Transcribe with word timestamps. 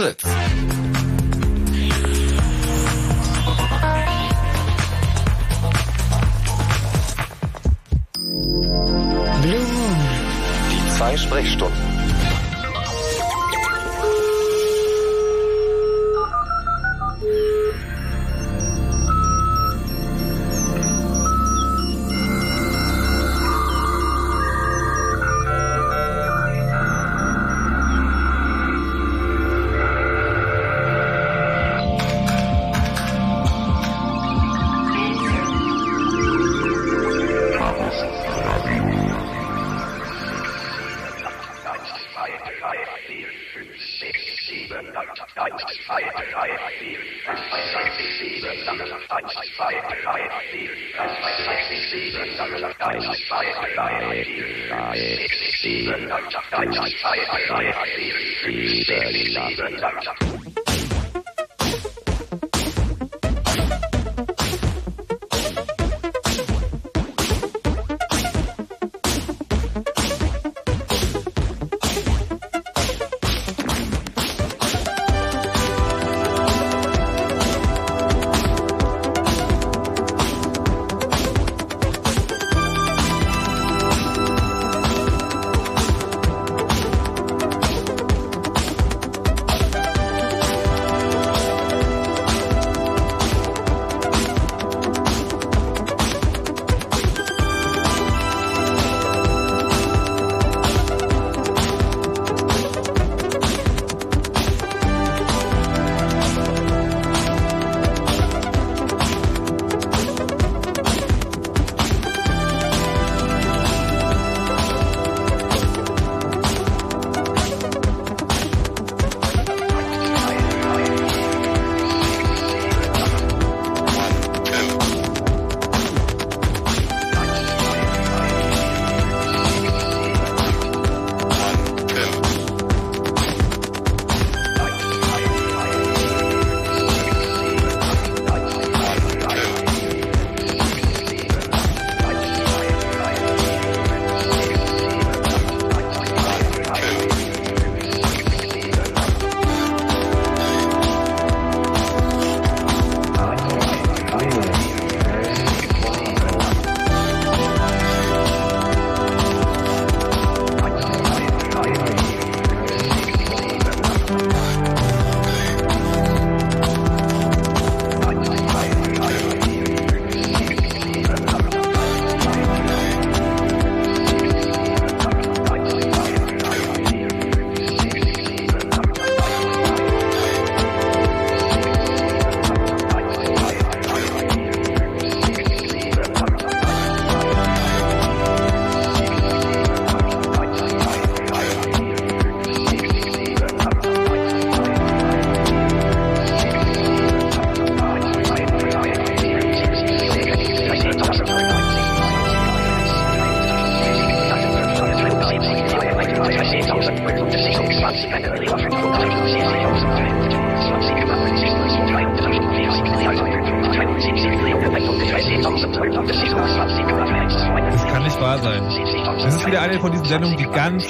Fritz. 0.00 0.22
Die 10.70 10.96
zwei 10.96 11.16
Sprechstunden. 11.18 11.89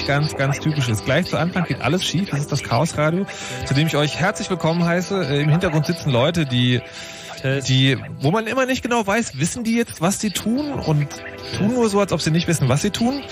Ganz, 0.05 0.35
ganz 0.35 0.59
typisch 0.59 0.89
ist. 0.89 1.05
Gleich 1.05 1.27
zu 1.27 1.37
Anfang 1.37 1.65
geht 1.65 1.81
alles 1.81 2.05
schief. 2.05 2.29
Das 2.29 2.39
ist 2.39 2.51
das 2.51 2.63
Chaos 2.63 2.97
Radio, 2.97 3.25
zu 3.65 3.73
dem 3.73 3.87
ich 3.87 3.95
euch 3.95 4.17
herzlich 4.17 4.49
willkommen 4.49 4.85
heiße. 4.85 5.25
Äh, 5.25 5.41
Im 5.41 5.49
Hintergrund 5.49 5.85
sitzen 5.85 6.11
Leute, 6.11 6.45
die 6.45 6.81
die, 7.67 7.97
wo 8.19 8.29
man 8.29 8.45
immer 8.45 8.67
nicht 8.67 8.83
genau 8.83 9.05
weiß, 9.05 9.39
wissen 9.39 9.63
die 9.63 9.75
jetzt, 9.75 9.99
was 9.99 10.19
sie 10.19 10.29
tun 10.29 10.73
und 10.73 11.07
tun 11.57 11.73
nur 11.73 11.89
so, 11.89 11.99
als 11.99 12.13
ob 12.13 12.21
sie 12.21 12.29
nicht 12.29 12.47
wissen, 12.47 12.69
was 12.69 12.81
sie 12.81 12.91
tun. 12.91 13.23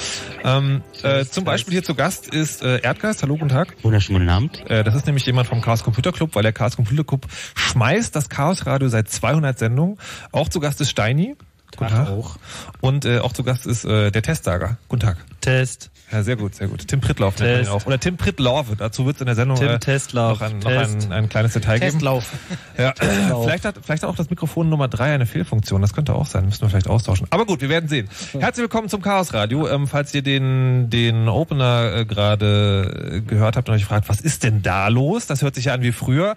Ähm, 0.43 0.81
äh, 1.03 1.25
zum 1.25 1.43
Beispiel 1.43 1.73
hier 1.73 1.83
zu 1.83 1.95
Gast 1.95 2.27
ist 2.27 2.63
äh, 2.63 2.79
Erdgeist. 2.79 3.21
Hallo, 3.21 3.35
guten 3.35 3.49
Tag. 3.49 3.75
Wunderschönen 3.83 4.19
guten 4.19 4.29
Abend. 4.29 4.69
Äh, 4.69 4.83
das 4.83 4.95
ist 4.95 5.05
nämlich 5.05 5.25
jemand 5.25 5.47
vom 5.47 5.61
Chaos 5.61 5.83
Computer 5.83 6.11
Club, 6.11 6.31
weil 6.33 6.43
der 6.43 6.53
Chaos 6.53 6.75
Computer 6.75 7.03
Club 7.03 7.27
schmeißt 7.55 8.15
das 8.15 8.29
Chaos 8.29 8.65
Radio 8.65 8.87
seit 8.89 9.09
200 9.09 9.59
Sendungen. 9.59 9.97
Auch 10.31 10.49
zu 10.49 10.59
Gast 10.59 10.81
ist 10.81 10.89
Steini. 10.89 11.35
Guten 11.77 11.91
Tag. 11.91 12.09
Auch. 12.09 12.37
Und 12.81 13.05
äh, 13.05 13.19
auch 13.19 13.33
zu 13.33 13.43
Gast 13.43 13.65
ist 13.65 13.85
äh, 13.85 14.11
der 14.11 14.21
Testsager. 14.21 14.77
Guten 14.87 15.01
Tag. 15.01 15.17
Test. 15.41 15.91
Ja, 16.11 16.23
sehr 16.23 16.37
gut, 16.37 16.55
sehr 16.55 16.67
gut. 16.67 16.87
Tim 16.87 17.01
Prittlauf 17.01 17.37
nennt 17.39 17.67
man 17.67 17.75
auch. 17.75 17.85
Oder 17.85 17.99
Tim 17.99 18.17
Prittlaufe. 18.17 18.75
Dazu 18.75 19.05
wird 19.05 19.17
es 19.17 19.21
in 19.21 19.27
der 19.27 19.35
Sendung 19.35 19.57
Tim 19.57 19.69
äh, 19.69 19.79
Testlauf. 19.79 20.39
noch, 20.39 20.47
ein, 20.47 20.59
noch 20.59 20.71
ein, 20.71 21.11
ein 21.11 21.29
kleines 21.29 21.53
Detail 21.53 21.79
Testlauf. 21.79 22.31
geben. 22.31 22.61
Ja. 22.77 22.93
vielleicht, 23.43 23.65
hat, 23.65 23.75
vielleicht 23.83 24.03
hat 24.03 24.09
auch 24.09 24.15
das 24.15 24.31
Mikrofon 24.31 24.69
Nummer 24.69 24.87
drei 24.87 25.13
eine 25.13 25.27
Fehlfunktion. 25.27 25.81
Das 25.81 25.93
könnte 25.93 26.15
auch 26.15 26.25
sein. 26.25 26.45
Müssen 26.45 26.61
wir 26.63 26.69
vielleicht 26.69 26.87
austauschen. 26.87 27.27
Aber 27.29 27.45
gut, 27.45 27.61
wir 27.61 27.69
werden 27.69 27.87
sehen. 27.87 28.09
Herzlich 28.33 28.63
willkommen 28.63 28.89
zum 28.89 29.03
Chaos 29.03 29.33
Radio. 29.33 29.67
Ähm, 29.67 29.87
falls 29.87 30.13
ihr 30.15 30.23
den, 30.23 30.89
den 30.89 31.29
Opener 31.29 31.93
äh, 31.95 32.05
gerade 32.05 33.17
äh, 33.17 33.21
gehört 33.21 33.55
habt 33.55 33.69
und 33.69 33.75
euch 33.75 33.85
fragt, 33.85 34.09
was 34.09 34.19
ist 34.19 34.43
denn 34.43 34.63
da 34.63 34.87
los? 34.87 35.27
Das 35.27 35.43
hört 35.43 35.53
sich 35.53 35.65
ja 35.65 35.73
an 35.75 35.83
wie 35.83 35.91
früher. 35.91 36.35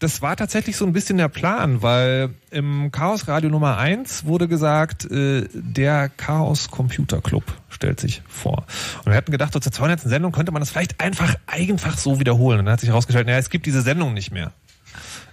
Das 0.00 0.20
war 0.20 0.36
tatsächlich 0.36 0.76
so 0.76 0.84
ein 0.84 0.92
bisschen 0.92 1.18
der 1.18 1.28
Plan, 1.28 1.80
weil 1.80 2.30
im 2.50 2.90
Chaos 2.90 3.28
Radio 3.28 3.50
Nummer 3.50 3.78
eins 3.78 4.24
wurde 4.24 4.48
gesagt, 4.48 4.71
äh, 4.80 5.48
der 5.52 6.08
Chaos 6.08 6.70
Computer 6.70 7.20
Club 7.20 7.44
stellt 7.68 8.00
sich 8.00 8.22
vor. 8.28 8.66
Und 9.04 9.12
wir 9.12 9.14
hatten 9.14 9.32
gedacht, 9.32 9.52
so 9.52 9.60
zur 9.60 9.72
200. 9.72 10.00
Sendung 10.00 10.32
könnte 10.32 10.52
man 10.52 10.60
das 10.60 10.70
vielleicht 10.70 11.00
einfach 11.00 11.34
einfach 11.46 11.98
so 11.98 12.20
wiederholen. 12.20 12.60
Und 12.60 12.66
dann 12.66 12.72
hat 12.74 12.80
sich 12.80 12.88
herausgestellt, 12.88 13.26
naja, 13.26 13.38
es 13.38 13.50
gibt 13.50 13.66
diese 13.66 13.82
Sendung 13.82 14.14
nicht 14.14 14.30
mehr. 14.30 14.52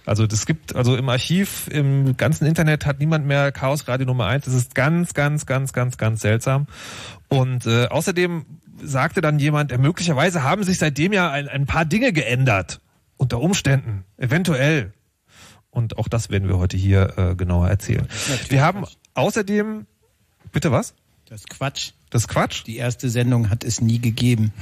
Also 0.06 0.26
das 0.26 0.46
gibt, 0.46 0.74
also 0.74 0.96
im 0.96 1.08
Archiv, 1.08 1.68
im 1.70 2.16
ganzen 2.16 2.46
Internet 2.46 2.86
hat 2.86 2.98
niemand 2.98 3.26
mehr 3.26 3.52
Chaos 3.52 3.86
Radio 3.86 4.06
Nummer 4.06 4.26
eins. 4.26 4.46
Das 4.46 4.54
ist 4.54 4.74
ganz, 4.74 5.14
ganz, 5.14 5.46
ganz, 5.46 5.72
ganz, 5.72 5.98
ganz 5.98 6.20
seltsam. 6.20 6.66
Und 7.28 7.66
äh, 7.66 7.86
außerdem 7.86 8.44
sagte 8.82 9.20
dann 9.20 9.38
jemand, 9.38 9.76
möglicherweise 9.78 10.42
haben 10.42 10.64
sich 10.64 10.78
seitdem 10.78 11.12
ja 11.12 11.30
ein, 11.30 11.48
ein 11.48 11.66
paar 11.66 11.84
Dinge 11.84 12.12
geändert. 12.12 12.80
unter 13.16 13.40
Umständen, 13.40 14.04
eventuell. 14.16 14.92
Und 15.70 15.98
auch 15.98 16.08
das 16.08 16.30
werden 16.30 16.48
wir 16.48 16.58
heute 16.58 16.76
hier 16.76 17.18
äh, 17.18 17.34
genauer 17.36 17.68
erzählen. 17.68 18.08
Wir 18.48 18.64
haben 18.64 18.84
außerdem, 19.20 19.86
bitte 20.52 20.72
was? 20.72 20.94
Das 21.30 21.44
Quatsch. 21.46 21.92
Das 22.10 22.26
Quatsch? 22.26 22.64
Die 22.66 22.76
erste 22.76 23.08
Sendung 23.08 23.50
hat 23.50 23.62
es 23.62 23.80
nie 23.80 24.00
gegeben. 24.00 24.52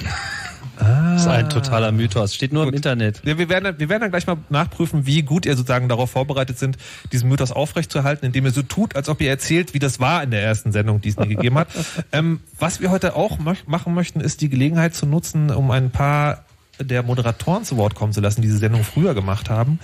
Ah. 0.79 1.15
Das 1.15 1.23
ist 1.23 1.29
ein 1.29 1.49
totaler 1.49 1.93
Mythos. 1.93 2.35
Steht 2.35 2.53
nur 2.53 2.65
gut. 2.65 2.75
im 2.75 2.77
Internet. 2.77 3.23
Ja, 3.25 3.39
wir, 3.39 3.49
werden, 3.49 3.79
wir 3.79 3.89
werden 3.89 4.03
dann 4.03 4.11
gleich 4.11 4.27
mal 4.27 4.37
nachprüfen, 4.51 5.07
wie 5.07 5.23
gut 5.23 5.47
ihr 5.47 5.57
sozusagen 5.57 5.89
darauf 5.89 6.11
vorbereitet 6.11 6.59
sind, 6.59 6.77
diesen 7.11 7.31
Mythos 7.31 7.53
aufrechtzuerhalten, 7.53 8.27
indem 8.27 8.45
ihr 8.45 8.53
so 8.53 8.63
tut, 8.63 8.97
als 8.97 9.09
ob 9.09 9.23
ihr 9.23 9.31
erzählt, 9.31 9.73
wie 9.73 9.79
das 9.79 9.99
war 9.99 10.23
in 10.23 10.31
der 10.31 10.43
ersten 10.43 10.71
Sendung, 10.71 11.01
die 11.01 11.09
es 11.09 11.17
nie 11.17 11.29
gegeben 11.29 11.57
hat. 11.59 11.69
Ähm, 12.11 12.41
was 12.59 12.81
wir 12.81 12.91
heute 12.91 13.17
auch 13.17 13.39
machen 13.39 13.95
möchten, 13.95 14.21
ist 14.21 14.41
die 14.41 14.49
Gelegenheit 14.49 14.95
zu 14.95 15.05
nutzen, 15.05 15.51
um 15.51 15.71
ein 15.71 15.91
paar 15.91 16.45
der 16.81 17.03
Moderatoren 17.03 17.65
zu 17.65 17.77
Wort 17.77 17.95
kommen 17.95 18.13
zu 18.13 18.21
lassen, 18.21 18.43
die 18.43 18.49
diese 18.49 18.59
Sendung 18.59 18.85
früher 18.85 19.15
gemacht 19.15 19.51
haben. 19.51 19.79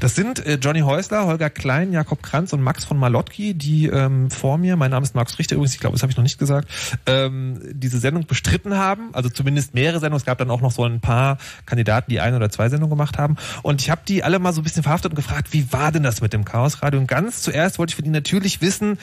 Das 0.00 0.14
sind 0.14 0.44
äh, 0.44 0.58
Johnny 0.60 0.80
Häusler, 0.80 1.26
Holger 1.26 1.50
Klein, 1.50 1.92
Jakob 1.92 2.22
Kranz 2.22 2.52
und 2.52 2.62
Max 2.62 2.84
von 2.84 2.98
Malotki, 2.98 3.54
die 3.54 3.86
ähm, 3.86 4.30
vor 4.30 4.58
mir, 4.58 4.76
mein 4.76 4.90
Name 4.90 5.04
ist 5.04 5.14
Max 5.14 5.38
Richter 5.38 5.56
übrigens, 5.56 5.74
ich 5.74 5.80
glaube, 5.80 5.94
das 5.94 6.02
habe 6.02 6.10
ich 6.10 6.16
noch 6.16 6.24
nicht 6.24 6.38
gesagt, 6.38 6.68
ähm, 7.06 7.60
diese 7.72 7.98
Sendung 7.98 8.26
bestritten 8.26 8.76
haben. 8.76 9.10
Also 9.12 9.28
zumindest 9.28 9.74
mehrere 9.74 10.00
Sendungen. 10.00 10.20
Es 10.20 10.26
gab 10.26 10.38
dann 10.38 10.50
auch 10.50 10.60
noch 10.60 10.72
so 10.72 10.84
ein 10.84 11.00
paar 11.00 11.38
Kandidaten, 11.66 12.10
die 12.10 12.20
ein 12.20 12.34
oder 12.34 12.50
zwei 12.50 12.68
Sendungen 12.68 12.90
gemacht 12.90 13.18
haben. 13.18 13.36
Und 13.62 13.80
ich 13.80 13.90
habe 13.90 14.02
die 14.06 14.24
alle 14.24 14.38
mal 14.38 14.52
so 14.52 14.60
ein 14.60 14.64
bisschen 14.64 14.82
verhaftet 14.82 15.12
und 15.12 15.16
gefragt, 15.16 15.52
wie 15.52 15.72
war 15.72 15.92
denn 15.92 16.02
das 16.02 16.20
mit 16.20 16.32
dem 16.32 16.44
Chaos 16.44 16.82
Radio? 16.82 17.00
Und 17.00 17.06
ganz 17.06 17.42
zuerst 17.42 17.78
wollte 17.78 17.92
ich 17.92 17.96
von 17.96 18.04
Ihnen 18.04 18.14
natürlich 18.14 18.60
wissen, 18.60 18.98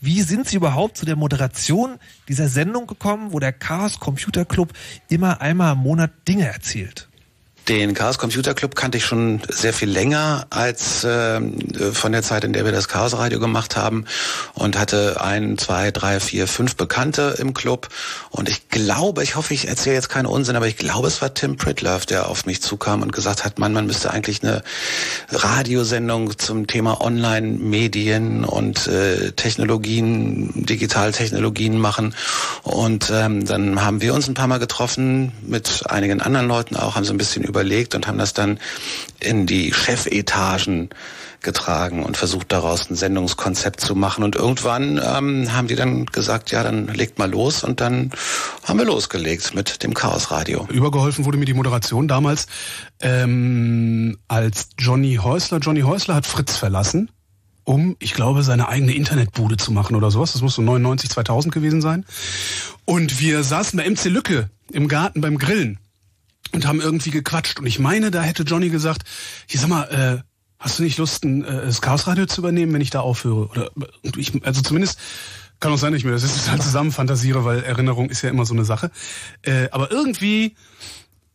wie 0.00 0.20
sind 0.22 0.46
Sie 0.46 0.56
überhaupt 0.56 0.98
zu 0.98 1.06
der 1.06 1.16
Moderation 1.16 1.98
dieser 2.28 2.48
Sendung 2.48 2.86
gekommen, 2.86 3.32
wo 3.32 3.38
der 3.38 3.52
Chaos 3.52 3.98
Computer 4.00 4.44
Club 4.44 4.72
immer 5.08 5.40
einmal 5.40 5.72
im 5.72 5.78
Monat 5.78 6.10
Dinge 6.28 6.46
erzählt? 6.46 6.83
gespielt. 6.84 7.13
Den 7.68 7.94
Chaos 7.94 8.18
Computer 8.18 8.52
Club 8.52 8.74
kannte 8.74 8.98
ich 8.98 9.06
schon 9.06 9.40
sehr 9.48 9.72
viel 9.72 9.88
länger 9.88 10.46
als 10.50 11.02
äh, 11.02 11.40
von 11.92 12.12
der 12.12 12.22
Zeit, 12.22 12.44
in 12.44 12.52
der 12.52 12.66
wir 12.66 12.72
das 12.72 12.88
Chaos 12.88 13.16
Radio 13.16 13.40
gemacht 13.40 13.74
haben 13.74 14.04
und 14.52 14.78
hatte 14.78 15.22
ein, 15.22 15.56
zwei, 15.56 15.90
drei, 15.90 16.20
vier, 16.20 16.46
fünf 16.46 16.76
Bekannte 16.76 17.36
im 17.38 17.54
Club. 17.54 17.88
Und 18.28 18.50
ich 18.50 18.68
glaube, 18.68 19.22
ich 19.22 19.36
hoffe, 19.36 19.54
ich 19.54 19.66
erzähle 19.66 19.94
jetzt 19.94 20.10
keinen 20.10 20.26
Unsinn, 20.26 20.56
aber 20.56 20.66
ich 20.66 20.76
glaube, 20.76 21.08
es 21.08 21.22
war 21.22 21.32
Tim 21.32 21.56
Pritlove, 21.56 22.04
der 22.04 22.28
auf 22.28 22.44
mich 22.44 22.60
zukam 22.60 23.00
und 23.00 23.12
gesagt 23.12 23.46
hat, 23.46 23.58
Mann, 23.58 23.72
man 23.72 23.86
müsste 23.86 24.10
eigentlich 24.10 24.42
eine 24.42 24.62
Radiosendung 25.30 26.38
zum 26.38 26.66
Thema 26.66 27.00
Online-Medien 27.00 28.44
und 28.44 28.86
äh, 28.88 29.32
Technologien, 29.32 30.66
Digitaltechnologien 30.66 31.78
machen. 31.78 32.14
Und 32.62 33.10
ähm, 33.10 33.46
dann 33.46 33.82
haben 33.82 34.02
wir 34.02 34.12
uns 34.12 34.28
ein 34.28 34.34
paar 34.34 34.48
Mal 34.48 34.58
getroffen 34.58 35.32
mit 35.46 35.84
einigen 35.88 36.20
anderen 36.20 36.46
Leuten 36.46 36.76
auch, 36.76 36.96
haben 36.96 37.04
so 37.04 37.14
ein 37.14 37.18
bisschen 37.18 37.42
überlegt 37.54 37.94
und 37.94 38.08
haben 38.08 38.18
das 38.18 38.34
dann 38.34 38.58
in 39.20 39.46
die 39.46 39.72
Chefetagen 39.72 40.90
getragen 41.40 42.02
und 42.02 42.16
versucht 42.16 42.50
daraus 42.50 42.90
ein 42.90 42.96
Sendungskonzept 42.96 43.80
zu 43.80 43.94
machen. 43.94 44.24
Und 44.24 44.34
irgendwann 44.34 44.98
ähm, 44.98 45.52
haben 45.52 45.68
die 45.68 45.76
dann 45.76 46.06
gesagt, 46.06 46.50
ja, 46.50 46.64
dann 46.64 46.88
legt 46.88 47.18
mal 47.18 47.30
los 47.30 47.62
und 47.62 47.80
dann 47.80 48.10
haben 48.64 48.78
wir 48.78 48.86
losgelegt 48.86 49.54
mit 49.54 49.82
dem 49.84 49.94
Chaos 49.94 50.32
Radio. 50.32 50.66
Übergeholfen 50.70 51.24
wurde 51.24 51.38
mir 51.38 51.44
die 51.44 51.54
Moderation 51.54 52.08
damals, 52.08 52.46
ähm, 53.00 54.18
als 54.26 54.70
Johnny 54.78 55.16
Häusler. 55.22 55.58
Johnny 55.58 55.82
Häusler 55.82 56.16
hat 56.16 56.26
Fritz 56.26 56.56
verlassen 56.56 57.10
um, 57.66 57.96
ich 57.98 58.12
glaube, 58.12 58.42
seine 58.42 58.68
eigene 58.68 58.94
Internetbude 58.94 59.56
zu 59.56 59.72
machen 59.72 59.96
oder 59.96 60.10
sowas. 60.10 60.32
Das 60.32 60.42
muss 60.42 60.54
so 60.54 60.60
99, 60.62 61.08
2000 61.08 61.52
gewesen 61.52 61.80
sein. 61.80 62.04
Und 62.84 63.20
wir 63.20 63.42
saßen 63.42 63.78
bei 63.78 63.88
MC 63.88 64.04
Lücke 64.04 64.50
im 64.70 64.86
Garten 64.86 65.22
beim 65.22 65.38
Grillen 65.38 65.78
und 66.54 66.66
haben 66.66 66.80
irgendwie 66.80 67.10
gequatscht. 67.10 67.58
Und 67.58 67.66
ich 67.66 67.78
meine, 67.78 68.10
da 68.10 68.22
hätte 68.22 68.44
Johnny 68.44 68.70
gesagt, 68.70 69.02
hier 69.46 69.60
sag 69.60 69.68
mal, 69.68 69.84
äh, 69.84 70.22
hast 70.58 70.78
du 70.78 70.82
nicht 70.82 70.98
Lust, 70.98 71.24
ein, 71.24 71.44
äh, 71.44 71.66
das 71.66 71.82
Chaosradio 71.82 72.26
zu 72.26 72.40
übernehmen, 72.40 72.72
wenn 72.72 72.80
ich 72.80 72.90
da 72.90 73.00
aufhöre? 73.00 73.48
Oder 73.48 73.70
ich, 74.16 74.32
also 74.44 74.62
zumindest 74.62 74.98
kann 75.60 75.72
auch 75.72 75.78
sein, 75.78 75.92
dass 75.92 75.98
ich 75.98 76.04
mir 76.04 76.12
das 76.12 76.22
jetzt 76.22 76.50
halt 76.50 76.62
zusammen 76.62 76.92
fantasiere, 76.92 77.44
weil 77.44 77.62
Erinnerung 77.62 78.10
ist 78.10 78.22
ja 78.22 78.30
immer 78.30 78.44
so 78.44 78.54
eine 78.54 78.64
Sache. 78.64 78.90
Äh, 79.42 79.68
aber 79.70 79.90
irgendwie 79.90 80.56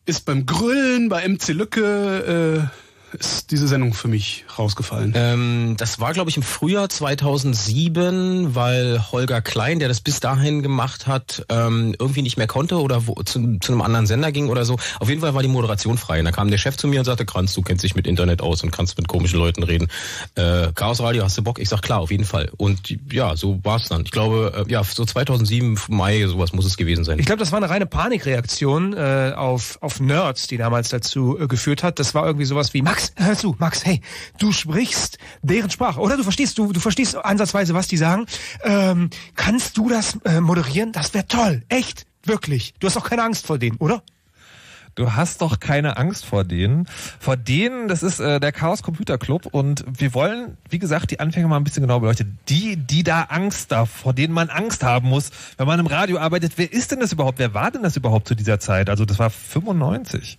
ist 0.05 0.25
beim 0.25 0.45
Grüllen, 0.45 1.09
bei 1.09 1.27
MC 1.27 1.49
Lücke, 1.49 2.69
äh, 2.71 2.88
ist 3.13 3.51
diese 3.51 3.67
Sendung 3.67 3.93
für 3.93 4.07
mich 4.07 4.45
rausgefallen? 4.57 5.13
Ähm, 5.15 5.75
das 5.77 5.99
war, 5.99 6.13
glaube 6.13 6.29
ich, 6.29 6.37
im 6.37 6.43
Frühjahr 6.43 6.89
2007, 6.89 8.55
weil 8.55 9.11
Holger 9.11 9.41
Klein, 9.41 9.79
der 9.79 9.87
das 9.87 10.01
bis 10.01 10.19
dahin 10.19 10.61
gemacht 10.61 11.07
hat, 11.07 11.45
ähm, 11.49 11.95
irgendwie 11.97 12.21
nicht 12.21 12.37
mehr 12.37 12.47
konnte 12.47 12.79
oder 12.79 13.07
wo, 13.07 13.15
zu, 13.23 13.57
zu 13.59 13.71
einem 13.71 13.81
anderen 13.81 14.07
Sender 14.07 14.31
ging 14.31 14.49
oder 14.49 14.65
so. 14.65 14.77
Auf 14.99 15.09
jeden 15.09 15.21
Fall 15.21 15.33
war 15.33 15.41
die 15.41 15.47
Moderation 15.47 15.97
frei. 15.97 16.19
Und 16.19 16.25
da 16.25 16.31
kam 16.31 16.49
der 16.49 16.57
Chef 16.57 16.77
zu 16.77 16.87
mir 16.87 16.99
und 16.99 17.05
sagte, 17.05 17.25
Kranz, 17.25 17.53
du 17.53 17.61
kennst 17.61 17.83
dich 17.83 17.95
mit 17.95 18.07
Internet 18.07 18.41
aus 18.41 18.63
und 18.63 18.71
kannst 18.71 18.97
mit 18.97 19.07
komischen 19.07 19.39
Leuten 19.39 19.63
reden. 19.63 19.87
Äh, 20.35 20.71
Chaos 20.75 21.01
Radio, 21.01 21.23
hast 21.23 21.37
du 21.37 21.43
Bock? 21.43 21.59
Ich 21.59 21.69
sag, 21.69 21.81
klar, 21.81 21.99
auf 21.99 22.11
jeden 22.11 22.25
Fall. 22.25 22.49
Und 22.57 22.95
ja, 23.11 23.35
so 23.35 23.59
war's 23.63 23.89
dann. 23.89 24.03
Ich 24.03 24.11
glaube, 24.11 24.65
äh, 24.67 24.71
ja, 24.71 24.83
so 24.83 25.05
2007, 25.05 25.77
Mai, 25.87 26.25
sowas 26.27 26.53
muss 26.53 26.65
es 26.65 26.77
gewesen 26.77 27.03
sein. 27.03 27.19
Ich 27.19 27.25
glaube, 27.25 27.39
das 27.39 27.51
war 27.51 27.57
eine 27.57 27.69
reine 27.69 27.85
Panikreaktion 27.85 28.93
äh, 28.93 29.33
auf, 29.35 29.77
auf 29.81 29.99
Nerds, 29.99 30.47
die 30.47 30.57
damals 30.57 30.89
dazu 30.89 31.39
äh, 31.39 31.47
geführt 31.47 31.83
hat. 31.83 31.99
Das 31.99 32.13
war 32.13 32.25
irgendwie 32.25 32.45
sowas 32.45 32.73
wie, 32.73 32.81
Max, 32.81 32.98
Max, 32.99 33.13
hör 33.15 33.37
zu, 33.37 33.55
Max, 33.59 33.85
hey, 33.85 34.01
du 34.39 34.51
sprichst 34.51 35.19
deren 35.41 35.69
Sprache, 35.69 36.01
oder? 36.01 36.17
Du 36.17 36.23
verstehst, 36.23 36.57
du, 36.57 36.73
du 36.73 36.81
verstehst 36.81 37.15
ansatzweise, 37.15 37.73
was 37.73 37.87
die 37.87 37.95
sagen. 37.95 38.25
Ähm, 38.61 39.09
kannst 39.35 39.77
du 39.77 39.87
das 39.87 40.17
äh, 40.25 40.41
moderieren? 40.41 40.91
Das 40.91 41.13
wäre 41.13 41.25
toll, 41.25 41.63
echt, 41.69 42.05
wirklich. 42.25 42.73
Du 42.81 42.87
hast 42.87 42.97
auch 42.97 43.09
keine 43.09 43.23
Angst 43.23 43.47
vor 43.47 43.57
denen, 43.57 43.77
oder? 43.77 44.03
Du 44.95 45.13
hast 45.13 45.41
doch 45.41 45.61
keine 45.61 45.95
Angst 45.95 46.25
vor 46.25 46.43
denen. 46.43 46.87
Vor 47.21 47.37
denen, 47.37 47.87
das 47.87 48.03
ist 48.03 48.19
äh, 48.19 48.41
der 48.41 48.51
Chaos 48.51 48.83
Computer 48.83 49.17
Club 49.17 49.45
und 49.45 49.85
wir 49.87 50.13
wollen, 50.13 50.57
wie 50.69 50.79
gesagt, 50.79 51.11
die 51.11 51.21
Anfänger 51.21 51.47
mal 51.47 51.55
ein 51.55 51.63
bisschen 51.63 51.83
genau 51.83 52.01
beleuchten. 52.01 52.37
Die, 52.49 52.75
die 52.75 53.03
da 53.03 53.21
Angst 53.29 53.71
da, 53.71 53.85
vor 53.85 54.11
denen 54.11 54.33
man 54.33 54.49
Angst 54.49 54.83
haben 54.83 55.07
muss, 55.07 55.31
wenn 55.55 55.67
man 55.67 55.79
im 55.79 55.87
Radio 55.87 56.17
arbeitet. 56.17 56.53
Wer 56.57 56.73
ist 56.73 56.91
denn 56.91 56.99
das 56.99 57.13
überhaupt? 57.13 57.39
Wer 57.39 57.53
war 57.53 57.71
denn 57.71 57.83
das 57.83 57.95
überhaupt 57.95 58.27
zu 58.27 58.35
dieser 58.35 58.59
Zeit? 58.59 58.89
Also 58.89 59.05
das 59.05 59.19
war 59.19 59.29
95. 59.29 60.37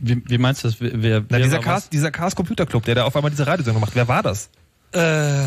Wie, 0.00 0.22
wie 0.26 0.38
meinst 0.38 0.64
du 0.64 0.68
das? 0.68 0.80
Wer, 0.80 1.02
wer 1.02 1.24
Na, 1.28 1.38
dieser, 1.38 1.58
Chaos, 1.58 1.88
dieser 1.88 2.10
Chaos 2.10 2.34
Computer 2.34 2.66
Club, 2.66 2.84
der 2.84 2.96
da 2.96 3.04
auf 3.04 3.14
einmal 3.14 3.30
diese 3.30 3.46
Radiosendung 3.46 3.80
macht, 3.80 3.94
wer 3.94 4.08
war 4.08 4.22
das? 4.22 4.50
Äh, 4.92 5.42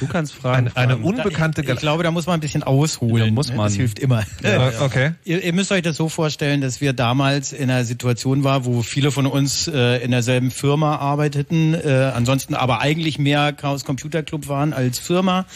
du 0.00 0.06
kannst 0.10 0.34
fragen. 0.34 0.70
Eine, 0.74 0.94
eine 0.94 0.96
unbekannte. 0.96 1.62
Ich, 1.62 1.68
ich, 1.68 1.76
glaube, 1.78 2.02
da 2.02 2.10
muss 2.10 2.26
man 2.26 2.34
ein 2.34 2.40
bisschen 2.40 2.62
ausholen. 2.62 3.26
Da 3.26 3.32
muss 3.32 3.48
man. 3.48 3.66
Das 3.66 3.74
hilft 3.74 3.98
immer. 3.98 4.24
Ja, 4.42 4.82
okay. 4.82 5.12
Ihr, 5.24 5.42
ihr, 5.42 5.52
müsst 5.52 5.70
euch 5.70 5.82
das 5.82 5.96
so 5.96 6.08
vorstellen, 6.08 6.60
dass 6.60 6.80
wir 6.80 6.92
damals 6.92 7.52
in 7.52 7.70
einer 7.70 7.84
Situation 7.84 8.44
waren, 8.44 8.64
wo 8.64 8.82
viele 8.82 9.12
von 9.12 9.26
uns 9.26 9.68
äh, 9.68 10.02
in 10.02 10.10
derselben 10.10 10.50
Firma 10.50 10.96
arbeiteten, 10.96 11.74
äh, 11.74 12.12
ansonsten 12.14 12.54
aber 12.54 12.80
eigentlich 12.80 13.18
mehr 13.18 13.52
Chaos 13.52 13.84
Computer 13.84 14.22
Club 14.22 14.48
waren 14.48 14.72
als 14.72 14.98
Firma 14.98 15.46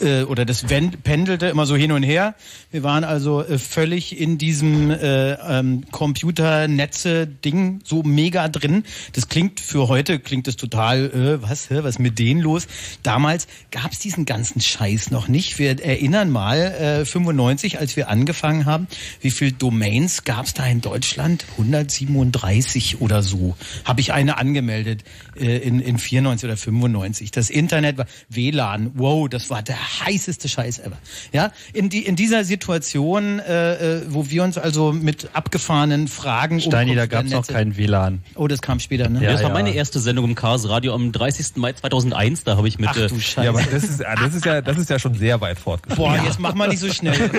äh, 0.00 0.22
oder 0.22 0.44
das 0.44 0.64
pendelte 0.64 1.46
immer 1.46 1.66
so 1.66 1.76
hin 1.76 1.92
und 1.92 2.02
her. 2.02 2.34
Wir 2.70 2.82
waren 2.82 3.04
also 3.04 3.42
äh, 3.42 3.58
völlig 3.58 4.18
in 4.18 4.38
diesem 4.38 4.90
äh, 4.90 5.32
ähm, 5.32 5.84
Computernetze-Ding 5.90 7.80
so 7.84 8.02
mega 8.02 8.48
drin. 8.48 8.84
Das 9.12 9.28
klingt 9.28 9.60
für 9.60 9.88
heute, 9.88 10.18
klingt 10.18 10.46
das 10.46 10.56
total, 10.56 11.10
äh, 11.10 11.42
was, 11.42 11.70
hä, 11.70 11.80
was 11.82 11.98
mit 11.98 12.18
denen 12.18 12.40
los? 12.40 12.66
Damals 13.02 13.46
gab 13.70 13.92
es 13.92 13.98
diesen 13.98 14.24
ganzen 14.24 14.60
Scheiß 14.60 15.10
noch 15.10 15.28
nicht. 15.28 15.58
Wir 15.58 15.82
erinnern 15.84 16.30
mal, 16.30 16.58
äh, 16.58 17.04
95, 17.04 17.78
als 17.78 17.96
wir 17.96 18.08
angefangen 18.08 18.66
haben, 18.66 18.86
wie 19.20 19.30
viel 19.30 19.52
Domains 19.52 20.24
gab 20.24 20.46
es 20.46 20.54
da 20.54 20.66
in 20.66 20.80
Deutschland? 20.80 21.44
137 21.52 23.00
oder 23.00 23.22
so. 23.22 23.56
Habe 23.84 24.00
ich 24.00 24.12
eine 24.12 24.38
angemeldet 24.38 25.04
äh, 25.36 25.58
in, 25.58 25.80
in 25.80 25.98
94 25.98 26.46
oder 26.46 26.56
95. 26.56 27.30
Das 27.30 27.50
Internet 27.50 27.98
war 27.98 28.06
WLAN, 28.28 28.92
wow, 28.94 29.28
das 29.28 29.50
war 29.50 29.62
der 29.62 29.81
heißeste 29.82 30.48
Scheiß 30.48 30.80
ever. 30.80 30.98
Ja, 31.32 31.52
in, 31.72 31.88
die, 31.88 32.04
in 32.04 32.16
dieser 32.16 32.44
Situation, 32.44 33.38
äh, 33.40 33.98
äh 33.98 34.02
wo 34.08 34.28
wir 34.30 34.42
uns 34.42 34.58
also 34.58 34.92
mit 34.92 35.30
abgefahrenen 35.32 36.08
Fragen 36.08 36.60
Steini, 36.60 36.94
da 36.94 37.06
gab 37.06 37.24
es 37.24 37.32
noch 37.32 37.46
keinen 37.46 37.76
WLAN. 37.76 38.22
Oh, 38.34 38.48
das 38.48 38.62
kam 38.62 38.80
später, 38.80 39.08
ne? 39.08 39.22
Ja, 39.22 39.32
das 39.32 39.42
war 39.42 39.50
ja. 39.50 39.54
meine 39.54 39.74
erste 39.74 40.00
Sendung 40.00 40.24
im 40.26 40.34
Chaos 40.34 40.68
Radio 40.68 40.94
am 40.94 41.12
30. 41.12 41.56
Mai 41.56 41.72
2001. 41.72 42.44
Da 42.44 42.56
habe 42.56 42.68
ich 42.68 42.78
mit. 42.78 42.88
Ach 42.90 42.94
du 42.94 43.20
Scheiße. 43.20 43.44
Ja, 43.44 43.50
aber 43.50 43.62
das 43.62 43.84
ist, 43.84 44.00
das 44.00 44.34
ist 44.34 44.44
ja, 44.44 44.60
das 44.60 44.78
ist 44.78 44.90
ja 44.90 44.98
schon 44.98 45.14
sehr 45.14 45.40
weit 45.40 45.58
fortgeschritten. 45.58 46.04
Boah, 46.04 46.24
jetzt 46.24 46.38
mach 46.38 46.54
mal 46.54 46.68
nicht 46.68 46.80
so 46.80 46.92
schnell. 46.92 47.14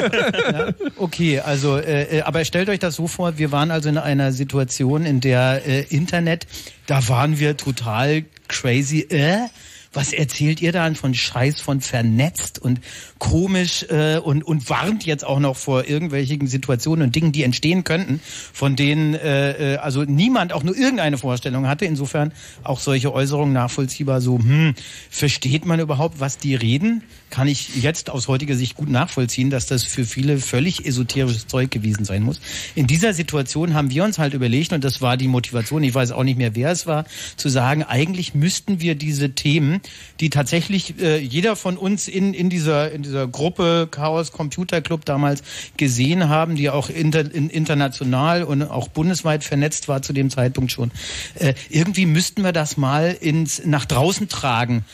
ja? 0.52 0.74
Okay, 0.98 1.40
also, 1.40 1.78
äh, 1.78 2.20
äh, 2.20 2.22
aber 2.22 2.44
stellt 2.46 2.70
euch 2.70 2.80
das 2.80 2.96
so 2.96 3.08
vor: 3.08 3.38
Wir 3.38 3.52
waren 3.52 3.72
also 3.72 3.90
in 3.90 3.98
einer 3.98 4.32
Situation, 4.32 5.06
in 5.06 5.22
der 5.22 5.66
äh, 5.66 5.82
Internet, 5.84 6.48
da 6.88 7.08
waren 7.08 7.40
wir 7.40 7.58
total 7.58 8.26
crazy. 8.48 9.02
Äh, 9.10 9.48
was 9.94 10.14
erzählt 10.14 10.62
ihr 10.62 10.72
da 10.72 10.94
von 10.94 11.14
Scheiß 11.14 11.62
von 11.62 11.82
vernetzt 11.82 12.60
und 12.60 12.82
komisch 13.20 13.86
äh, 13.90 14.18
und, 14.18 14.44
und 14.44 14.70
warnt 14.70 15.06
jetzt 15.06 15.26
auch 15.26 15.40
noch 15.40 15.56
vor 15.56 15.88
irgendwelchen 15.88 16.48
Situationen 16.48 17.08
und 17.08 17.16
Dingen, 17.16 17.32
die 17.32 17.44
entstehen 17.44 17.84
könnten, 17.84 18.20
von 18.54 18.76
denen 18.76 19.14
äh, 19.14 19.74
äh, 19.74 19.78
also 19.78 20.04
niemand 20.04 20.54
auch 20.54 20.64
nur 20.64 20.76
irgendeine 20.76 21.18
Vorstellung 21.18 21.68
hatte. 21.68 21.86
Insofern 21.86 22.34
auch 22.64 22.80
solche 22.80 23.14
Äußerungen 23.14 23.54
nachvollziehbar 23.54 24.22
so, 24.22 24.40
hm, 24.40 24.76
versteht 25.10 25.66
man 25.66 25.80
überhaupt, 25.80 26.20
was 26.20 26.38
die 26.38 26.56
reden? 26.56 27.04
Kann 27.34 27.48
ich 27.48 27.82
jetzt 27.82 28.12
aus 28.12 28.28
heutiger 28.28 28.56
Sicht 28.56 28.76
gut 28.76 28.92
nachvollziehen, 28.92 29.50
dass 29.50 29.66
das 29.66 29.84
für 29.84 30.06
viele 30.06 30.38
völlig 30.38 30.86
esoterisches 30.86 31.48
Zeug 31.48 31.72
gewesen 31.72 32.06
sein 32.06 32.22
muss. 32.22 32.40
In 32.76 32.86
dieser 32.86 33.12
Situation 33.12 33.74
haben 33.74 33.90
wir 33.90 34.04
uns 34.04 34.20
halt 34.20 34.36
überlegt, 34.36 34.72
und 34.72 34.84
das 34.84 35.02
war 35.02 35.18
die 35.18 35.28
Motivation, 35.28 35.82
ich 35.82 35.96
weiß 35.96 36.12
auch 36.12 36.24
nicht 36.24 36.38
mehr, 36.38 36.56
wer 36.56 36.70
es 36.70 36.86
war, 36.86 37.06
zu 37.36 37.50
sagen, 37.50 37.82
eigentlich 37.82 38.36
müssten 38.36 38.82
wir 38.82 38.94
diese 38.94 39.32
Themen, 39.32 39.82
die 40.20 40.30
tatsächlich 40.30 41.02
äh, 41.02 41.18
jeder 41.18 41.56
von 41.56 41.76
uns 41.76 42.08
in, 42.08 42.36
in, 42.36 42.52
dieser, 42.52 42.92
in 42.92 43.02
dieser 43.02 43.28
Gruppe 43.28 43.88
Chaos 43.90 44.32
Computer 44.32 44.82
Club 44.82 45.04
damals 45.04 45.42
gesehen 45.76 46.30
haben, 46.30 46.56
die 46.56 46.70
auch 46.70 46.92
inter, 46.92 47.34
in, 47.34 47.50
international 47.50 48.44
und 48.44 48.62
auch 48.62 48.90
bundesweit 48.90 49.44
vernetzt 49.44 49.88
war 49.88 50.04
zu 50.04 50.14
dem 50.14 50.30
Zeitpunkt 50.30 50.72
schon. 50.72 50.92
Äh, 51.34 51.56
irgendwie 51.72 52.06
müssten 52.06 52.44
wir 52.44 52.52
das 52.52 52.78
mal 52.78 53.18
ins, 53.20 53.66
nach 53.66 53.86
draußen 53.86 54.30
tragen 54.30 54.86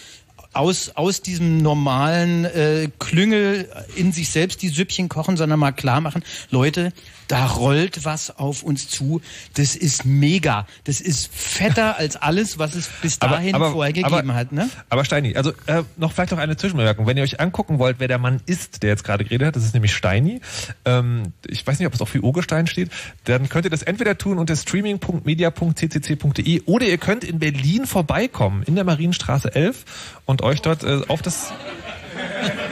aus, 0.59 0.91
aus 0.95 1.21
diesem 1.21 1.57
normalen 1.57 2.43
äh, 2.45 2.89
Klüngel 2.99 3.69
in 3.95 4.11
sich 4.11 4.29
selbst 4.29 4.61
die 4.61 4.67
Süppchen 4.69 5.07
kochen, 5.07 5.37
sondern 5.37 5.57
mal 5.57 5.71
klar 5.71 6.01
machen, 6.01 6.23
Leute, 6.51 6.91
da 7.29 7.45
rollt 7.45 8.03
was 8.03 8.37
auf 8.37 8.63
uns 8.63 8.89
zu. 8.89 9.21
Das 9.53 9.75
ist 9.75 10.03
mega. 10.03 10.65
Das 10.83 10.99
ist 10.99 11.33
fetter 11.33 11.97
als 12.01 12.17
alles, 12.17 12.59
was 12.59 12.75
es 12.75 12.89
bis 13.01 13.19
dahin 13.19 13.55
aber, 13.55 13.67
aber, 13.67 13.73
vorher 13.73 13.93
gegeben 13.93 14.13
aber, 14.13 14.33
hat. 14.33 14.51
Ne? 14.51 14.69
Aber 14.89 15.05
Steini, 15.05 15.37
also 15.37 15.51
äh, 15.67 15.83
noch 15.95 16.11
vielleicht 16.11 16.31
noch 16.31 16.39
eine 16.39 16.57
Zwischenbemerkung. 16.57 17.05
Wenn 17.05 17.15
ihr 17.17 17.23
euch 17.23 17.39
angucken 17.39 17.79
wollt, 17.79 17.99
wer 17.99 18.07
der 18.07 18.17
Mann 18.17 18.41
ist, 18.47 18.81
der 18.83 18.89
jetzt 18.89 19.03
gerade 19.03 19.23
geredet 19.23 19.47
hat, 19.47 19.55
das 19.55 19.63
ist 19.63 19.75
nämlich 19.75 19.93
Steini. 19.93 20.41
Ähm, 20.85 21.33
ich 21.47 21.65
weiß 21.65 21.79
nicht, 21.79 21.87
ob 21.87 21.93
es 21.93 22.01
auch 22.01 22.07
für 22.07 22.21
Urgestein 22.21 22.67
steht. 22.67 22.89
Dann 23.25 23.47
könnt 23.47 23.65
ihr 23.65 23.71
das 23.71 23.83
entweder 23.83 24.17
tun 24.17 24.39
unter 24.39 24.55
streaming.media.ccc.de 24.55 26.63
oder 26.65 26.87
ihr 26.87 26.97
könnt 26.97 27.23
in 27.23 27.37
Berlin 27.37 27.85
vorbeikommen, 27.85 28.63
in 28.63 28.73
der 28.75 28.83
Marienstraße 28.83 29.53
11 29.53 29.85
und 30.25 30.41
euch 30.41 30.61
dort 30.61 30.83
äh, 30.83 31.01
auf 31.07 31.21
das 31.21 31.53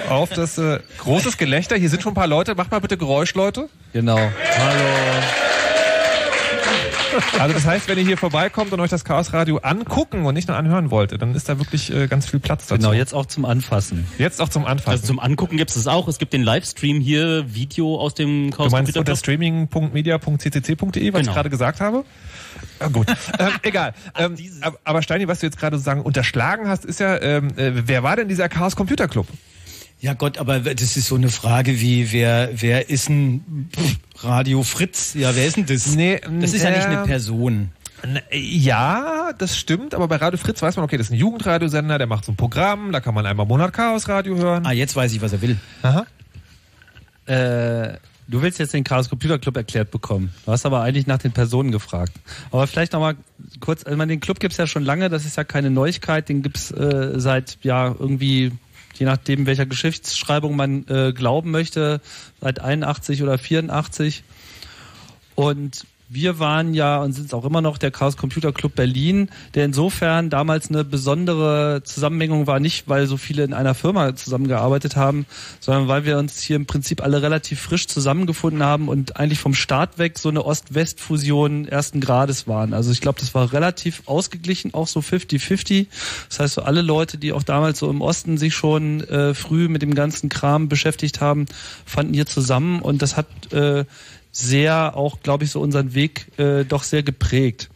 auf 0.10 0.30
das 0.30 0.58
äh, 0.58 0.80
großes 0.98 1.38
Gelächter. 1.38 1.76
Hier 1.76 1.90
sind 1.90 2.02
schon 2.02 2.14
ein 2.14 2.16
paar 2.16 2.28
Leute. 2.28 2.56
Macht 2.56 2.72
mal 2.72 2.80
bitte 2.80 2.98
Geräusch, 2.98 3.34
Leute. 3.34 3.70
Genau. 3.94 4.18
Hallo. 4.18 5.47
Also 7.40 7.54
das 7.54 7.66
heißt, 7.66 7.88
wenn 7.88 7.98
ihr 7.98 8.06
hier 8.06 8.18
vorbeikommt 8.18 8.72
und 8.74 8.80
euch 8.80 8.90
das 8.90 9.04
Chaos 9.04 9.34
Radio 9.34 9.58
angucken 9.58 10.26
und 10.26 10.34
nicht 10.34 10.48
nur 10.48 10.58
anhören 10.58 10.92
wollt, 10.92 11.20
dann 11.22 11.36
ist 11.36 11.50
da 11.50 11.60
wirklich 11.60 11.94
äh, 11.94 12.08
ganz 12.08 12.30
viel 12.30 12.40
Platz 12.40 12.68
dazu. 12.68 12.80
Genau, 12.80 12.94
jetzt 12.94 13.14
auch 13.14 13.26
zum 13.26 13.46
Anfassen. 13.46 14.08
Jetzt 14.18 14.42
auch 14.42 14.50
zum 14.50 14.66
Anfassen. 14.66 14.92
Also 14.92 15.08
zum 15.08 15.20
Angucken 15.20 15.58
gibt 15.58 15.72
es 15.72 15.76
es 15.76 15.88
auch. 15.88 16.08
Es 16.08 16.18
gibt 16.18 16.34
den 16.34 16.44
Livestream 16.44 17.00
hier, 17.00 17.54
Video 17.54 18.00
aus 18.00 18.14
dem 18.14 18.52
Chaos 18.52 18.70
Du 18.70 18.76
meinst 18.76 18.98
unter 18.98 19.16
streaming.media.ccc.de, 19.16 20.78
was 20.78 20.92
genau. 20.92 21.20
ich 21.20 21.28
gerade 21.28 21.50
gesagt 21.50 21.82
habe? 21.82 22.04
Ja, 22.80 22.88
gut, 22.88 23.08
ähm, 23.40 23.50
egal. 23.64 23.94
Ähm, 24.18 24.36
aber 24.84 25.02
Steini, 25.02 25.28
was 25.28 25.40
du 25.40 25.46
jetzt 25.46 25.58
gerade 25.58 25.78
sozusagen 25.78 26.02
unterschlagen 26.02 26.68
hast, 26.68 26.86
ist 26.86 27.00
ja, 27.00 27.22
ähm, 27.22 27.50
äh, 27.58 27.72
wer 27.88 28.04
war 28.04 28.16
denn 28.16 28.28
dieser 28.28 28.50
Chaos 28.50 28.76
Computer 28.76 29.08
Club? 29.08 29.28
Ja 30.00 30.14
Gott, 30.14 30.38
aber 30.38 30.60
das 30.60 30.96
ist 30.96 31.08
so 31.08 31.16
eine 31.16 31.30
Frage 31.30 31.82
wie, 31.82 32.12
wer, 32.12 32.50
wer 32.54 32.90
ist 32.90 33.10
ein 33.10 33.70
Radio 34.20 34.62
Fritz? 34.62 35.16
Ja, 35.16 35.36
wer 35.36 35.48
ist 35.48 35.58
denn 35.58 35.66
das? 35.66 35.88
Nee, 35.96 36.22
das 36.40 36.54
ist 36.54 36.64
ja 36.64 36.70
nicht 36.70 36.86
eine 36.86 37.04
Person. 37.04 37.72
Ja, 38.32 39.32
das 39.38 39.58
stimmt, 39.58 39.96
aber 39.96 40.08
bei 40.08 40.18
Radio 40.18 40.38
Fritz 40.38 40.62
weiß 40.62 40.76
man, 40.76 40.86
okay, 40.86 40.98
das 40.98 41.08
ist 41.08 41.14
ein 41.14 41.20
Jugendradiosender, 41.20 41.98
der 41.98 42.06
macht 42.06 42.26
so 42.26 42.32
ein 42.32 42.36
Programm, 42.36 42.92
da 42.92 43.00
kann 43.00 43.16
man 43.16 43.26
einmal 43.26 43.46
im 43.46 43.48
Monat 43.48 43.74
Chaos 43.74 44.08
Radio 44.08 44.36
hören. 44.36 44.68
Ah, 44.68 44.72
jetzt 44.72 44.96
weiß 44.96 45.14
ich, 45.14 45.22
was 45.22 45.34
er 45.34 45.42
will. 45.42 45.58
Aha. 45.82 46.06
Äh, 47.26 47.98
du 48.28 48.42
willst 48.44 48.60
jetzt 48.60 48.76
den 48.76 48.84
Chaos 48.84 49.10
Computer 49.10 49.40
Club 49.40 49.58
erklärt 49.58 49.90
bekommen. 49.90 50.32
Du 50.46 50.52
hast 50.52 50.68
aber 50.68 50.82
eigentlich 50.82 51.08
nach 51.08 51.18
den 51.18 51.32
Personen 51.32 51.72
gefragt. 51.72 52.14
Aber 52.52 52.68
vielleicht 52.68 52.94
nochmal 52.94 53.16
kurz, 53.62 53.84
also 53.84 54.06
den 54.06 54.20
Club 54.20 54.40
gibt's 54.40 54.58
ja 54.58 54.68
schon 54.68 54.84
lange, 54.84 55.10
das 55.10 55.26
ist 55.26 55.36
ja 55.36 55.44
keine 55.44 55.72
Neuigkeit, 55.72 56.30
den 56.30 56.44
gibt's 56.44 56.70
äh, 56.70 57.14
seit 57.20 57.58
ja 57.64 57.96
irgendwie 57.98 58.52
je 59.00 59.06
nachdem, 59.06 59.46
welcher 59.46 59.66
Geschichtsschreibung 59.66 60.56
man 60.56 60.86
äh, 60.88 61.14
glauben 61.14 61.52
möchte, 61.52 62.02
seit 62.42 62.60
81 62.60 63.24
oder 63.24 63.38
84. 63.38 64.24
Und 65.36 65.86
wir 66.10 66.40
waren 66.40 66.74
ja 66.74 67.02
und 67.02 67.12
sind 67.12 67.26
es 67.26 67.34
auch 67.34 67.44
immer 67.44 67.62
noch 67.62 67.78
der 67.78 67.92
Chaos 67.92 68.16
Computer 68.16 68.54
Club 68.54 68.76
Berlin, 68.76 69.30
der 69.56 69.66
insofern 69.66 70.30
damals 70.30 70.70
eine 70.70 70.86
besondere 70.86 71.82
Zusammenhängung 71.84 72.48
war, 72.48 72.60
nicht 72.60 72.88
weil 72.88 73.08
so 73.08 73.18
viele 73.18 73.44
in 73.44 73.54
einer 73.54 73.76
Firma 73.76 74.16
zusammengearbeitet 74.16 74.96
haben, 74.96 75.26
sondern 75.60 75.88
weil 75.90 76.06
wir 76.06 76.18
uns 76.18 76.42
hier 76.42 76.56
im 76.56 76.66
Prinzip 76.66 77.04
alle 77.04 77.22
relativ 77.22 77.60
frisch 77.60 77.88
zusammengefunden 77.88 78.64
haben 78.64 78.88
und 78.88 79.18
eigentlich 79.18 79.40
vom 79.40 79.54
Start 79.54 79.98
weg 79.98 80.18
so 80.18 80.30
eine 80.30 80.46
Ost-West-Fusion 80.46 81.68
ersten 81.68 82.00
Grades 82.00 82.48
waren. 82.48 82.74
Also 82.74 82.92
ich 82.92 83.02
glaube, 83.02 83.20
das 83.20 83.36
war 83.36 83.52
relativ 83.52 84.04
ausgeglichen, 84.06 84.74
auch 84.74 84.88
so 84.88 85.02
50-50. 85.02 85.88
Das 86.30 86.40
heißt, 86.40 86.54
so 86.56 86.62
alle 86.62 86.82
Leute, 86.82 87.18
die 87.18 87.34
auch 87.34 87.44
damals 87.44 87.80
so 87.80 87.90
im 87.90 88.02
Osten 88.02 88.38
sich 88.38 88.56
schon 88.56 89.02
äh, 89.02 89.34
früh 89.34 89.68
mit 89.68 89.82
dem 89.82 89.94
ganzen 89.94 90.30
Kram 90.30 90.70
beschäftigt 90.70 91.20
haben, 91.20 91.48
fanden 91.86 92.14
hier 92.14 92.26
zusammen 92.26 92.82
und 92.82 93.02
das 93.02 93.18
hat 93.18 93.28
äh, 93.52 93.84
sehr 94.32 94.96
auch, 94.96 95.22
glaube 95.22 95.44
ich, 95.44 95.52
so 95.52 95.62
unseren 95.62 95.94
Weg 95.94 96.28
äh, 96.38 96.64
doch 96.64 96.84
sehr 96.84 97.04
geprägt. 97.04 97.70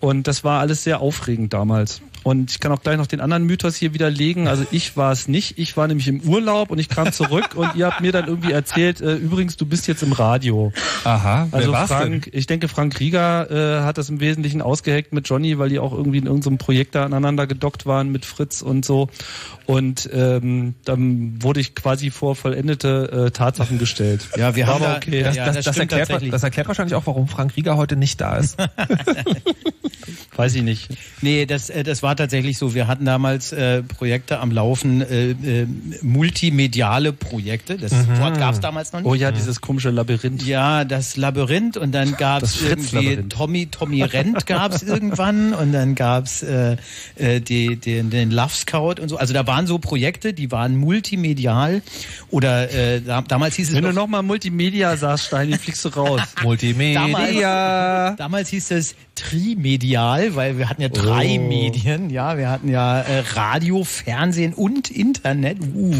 Und 0.00 0.26
das 0.26 0.42
war 0.42 0.60
alles 0.60 0.82
sehr 0.82 1.00
aufregend 1.00 1.52
damals. 1.52 2.02
Und 2.24 2.52
ich 2.52 2.60
kann 2.60 2.70
auch 2.70 2.82
gleich 2.82 2.96
noch 2.96 3.06
den 3.06 3.20
anderen 3.20 3.44
Mythos 3.44 3.76
hier 3.76 3.94
widerlegen. 3.94 4.46
Also 4.46 4.64
ich 4.70 4.96
war 4.96 5.10
es 5.10 5.26
nicht. 5.26 5.58
Ich 5.58 5.76
war 5.76 5.88
nämlich 5.88 6.06
im 6.06 6.20
Urlaub 6.20 6.70
und 6.70 6.78
ich 6.78 6.88
kam 6.88 7.12
zurück 7.12 7.50
und 7.56 7.74
ihr 7.74 7.86
habt 7.86 8.00
mir 8.00 8.12
dann 8.12 8.26
irgendwie 8.28 8.52
erzählt, 8.52 9.00
äh, 9.00 9.14
übrigens, 9.14 9.56
du 9.56 9.66
bist 9.66 9.88
jetzt 9.88 10.02
im 10.02 10.12
Radio. 10.12 10.72
Aha. 11.04 11.48
Also 11.50 11.72
Frank, 11.72 12.24
denn? 12.24 12.32
ich 12.32 12.46
denke, 12.46 12.68
Frank 12.68 12.98
Rieger 13.00 13.50
äh, 13.50 13.84
hat 13.84 13.98
das 13.98 14.08
im 14.08 14.20
Wesentlichen 14.20 14.62
ausgeheckt 14.62 15.12
mit 15.12 15.28
Johnny, 15.28 15.58
weil 15.58 15.68
die 15.68 15.78
auch 15.78 15.92
irgendwie 15.92 16.18
in 16.18 16.26
irgendeinem 16.26 16.58
Projekt 16.58 16.94
da 16.94 17.04
aneinander 17.04 17.46
gedockt 17.46 17.86
waren 17.86 18.12
mit 18.12 18.24
Fritz 18.24 18.62
und 18.62 18.84
so. 18.84 19.08
Und 19.72 20.08
ähm, 20.12 20.74
dann 20.84 21.42
wurde 21.42 21.60
ich 21.60 21.74
quasi 21.74 22.10
vor 22.10 22.36
vollendete 22.36 23.26
äh, 23.26 23.30
Tatsachen 23.30 23.78
gestellt. 23.78 24.28
Ja, 24.42 24.56
wir 24.56 24.66
haben 24.66 24.82
aber 24.82 24.96
okay. 24.96 25.22
Das, 25.22 25.36
ja, 25.36 25.46
das, 25.46 25.56
das, 25.56 25.64
das 25.66 25.78
erklärt, 25.78 26.32
das 26.32 26.42
erklärt 26.42 26.66
wahrscheinlich 26.66 26.94
auch, 26.94 27.06
warum 27.06 27.28
Frank 27.28 27.56
Rieger 27.56 27.76
heute 27.76 27.96
nicht 27.96 28.20
da 28.20 28.36
ist. 28.38 28.56
Weiß 30.36 30.54
ich 30.54 30.62
nicht. 30.62 30.88
Nee, 31.20 31.44
das, 31.44 31.68
äh, 31.68 31.82
das 31.82 32.02
war 32.02 32.16
tatsächlich 32.16 32.56
so. 32.56 32.74
Wir 32.74 32.86
hatten 32.86 33.04
damals 33.04 33.52
äh, 33.52 33.82
Projekte 33.82 34.40
am 34.40 34.50
Laufen, 34.50 35.02
äh, 35.02 35.30
äh, 35.30 35.66
multimediale 36.00 37.12
Projekte. 37.12 37.76
Das 37.76 37.92
mhm. 37.92 38.18
Wort 38.18 38.38
gab 38.38 38.54
es 38.54 38.60
damals 38.60 38.92
noch 38.92 39.00
nicht. 39.00 39.08
Oh 39.08 39.14
ja, 39.14 39.30
dieses 39.30 39.60
komische 39.60 39.90
Labyrinth. 39.90 40.42
Ja, 40.44 40.84
das 40.84 41.16
Labyrinth 41.16 41.76
und 41.76 41.92
dann 41.92 42.16
gab 42.16 42.42
es 42.42 42.62
irgendwie 42.62 43.16
Tommy, 43.28 43.66
Tommy 43.66 44.02
Rent 44.02 44.46
gab 44.46 44.72
es 44.72 44.82
irgendwann 44.82 45.52
und 45.52 45.72
dann 45.72 45.94
gab 45.94 46.24
es 46.24 46.42
äh, 46.42 46.76
äh, 47.16 47.40
die, 47.40 47.76
den, 47.76 48.08
den 48.08 48.30
Love 48.30 48.54
Scout 48.54 48.94
und 49.00 49.08
so. 49.08 49.18
Also 49.18 49.34
da 49.34 49.46
waren 49.46 49.61
so 49.66 49.78
Projekte, 49.78 50.32
die 50.32 50.50
waren 50.50 50.76
multimedial 50.76 51.82
oder 52.30 52.70
äh, 52.72 53.00
da, 53.00 53.22
damals 53.22 53.56
hieß 53.56 53.70
es 53.70 53.74
Wenn 53.74 53.84
du 53.84 53.92
nochmal 53.92 54.22
Multimedia 54.22 54.96
sagst, 54.96 55.26
Steini, 55.26 55.56
fliegst 55.58 55.84
du 55.84 55.88
raus. 55.90 56.20
Multimedia. 56.42 57.06
Damals, 57.06 58.16
damals 58.18 58.48
hieß 58.50 58.70
es 58.72 58.94
trimedial, 59.14 60.34
weil 60.34 60.58
wir 60.58 60.68
hatten 60.68 60.82
ja 60.82 60.88
drei 60.88 61.38
oh. 61.38 61.48
Medien, 61.48 62.10
ja, 62.10 62.38
wir 62.38 62.50
hatten 62.50 62.68
ja 62.68 63.00
äh, 63.00 63.20
Radio, 63.34 63.84
Fernsehen 63.84 64.54
und 64.54 64.90
Internet. 64.90 65.58
Uh. 65.60 65.94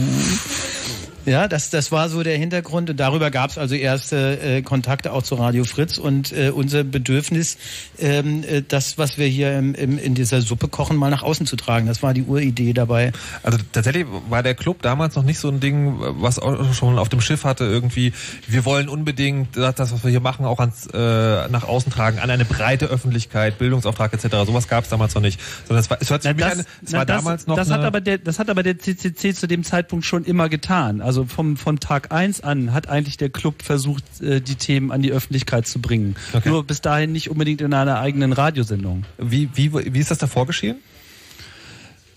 Ja, 1.24 1.46
das, 1.46 1.70
das 1.70 1.92
war 1.92 2.08
so 2.08 2.22
der 2.24 2.36
Hintergrund 2.36 2.90
und 2.90 2.98
darüber 2.98 3.30
gab 3.30 3.50
es 3.50 3.58
also 3.58 3.76
erste 3.76 4.40
äh, 4.40 4.62
Kontakte 4.62 5.12
auch 5.12 5.22
zu 5.22 5.36
Radio 5.36 5.62
Fritz 5.62 5.96
und 5.98 6.32
äh, 6.32 6.50
unser 6.50 6.82
Bedürfnis, 6.82 7.58
ähm, 8.00 8.42
äh, 8.42 8.62
das, 8.66 8.98
was 8.98 9.18
wir 9.18 9.28
hier 9.28 9.56
im, 9.56 9.74
im, 9.74 9.98
in 9.98 10.14
dieser 10.16 10.40
Suppe 10.40 10.66
kochen, 10.66 10.96
mal 10.96 11.10
nach 11.10 11.22
außen 11.22 11.46
zu 11.46 11.54
tragen. 11.54 11.86
Das 11.86 12.02
war 12.02 12.12
die 12.12 12.24
Uridee 12.24 12.72
dabei. 12.72 13.12
Also 13.44 13.58
tatsächlich 13.70 14.06
war 14.28 14.42
der 14.42 14.54
Club 14.54 14.82
damals 14.82 15.14
noch 15.14 15.22
nicht 15.22 15.38
so 15.38 15.48
ein 15.48 15.60
Ding, 15.60 15.96
was 16.00 16.40
auch 16.40 16.74
schon 16.74 16.98
auf 16.98 17.08
dem 17.08 17.20
Schiff 17.20 17.44
hatte, 17.44 17.64
irgendwie, 17.64 18.12
wir 18.48 18.64
wollen 18.64 18.88
unbedingt 18.88 19.56
das, 19.56 19.78
was 19.78 20.02
wir 20.02 20.10
hier 20.10 20.20
machen, 20.20 20.44
auch 20.44 20.58
ans, 20.58 20.88
äh, 20.92 21.48
nach 21.48 21.62
außen 21.62 21.92
tragen, 21.92 22.18
an 22.18 22.30
eine 22.30 22.44
breite 22.44 22.86
Öffentlichkeit, 22.86 23.58
Bildungsauftrag 23.58 24.12
etc. 24.12 24.28
Sowas 24.44 24.66
gab 24.66 24.84
es 24.84 24.90
damals 24.90 25.14
noch 25.14 25.22
nicht. 25.22 25.40
Sondern 25.68 25.84
es 25.84 25.90
war, 25.90 25.98
es 26.00 26.10
hört 26.10 26.22
sich 26.24 26.32
na, 26.36 26.48
das, 26.48 26.58
an, 26.58 26.66
es 26.84 26.90
na, 26.90 26.98
war 26.98 27.06
das, 27.06 27.16
damals 27.16 27.46
noch. 27.46 27.56
Das 27.56 27.70
hat, 27.70 27.80
aber 27.82 28.00
der, 28.00 28.18
das 28.18 28.40
hat 28.40 28.50
aber 28.50 28.64
der 28.64 28.78
CCC 28.78 29.34
zu 29.34 29.46
dem 29.46 29.62
Zeitpunkt 29.62 30.04
schon 30.04 30.24
immer 30.24 30.48
getan. 30.48 31.00
Also 31.00 31.11
also 31.12 31.26
vom, 31.26 31.58
von 31.58 31.78
Tag 31.78 32.10
eins 32.10 32.40
an 32.40 32.72
hat 32.72 32.88
eigentlich 32.88 33.18
der 33.18 33.28
Club 33.28 33.62
versucht, 33.62 34.02
äh, 34.22 34.40
die 34.40 34.54
Themen 34.54 34.90
an 34.90 35.02
die 35.02 35.12
Öffentlichkeit 35.12 35.66
zu 35.66 35.78
bringen. 35.78 36.16
Okay. 36.32 36.48
Nur 36.48 36.64
bis 36.64 36.80
dahin 36.80 37.12
nicht 37.12 37.28
unbedingt 37.28 37.60
in 37.60 37.74
einer 37.74 37.98
eigenen 37.98 38.32
Radiosendung. 38.32 39.04
Wie, 39.18 39.50
wie, 39.54 39.72
wie 39.74 39.98
ist 39.98 40.10
das 40.10 40.16
davor 40.16 40.46
geschehen? 40.46 40.78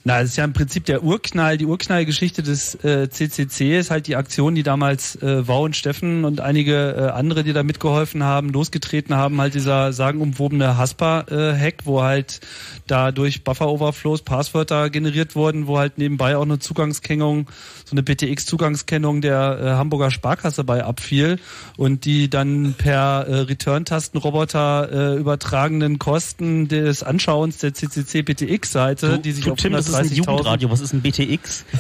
Na, 0.08 0.22
es 0.22 0.30
ist 0.30 0.36
ja 0.36 0.44
im 0.44 0.54
Prinzip 0.54 0.86
der 0.86 1.04
Urknall, 1.04 1.58
die 1.58 1.66
Urknallgeschichte 1.66 2.44
des 2.44 2.76
äh, 2.84 3.10
CCC 3.10 3.80
ist 3.80 3.90
halt 3.90 4.06
die 4.06 4.16
Aktion, 4.16 4.54
die 4.54 4.62
damals 4.62 5.16
äh, 5.16 5.48
Wau 5.48 5.64
und 5.64 5.76
Steffen 5.76 6.26
und 6.26 6.42
einige 6.42 6.92
äh, 6.96 7.10
andere, 7.10 7.44
die 7.44 7.54
da 7.54 7.64
mitgeholfen 7.64 8.24
haben, 8.24 8.50
losgetreten 8.50 9.16
haben, 9.16 9.42
halt 9.42 9.56
dieser 9.56 9.94
sagenumwobene 9.94 10.78
Haspa-Hack, 10.78 11.86
wo 11.86 12.04
halt 12.04 12.42
da 12.86 13.12
durch 13.12 13.44
Buffer-Overflows 13.44 14.22
Passwörter 14.22 14.92
generiert 14.92 15.36
wurden, 15.36 15.66
wo 15.66 15.80
halt 15.80 15.98
nebenbei 15.98 16.38
auch 16.38 16.44
eine 16.44 16.60
Zugangskennung, 16.60 17.48
so 17.84 17.94
eine 17.94 18.04
BTX-Zugangskennung 18.04 19.22
der 19.22 19.60
äh, 19.60 19.70
Hamburger 19.72 20.12
Sparkasse 20.12 20.64
bei 20.64 20.84
abfiel 20.84 21.40
und 21.78 22.06
die 22.06 22.30
dann 22.30 22.76
per 22.78 23.26
äh, 23.28 23.40
Return-Tastenroboter 23.40 25.16
äh, 25.16 25.18
übertragenen 25.18 25.98
Kosten 25.98 26.68
des 26.68 27.02
Anschauens 27.02 27.58
der 27.58 27.74
CCC 27.74 28.22
BTX-Seite, 28.22 29.18
die 29.18 29.32
sich 29.32 29.50
auf 29.50 29.58
Tim, 29.58 29.74
das 29.74 29.95
ist 30.00 30.12
ein 30.12 30.18
130.000 30.18 30.18
Jugendradio. 30.18 30.72
Was 30.72 30.82
ist 30.82 30.94
ein 30.94 31.02
BTX? 31.02 31.66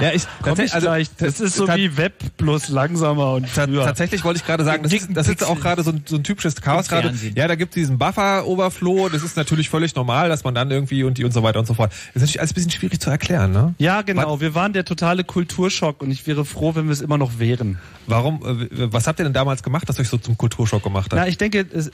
Ja, 0.00 0.12
ich, 0.12 0.24
Komm 0.42 0.58
ich 0.60 0.72
also, 0.74 0.86
gleich. 0.86 1.08
Das 1.18 1.40
ist 1.40 1.56
so 1.56 1.68
wie 1.68 1.96
Web 1.96 2.14
bloß 2.36 2.68
langsamer 2.68 3.32
und 3.32 3.48
früher. 3.48 3.84
tatsächlich 3.84 4.24
wollte 4.24 4.38
ich 4.38 4.46
gerade 4.46 4.64
sagen, 4.64 4.82
das 4.82 4.92
ist, 4.92 5.08
das 5.12 5.28
ist 5.28 5.44
auch 5.44 5.60
gerade 5.60 5.82
so 5.82 5.90
ein, 5.90 6.02
so 6.06 6.16
ein 6.16 6.24
typisches 6.24 6.60
Chaos 6.60 6.88
gerade. 6.88 7.12
Ja, 7.34 7.48
da 7.48 7.54
gibt 7.54 7.72
es 7.72 7.74
diesen 7.74 7.98
Buffer-Overflow, 7.98 9.08
das 9.08 9.22
ist 9.22 9.36
natürlich 9.36 9.68
völlig 9.68 9.94
normal, 9.94 10.28
dass 10.28 10.44
man 10.44 10.54
dann 10.54 10.70
irgendwie 10.70 11.04
und 11.04 11.18
die 11.18 11.24
und 11.24 11.32
so 11.32 11.42
weiter 11.42 11.58
und 11.58 11.66
so 11.66 11.74
fort. 11.74 11.90
Das 11.90 11.98
ist 11.98 12.22
natürlich 12.22 12.40
alles 12.40 12.52
ein 12.52 12.54
bisschen 12.54 12.70
schwierig 12.70 13.00
zu 13.00 13.10
erklären, 13.10 13.52
ne? 13.52 13.74
Ja, 13.78 14.02
genau. 14.02 14.40
Wir 14.40 14.54
waren 14.54 14.72
der 14.72 14.84
totale 14.84 15.24
Kulturschock 15.24 16.02
und 16.02 16.10
ich 16.10 16.26
wäre 16.26 16.44
froh, 16.44 16.74
wenn 16.74 16.86
wir 16.86 16.92
es 16.92 17.00
immer 17.00 17.18
noch 17.18 17.38
wären. 17.38 17.78
Warum, 18.06 18.42
äh, 18.44 18.92
was 18.92 19.06
habt 19.06 19.20
ihr 19.20 19.24
denn 19.24 19.32
damals 19.32 19.62
gemacht, 19.62 19.88
das 19.88 19.98
euch 20.00 20.08
so 20.08 20.16
zum 20.16 20.36
Kulturschock 20.38 20.82
gemacht 20.82 21.12
hat? 21.12 21.18
Na, 21.18 21.28
ich 21.28 21.38
denke, 21.38 21.60
äh, 21.60 21.90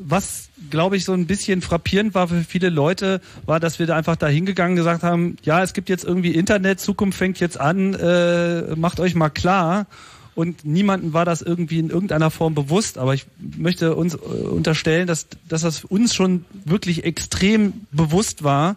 was 0.00 0.48
glaube 0.70 0.96
ich 0.96 1.04
so 1.04 1.12
ein 1.12 1.26
bisschen 1.26 1.62
frappierend 1.62 2.14
war 2.14 2.28
für 2.28 2.44
viele 2.44 2.68
Leute, 2.68 3.20
war, 3.44 3.60
dass 3.60 3.78
wir 3.78 3.86
da 3.86 3.96
einfach 3.96 4.16
da 4.16 4.28
hingegangen 4.28 4.76
gesagt 4.76 5.02
haben, 5.02 5.36
ja, 5.42 5.62
es 5.62 5.72
gibt 5.72 5.88
jetzt 5.88 6.04
irgendwie 6.04 6.30
Internet, 6.30 6.80
Zukunft 6.90 7.18
fängt 7.18 7.38
jetzt 7.38 7.60
an, 7.60 7.94
äh, 7.94 8.74
macht 8.74 8.98
euch 8.98 9.14
mal 9.14 9.30
klar. 9.30 9.86
Und 10.34 10.64
niemandem 10.64 11.12
war 11.12 11.24
das 11.24 11.40
irgendwie 11.40 11.78
in 11.78 11.88
irgendeiner 11.88 12.32
Form 12.32 12.52
bewusst, 12.54 12.98
aber 12.98 13.14
ich 13.14 13.26
möchte 13.38 13.94
uns 13.94 14.14
äh, 14.14 14.18
unterstellen, 14.18 15.06
dass, 15.06 15.28
dass 15.48 15.62
das 15.62 15.84
uns 15.84 16.16
schon 16.16 16.44
wirklich 16.64 17.04
extrem 17.04 17.86
bewusst 17.92 18.42
war, 18.42 18.74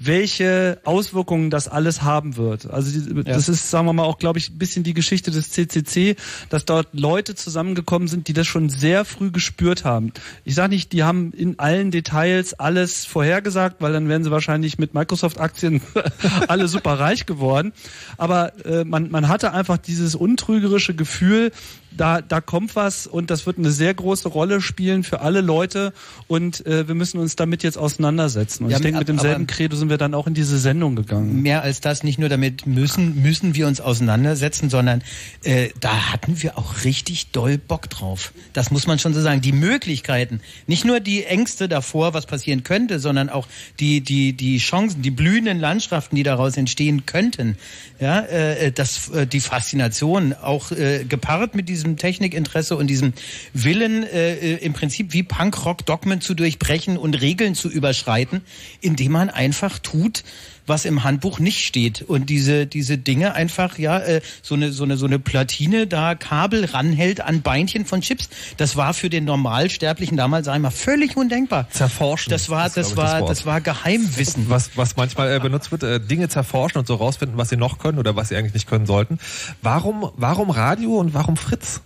welche 0.00 0.80
Auswirkungen 0.84 1.50
das 1.50 1.66
alles 1.66 2.02
haben 2.02 2.36
wird. 2.36 2.70
Also 2.70 3.00
das 3.22 3.48
ist, 3.48 3.70
sagen 3.70 3.86
wir 3.86 3.92
mal, 3.92 4.04
auch, 4.04 4.18
glaube 4.18 4.38
ich, 4.38 4.50
ein 4.50 4.58
bisschen 4.58 4.84
die 4.84 4.94
Geschichte 4.94 5.30
des 5.30 5.50
CCC, 5.50 6.16
dass 6.50 6.64
dort 6.64 6.88
Leute 6.92 7.34
zusammengekommen 7.34 8.06
sind, 8.06 8.28
die 8.28 8.32
das 8.32 8.46
schon 8.46 8.68
sehr 8.68 9.04
früh 9.04 9.30
gespürt 9.30 9.84
haben. 9.84 10.12
Ich 10.44 10.54
sage 10.54 10.70
nicht, 10.74 10.92
die 10.92 11.02
haben 11.02 11.32
in 11.32 11.58
allen 11.58 11.90
Details 11.90 12.54
alles 12.54 13.04
vorhergesagt, 13.04 13.80
weil 13.80 13.92
dann 13.92 14.08
wären 14.08 14.22
sie 14.22 14.30
wahrscheinlich 14.30 14.78
mit 14.78 14.94
Microsoft-Aktien 14.94 15.80
alle 16.48 16.68
super 16.68 16.98
reich 16.98 17.26
geworden. 17.26 17.72
Aber 18.16 18.64
äh, 18.64 18.84
man, 18.84 19.10
man 19.10 19.28
hatte 19.28 19.52
einfach 19.52 19.78
dieses 19.78 20.14
untrügerische 20.14 20.94
Gefühl, 20.94 21.50
da, 21.90 22.20
da 22.20 22.40
kommt 22.40 22.76
was 22.76 23.06
und 23.06 23.30
das 23.30 23.46
wird 23.46 23.58
eine 23.58 23.70
sehr 23.70 23.92
große 23.94 24.28
Rolle 24.28 24.60
spielen 24.60 25.02
für 25.02 25.20
alle 25.20 25.40
Leute 25.40 25.92
und 26.26 26.64
äh, 26.66 26.86
wir 26.86 26.94
müssen 26.94 27.18
uns 27.18 27.36
damit 27.36 27.62
jetzt 27.62 27.78
auseinandersetzen. 27.78 28.64
Und 28.64 28.70
Ja, 28.70 28.76
ich 28.76 28.82
denke, 28.82 28.98
mit 29.00 29.08
demselben 29.08 29.46
Credo 29.46 29.76
sind 29.76 29.88
wir 29.88 29.98
dann 29.98 30.14
auch 30.14 30.26
in 30.26 30.34
diese 30.34 30.58
Sendung 30.58 30.96
gegangen. 30.96 31.42
Mehr 31.42 31.62
als 31.62 31.80
das, 31.80 32.02
nicht 32.02 32.18
nur 32.18 32.28
damit 32.28 32.66
müssen, 32.66 33.22
müssen 33.22 33.54
wir 33.54 33.66
uns 33.66 33.80
auseinandersetzen, 33.80 34.70
sondern 34.70 35.02
äh, 35.42 35.70
da 35.80 36.12
hatten 36.12 36.40
wir 36.42 36.58
auch 36.58 36.84
richtig 36.84 37.30
doll 37.30 37.58
Bock 37.58 37.90
drauf. 37.90 38.32
Das 38.52 38.70
muss 38.70 38.86
man 38.86 38.98
schon 38.98 39.14
so 39.14 39.20
sagen. 39.20 39.40
Die 39.40 39.52
Möglichkeiten, 39.52 40.40
nicht 40.66 40.84
nur 40.84 41.00
die 41.00 41.24
Ängste 41.24 41.68
davor, 41.68 42.14
was 42.14 42.26
passieren 42.26 42.62
könnte, 42.62 43.00
sondern 43.00 43.28
auch 43.28 43.48
die, 43.80 44.00
die, 44.00 44.34
die 44.34 44.58
Chancen, 44.58 45.02
die 45.02 45.10
blühenden 45.10 45.58
Landschaften, 45.58 46.16
die 46.16 46.22
daraus 46.22 46.56
entstehen 46.56 47.06
könnten. 47.06 47.56
Ja, 47.98 48.20
äh, 48.20 48.70
das, 48.72 49.08
äh, 49.10 49.26
die 49.26 49.40
Faszination, 49.40 50.32
auch 50.34 50.70
äh, 50.70 51.04
gepaart 51.04 51.54
mit 51.54 51.68
diesem 51.68 51.77
Technikinteresse 51.96 52.76
und 52.76 52.88
diesem 52.88 53.12
Willen, 53.52 54.04
äh, 54.04 54.34
äh, 54.34 54.64
im 54.64 54.72
Prinzip 54.72 55.12
wie 55.12 55.22
Punkrock 55.22 55.86
Dogmen 55.86 56.20
zu 56.20 56.34
durchbrechen 56.34 56.96
und 56.96 57.20
Regeln 57.20 57.54
zu 57.54 57.68
überschreiten, 57.68 58.42
indem 58.80 59.12
man 59.12 59.30
einfach 59.30 59.78
tut, 59.78 60.24
was 60.68 60.84
im 60.84 61.04
Handbuch 61.04 61.38
nicht 61.38 61.64
steht 61.64 62.02
und 62.02 62.30
diese 62.30 62.66
diese 62.66 62.98
Dinge 62.98 63.34
einfach 63.34 63.78
ja 63.78 63.98
äh, 63.98 64.20
so 64.42 64.54
eine 64.54 64.72
so 64.72 64.84
eine 64.84 64.96
so 64.96 65.06
eine 65.06 65.18
Platine 65.18 65.86
da 65.86 66.14
Kabel 66.14 66.64
ranhält 66.64 67.20
an 67.20 67.42
Beinchen 67.42 67.84
von 67.84 68.00
Chips 68.00 68.28
das 68.56 68.76
war 68.76 68.94
für 68.94 69.10
den 69.10 69.24
Normalsterblichen 69.24 70.16
damals 70.16 70.48
einmal 70.48 70.70
völlig 70.70 71.16
undenkbar 71.16 71.68
Zerforschen. 71.70 72.30
das 72.30 72.48
war 72.50 72.68
das 72.68 72.96
war 72.96 73.20
Wort. 73.20 73.30
das 73.30 73.46
war 73.46 73.60
Geheimwissen 73.60 74.48
was, 74.48 74.76
was 74.76 74.96
manchmal 74.96 75.34
äh, 75.34 75.40
benutzt 75.40 75.70
wird, 75.70 75.82
äh, 75.82 76.00
Dinge 76.00 76.28
zerforschen 76.28 76.78
und 76.78 76.86
so 76.86 76.94
rausfinden, 76.94 77.36
was 77.38 77.48
sie 77.48 77.56
noch 77.56 77.78
können 77.78 77.98
oder 77.98 78.16
was 78.16 78.28
sie 78.28 78.36
eigentlich 78.36 78.54
nicht 78.54 78.68
können 78.68 78.86
sollten. 78.86 79.18
Warum, 79.62 80.10
warum 80.16 80.50
Radio 80.50 80.98
und 80.98 81.14
warum 81.14 81.36
Fritz? 81.36 81.80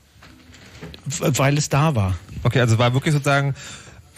weil 1.05 1.59
es 1.59 1.69
da 1.69 1.95
war 1.95 2.17
Okay, 2.45 2.61
also 2.61 2.79
war 2.79 2.93
wirklich 2.93 3.13
sozusagen 3.13 3.55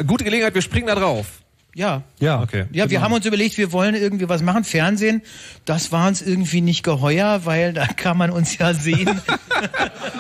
gute 0.07 0.24
Gelegenheit, 0.24 0.55
wir 0.55 0.62
springen 0.62 0.87
da 0.87 0.94
drauf. 0.94 1.27
Ja 1.74 2.02
Ja, 2.20 2.42
okay. 2.42 2.66
Ja, 2.72 2.90
wir 2.90 3.02
haben 3.02 3.12
uns 3.12 3.26
überlegt, 3.26 3.58
wir 3.58 3.72
wollen 3.72 3.94
irgendwie 3.94 4.28
was 4.28 4.42
machen. 4.42 4.64
Fernsehen, 4.64 5.22
das 5.64 5.92
war 5.92 6.08
uns 6.08 6.22
irgendwie 6.22 6.60
nicht 6.60 6.82
geheuer, 6.82 7.42
weil 7.44 7.72
da 7.72 7.87
kann 7.96 8.16
man 8.16 8.30
uns 8.30 8.56
ja 8.58 8.74
sehen. 8.74 9.20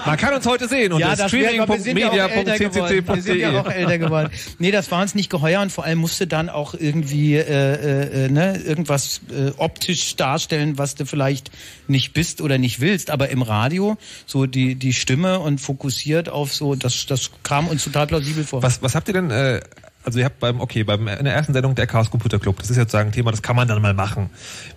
Man 0.06 0.18
kann 0.18 0.34
uns 0.34 0.46
heute 0.46 0.68
sehen 0.68 0.92
das 1.16 1.30
sind 1.30 1.96
ja 1.96 2.16
älter 2.26 2.68
geworden. 2.68 3.16
Wir 3.16 3.22
sind 3.24 3.38
ja 3.38 3.60
auch 3.60 3.66
streaming.media.ccc.de. 3.66 3.72
älter 3.74 3.98
geworden. 3.98 4.30
Nee, 4.58 4.70
das 4.70 4.90
war 4.90 5.00
uns 5.00 5.14
nicht 5.14 5.30
geheuer 5.30 5.62
und 5.62 5.72
vor 5.72 5.84
allem 5.84 5.98
musste 5.98 6.26
dann 6.26 6.50
auch 6.50 6.74
irgendwie 6.74 7.36
äh, 7.36 8.26
äh, 8.26 8.28
ne, 8.28 8.58
irgendwas 8.58 9.22
äh, 9.30 9.52
optisch 9.56 10.16
darstellen, 10.16 10.76
was 10.76 10.94
du 10.94 11.06
vielleicht 11.06 11.50
nicht 11.88 12.12
bist 12.12 12.42
oder 12.42 12.58
nicht 12.58 12.80
willst. 12.80 13.10
Aber 13.10 13.30
im 13.30 13.40
Radio 13.40 13.96
so 14.26 14.44
die 14.46 14.74
die 14.74 14.92
Stimme 14.92 15.40
und 15.40 15.58
fokussiert 15.58 16.28
auf 16.28 16.52
so, 16.52 16.74
das 16.74 17.06
das 17.06 17.30
kam 17.42 17.68
uns 17.68 17.84
total 17.84 18.06
plausibel 18.06 18.44
vor. 18.44 18.62
Was, 18.62 18.82
was 18.82 18.94
habt 18.94 19.08
ihr 19.08 19.14
denn, 19.14 19.30
äh, 19.30 19.60
also 20.04 20.18
ihr 20.18 20.24
habt 20.26 20.38
beim, 20.38 20.60
okay, 20.60 20.84
beim, 20.84 21.08
in 21.08 21.24
der 21.24 21.34
ersten 21.34 21.52
Sendung 21.52 21.74
der 21.74 21.86
Chaos 21.86 22.10
Computer 22.10 22.38
Club, 22.38 22.58
das 22.58 22.70
ist 22.70 22.76
jetzt 22.76 22.90
sozusagen 22.90 23.08
ein 23.08 23.12
Thema, 23.12 23.30
das 23.30 23.42
kann 23.42 23.56
man 23.56 23.66
dann 23.66 23.80
mal 23.80 23.94
machen. 23.94 24.30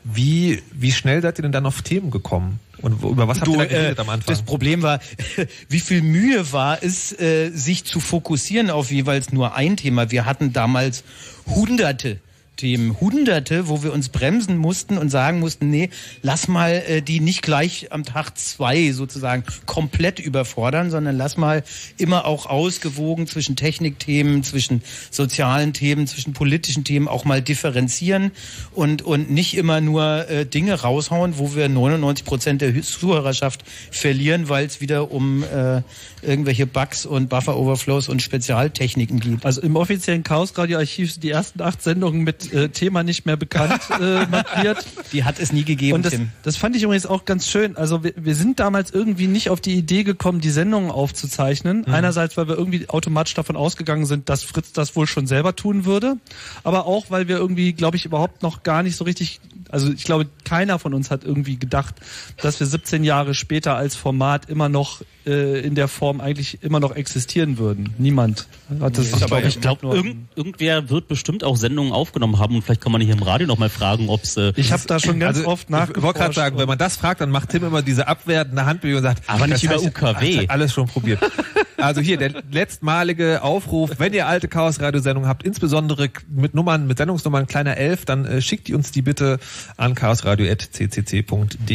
Wie, 0.04 0.62
wie 0.72 0.92
schnell 0.92 1.22
seid 1.22 1.38
ihr 1.40 1.42
denn 1.44 1.52
dann 1.52 1.66
auf 1.66 1.82
Themen 1.82 2.12
gekommen? 2.12 2.60
Und 2.82 3.04
über 3.04 3.28
was 3.28 3.42
habt 3.42 3.50
ihr 3.50 3.58
da 3.58 3.66
geredet 3.66 4.00
am 4.00 4.10
Anfang? 4.10 4.34
äh, 4.34 4.38
Das 4.38 4.44
Problem 4.44 4.82
war, 4.82 5.00
wie 5.70 5.80
viel 5.80 6.02
Mühe 6.02 6.52
war 6.54 6.82
es, 6.82 7.12
äh, 7.20 7.50
sich 7.50 7.86
zu 7.86 8.00
fokussieren 8.00 8.70
auf 8.70 8.92
jeweils 8.92 9.34
nur 9.34 9.56
ein 9.56 9.78
Thema. 9.78 10.12
Wir 10.12 10.26
hatten 10.26 10.54
damals 10.54 11.04
hunderte 11.48 12.20
Themen, 12.58 13.00
hunderte, 13.00 13.70
wo 13.70 13.84
wir 13.84 13.94
uns 13.94 14.10
bremsen 14.10 14.58
mussten 14.58 14.98
und 14.98 15.10
sagen 15.10 15.40
mussten, 15.40 15.70
nee, 15.70 15.90
lass 16.22 16.48
mal 16.48 16.84
äh, 16.88 17.02
die 17.02 17.20
nicht 17.20 17.42
gleich 17.42 17.92
am 17.92 18.04
Tag 18.04 18.38
zwei 18.38 18.92
sozusagen 18.92 19.44
komplett 19.66 20.20
überfordern, 20.20 20.90
sondern 20.90 21.16
lass 21.18 21.38
mal 21.38 21.64
immer 21.98 22.26
auch 22.26 22.48
ausgewogen 22.48 23.28
zwischen 23.28 23.56
Technikthemen, 23.56 24.44
zwischen 24.44 24.82
sozialen 25.12 25.74
Themen, 25.74 26.08
zwischen 26.08 26.34
politischen 26.34 26.84
Themen 26.84 27.08
auch 27.08 27.26
mal 27.26 27.42
differenzieren 27.42 28.32
und, 28.74 29.04
und 29.04 29.32
nicht 29.32 29.56
immer 29.56 29.80
nur 29.80 30.28
äh, 30.30 30.46
Dinge 30.46 30.74
raushauen, 30.82 31.38
wo 31.38 31.56
wir 31.56 31.70
99 31.70 32.26
Prozent 32.26 32.62
der 32.62 32.82
Zuhörerschaft 32.82 33.64
verlieren, 33.92 34.50
weil 34.50 34.66
es 34.66 34.82
wieder 34.82 35.12
um 35.12 35.44
äh, 35.44 35.82
irgendwelche 36.22 36.66
Bugs 36.66 37.06
und 37.06 37.30
Buffer-Overflows 37.30 38.10
und 38.10 38.22
Spezialtechniken 38.22 39.20
geht. 39.20 39.46
Also 39.46 39.62
im 39.62 39.76
offiziellen 39.76 40.24
Chaos 40.24 40.58
Radio 40.58 40.80
Archiv 40.80 41.14
sind 41.14 41.24
die 41.24 41.30
ersten 41.30 41.62
acht 41.62 41.82
Sendungen 41.82 42.24
mit 42.24 42.47
äh, 42.54 42.70
Thema 42.70 43.04
nicht 43.04 43.26
mehr 43.26 43.38
bekannt 43.38 43.80
äh, 44.00 44.26
markiert. 44.32 44.86
Die 45.14 45.24
hat 45.24 45.40
es 45.40 45.52
nie 45.52 45.64
gegeben, 45.64 45.96
Und 45.96 46.06
das, 46.06 46.14
Tim. 46.14 46.30
das 46.44 46.58
fand 46.58 46.76
ich 46.76 46.84
übrigens 46.84 47.06
auch 47.06 47.26
ganz 47.26 47.48
schön. 47.48 47.78
Also 47.78 48.04
wir, 48.04 48.14
wir 48.16 48.36
sind 48.36 48.60
damals 48.60 48.92
irgendwie 48.92 49.28
nicht 49.28 49.50
auf 49.50 49.62
die 49.62 49.76
Idee 49.76 50.04
gekommen, 50.04 50.42
die 50.42 50.50
Sendungen 50.50 50.92
aufzuzeichnen. 50.92 51.86
Einerseits, 51.88 52.38
weil 52.38 52.48
wir 52.48 52.58
irgendwie 52.58 52.90
automatisch 52.90 53.34
davon 53.34 53.56
ausgegangen 53.56 54.06
sind, 54.06 54.30
dass 54.30 54.44
Fritz 54.44 54.72
das 54.74 54.96
wohl 54.96 55.08
schon 55.08 55.28
selber 55.28 55.56
tun 55.56 55.86
würde. 55.86 56.18
Aber 56.64 56.86
auch, 56.86 57.06
weil 57.10 57.28
wir 57.28 57.38
irgendwie, 57.38 57.74
glaube 57.74 57.98
ich, 57.98 58.06
überhaupt 58.06 58.44
noch 58.44 58.64
gar 58.64 58.84
nicht 58.84 58.96
so 58.96 59.04
richtig, 59.04 59.40
also 59.70 59.92
ich 59.92 60.04
glaube, 60.04 60.28
keiner 60.44 60.80
von 60.80 60.94
uns 60.94 61.12
hat 61.12 61.24
irgendwie 61.24 61.58
gedacht, 61.58 61.96
dass 62.42 62.60
wir 62.60 62.68
17 62.68 63.04
Jahre 63.04 63.34
später 63.34 63.76
als 63.76 63.96
Format 63.96 64.50
immer 64.50 64.70
noch 64.70 65.02
äh, 65.26 65.60
in 65.60 65.76
der 65.76 65.88
Form 65.88 66.22
eigentlich 66.22 66.64
immer 66.64 66.80
noch 66.80 66.96
existieren 66.96 67.58
würden. 67.58 67.94
Niemand 67.98 68.48
hat 68.80 68.98
das. 68.98 69.22
Aber 69.24 69.44
ich 69.44 69.60
glaub 69.60 69.82
glaube, 69.82 69.96
irgend, 69.96 70.28
irgendwer 70.36 70.90
wird 70.90 71.08
bestimmt 71.08 71.44
auch 71.44 71.58
Sendungen 71.58 71.92
aufgenommen 71.92 72.40
haben 72.40 72.56
und 72.56 72.62
vielleicht 72.64 72.82
kann 72.82 72.92
man 72.92 73.02
hier 73.02 73.14
im 73.14 73.24
Radio 73.24 73.48
noch 73.48 73.58
mal 73.58 73.70
fragen, 73.70 74.10
ob 74.10 74.24
es. 74.24 74.38
Äh, 74.38 74.54
Ich 74.56 74.72
habe 74.72 74.84
da 74.88 75.00
schon 75.00 75.20
ganz 75.20 75.38
also, 75.38 75.50
oft 75.50 75.70
Ich 75.70 76.02
wollte 76.02 76.20
gerade 76.20 76.34
sagen, 76.34 76.58
wenn 76.58 76.68
man 76.68 76.78
das 76.78 76.98
fragt, 76.98 77.22
dann 77.22 77.32
macht 77.32 77.50
Tim 77.50 77.66
immer 77.66 77.82
diese 77.82 78.08
abwertende 78.08 78.66
Handbewegung 78.66 78.98
und 79.00 79.04
sagt, 79.04 79.24
Aber 79.28 79.48
nicht 79.48 79.64
über 79.64 79.76
heißt, 79.76 79.86
UKW. 79.86 80.36
Das 80.36 80.44
hat 80.44 80.50
alles 80.50 80.74
schon 80.74 80.88
probiert. 80.88 81.20
Also 81.80 82.02
hier 82.02 82.18
der 82.18 82.32
letztmalige 82.52 83.44
Aufruf, 83.44 83.92
wenn 84.00 84.12
ihr 84.12 84.26
alte 84.26 84.48
Chaos 84.48 84.82
Radiosendungen 84.82 85.30
habt, 85.30 85.44
insbesondere 85.44 86.10
mit 86.28 86.56
Nummern, 86.56 86.88
mit 86.88 86.98
Sendungsnummern 86.98 87.46
kleiner 87.46 87.78
11, 87.78 88.06
dann 88.06 88.26
äh, 88.26 88.42
schickt 88.42 88.68
die 88.68 88.74
uns 88.74 88.92
die 88.92 89.04
bitte 89.04 89.38
an 89.78 89.96
chaosradio@ccc.de. 89.96 91.24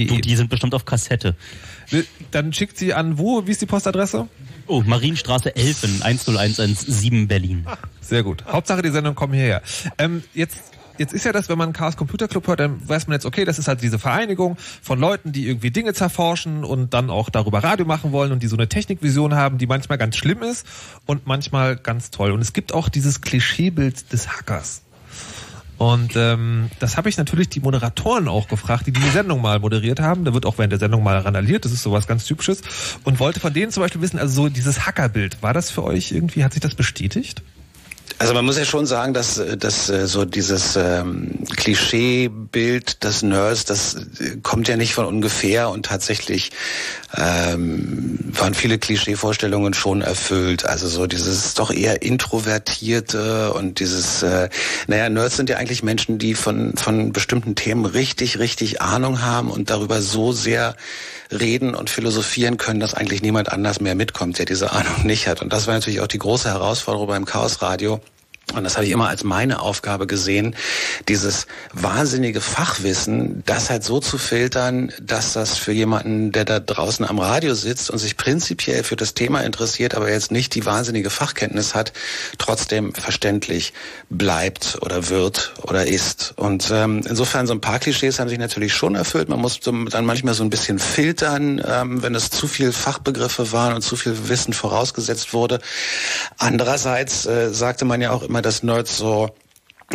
du, 0.07 0.21
die 0.21 0.37
sind 0.37 0.51
bestimmt 0.51 0.75
auf 0.75 0.85
Kassette. 0.85 1.37
Dann 2.31 2.53
schickt 2.53 2.79
sie 2.79 2.95
an 2.95 3.19
wo? 3.19 3.47
Wie 3.47 3.51
ist 3.51 3.61
die 3.61 3.67
Postadresse? 3.67 4.29
Oh, 4.67 4.83
Marienstraße 4.87 5.55
11 5.55 5.85
in 5.85 6.03
10117 6.03 7.29
Berlin. 7.29 7.67
Sehr 8.01 8.23
gut. 8.23 8.45
Hauptsache 8.47 8.83
die 8.83 8.91
Sendungen 8.91 9.17
kommen 9.17 9.35
hierher. 9.35 9.63
Ähm, 9.99 10.23
jetzt 10.35 10.59
jetzt 10.99 11.13
ist 11.13 11.25
ja 11.25 11.33
das, 11.33 11.49
wenn 11.49 11.59
man 11.59 11.73
Chaos 11.73 11.97
Computer 11.97 12.29
Club 12.29 12.47
hört, 12.47 12.61
dann 12.61 12.87
weiß 12.89 13.07
man 13.07 13.15
jetzt, 13.15 13.27
okay, 13.27 13.45
das 13.45 13.59
ist 13.59 13.69
halt 13.69 13.83
diese 13.83 13.99
Vereinigung 13.99 14.57
von 14.59 14.99
Leuten, 14.99 15.33
die 15.33 15.47
irgendwie 15.47 15.71
Dinge 15.71 15.95
zerforschen 15.95 16.65
und 16.65 16.95
dann 16.95 17.11
auch 17.11 17.31
darüber 17.31 17.63
Radio 17.63 17.87
machen 17.87 18.13
wollen 18.13 18.33
und 18.33 18.43
die 18.43 18.47
so 18.47 18.57
eine 18.57 18.69
Technikvision 18.69 19.35
haben, 19.35 19.59
die 19.59 19.67
manchmal 19.67 19.99
ganz 19.99 20.17
schlimm 20.17 20.43
ist 20.43 20.67
und 21.07 21.27
manchmal 21.27 21.77
ganz 21.77 22.11
toll. 22.11 22.31
Und 22.31 22.41
es 22.41 22.53
gibt 22.53 22.73
auch 22.73 22.89
dieses 22.89 23.21
Klischeebild 23.21 24.13
des 24.13 24.29
Hackers. 24.29 24.82
Und 25.83 26.15
ähm, 26.15 26.71
das 26.79 26.97
habe 26.97 27.09
ich 27.09 27.17
natürlich 27.17 27.49
die 27.49 27.59
Moderatoren 27.59 28.29
auch 28.29 28.47
gefragt, 28.47 28.87
die 28.87 28.93
diese 28.93 29.11
Sendung 29.11 29.43
mal 29.43 29.59
moderiert 29.59 29.99
haben. 29.99 30.25
Da 30.25 30.33
wird 30.33 30.47
auch 30.47 30.57
während 30.57 30.71
der 30.71 30.79
Sendung 30.79 31.03
mal 31.03 31.19
randaliert, 31.19 31.65
das 31.65 31.73
ist 31.73 31.83
sowas 31.83 32.07
ganz 32.07 32.25
Typisches. 32.25 32.63
Und 33.03 33.19
wollte 33.19 33.41
von 33.41 33.53
denen 33.53 33.73
zum 33.73 33.83
Beispiel 33.83 34.01
wissen, 34.01 34.21
also 34.21 34.45
so 34.45 34.49
dieses 34.49 34.87
Hackerbild, 34.87 35.43
war 35.43 35.53
das 35.53 35.73
für 35.73 35.83
euch 35.83 36.13
irgendwie, 36.13 36.45
hat 36.45 36.53
sich 36.53 36.63
das 36.63 36.77
bestätigt? 36.77 37.43
Also 38.23 38.35
man 38.35 38.45
muss 38.45 38.57
ja 38.57 38.65
schon 38.65 38.87
sagen, 38.87 39.15
dass, 39.15 39.43
dass 39.59 39.91
äh, 39.91 40.07
so 40.07 40.25
dieses 40.25 40.77
ähm, 40.77 41.41
Klischeebild 41.57 43.03
des 43.03 43.25
Nerds, 43.25 43.65
das 43.65 43.97
äh, 43.97 44.37
kommt 44.45 44.69
ja 44.69 44.77
nicht 44.77 44.95
von 44.95 45.07
ungefähr 45.07 45.71
und 45.71 45.87
tatsächlich 45.87 46.53
ähm, 47.17 48.21
waren 48.33 48.55
viele 48.55 48.79
Klischeevorstellungen 48.79 49.75
schon 49.75 50.03
erfüllt. 50.03 50.65
Also 50.65 50.87
so 50.87 51.09
dieses 51.09 51.55
doch 51.55 51.73
eher 51.73 52.03
introvertierte 52.03 53.53
und 53.55 53.81
dieses, 53.81 54.23
äh, 54.23 54.49
naja, 54.87 55.09
Nerds 55.09 55.37
sind 55.37 55.51
ja 55.51 55.57
eigentlich 55.57 55.83
Menschen, 55.83 56.19
die 56.19 56.35
von, 56.35 56.77
von 56.77 57.13
bestimmten 57.13 57.57
Themen 57.57 57.87
richtig, 57.87 58.39
richtig 58.39 58.81
Ahnung 58.81 59.23
haben 59.23 59.51
und 59.51 59.69
darüber 59.69 60.01
so 60.01 60.31
sehr 60.31 60.77
reden 61.33 61.75
und 61.75 61.91
philosophieren 61.91 62.57
können, 62.57 62.79
dass 62.79 62.95
eigentlich 62.95 63.23
niemand 63.23 63.51
anders 63.51 63.81
mehr 63.81 63.97
mitkommt, 63.97 64.39
der 64.39 64.47
diese 64.47 64.71
Ahnung 64.71 65.05
nicht 65.05 65.27
hat. 65.27 65.43
Und 65.43 65.53
das 65.53 65.67
war 65.67 65.75
natürlich 65.75 66.01
auch 66.01 66.07
die 66.07 66.19
große 66.19 66.49
Herausforderung 66.49 67.09
beim 67.09 67.25
Chaos 67.25 67.63
Radio 67.63 68.01
und 68.55 68.65
das 68.65 68.77
habe 68.77 68.85
ich 68.85 68.93
immer 68.93 69.09
als 69.09 69.25
meine 69.25 69.61
Aufgabe 69.61 70.07
gesehen, 70.07 70.57
dieses 71.09 71.47
wahnsinnige 71.73 72.43
Fachwissen, 72.43 73.43
das 73.47 73.71
halt 73.71 73.83
so 73.83 73.99
zu 73.99 74.19
filtern, 74.19 74.93
dass 75.01 75.33
das 75.33 75.57
für 75.57 75.73
jemanden, 75.73 76.33
der 76.33 76.45
da 76.45 76.61
draußen 76.61 77.07
am 77.07 77.19
Radio 77.19 77.55
sitzt 77.55 77.89
und 77.89 77.99
sich 77.99 78.19
prinzipiell 78.19 78.83
für 78.83 78.97
das 78.97 79.15
Thema 79.15 79.41
interessiert, 79.41 79.95
aber 79.95 80.11
jetzt 80.11 80.33
nicht 80.33 80.55
die 80.55 80.67
wahnsinnige 80.67 81.09
Fachkenntnis 81.09 81.75
hat, 81.75 81.93
trotzdem 82.37 82.93
verständlich 82.93 83.73
bleibt 84.11 84.79
oder 84.83 85.09
wird 85.09 85.55
oder 85.63 85.87
ist. 85.87 86.35
Und 86.37 86.71
ähm, 86.71 87.01
insofern 87.09 87.47
so 87.47 87.55
ein 87.55 87.63
paar 87.63 87.79
Klischees 87.79 88.19
haben 88.19 88.29
sich 88.29 88.39
natürlich 88.39 88.75
schon 88.75 88.97
erfüllt. 88.97 89.31
Man 89.31 89.41
muss 89.41 89.61
dann 89.61 90.05
manchmal 90.05 90.35
so 90.35 90.43
ein 90.43 90.51
bisschen 90.51 90.79
filtern, 90.79 91.63
ähm, 91.67 92.03
wenn 92.03 92.15
es 92.15 92.29
zu 92.29 92.47
viel 92.47 92.73
Fachbegriffe 92.73 93.53
waren 93.53 93.73
und 93.73 93.83
zu 93.83 93.97
viel 93.97 94.29
Wissen 94.29 94.53
vorausgesetzt 94.53 95.33
wurde. 95.33 95.61
Andererseits 96.37 97.25
äh, 97.25 97.55
sagte 97.55 97.87
man 97.87 98.03
ja 98.03 98.11
auch 98.11 98.23
immer, 98.23 98.32
dass 98.41 98.63
Nerds 98.63 98.97
so 98.97 99.35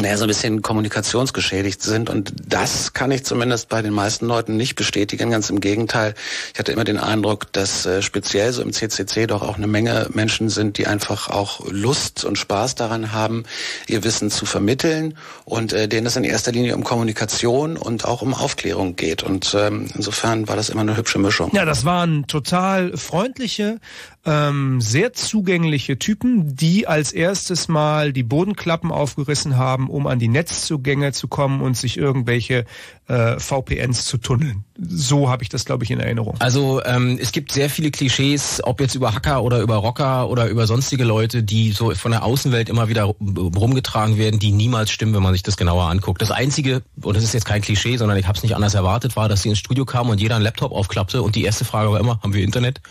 naja, 0.02 0.18
so 0.18 0.26
ein 0.26 0.28
bisschen 0.28 0.62
kommunikationsgeschädigt 0.62 1.82
sind. 1.82 2.10
Und 2.10 2.34
das 2.48 2.94
kann 2.94 3.12
ich 3.12 3.24
zumindest 3.26 3.70
bei 3.70 3.82
den 3.82 3.94
meisten 3.94 4.28
Leuten 4.28 4.58
nicht 4.58 4.76
bestätigen. 4.76 5.32
Ganz 5.32 5.50
im 5.50 5.60
Gegenteil. 5.60 6.14
Ich 6.54 6.60
hatte 6.60 6.72
immer 6.72 6.84
den 6.84 6.98
Eindruck, 6.98 7.52
dass 7.54 7.86
äh, 7.86 8.02
speziell 8.02 8.54
so 8.54 8.62
im 8.62 8.74
CCC 8.74 9.28
doch 9.28 9.42
auch 9.42 9.58
eine 9.58 9.68
Menge 9.68 10.08
Menschen 10.14 10.50
sind, 10.50 10.78
die 10.78 10.88
einfach 10.88 11.30
auch 11.30 11.66
Lust 11.70 12.26
und 12.26 12.38
Spaß 12.38 12.76
daran 12.76 13.12
haben, 13.12 13.44
ihr 13.88 14.04
Wissen 14.04 14.30
zu 14.30 14.46
vermitteln 14.46 15.18
und 15.46 15.74
äh, 15.74 15.88
denen 15.88 16.08
es 16.08 16.16
in 16.16 16.24
erster 16.24 16.52
Linie 16.52 16.76
um 16.76 16.84
Kommunikation 16.84 17.78
und 17.78 18.06
auch 18.06 18.22
um 18.22 18.34
Aufklärung 18.34 18.96
geht. 18.96 19.24
Und 19.24 19.56
ähm, 19.58 19.88
insofern 19.96 20.48
war 20.48 20.56
das 20.56 20.70
immer 20.70 20.82
eine 20.82 20.98
hübsche 20.98 21.20
Mischung. 21.20 21.52
Ja, 21.54 21.66
das 21.66 21.86
waren 21.86 22.28
total 22.28 22.96
freundliche, 22.98 23.80
ähm, 24.28 24.82
sehr 24.82 25.14
zugängliche 25.14 25.98
Typen, 25.98 26.54
die 26.56 26.86
als 26.86 27.14
erstes 27.14 27.70
mal 27.70 28.12
die 28.12 28.24
Bodenklappen 28.24 28.92
aufgerissen 28.92 29.56
haben, 29.56 29.90
um 29.90 30.06
an 30.06 30.20
die 30.20 30.28
Netzzugänge 30.28 31.14
zu 31.14 31.30
kommen 31.30 31.62
und 31.62 31.78
sich 31.78 31.98
irgendwelche 31.98 32.66
äh, 33.08 33.40
VPNs 33.40 34.04
zu 34.04 34.18
tunneln. 34.18 34.66
So 34.78 35.30
habe 35.30 35.44
ich 35.44 35.50
das, 35.50 35.64
glaube 35.64 35.86
ich, 35.86 35.92
in 35.92 36.02
Erinnerung. 36.02 36.36
Also 36.40 36.84
ähm, 36.84 37.18
es 37.22 37.32
gibt 37.32 37.54
sehr 37.54 37.70
viele 37.70 37.90
Klischees, 37.90 38.62
ob 38.64 38.82
jetzt 38.82 38.96
über 38.96 39.16
Hacker 39.16 39.44
oder 39.44 39.62
über 39.62 39.78
Rocker 39.78 40.30
oder 40.30 40.50
über 40.50 40.68
sonstige 40.68 41.06
Leute, 41.06 41.42
die 41.42 41.72
so 41.72 41.96
von 41.96 42.12
der 42.12 42.26
Außenwelt 42.26 42.68
immer 42.68 42.90
wieder 42.90 43.04
rumgetragen 43.04 44.18
werden, 44.18 44.42
die 44.42 44.52
niemals 44.52 44.92
stimmen, 44.92 45.16
wenn 45.16 45.24
man 45.24 45.34
sich 45.34 45.44
das 45.44 45.56
genauer 45.56 45.86
anguckt. 45.86 46.22
Das 46.22 46.32
Einzige, 46.32 46.84
und 47.02 47.16
das 47.16 47.24
ist 47.24 47.34
jetzt 47.34 47.46
kein 47.46 47.62
Klischee, 47.62 47.96
sondern 47.96 48.18
ich 48.18 48.28
habe 48.28 48.38
es 48.38 48.44
nicht 48.44 48.58
anders 48.58 48.74
erwartet, 48.74 49.16
war, 49.16 49.30
dass 49.30 49.44
sie 49.44 49.50
ins 49.50 49.60
Studio 49.60 49.86
kamen 49.86 50.10
und 50.10 50.20
jeder 50.20 50.36
einen 50.36 50.44
Laptop 50.44 50.74
aufklappte 50.74 51.22
und 51.22 51.36
die 51.36 51.46
erste 51.46 51.64
Frage 51.64 51.92
war 51.92 52.00
immer, 52.02 52.20
haben 52.22 52.34
wir 52.34 52.44
Internet? 52.44 52.82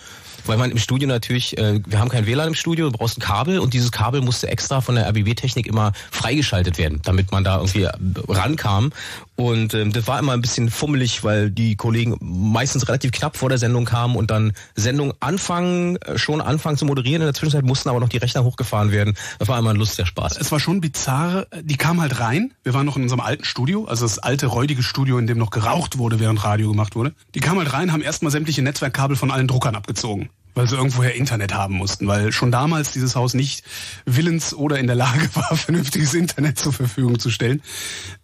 Weil 0.48 0.56
man 0.56 0.70
im 0.70 0.78
Studio 0.78 1.08
natürlich, 1.08 1.56
äh, 1.58 1.80
wir 1.86 1.98
haben 1.98 2.08
kein 2.08 2.26
WLAN 2.26 2.48
im 2.48 2.54
Studio, 2.54 2.90
du 2.90 2.96
brauchst 2.96 3.18
ein 3.18 3.20
Kabel 3.20 3.58
und 3.58 3.74
dieses 3.74 3.92
Kabel 3.92 4.20
musste 4.20 4.48
extra 4.48 4.80
von 4.80 4.94
der 4.94 5.08
RBB-Technik 5.08 5.66
immer 5.66 5.92
freigeschaltet 6.10 6.78
werden, 6.78 7.00
damit 7.04 7.32
man 7.32 7.44
da 7.44 7.56
irgendwie 7.56 7.88
rankam. 8.28 8.92
Und 9.36 9.74
ähm, 9.74 9.92
das 9.92 10.06
war 10.08 10.18
immer 10.18 10.32
ein 10.32 10.40
bisschen 10.40 10.70
fummelig, 10.70 11.22
weil 11.22 11.50
die 11.50 11.76
Kollegen 11.76 12.16
meistens 12.20 12.88
relativ 12.88 13.12
knapp 13.12 13.36
vor 13.36 13.50
der 13.50 13.58
Sendung 13.58 13.84
kamen 13.84 14.16
und 14.16 14.30
dann 14.30 14.54
Sendung 14.74 15.12
anfangen, 15.20 15.96
äh, 15.96 16.16
schon 16.16 16.40
anfangen 16.40 16.78
zu 16.78 16.86
moderieren. 16.86 17.20
In 17.20 17.26
der 17.26 17.34
Zwischenzeit 17.34 17.64
mussten 17.64 17.90
aber 17.90 18.00
noch 18.00 18.08
die 18.08 18.16
Rechner 18.16 18.44
hochgefahren 18.44 18.92
werden. 18.92 19.14
Das 19.38 19.48
war 19.48 19.58
immer 19.58 19.70
ein 19.70 19.76
lustiger 19.76 20.06
Spaß. 20.06 20.38
Es 20.38 20.50
war 20.52 20.58
schon 20.58 20.80
bizarr. 20.80 21.46
Die 21.60 21.76
kamen 21.76 22.00
halt 22.00 22.18
rein. 22.18 22.54
Wir 22.62 22.72
waren 22.72 22.86
noch 22.86 22.96
in 22.96 23.02
unserem 23.02 23.20
alten 23.20 23.44
Studio, 23.44 23.84
also 23.84 24.06
das 24.06 24.18
alte 24.18 24.46
räudige 24.46 24.82
Studio, 24.82 25.18
in 25.18 25.26
dem 25.26 25.36
noch 25.36 25.50
geraucht 25.50 25.98
wurde, 25.98 26.18
während 26.18 26.42
Radio 26.42 26.70
gemacht 26.70 26.96
wurde. 26.96 27.12
Die 27.34 27.40
kamen 27.40 27.58
halt 27.58 27.74
rein, 27.74 27.92
haben 27.92 28.02
erstmal 28.02 28.32
sämtliche 28.32 28.62
Netzwerkkabel 28.62 29.16
von 29.16 29.30
allen 29.30 29.48
Druckern 29.48 29.74
abgezogen 29.74 30.30
weil 30.56 30.66
sie 30.66 30.74
irgendwoher 30.74 31.14
Internet 31.14 31.54
haben 31.54 31.74
mussten, 31.74 32.08
weil 32.08 32.32
schon 32.32 32.50
damals 32.50 32.90
dieses 32.90 33.14
Haus 33.14 33.34
nicht 33.34 33.62
willens 34.06 34.54
oder 34.54 34.78
in 34.78 34.86
der 34.86 34.96
Lage 34.96 35.28
war, 35.34 35.54
vernünftiges 35.54 36.14
Internet 36.14 36.58
zur 36.58 36.72
Verfügung 36.72 37.18
zu 37.18 37.30
stellen. 37.30 37.62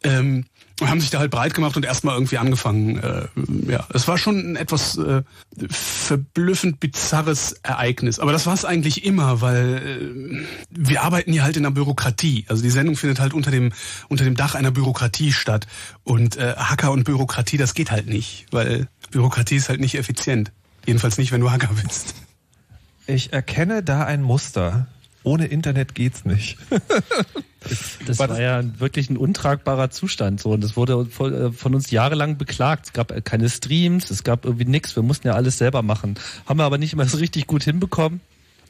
Ähm, 0.03 0.46
und 0.83 0.90
haben 0.90 1.01
sich 1.01 1.11
da 1.11 1.18
halt 1.18 1.31
breit 1.31 1.55
gemacht 1.55 1.77
und 1.77 1.85
erstmal 1.85 2.14
irgendwie 2.14 2.38
angefangen. 2.38 2.99
Äh, 2.99 3.29
ja, 3.71 3.87
es 3.92 4.09
war 4.09 4.18
schon 4.18 4.53
ein 4.53 4.57
etwas 4.57 4.99
äh, 4.99 5.23
verblüffend 5.71 6.81
bizarres 6.81 7.53
Ereignis. 7.62 8.18
Aber 8.18 8.33
das 8.33 8.47
war 8.47 8.55
es 8.55 8.64
eigentlich 8.64 9.05
immer, 9.05 9.40
weil 9.40 10.42
äh, 10.42 10.47
wir 10.71 11.03
arbeiten 11.03 11.33
hier 11.33 11.45
halt 11.45 11.57
in 11.57 11.62
der 11.62 11.71
Bürokratie. 11.71 12.45
Also 12.49 12.62
die 12.62 12.71
Sendung 12.71 12.97
findet 12.97 13.21
halt 13.21 13.33
unter 13.33 13.51
dem 13.51 13.73
unter 14.09 14.25
dem 14.25 14.35
Dach 14.35 14.55
einer 14.55 14.71
Bürokratie 14.71 15.33
statt. 15.33 15.66
Und 16.05 16.37
äh, 16.37 16.55
Hacker 16.57 16.90
und 16.90 17.05
Bürokratie, 17.05 17.57
das 17.57 17.75
geht 17.75 17.90
halt 17.90 18.07
nicht, 18.07 18.47
weil 18.51 18.88
Bürokratie 19.11 19.57
ist 19.57 19.68
halt 19.68 19.81
nicht 19.81 19.95
effizient. 19.95 20.53
Jedenfalls 20.87 21.16
nicht, 21.18 21.33
wenn 21.33 21.40
du 21.40 21.51
Hacker 21.51 21.71
bist. 21.83 22.14
Ich 23.07 23.33
erkenne 23.33 23.83
da 23.83 24.05
ein 24.05 24.23
Muster. 24.23 24.87
Ohne 25.25 25.47
Internet 25.47 25.95
geht's 25.95 26.25
nicht. 26.25 26.59
das 28.07 28.19
war, 28.19 28.29
war 28.29 28.41
ja 28.41 28.63
wirklich 28.81 29.09
ein 29.11 29.17
untragbarer 29.17 29.91
Zustand. 29.91 30.41
So 30.41 30.51
und 30.51 30.63
das 30.63 30.77
wurde 30.77 31.07
äh, 31.21 31.53
von 31.53 31.75
uns 31.75 31.91
jahrelang 31.91 32.39
beklagt. 32.39 32.87
Es 32.87 32.93
gab 32.93 33.25
keine 33.25 33.49
Streams, 33.49 34.11
es 34.11 34.25
gab 34.25 34.45
irgendwie 34.45 34.65
nichts. 34.65 34.97
Wir 34.97 35.03
mussten 35.03 35.29
ja 35.29 35.35
alles 35.35 35.59
selber 35.59 35.83
machen. 35.83 36.17
Haben 36.47 36.59
wir 36.59 36.65
aber 36.65 36.79
nicht 36.79 36.93
immer 36.93 37.07
so 37.07 37.19
richtig 37.19 37.47
gut 37.47 37.63
hinbekommen 37.63 38.21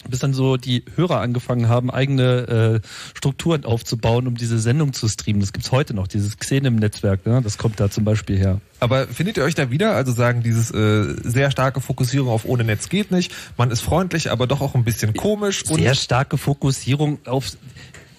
bis 0.09 0.21
dann 0.21 0.35
so 0.35 0.57
die 0.57 0.85
Hörer 0.97 1.21
angefangen 1.21 1.69
haben, 1.69 1.91
eigene 1.91 2.81
äh, 2.83 2.89
Strukturen 3.17 3.65
aufzubauen, 3.65 4.27
um 4.27 4.37
diese 4.37 4.59
Sendung 4.59 4.93
zu 4.93 5.09
streamen. 5.09 5.41
Das 5.41 5.53
gibt's 5.53 5.73
heute 5.73 5.95
noch, 5.95 6.09
dieses 6.09 6.39
Xenem-Netzwerk, 6.39 7.27
ne? 7.27 7.41
das 7.43 7.59
kommt 7.59 7.81
da 7.81 7.91
zum 7.91 8.05
Beispiel 8.05 8.39
her. 8.39 8.61
Aber 8.81 9.07
findet 9.07 9.37
ihr 9.37 9.45
euch 9.45 9.55
da 9.55 9.71
wieder? 9.71 9.95
Also 9.95 10.13
sagen, 10.13 10.43
dieses 10.43 10.71
äh, 10.73 11.15
sehr 11.23 11.51
starke 11.51 11.81
Fokussierung 11.81 12.29
auf 12.29 12.45
ohne 12.45 12.65
Netz 12.65 12.89
geht 12.89 13.11
nicht. 13.11 13.33
Man 13.57 13.71
ist 13.71 13.81
freundlich, 13.81 14.31
aber 14.31 14.47
doch 14.47 14.61
auch 14.61 14.75
ein 14.75 14.85
bisschen 14.85 15.15
komisch. 15.15 15.65
Sehr 15.65 15.95
starke 15.95 16.37
Fokussierung 16.37 17.19
auf 17.27 17.53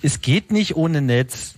es 0.03 0.21
geht 0.21 0.51
nicht 0.51 0.75
ohne 0.75 1.01
Netz. 1.01 1.55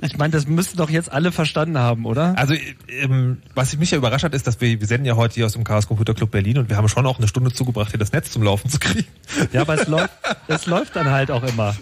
Ich 0.00 0.16
meine, 0.16 0.30
das 0.30 0.46
müssten 0.46 0.76
doch 0.76 0.90
jetzt 0.90 1.10
alle 1.10 1.32
verstanden 1.32 1.78
haben, 1.78 2.06
oder? 2.06 2.36
Also, 2.38 2.54
ähm, 2.88 3.38
was 3.54 3.76
mich 3.76 3.90
ja 3.90 3.98
überrascht 3.98 4.24
hat, 4.24 4.34
ist, 4.34 4.46
dass 4.46 4.60
wir, 4.60 4.80
wir 4.80 4.86
senden 4.86 5.06
ja 5.06 5.16
heute 5.16 5.34
hier 5.34 5.46
aus 5.46 5.52
dem 5.52 5.64
Chaos 5.64 5.88
Computer 5.88 6.14
Club 6.14 6.30
Berlin 6.30 6.58
und 6.58 6.68
wir 6.68 6.76
haben 6.76 6.88
schon 6.88 7.06
auch 7.06 7.18
eine 7.18 7.28
Stunde 7.28 7.52
zugebracht, 7.52 7.90
hier 7.90 7.98
das 7.98 8.12
Netz 8.12 8.30
zum 8.30 8.42
Laufen 8.42 8.70
zu 8.70 8.78
kriegen. 8.78 9.08
Ja, 9.52 9.62
aber 9.62 9.74
es 9.74 9.88
läuft, 9.88 10.10
es 10.46 10.66
läuft 10.66 10.96
dann 10.96 11.10
halt 11.10 11.30
auch 11.30 11.42
immer. 11.42 11.74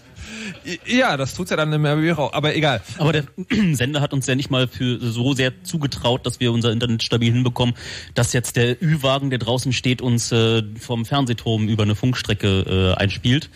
Ja, 0.86 1.16
das 1.16 1.34
tut's 1.34 1.50
ja 1.50 1.56
dann 1.56 1.72
im 1.72 1.84
RBB 1.84 2.18
auch, 2.18 2.32
aber 2.32 2.54
egal. 2.54 2.80
Aber 2.98 3.12
der 3.12 3.24
Sender 3.72 4.00
hat 4.00 4.12
uns 4.12 4.26
ja 4.26 4.34
nicht 4.34 4.50
mal 4.50 4.68
für 4.68 4.98
so 4.98 5.34
sehr 5.34 5.62
zugetraut, 5.62 6.26
dass 6.26 6.40
wir 6.40 6.52
unser 6.52 6.72
Internet 6.72 7.02
stabil 7.02 7.32
hinbekommen, 7.32 7.74
dass 8.14 8.32
jetzt 8.32 8.56
der 8.56 8.82
Ü-Wagen, 8.82 9.30
der 9.30 9.38
draußen 9.38 9.72
steht, 9.72 10.02
uns 10.02 10.32
äh, 10.32 10.62
vom 10.78 11.04
Fernsehturm 11.04 11.68
über 11.68 11.82
eine 11.82 11.94
Funkstrecke 11.94 12.94
äh, 12.96 13.00
einspielt. 13.00 13.50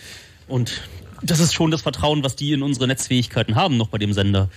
Und 0.47 0.83
das 1.23 1.41
ist 1.41 1.55
schon 1.55 1.71
das 1.71 1.83
Vertrauen, 1.83 2.25
was 2.25 2.37
die 2.37 2.53
in 2.53 2.63
unsere 2.63 2.87
Netzfähigkeiten 2.87 3.55
haben, 3.55 3.77
noch 3.77 3.89
bei 3.89 3.99
dem 3.99 4.13
Sender. 4.13 4.49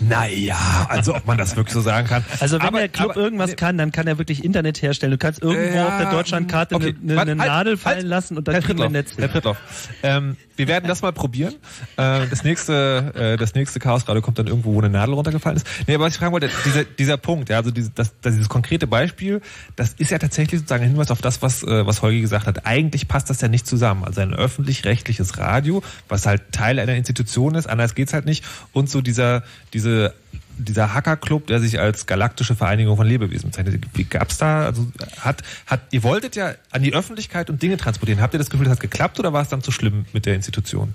Naja, 0.00 0.86
also 0.88 1.14
ob 1.14 1.26
man 1.26 1.38
das 1.38 1.56
wirklich 1.56 1.74
so 1.74 1.80
sagen 1.80 2.06
kann. 2.06 2.24
Also 2.40 2.56
wenn 2.60 2.66
Aber- 2.68 2.78
der 2.78 2.88
Club 2.88 3.10
aber- 3.12 3.20
irgendwas 3.20 3.56
kann, 3.56 3.78
dann 3.78 3.92
kann 3.92 4.06
er 4.06 4.18
wirklich 4.18 4.44
Internet 4.44 4.80
herstellen. 4.82 5.12
Du 5.12 5.18
kannst 5.18 5.42
irgendwo 5.42 5.74
Ja, 5.76 5.88
auf 5.88 5.98
der 6.02 6.10
Deutschlandkarte 6.10 6.74
okay. 6.76 6.94
eine, 7.02 7.20
eine 7.20 7.30
halt, 7.30 7.36
Nadel 7.38 7.72
halt. 7.72 7.80
fallen 7.80 8.06
lassen 8.06 8.36
und 8.36 8.46
dann 8.48 8.54
Herr 8.54 8.62
kriegen 8.62 8.78
wir 8.78 8.88
Netz. 8.90 9.12
Herr 9.16 9.28
Prittloff, 9.28 9.56
ähm, 10.02 10.36
wir 10.56 10.68
werden 10.68 10.88
das 10.88 11.02
mal 11.02 11.12
probieren. 11.12 11.54
Äh, 11.96 12.26
das 12.28 12.44
nächste, 12.44 13.12
äh, 13.14 13.36
das 13.36 13.54
nächste 13.54 13.78
Chaosradio 13.80 14.22
kommt 14.22 14.38
dann 14.38 14.46
irgendwo, 14.46 14.74
wo 14.74 14.78
eine 14.80 14.90
Nadel 14.90 15.14
runtergefallen 15.14 15.56
ist. 15.56 15.66
Nee, 15.86 15.94
aber 15.94 16.04
was 16.04 16.14
ich 16.14 16.18
fragen 16.18 16.32
wollte, 16.32 16.50
dieser, 16.64 16.84
dieser 16.84 17.16
Punkt, 17.16 17.48
ja, 17.48 17.56
also 17.58 17.70
dieses, 17.70 17.92
das, 17.94 18.12
das, 18.20 18.34
dieses 18.34 18.48
konkrete 18.48 18.86
Beispiel, 18.86 19.40
das 19.76 19.94
ist 19.94 20.10
ja 20.10 20.18
tatsächlich 20.18 20.60
sozusagen 20.60 20.84
ein 20.84 20.90
Hinweis 20.90 21.10
auf 21.10 21.20
das, 21.20 21.42
was, 21.42 21.62
äh, 21.62 21.86
was 21.86 22.02
Holgi 22.02 22.20
gesagt 22.20 22.46
hat. 22.46 22.66
Eigentlich 22.66 23.08
passt 23.08 23.30
das 23.30 23.40
ja 23.40 23.48
nicht 23.48 23.66
zusammen. 23.66 24.04
Also 24.04 24.20
ein 24.20 24.34
öffentlich-rechtliches 24.34 25.38
Radio, 25.38 25.82
was 26.08 26.26
halt 26.26 26.52
Teil 26.52 26.78
einer 26.78 26.94
Institution 26.94 27.54
ist, 27.54 27.68
anders 27.68 27.94
geht's 27.94 28.12
halt 28.12 28.24
nicht, 28.26 28.44
und 28.72 28.90
so 28.90 29.00
dieser, 29.00 29.42
diese 29.88 30.14
dieser 30.60 30.92
Hackerclub, 30.92 31.46
der 31.46 31.60
sich 31.60 31.78
als 31.78 32.06
galaktische 32.06 32.56
Vereinigung 32.56 32.96
von 32.96 33.06
Lebewesen 33.06 33.50
bezeichnet. 33.50 33.84
Wie 33.94 34.04
gab's 34.04 34.38
da, 34.38 34.64
also 34.64 34.86
hat, 35.20 35.42
hat, 35.66 35.80
ihr 35.92 36.02
wolltet 36.02 36.34
ja 36.34 36.54
an 36.72 36.82
die 36.82 36.94
Öffentlichkeit 36.94 37.48
und 37.48 37.62
Dinge 37.62 37.76
transportieren. 37.76 38.20
Habt 38.20 38.34
ihr 38.34 38.38
das 38.38 38.50
Gefühl, 38.50 38.64
das 38.64 38.72
hat 38.72 38.80
geklappt 38.80 39.20
oder 39.20 39.32
war 39.32 39.42
es 39.42 39.48
dann 39.48 39.62
zu 39.62 39.70
schlimm 39.70 40.06
mit 40.12 40.26
der 40.26 40.34
Institution? 40.34 40.94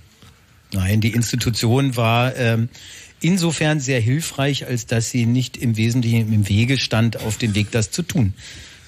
Nein, 0.73 0.99
die 0.99 1.13
Institution 1.13 1.95
war 1.95 2.35
ähm, 2.35 2.67
insofern 3.21 3.79
sehr 3.79 4.01
hilfreich, 4.01 4.67
als 4.67 4.85
dass 4.85 5.09
sie 5.09 5.25
nicht 5.25 5.55
im 5.55 5.77
Wesentlichen 5.77 6.33
im 6.33 6.49
Wege 6.49 6.77
stand, 6.77 7.21
auf 7.21 7.37
den 7.37 7.55
Weg, 7.55 7.71
das 7.71 7.89
zu 7.89 8.01
tun. 8.01 8.33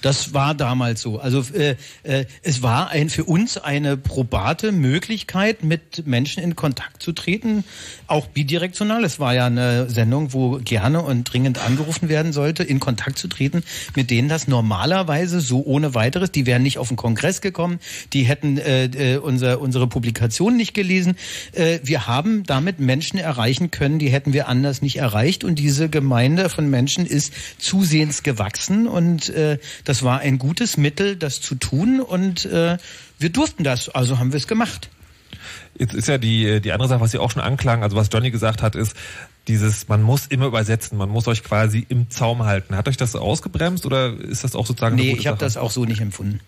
Das 0.06 0.34
war 0.34 0.54
damals 0.54 1.02
so. 1.02 1.18
Also 1.18 1.42
äh, 1.52 1.74
äh, 2.04 2.26
es 2.44 2.62
war 2.62 2.90
ein, 2.90 3.10
für 3.10 3.24
uns 3.24 3.58
eine 3.58 3.96
probate 3.96 4.70
Möglichkeit, 4.70 5.64
mit 5.64 6.06
Menschen 6.06 6.44
in 6.44 6.54
Kontakt 6.54 7.02
zu 7.02 7.10
treten, 7.10 7.64
auch 8.06 8.28
bidirektional. 8.28 9.02
Es 9.02 9.18
war 9.18 9.34
ja 9.34 9.46
eine 9.46 9.90
Sendung, 9.90 10.32
wo 10.32 10.60
gerne 10.62 11.02
und 11.02 11.24
dringend 11.24 11.58
angerufen 11.58 12.08
werden 12.08 12.32
sollte, 12.32 12.62
in 12.62 12.78
Kontakt 12.78 13.18
zu 13.18 13.26
treten, 13.26 13.64
mit 13.96 14.12
denen 14.12 14.28
das 14.28 14.46
normalerweise 14.46 15.40
so 15.40 15.64
ohne 15.64 15.96
weiteres, 15.96 16.30
die 16.30 16.46
wären 16.46 16.62
nicht 16.62 16.78
auf 16.78 16.86
den 16.86 16.96
Kongress 16.96 17.40
gekommen, 17.40 17.80
die 18.12 18.22
hätten 18.22 18.58
äh, 18.58 18.84
äh, 18.84 19.16
unser, 19.16 19.60
unsere 19.60 19.88
Publikation 19.88 20.56
nicht 20.56 20.72
gelesen. 20.72 21.16
Äh, 21.50 21.80
wir 21.82 22.06
haben 22.06 22.44
damit 22.44 22.78
Menschen 22.78 23.18
erreichen 23.18 23.72
können, 23.72 23.98
die 23.98 24.10
hätten 24.10 24.32
wir 24.32 24.46
anders 24.46 24.82
nicht 24.82 24.98
erreicht. 24.98 25.42
Und 25.42 25.58
diese 25.58 25.88
Gemeinde 25.88 26.48
von 26.48 26.70
Menschen 26.70 27.06
ist 27.06 27.32
zusehends 27.58 28.22
gewachsen 28.22 28.86
und 28.86 29.30
äh, 29.30 29.58
das 29.82 29.95
war 30.02 30.20
ein 30.20 30.38
gutes 30.38 30.76
Mittel, 30.76 31.16
das 31.16 31.40
zu 31.40 31.54
tun 31.54 32.00
und 32.00 32.44
äh, 32.46 32.78
wir 33.18 33.30
durften 33.30 33.64
das, 33.64 33.88
also 33.88 34.18
haben 34.18 34.32
wir 34.32 34.38
es 34.38 34.46
gemacht. 34.46 34.90
Jetzt 35.78 35.94
ist 35.94 36.08
ja 36.08 36.18
die, 36.18 36.60
die 36.60 36.72
andere 36.72 36.88
Sache, 36.88 37.00
was 37.00 37.10
Sie 37.10 37.18
auch 37.18 37.30
schon 37.30 37.42
anklang, 37.42 37.82
also 37.82 37.96
was 37.96 38.08
Johnny 38.10 38.30
gesagt 38.30 38.62
hat, 38.62 38.74
ist, 38.74 38.96
dieses, 39.48 39.88
man 39.88 40.02
muss 40.02 40.26
immer 40.26 40.46
übersetzen, 40.46 40.98
man 40.98 41.08
muss 41.08 41.28
euch 41.28 41.44
quasi 41.44 41.86
im 41.88 42.10
Zaum 42.10 42.44
halten. 42.44 42.76
Hat 42.76 42.88
euch 42.88 42.96
das 42.96 43.14
ausgebremst 43.14 43.86
oder 43.86 44.12
ist 44.18 44.42
das 44.42 44.56
auch 44.56 44.66
sozusagen 44.66 44.96
eine 44.96 45.02
Nee, 45.02 45.16
ich 45.18 45.26
habe 45.26 45.38
das 45.38 45.56
auch 45.56 45.70
so 45.70 45.84
nicht 45.84 46.00
empfunden. 46.00 46.40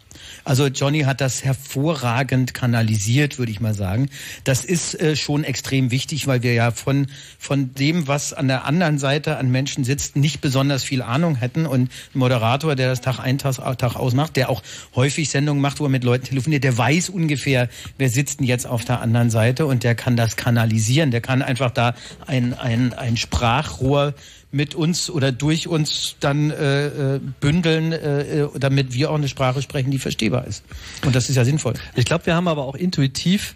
Also 0.45 0.67
Johnny 0.67 1.01
hat 1.01 1.21
das 1.21 1.45
hervorragend 1.45 2.55
kanalisiert, 2.55 3.39
würde 3.39 3.53
ich 3.53 3.61
mal 3.61 3.75
sagen. 3.75 4.09
Das 4.45 4.65
ist 4.65 4.99
äh, 5.01 5.17
schon 5.17 5.45
extrem 5.45 5.91
wichtig, 5.91 6.27
weil 6.27 6.43
wir 6.43 6.55
ja 6.55 6.71
von, 6.71 7.07
von 7.39 7.75
dem, 7.75 8.09
was 8.09 8.33
an 8.33 8.49
der 8.49 8.65
anderen 8.65 8.99
Seite 8.99 9.37
an 9.37 9.51
Menschen 9.51 9.85
sitzt, 9.85 10.17
nicht 10.17 10.41
besonders 10.41 10.85
viel 10.85 11.03
Ahnung 11.03 11.37
hätten. 11.37 11.67
Und 11.67 11.91
ein 12.15 12.19
Moderator, 12.19 12.77
der 12.77 12.89
das 12.89 13.01
Tag 13.01 13.19
ein, 13.19 13.39
Tag, 13.39 13.57
Tag 13.79 13.97
aus 13.97 14.15
macht, 14.15 14.37
der 14.37 14.51
auch 14.51 14.63
häufig 14.95 15.31
Sendungen 15.31 15.61
macht, 15.61 15.81
wo 15.81 15.85
er 15.85 15.91
mit 15.91 16.05
Leuten 16.05 16.25
telefoniert, 16.25 16.65
der 16.65 16.77
weiß 16.77 17.09
ungefähr, 17.11 17.69
wer 17.99 18.09
sitzt 18.09 18.41
denn 18.41 18.47
jetzt 18.47 18.67
auf 18.67 18.85
der 18.85 19.01
anderen 19.01 19.31
Seite 19.31 19.67
und 19.67 19.85
der 19.85 19.95
kann 19.95 20.17
das 20.17 20.37
kanalisieren. 20.37 21.11
Der 21.11 21.21
kann 21.21 21.43
einfach 21.43 21.71
da 21.71 21.95
ein, 22.27 22.55
ein, 22.55 22.93
ein 22.93 23.17
Sprachrohr 23.17 24.15
mit 24.51 24.75
uns 24.75 25.11
oder 25.11 25.33
durch 25.33 25.69
uns 25.69 26.17
dann 26.21 26.51
äh, 26.51 27.17
äh, 27.17 27.21
bündeln, 27.41 27.93
äh, 27.93 28.43
äh, 28.43 28.49
damit 28.59 28.95
wir 28.95 29.11
auch 29.11 29.17
eine 29.17 29.29
Sprache 29.29 29.61
sprechen, 29.63 29.91
die 29.91 29.99
verstehbar 29.99 30.47
ist. 30.47 30.65
Und 31.05 31.15
das 31.15 31.29
ist 31.29 31.37
ja 31.37 31.45
sinnvoll. 31.45 31.75
Ich 31.97 32.07
glaube, 32.07 32.27
wir 32.27 32.35
haben 32.35 32.49
aber 32.49 32.65
auch 32.65 32.75
intuitiv 32.75 33.55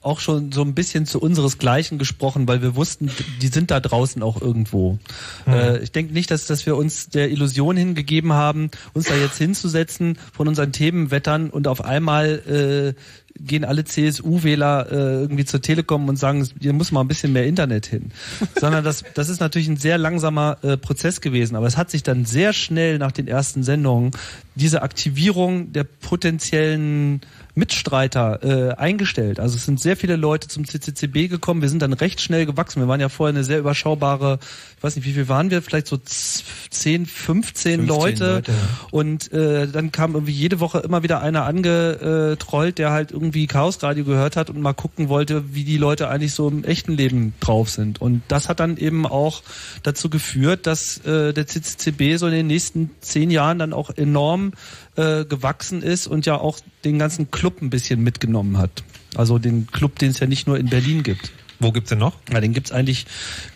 auch 0.00 0.20
schon 0.20 0.52
so 0.52 0.62
ein 0.62 0.74
bisschen 0.74 1.06
zu 1.06 1.20
unseresgleichen 1.20 1.98
gesprochen, 1.98 2.46
weil 2.46 2.62
wir 2.62 2.76
wussten, 2.76 3.10
die 3.42 3.48
sind 3.48 3.70
da 3.70 3.80
draußen 3.80 4.22
auch 4.22 4.40
irgendwo. 4.40 4.98
Äh, 5.46 5.82
ich 5.82 5.92
denke 5.92 6.12
nicht, 6.12 6.30
dass, 6.30 6.46
dass 6.46 6.66
wir 6.66 6.76
uns 6.76 7.08
der 7.08 7.30
Illusion 7.30 7.76
hingegeben 7.76 8.32
haben, 8.32 8.70
uns 8.94 9.06
da 9.06 9.16
jetzt 9.16 9.38
hinzusetzen, 9.38 10.16
von 10.32 10.46
unseren 10.46 10.72
Themen 10.72 11.10
wettern 11.10 11.50
und 11.50 11.66
auf 11.66 11.84
einmal 11.84 12.94
äh, 12.96 13.00
gehen 13.40 13.64
alle 13.64 13.84
CSU-Wähler 13.84 14.86
äh, 14.90 14.94
irgendwie 15.22 15.44
zur 15.44 15.60
Telekom 15.62 16.08
und 16.08 16.16
sagen, 16.16 16.46
hier 16.60 16.72
muss 16.72 16.92
mal 16.92 17.00
ein 17.00 17.08
bisschen 17.08 17.32
mehr 17.32 17.46
Internet 17.46 17.86
hin. 17.86 18.10
Sondern 18.60 18.84
das, 18.84 19.04
das 19.14 19.28
ist 19.28 19.40
natürlich 19.40 19.68
ein 19.68 19.76
sehr 19.76 19.98
langsamer 19.98 20.58
äh, 20.62 20.76
Prozess 20.76 21.20
gewesen. 21.20 21.56
Aber 21.56 21.66
es 21.66 21.76
hat 21.76 21.90
sich 21.90 22.02
dann 22.02 22.24
sehr 22.24 22.52
schnell 22.52 22.98
nach 22.98 23.12
den 23.12 23.28
ersten 23.28 23.62
Sendungen 23.62 24.10
diese 24.54 24.82
Aktivierung 24.82 25.72
der 25.72 25.84
potenziellen 25.84 27.20
Mitstreiter 27.54 28.40
äh, 28.42 28.74
eingestellt. 28.74 29.40
Also 29.40 29.56
es 29.56 29.64
sind 29.64 29.80
sehr 29.80 29.96
viele 29.96 30.14
Leute 30.16 30.46
zum 30.48 30.64
CCCB 30.64 31.28
gekommen. 31.28 31.60
Wir 31.60 31.68
sind 31.68 31.82
dann 31.82 31.92
recht 31.92 32.20
schnell 32.20 32.46
gewachsen. 32.46 32.80
Wir 32.80 32.86
waren 32.88 33.00
ja 33.00 33.08
vorher 33.08 33.34
eine 33.34 33.42
sehr 33.44 33.58
überschaubare, 33.58 34.38
ich 34.76 34.82
weiß 34.82 34.94
nicht, 34.96 35.04
wie 35.06 35.12
viel 35.12 35.28
waren 35.28 35.50
wir? 35.50 35.60
Vielleicht 35.60 35.88
so 35.88 35.96
z- 35.96 36.44
10, 36.70 37.06
15, 37.06 37.06
15 37.06 37.86
Leute. 37.86 38.34
Leute, 38.34 38.52
ja. 38.52 38.58
Und 38.92 39.32
äh, 39.32 39.66
dann 39.66 39.90
kam 39.90 40.14
irgendwie 40.14 40.32
jede 40.32 40.60
Woche 40.60 40.78
immer 40.78 41.02
wieder 41.02 41.20
einer 41.20 41.44
angetrollt, 41.46 42.78
der 42.78 42.90
halt 42.92 43.10
irgendwie 43.10 43.27
Chaosradio 43.46 44.04
gehört 44.04 44.36
hat 44.36 44.50
und 44.50 44.60
mal 44.60 44.72
gucken 44.72 45.08
wollte, 45.08 45.54
wie 45.54 45.64
die 45.64 45.76
Leute 45.76 46.08
eigentlich 46.08 46.34
so 46.34 46.48
im 46.48 46.64
echten 46.64 46.92
Leben 46.92 47.34
drauf 47.40 47.70
sind. 47.70 48.00
Und 48.00 48.22
das 48.28 48.48
hat 48.48 48.60
dann 48.60 48.76
eben 48.76 49.06
auch 49.06 49.42
dazu 49.82 50.10
geführt, 50.10 50.66
dass 50.66 50.98
äh, 50.98 51.32
der 51.32 51.46
CCCB 51.46 52.16
so 52.16 52.26
in 52.26 52.32
den 52.32 52.46
nächsten 52.46 52.90
zehn 53.00 53.30
Jahren 53.30 53.58
dann 53.58 53.72
auch 53.72 53.90
enorm 53.96 54.52
äh, 54.96 55.24
gewachsen 55.24 55.82
ist 55.82 56.06
und 56.06 56.26
ja 56.26 56.36
auch 56.36 56.58
den 56.84 56.98
ganzen 56.98 57.30
Club 57.30 57.62
ein 57.62 57.70
bisschen 57.70 58.02
mitgenommen 58.02 58.58
hat. 58.58 58.82
Also 59.16 59.38
den 59.38 59.66
Club, 59.66 59.98
den 59.98 60.10
es 60.10 60.20
ja 60.20 60.26
nicht 60.26 60.46
nur 60.46 60.58
in 60.58 60.66
Berlin 60.66 61.02
gibt. 61.02 61.32
Wo 61.60 61.72
gibt's 61.72 61.90
denn 61.90 61.98
noch? 61.98 62.14
Ja, 62.32 62.40
den 62.40 62.52
gibt's 62.52 62.70
eigentlich 62.70 63.06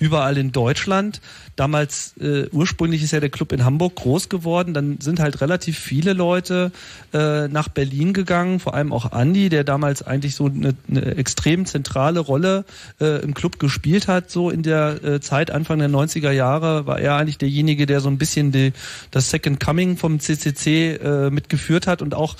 überall 0.00 0.36
in 0.36 0.50
Deutschland. 0.50 1.20
Damals, 1.54 2.14
äh, 2.18 2.48
ursprünglich 2.50 3.02
ist 3.02 3.12
ja 3.12 3.20
der 3.20 3.28
Club 3.28 3.52
in 3.52 3.64
Hamburg 3.64 3.94
groß 3.94 4.28
geworden. 4.28 4.74
Dann 4.74 4.98
sind 5.00 5.20
halt 5.20 5.40
relativ 5.40 5.78
viele 5.78 6.12
Leute 6.12 6.72
äh, 7.12 7.46
nach 7.46 7.68
Berlin 7.68 8.12
gegangen, 8.12 8.58
vor 8.58 8.74
allem 8.74 8.92
auch 8.92 9.12
Andi, 9.12 9.50
der 9.50 9.62
damals 9.62 10.02
eigentlich 10.02 10.34
so 10.34 10.46
eine, 10.46 10.74
eine 10.88 11.16
extrem 11.16 11.64
zentrale 11.64 12.18
Rolle 12.18 12.64
äh, 13.00 13.22
im 13.22 13.34
Club 13.34 13.60
gespielt 13.60 14.08
hat. 14.08 14.30
So 14.30 14.50
in 14.50 14.62
der 14.62 15.04
äh, 15.04 15.20
Zeit, 15.20 15.52
Anfang 15.52 15.78
der 15.78 15.90
90er 15.90 16.32
Jahre, 16.32 16.86
war 16.86 16.98
er 16.98 17.16
eigentlich 17.16 17.38
derjenige, 17.38 17.86
der 17.86 18.00
so 18.00 18.08
ein 18.08 18.18
bisschen 18.18 18.50
die, 18.50 18.72
das 19.12 19.30
Second 19.30 19.60
Coming 19.60 19.96
vom 19.96 20.18
CCC 20.18 20.94
äh, 20.94 21.30
mitgeführt 21.30 21.86
hat 21.86 22.02
und 22.02 22.14
auch 22.14 22.36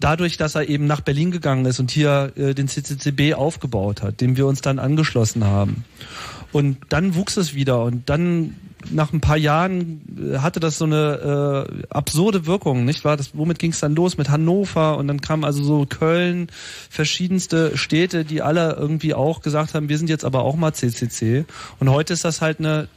dadurch, 0.00 0.36
dass 0.36 0.54
er 0.54 0.68
eben 0.68 0.86
nach 0.86 1.00
Berlin 1.00 1.30
gegangen 1.30 1.64
ist 1.66 1.80
und 1.80 1.90
hier 1.90 2.32
äh, 2.36 2.54
den 2.54 2.68
CCCB 2.68 3.34
aufgebaut 3.34 4.02
hat, 4.02 4.20
dem 4.20 4.36
wir 4.36 4.46
uns 4.46 4.60
dann 4.60 4.78
angeschlossen 4.78 5.44
haben. 5.44 5.84
Und 6.52 6.78
dann 6.88 7.14
wuchs 7.14 7.36
es 7.36 7.54
wieder 7.54 7.82
und 7.82 8.08
dann 8.08 8.54
nach 8.90 9.12
ein 9.12 9.20
paar 9.20 9.36
Jahren 9.36 10.00
äh, 10.34 10.38
hatte 10.38 10.60
das 10.60 10.78
so 10.78 10.84
eine 10.84 11.66
äh, 11.68 11.84
absurde 11.90 12.46
Wirkung, 12.46 12.84
nicht 12.84 13.04
wahr? 13.04 13.16
Das, 13.16 13.30
womit 13.34 13.58
ging 13.58 13.72
es 13.72 13.80
dann 13.80 13.94
los? 13.94 14.16
Mit 14.16 14.28
Hannover 14.28 14.96
und 14.96 15.08
dann 15.08 15.20
kam 15.20 15.44
also 15.44 15.62
so 15.64 15.86
Köln, 15.86 16.48
verschiedenste 16.88 17.76
Städte, 17.76 18.24
die 18.24 18.42
alle 18.42 18.74
irgendwie 18.74 19.14
auch 19.14 19.40
gesagt 19.40 19.74
haben, 19.74 19.88
wir 19.88 19.98
sind 19.98 20.08
jetzt 20.08 20.24
aber 20.24 20.42
auch 20.42 20.56
mal 20.56 20.72
CCC. 20.72 21.44
Und 21.80 21.90
heute 21.90 22.12
ist 22.12 22.24
das 22.24 22.40
halt 22.40 22.60
eine 22.60 22.88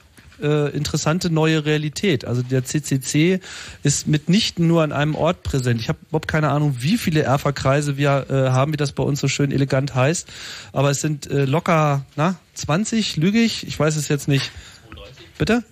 äh, 0.42 0.70
interessante 0.70 1.30
neue 1.30 1.66
Realität. 1.66 2.26
Also 2.26 2.42
der 2.42 2.64
CCC 2.64 3.40
ist 3.84 4.08
mitnichten 4.08 4.68
nur 4.68 4.84
an 4.84 4.92
einem 4.92 5.16
Ort 5.16 5.44
präsent. 5.44 5.82
Ich 5.82 5.90
habe 5.90 6.00
überhaupt 6.08 6.28
keine 6.28 6.50
Ahnung, 6.50 6.78
wie 6.80 6.98
viele 6.98 7.24
Erfa-Kreise 7.24 7.98
wir 7.98 8.26
äh, 8.30 8.34
haben, 8.50 8.74
wie 8.74 8.78
das 8.78 8.92
bei 8.92 9.04
uns 9.04 9.20
so 9.20 9.28
schön 9.28 9.52
elegant 9.52 9.96
heißt. 9.96 10.28
Aber 10.74 10.90
es 10.90 11.02
sind 11.02 11.30
äh, 11.30 11.46
locker, 11.46 12.06
na, 12.16 12.36
20, 12.56 13.18
lüge 13.18 13.40
ich? 13.40 13.68
Ich 13.68 13.80
weiß 13.80 13.96
es 13.96 14.08
jetzt 14.08 14.28
nicht. 14.28 14.52
Bitte? 15.38 15.64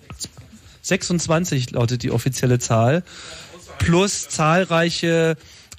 26 0.82 1.72
lautet 1.72 2.02
die 2.02 2.10
offizielle 2.10 2.58
Zahl. 2.58 3.02
Plus 3.78 4.28
zahlreiche 4.28 5.36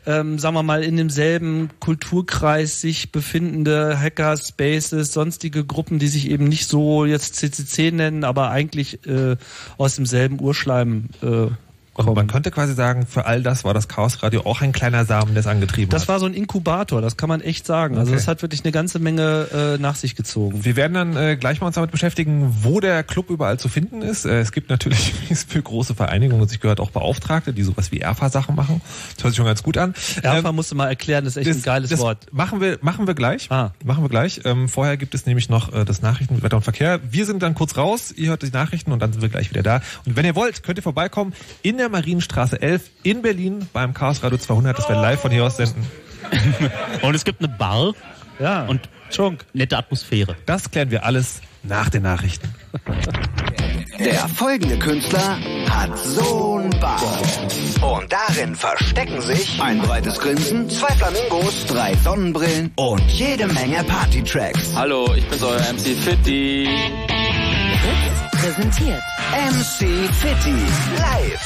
ähm, 0.10 0.40
sagen 0.40 0.56
wir 0.56 0.64
mal, 0.64 0.84
in 0.84 0.98
demselben 0.98 1.70
Kulturkreis 1.80 2.82
sich 2.82 3.12
befindende 3.12 4.00
Hacker-Spaces, 4.00 5.14
sonstige 5.14 5.64
Gruppen, 5.64 6.00
die 6.00 6.08
sich 6.08 6.32
eben 6.32 6.46
nicht 6.46 6.68
so 6.68 7.06
jetzt 7.06 7.36
CCC 7.36 7.92
nennen, 7.92 8.24
aber 8.24 8.50
eigentlich 8.50 9.06
äh, 9.06 9.38
aus 9.78 9.98
demselben 9.98 10.42
Urschleim 10.42 11.10
äh, 11.22 11.48
Und 12.08 12.16
man 12.16 12.28
könnte 12.28 12.52
quasi 12.52 12.74
sagen, 12.74 13.06
für 13.06 13.26
all 13.26 13.44
das 13.44 13.64
war 13.64 13.74
das 13.74 13.88
Chaosradio 13.88 14.42
auch 14.46 14.62
ein 14.62 14.72
kleiner 14.72 15.06
Samen, 15.06 15.34
der 15.34 15.42
es 15.42 15.48
angetrieben 15.48 15.90
Das 15.90 16.04
hat. 16.04 16.10
war 16.10 16.20
so 16.20 16.26
ein 16.26 16.34
Inkubator, 16.34 17.02
das 17.02 17.18
kann 17.18 17.30
man 17.30 17.42
echt 17.42 17.66
sagen. 17.66 17.98
Also 17.98 18.12
Okay. 18.12 18.18
das 18.18 18.28
hat 18.28 18.42
wirklich 18.42 18.64
eine 18.64 18.72
ganze 18.72 19.00
Menge 19.00 19.76
äh, 19.78 19.82
nach 19.82 19.96
sich 19.96 20.16
gezogen. 20.16 20.64
Wir 20.66 20.76
werden 20.76 20.94
dann 20.94 21.16
äh, 21.18 21.36
gleich 21.38 21.60
mal 21.62 21.68
uns 21.68 21.76
damit 21.76 21.92
beschäftigen, 21.92 22.56
wo 22.62 22.80
der 22.80 23.04
Club 23.04 23.30
überall 23.30 23.60
zu 23.60 23.70
finden 23.70 24.02
ist. 24.02 24.26
Äh, 24.26 24.40
es 24.40 24.52
gibt 24.52 24.70
natürlich 24.70 25.14
für 25.48 25.62
große 25.62 25.94
Vereinigungen, 25.96 26.42
und 26.42 26.52
ich 26.52 26.60
gehört 26.60 26.80
auch 26.80 26.92
Beauftragte, 26.92 27.54
die 27.54 27.64
sowas 27.64 27.92
wie 27.92 28.00
ERFA-Sachen 28.00 28.56
machen. 28.56 28.82
Das 29.16 29.24
hört 29.26 29.34
sich 29.34 29.38
schon 29.38 29.46
ganz 29.46 29.62
gut 29.64 29.78
an. 29.78 29.94
Erfa 30.22 30.52
musst 30.52 30.72
du 30.72 30.76
mal 30.76 30.88
erklären, 30.88 31.26
das 31.26 31.36
ist 31.38 31.46
echt 31.48 31.58
ein 31.58 31.64
geiles 31.64 31.90
das 31.90 32.00
Wort. 32.00 32.28
Machen 32.32 32.62
wir, 32.62 32.80
machen 32.82 33.08
wir 33.08 33.14
gleich. 33.14 33.52
Ah. 33.52 33.72
Machen 33.84 34.04
wir 34.04 34.10
gleich. 34.10 34.42
Ähm, 34.46 34.70
vorher 34.70 34.98
gibt 34.98 35.14
es 35.16 35.26
nämlich 35.26 35.50
noch 35.50 35.74
äh, 35.74 35.86
das 35.86 36.02
Nachrichten, 36.02 36.42
Wetter 36.42 36.58
und 36.58 36.64
Verkehr. 36.64 37.00
Wir 37.12 37.26
sind 37.26 37.44
dann 37.44 37.56
kurz 37.56 37.76
raus. 37.78 38.14
Ihr 38.16 38.30
hört 38.30 38.42
die 38.44 38.52
Nachrichten 38.52 38.92
und 38.92 39.00
dann 39.02 39.12
sind 39.12 39.22
wir 39.22 39.30
gleich 39.30 39.50
wieder 39.50 39.64
da. 39.64 39.82
Und 40.06 40.16
wenn 40.16 40.26
ihr 40.26 40.36
wollt, 40.36 40.64
könnt 40.64 40.80
ihr 40.80 40.84
vorbeikommen 40.84 41.34
in 41.62 41.78
der 41.78 41.89
Marienstraße 41.90 42.62
11 42.62 42.90
in 43.04 43.22
Berlin 43.22 43.68
beim 43.74 43.94
Chaos 43.94 44.24
Radio 44.24 44.38
200. 44.38 44.78
Das 44.78 44.88
wir 44.90 44.96
live 44.96 45.20
von 45.22 45.32
hier 45.32 45.44
aus 45.46 45.58
senden. 45.58 45.86
Und 47.02 47.16
es 47.16 47.24
gibt 47.26 47.40
eine 47.44 47.50
Bar 47.50 47.94
Ja. 48.40 48.66
und 48.66 48.82
Chunk. 49.10 49.46
nette 49.54 49.78
Atmosphäre. 49.78 50.36
Das 50.46 50.70
klären 50.70 50.92
wir 50.92 51.04
alles 51.06 51.42
nach 51.64 51.90
den 51.90 52.04
Nachrichten. 52.04 52.54
Der 53.98 54.28
folgende 54.30 54.78
Künstler 54.78 55.38
hat 55.70 55.98
so 55.98 56.60
ein 56.60 56.70
Bart. 56.80 57.04
Und 57.82 58.12
darin 58.14 58.56
verstecken 58.56 59.20
sich 59.22 59.60
ein 59.62 59.80
breites 59.82 60.20
Grinsen, 60.20 60.70
zwei 60.70 60.94
Flamingos, 60.94 61.66
drei 61.68 61.96
Sonnenbrillen 61.96 62.72
und 62.76 63.02
jede 63.12 63.48
Menge 63.48 63.84
Partytracks. 63.84 64.70
Hallo, 64.76 65.12
ich 65.16 65.26
bin's 65.28 65.44
euer 65.44 65.60
MC 65.74 65.96
Fitti. 65.98 66.70
Präsentiert 68.40 69.04
MC 69.34 70.08
Fitti 70.14 70.56
live. 70.98 71.40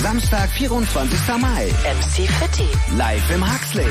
Samstag, 0.00 0.48
24. 0.50 1.18
Mai. 1.40 1.66
MC 1.66 2.28
Fitti. 2.28 2.68
Live 2.96 3.30
im 3.30 3.42
Huxley. 3.42 3.84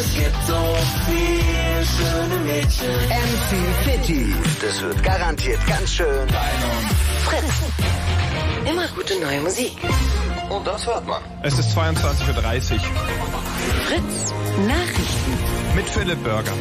Es 0.00 0.14
gibt 0.14 0.46
so 0.46 0.76
viele 1.06 1.86
schöne 1.86 2.38
Mädchen. 2.44 2.90
MC 3.08 3.84
Fitti. 3.84 4.34
Das 4.60 4.82
wird 4.82 5.02
garantiert 5.04 5.64
ganz 5.68 5.92
schön. 5.92 6.28
Fritz. 7.26 8.68
Immer 8.68 8.88
gute 8.88 9.20
neue 9.20 9.40
Musik. 9.40 9.76
Und 10.50 10.66
das 10.66 10.84
hört 10.84 11.06
man. 11.06 11.22
Es 11.42 11.56
ist 11.56 11.78
22.30 11.78 12.72
Uhr 12.72 12.80
Fritz. 13.86 14.34
Nachrichten. 14.66 15.38
mit 15.76 15.88
Philipp 15.88 16.22
Burger. 16.24 16.52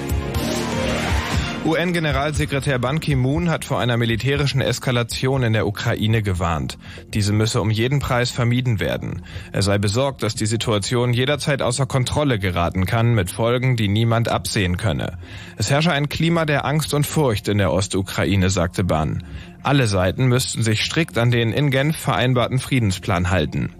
UN-Generalsekretär 1.65 2.79
Ban 2.79 2.99
Ki-moon 2.99 3.49
hat 3.49 3.65
vor 3.65 3.79
einer 3.79 3.97
militärischen 3.97 4.61
Eskalation 4.61 5.43
in 5.43 5.53
der 5.53 5.67
Ukraine 5.67 6.21
gewarnt. 6.21 6.77
Diese 7.13 7.33
müsse 7.33 7.61
um 7.61 7.69
jeden 7.69 7.99
Preis 7.99 8.31
vermieden 8.31 8.79
werden. 8.79 9.23
Er 9.51 9.61
sei 9.61 9.77
besorgt, 9.77 10.23
dass 10.23 10.35
die 10.35 10.45
Situation 10.45 11.13
jederzeit 11.13 11.61
außer 11.61 11.85
Kontrolle 11.85 12.39
geraten 12.39 12.85
kann, 12.85 13.15
mit 13.15 13.31
Folgen, 13.31 13.75
die 13.75 13.87
niemand 13.87 14.29
absehen 14.29 14.77
könne. 14.77 15.17
Es 15.57 15.69
herrsche 15.69 15.91
ein 15.91 16.09
Klima 16.09 16.45
der 16.45 16.65
Angst 16.65 16.93
und 16.93 17.05
Furcht 17.05 17.47
in 17.47 17.57
der 17.57 17.73
Ostukraine, 17.73 18.49
sagte 18.49 18.83
Ban. 18.83 19.23
Alle 19.63 19.87
Seiten 19.87 20.27
müssten 20.27 20.63
sich 20.63 20.83
strikt 20.85 21.17
an 21.17 21.31
den 21.31 21.51
in 21.51 21.71
Genf 21.71 21.97
vereinbarten 21.97 22.59
Friedensplan 22.59 23.29
halten. 23.29 23.73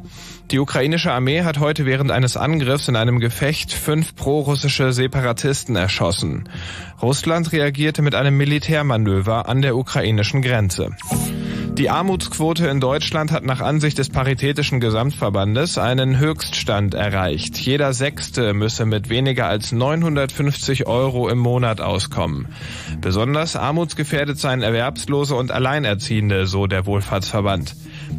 Die 0.52 0.60
ukrainische 0.60 1.12
Armee 1.12 1.44
hat 1.44 1.60
heute 1.60 1.86
während 1.86 2.10
eines 2.10 2.38
Angriffs 2.38 2.88
in 2.88 2.96
einem 2.96 3.20
Gefecht 3.20 3.74
fünf 3.74 4.16
prorussische 4.16 4.94
Separatisten 4.94 5.76
erschossen. 5.76 6.48
Russland 7.02 7.52
reagierte 7.52 8.02
mit 8.02 8.16
einem 8.16 8.38
Militärmanöver 8.38 9.50
an 9.50 9.62
der 9.62 9.76
ukrainischen 9.76 10.42
Grenze. 10.42 10.96
Die 11.78 11.92
Armutsquote 11.92 12.66
in 12.68 12.80
Deutschland 12.80 13.32
hat 13.32 13.44
nach 13.44 13.60
Ansicht 13.60 14.00
des 14.00 14.10
Paritätischen 14.10 14.80
Gesamtverbandes 14.80 15.78
einen 15.78 16.18
Höchststand 16.18 16.96
erreicht. 16.96 17.56
Jeder 17.58 17.94
Sechste 17.94 18.56
müsse 18.56 18.88
mit 18.88 19.10
weniger 19.10 19.48
als 19.48 19.74
950 19.74 20.88
Euro 20.88 21.30
im 21.30 21.38
Monat 21.38 21.80
auskommen. 21.80 22.48
Besonders 23.00 23.56
armutsgefährdet 23.56 24.40
seien 24.40 24.64
Erwerbslose 24.64 25.36
und 25.36 25.52
Alleinerziehende, 25.52 26.48
so 26.48 26.66
der 26.66 26.88
Wohlfahrtsverband. 26.88 27.76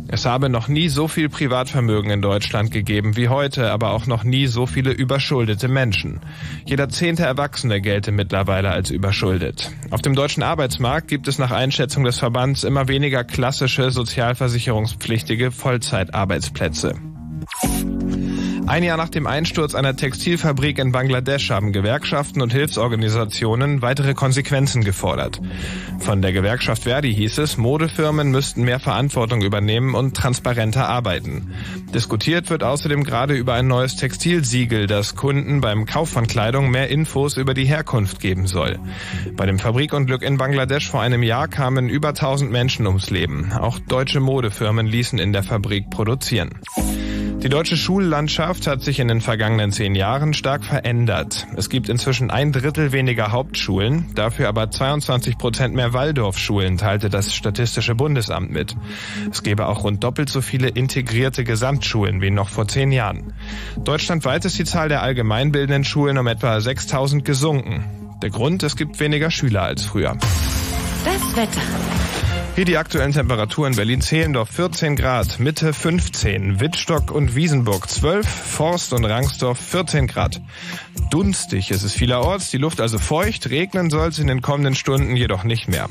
Es 0.08 0.24
habe 0.24 0.48
noch 0.48 0.68
nie 0.68 0.88
so 0.88 1.08
viel 1.08 1.28
Privatvermögen 1.28 2.10
in 2.10 2.22
Deutschland 2.22 2.70
gegeben 2.70 3.16
wie 3.16 3.28
heute, 3.28 3.70
aber 3.70 3.90
auch 3.90 4.06
noch 4.06 4.24
nie 4.24 4.46
so 4.46 4.66
viele 4.66 4.90
überschuldete 4.90 5.68
Menschen. 5.68 6.20
Jeder 6.64 6.88
zehnte 6.88 7.24
Erwachsene 7.24 7.80
gelte 7.80 8.12
mittlerweile 8.12 8.70
als 8.70 8.90
überschuldet. 8.90 9.70
Auf 9.90 10.02
dem 10.02 10.14
deutschen 10.14 10.42
Arbeitsmarkt 10.42 11.08
gibt 11.08 11.28
es 11.28 11.38
nach 11.38 11.50
Einschätzung 11.50 12.04
des 12.04 12.18
Verbands 12.18 12.64
immer 12.64 12.88
weniger 12.88 13.24
klassische 13.24 13.90
sozialversicherungspflichtige 13.90 15.50
Vollzeitarbeitsplätze. 15.50 16.94
Ein 18.68 18.82
Jahr 18.82 18.98
nach 18.98 19.08
dem 19.08 19.26
Einsturz 19.26 19.74
einer 19.74 19.96
Textilfabrik 19.96 20.78
in 20.78 20.92
Bangladesch 20.92 21.48
haben 21.48 21.72
Gewerkschaften 21.72 22.42
und 22.42 22.52
Hilfsorganisationen 22.52 23.80
weitere 23.80 24.12
Konsequenzen 24.12 24.84
gefordert. 24.84 25.40
Von 26.00 26.20
der 26.20 26.34
Gewerkschaft 26.34 26.82
Verdi 26.82 27.14
hieß 27.14 27.38
es, 27.38 27.56
Modefirmen 27.56 28.30
müssten 28.30 28.64
mehr 28.64 28.78
Verantwortung 28.78 29.40
übernehmen 29.40 29.94
und 29.94 30.14
transparenter 30.14 30.86
arbeiten. 30.86 31.54
Diskutiert 31.94 32.50
wird 32.50 32.62
außerdem 32.62 33.04
gerade 33.04 33.32
über 33.34 33.54
ein 33.54 33.68
neues 33.68 33.96
Textilsiegel, 33.96 34.86
das 34.86 35.16
Kunden 35.16 35.62
beim 35.62 35.86
Kauf 35.86 36.10
von 36.10 36.26
Kleidung 36.26 36.70
mehr 36.70 36.90
Infos 36.90 37.38
über 37.38 37.54
die 37.54 37.64
Herkunft 37.64 38.20
geben 38.20 38.46
soll. 38.46 38.78
Bei 39.34 39.46
dem 39.46 39.58
Fabrikunglück 39.58 40.20
in 40.20 40.36
Bangladesch 40.36 40.90
vor 40.90 41.00
einem 41.00 41.22
Jahr 41.22 41.48
kamen 41.48 41.88
über 41.88 42.08
1000 42.08 42.52
Menschen 42.52 42.86
ums 42.86 43.08
Leben. 43.08 43.50
Auch 43.54 43.78
deutsche 43.78 44.20
Modefirmen 44.20 44.86
ließen 44.86 45.18
in 45.18 45.32
der 45.32 45.42
Fabrik 45.42 45.88
produzieren. 45.88 46.50
Die 47.40 47.48
deutsche 47.48 47.76
Schullandschaft 47.76 48.57
hat 48.66 48.82
sich 48.82 48.98
in 49.00 49.08
den 49.08 49.20
vergangenen 49.20 49.72
zehn 49.72 49.94
Jahren 49.94 50.34
stark 50.34 50.64
verändert. 50.64 51.46
Es 51.56 51.70
gibt 51.70 51.88
inzwischen 51.88 52.30
ein 52.30 52.52
Drittel 52.52 52.92
weniger 52.92 53.32
Hauptschulen, 53.32 54.06
dafür 54.14 54.48
aber 54.48 54.70
22 54.70 55.38
Prozent 55.38 55.74
mehr 55.74 55.92
Waldorfschulen, 55.92 56.78
teilte 56.78 57.08
das 57.08 57.34
Statistische 57.34 57.94
Bundesamt 57.94 58.50
mit. 58.50 58.76
Es 59.30 59.42
gäbe 59.42 59.66
auch 59.66 59.84
rund 59.84 60.02
doppelt 60.02 60.28
so 60.28 60.40
viele 60.40 60.68
integrierte 60.68 61.44
Gesamtschulen 61.44 62.20
wie 62.20 62.30
noch 62.30 62.48
vor 62.48 62.66
zehn 62.66 62.92
Jahren. 62.92 63.32
Deutschlandweit 63.84 64.44
ist 64.44 64.58
die 64.58 64.64
Zahl 64.64 64.88
der 64.88 65.02
allgemeinbildenden 65.02 65.84
Schulen 65.84 66.18
um 66.18 66.26
etwa 66.26 66.60
6000 66.60 67.24
gesunken. 67.24 67.84
Der 68.22 68.30
Grund, 68.30 68.62
es 68.62 68.76
gibt 68.76 68.98
weniger 68.98 69.30
Schüler 69.30 69.62
als 69.62 69.84
früher. 69.84 70.16
Das 71.04 71.36
Wetter. 71.36 72.27
Hier 72.58 72.64
die 72.64 72.76
aktuellen 72.76 73.12
Temperaturen. 73.12 73.76
Berlin-Zehlendorf 73.76 74.50
14 74.50 74.96
Grad, 74.96 75.38
Mitte 75.38 75.72
15, 75.72 76.58
Wittstock 76.58 77.12
und 77.12 77.36
Wiesenburg 77.36 77.88
12, 77.88 78.26
Forst 78.26 78.92
und 78.92 79.04
Rangsdorf 79.04 79.60
14 79.60 80.08
Grad. 80.08 80.40
Dunstig 81.08 81.70
ist 81.70 81.84
es 81.84 81.92
vielerorts, 81.92 82.50
die 82.50 82.56
Luft 82.56 82.80
also 82.80 82.98
feucht, 82.98 83.48
regnen 83.50 83.90
soll 83.90 84.08
es 84.08 84.18
in 84.18 84.26
den 84.26 84.42
kommenden 84.42 84.74
Stunden 84.74 85.14
jedoch 85.14 85.44
nicht 85.44 85.68
mehr. 85.68 85.88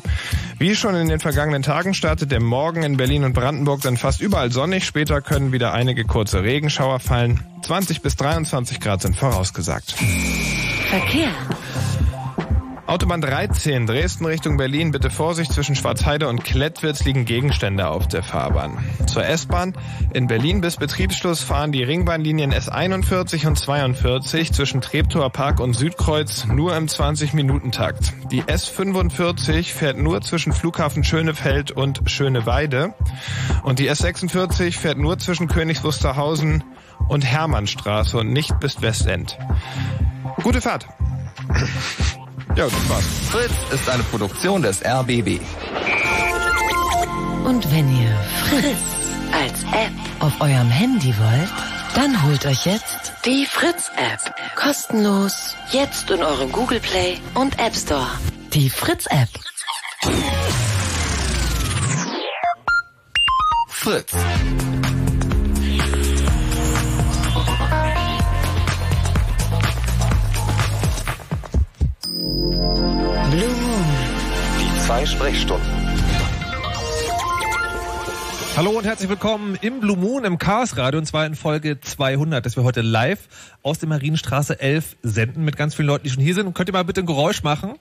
Wie 0.60 0.76
schon 0.76 0.94
in 0.96 1.08
den 1.08 1.22
vergangenen 1.22 1.64
Tagen 1.64 1.94
startet 1.94 2.34
der 2.34 2.42
Morgen 2.42 2.84
in 2.84 2.98
Berlin 2.98 3.24
und 3.24 3.32
Brandenburg 3.32 3.80
dann 3.84 3.96
fast 3.96 4.20
überall 4.20 4.52
sonnig, 4.52 4.84
später 4.84 5.22
können 5.22 5.54
wieder 5.54 5.72
einige 5.72 6.04
kurze 6.04 6.44
Regenschauer 6.44 7.00
fallen. 7.00 7.46
20 7.62 8.02
bis 8.02 8.18
23 8.18 8.82
Grad 8.82 9.04
sind 9.04 9.16
vorausgesagt. 9.16 9.96
Verkehr. 10.90 11.32
Autobahn 12.88 13.19
13, 13.19 13.86
Dresden 13.86 14.26
Richtung 14.26 14.56
Berlin. 14.56 14.91
Bitte 14.91 15.10
Vorsicht, 15.10 15.52
zwischen 15.52 15.76
Schwarzheide 15.76 16.30
und 16.30 16.45
Klettwitz 16.45 17.04
liegen 17.04 17.26
Gegenstände 17.26 17.89
auf 17.89 18.08
der 18.08 18.23
Fahrbahn. 18.23 18.78
Zur 19.08 19.26
S-Bahn. 19.26 19.73
In 20.13 20.28
Berlin 20.28 20.62
bis 20.62 20.78
Betriebsschluss 20.78 21.41
fahren 21.41 21.73
die 21.73 21.84
Ringbahnlinien 21.84 22.54
S41 22.54 23.45
und 23.45 23.60
42 23.60 24.54
zwischen 24.54 24.80
Treptower 24.80 25.30
Park 25.30 25.60
und 25.60 25.73
Südkreuz 25.73 26.45
nur 26.45 26.78
im 26.78 26.86
20-Minuten-Takt. 26.86 28.13
Die 28.32 28.43
S45 28.43 29.73
fährt 29.73 29.97
nur 29.97 30.21
zwischen 30.21 30.54
Flughafen 30.54 31.04
Schönefeld 31.04 31.71
und 31.71 32.10
Schöneweide. 32.10 32.93
Und 33.63 33.80
die 33.80 33.91
S46 33.91 34.80
fährt 34.80 34.97
nur 34.97 35.19
zwischen 35.19 35.50
Königs 35.50 35.84
Wusterhausen 35.84 36.63
und 37.10 37.26
Hermannstraße 37.26 38.17
und 38.17 38.32
nicht 38.32 38.58
bis 38.62 38.82
Westend. 38.82 39.38
Gute 40.41 40.62
Fahrt. 40.62 40.88
Ja, 42.58 42.65
das 42.65 42.89
war's. 42.89 43.06
Fritz 43.30 43.54
ist 43.72 43.88
eine 43.88 44.02
Produktion 44.02 44.63
des 44.63 44.84
RBB. 44.84 45.39
Und 47.46 47.72
wenn 47.72 47.96
ihr 47.96 48.17
Fritz 48.50 49.12
als 49.32 49.62
App 49.65 49.93
auf 50.17 50.41
eurem 50.41 50.72
Handy 50.72 51.13
wollt, 51.20 51.50
dann 51.93 52.24
holt 52.24 52.48
euch 52.48 52.65
jetzt 52.65 53.13
die 53.26 53.46
Fritz-App. 53.46 54.34
Kostenlos. 54.56 55.56
Jetzt 55.72 56.10
in 56.10 56.24
eurem 56.24 56.52
Google 56.52 56.80
Play 56.80 57.20
und 57.36 57.60
App 57.60 57.76
Store. 57.76 58.10
Die 58.54 58.72
Fritz-App. 58.72 59.30
Fritz. 63.67 64.13
Blue 72.74 73.48
Moon. 73.48 73.86
Die 74.60 74.86
zwei 74.86 75.06
Sprechstunden. 75.06 75.68
Hallo 78.56 78.72
und 78.72 78.86
herzlich 78.86 79.10
willkommen 79.10 79.58
im 79.62 79.80
Blue 79.80 79.96
Moon 79.96 80.26
im 80.26 80.38
Chaos 80.38 80.76
Radio 80.76 81.00
und 81.00 81.06
zwar 81.06 81.26
in 81.26 81.36
Folge 81.36 81.80
200, 81.80 82.46
dass 82.46 82.58
wir 82.58 82.64
heute 82.64 82.82
live 82.82 83.20
aus 83.64 83.80
der 83.80 83.88
Marienstraße 83.88 84.60
11 84.60 84.98
senden 85.04 85.46
mit 85.46 85.56
ganz 85.56 85.76
vielen 85.76 85.88
Leuten, 85.88 86.04
die 86.06 86.10
schon 86.10 86.24
hier 86.24 86.34
sind. 86.34 86.48
Und 86.48 86.56
könnt 86.56 86.68
ihr 86.70 86.74
mal 86.74 86.84
bitte 86.84 87.02
ein 87.02 87.06
Geräusch 87.06 87.44
machen? 87.44 87.76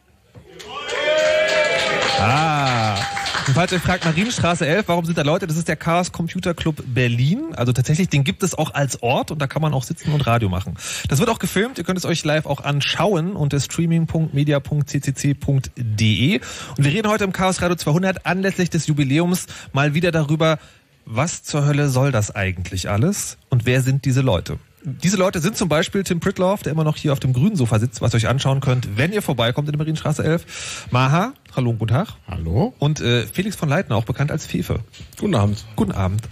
Ah. 2.21 3.16
Und 3.47 3.55
falls 3.55 3.71
ihr 3.71 3.79
fragt, 3.79 4.05
Marienstraße 4.05 4.67
11, 4.67 4.89
warum 4.89 5.05
sind 5.05 5.17
da 5.17 5.23
Leute? 5.23 5.47
Das 5.47 5.57
ist 5.57 5.69
der 5.69 5.77
Chaos 5.77 6.11
Computer 6.11 6.53
Club 6.53 6.83
Berlin. 6.85 7.55
Also 7.55 7.73
tatsächlich, 7.73 8.09
den 8.09 8.25
gibt 8.25 8.43
es 8.43 8.57
auch 8.57 8.75
als 8.75 9.05
Ort 9.05 9.31
und 9.31 9.41
da 9.41 9.47
kann 9.47 9.63
man 9.63 9.73
auch 9.73 9.85
sitzen 9.85 10.13
und 10.13 10.27
Radio 10.27 10.49
machen. 10.49 10.75
Das 11.09 11.21
wird 11.21 11.31
auch 11.31 11.39
gefilmt. 11.39 11.79
Ihr 11.79 11.85
könnt 11.85 11.99
es 11.99 12.05
euch 12.05 12.25
live 12.25 12.47
auch 12.47 12.65
anschauen 12.65 13.37
unter 13.37 13.61
streaming.media.ccc.de. 13.61 16.41
Und 16.77 16.85
wir 16.85 16.93
reden 16.93 17.09
heute 17.09 17.23
im 17.23 17.33
Chaos 17.33 17.63
Radio 17.63 17.77
200 17.77 18.27
anlässlich 18.27 18.69
des 18.69 18.89
Jubiläums 18.89 19.47
mal 19.73 19.95
wieder 19.95 20.11
darüber, 20.11 20.59
was 21.05 21.45
zur 21.45 21.65
Hölle 21.65 21.89
soll 21.89 22.11
das 22.11 22.35
eigentlich 22.35 22.91
alles 22.91 23.39
und 23.49 23.65
wer 23.65 23.81
sind 23.81 24.07
diese 24.07 24.23
Leute? 24.23 24.59
Diese 24.89 25.17
Leute 25.17 25.41
sind 25.41 25.57
zum 25.57 25.69
Beispiel 25.69 26.05
Tim 26.05 26.21
Pritloff, 26.21 26.63
der 26.63 26.71
immer 26.71 26.85
noch 26.85 26.97
hier 26.97 27.13
auf 27.13 27.19
dem 27.19 27.33
grünen 27.33 27.57
Sofa 27.57 27.81
sitzt, 27.81 28.03
was 28.03 28.15
ihr 28.15 28.19
euch 28.19 28.29
anschauen 28.29 28.61
könnt, 28.61 28.97
wenn 28.97 29.13
ihr 29.13 29.21
vorbeikommt 29.21 29.67
in 29.67 29.73
der 29.73 29.79
Marienstraße 29.79 30.23
11. 30.23 30.87
Maha, 30.93 31.33
hallo 31.57 31.71
und 31.71 31.81
guten 31.81 31.93
Tag. 31.93 32.11
Hallo. 32.29 32.73
Und 32.79 33.01
äh, 33.01 33.27
Felix 33.27 33.57
von 33.57 33.69
Leitner, 33.69 33.97
auch 33.97 34.05
bekannt 34.05 34.31
als 34.31 34.47
Fefe. 34.47 34.79
Guten 35.19 35.35
Abend. 35.35 35.65
Guten 35.75 35.91
Abend. 35.91 36.23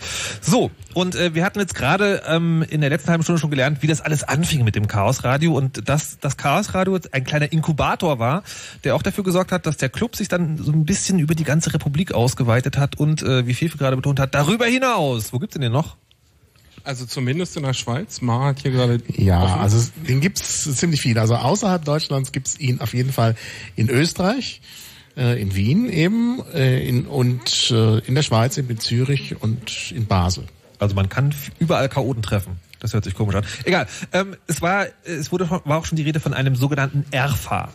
So, 0.41 0.71
und 0.93 1.17
äh, 1.17 1.35
wir 1.35 1.45
hatten 1.45 1.59
jetzt 1.59 1.75
gerade 1.75 2.23
ähm, 2.29 2.65
in 2.71 2.81
der 2.81 2.91
letzten 2.91 3.11
halben 3.11 3.25
Stunde 3.25 3.41
schon 3.41 3.51
gelernt, 3.51 3.83
wie 3.83 3.89
das 3.89 4.01
alles 4.01 4.23
anfing 4.23 4.63
mit 4.63 4.77
dem 4.77 4.87
Chaosradio 4.87 5.53
und 5.53 5.89
dass 5.89 6.21
das 6.21 6.37
Chaosradio 6.37 6.97
ein 7.11 7.25
kleiner 7.25 7.51
Inkubator 7.51 8.21
war, 8.21 8.45
der 8.85 8.95
auch 8.95 9.03
dafür 9.03 9.25
gesorgt 9.25 9.51
hat, 9.51 9.67
dass 9.67 9.79
der 9.79 9.89
Club 9.89 10.15
sich 10.15 10.29
dann 10.29 10.59
so 10.59 10.71
ein 10.71 10.85
bisschen 10.85 11.19
über 11.19 11.35
die 11.35 11.43
ganze 11.43 11.75
Republik 11.75 12.15
ausgeweitet 12.15 12.79
hat 12.79 13.01
und, 13.01 13.21
äh, 13.25 13.49
wie 13.49 13.55
Fefe 13.55 13.79
gerade 13.79 13.97
betont 13.97 14.21
hat, 14.21 14.33
darüber 14.33 14.67
hinaus. 14.67 15.33
Wo 15.33 15.41
gibt's 15.41 15.55
denn 15.55 15.63
den 15.63 15.73
noch? 15.73 15.97
Also 16.85 17.07
zumindest 17.07 17.57
in 17.57 17.63
der 17.63 17.73
Schweiz. 17.73 18.21
Ma 18.21 18.45
hat 18.45 18.61
hier 18.61 18.71
gerade. 18.71 19.03
Ja, 19.17 19.43
offen. 19.43 19.61
also 19.61 19.91
den 20.07 20.21
gibt's 20.21 20.77
ziemlich 20.77 21.01
viel. 21.01 21.19
Also 21.19 21.35
außerhalb 21.35 21.83
Deutschlands 21.83 22.31
gibt's 22.31 22.61
ihn 22.61 22.81
auf 22.81 22.93
jeden 22.93 23.11
Fall 23.11 23.37
in 23.75 23.89
Österreich, 23.89 24.61
äh, 25.17 25.41
in 25.41 25.55
Wien 25.55 25.89
eben 25.91 26.43
äh, 26.53 26.87
in, 26.87 27.07
und 27.07 27.71
äh, 27.71 27.99
in 28.01 28.15
der 28.15 28.23
Schweiz, 28.23 28.59
eben 28.59 28.69
in 28.69 28.79
Zürich 28.79 29.41
und 29.41 29.93
in 29.93 30.07
Basel. 30.07 30.45
Also 30.79 30.95
man 30.95 31.09
kann 31.09 31.35
überall 31.59 31.89
Chaoten 31.89 32.23
treffen. 32.23 32.59
Das 32.81 32.93
hört 32.93 33.05
sich 33.05 33.15
komisch 33.15 33.35
an. 33.35 33.47
Egal. 33.65 33.87
Ähm, 34.13 34.37
es 34.47 34.61
war, 34.61 34.87
es 35.05 35.33
wurde 35.33 35.49
war 35.49 35.79
auch 35.79 35.87
schon 35.87 35.97
die 35.97 36.03
Rede 36.03 36.21
von 36.21 36.35
einem 36.35 36.55
sogenannten 36.55 37.07
ERFA. 37.13 37.71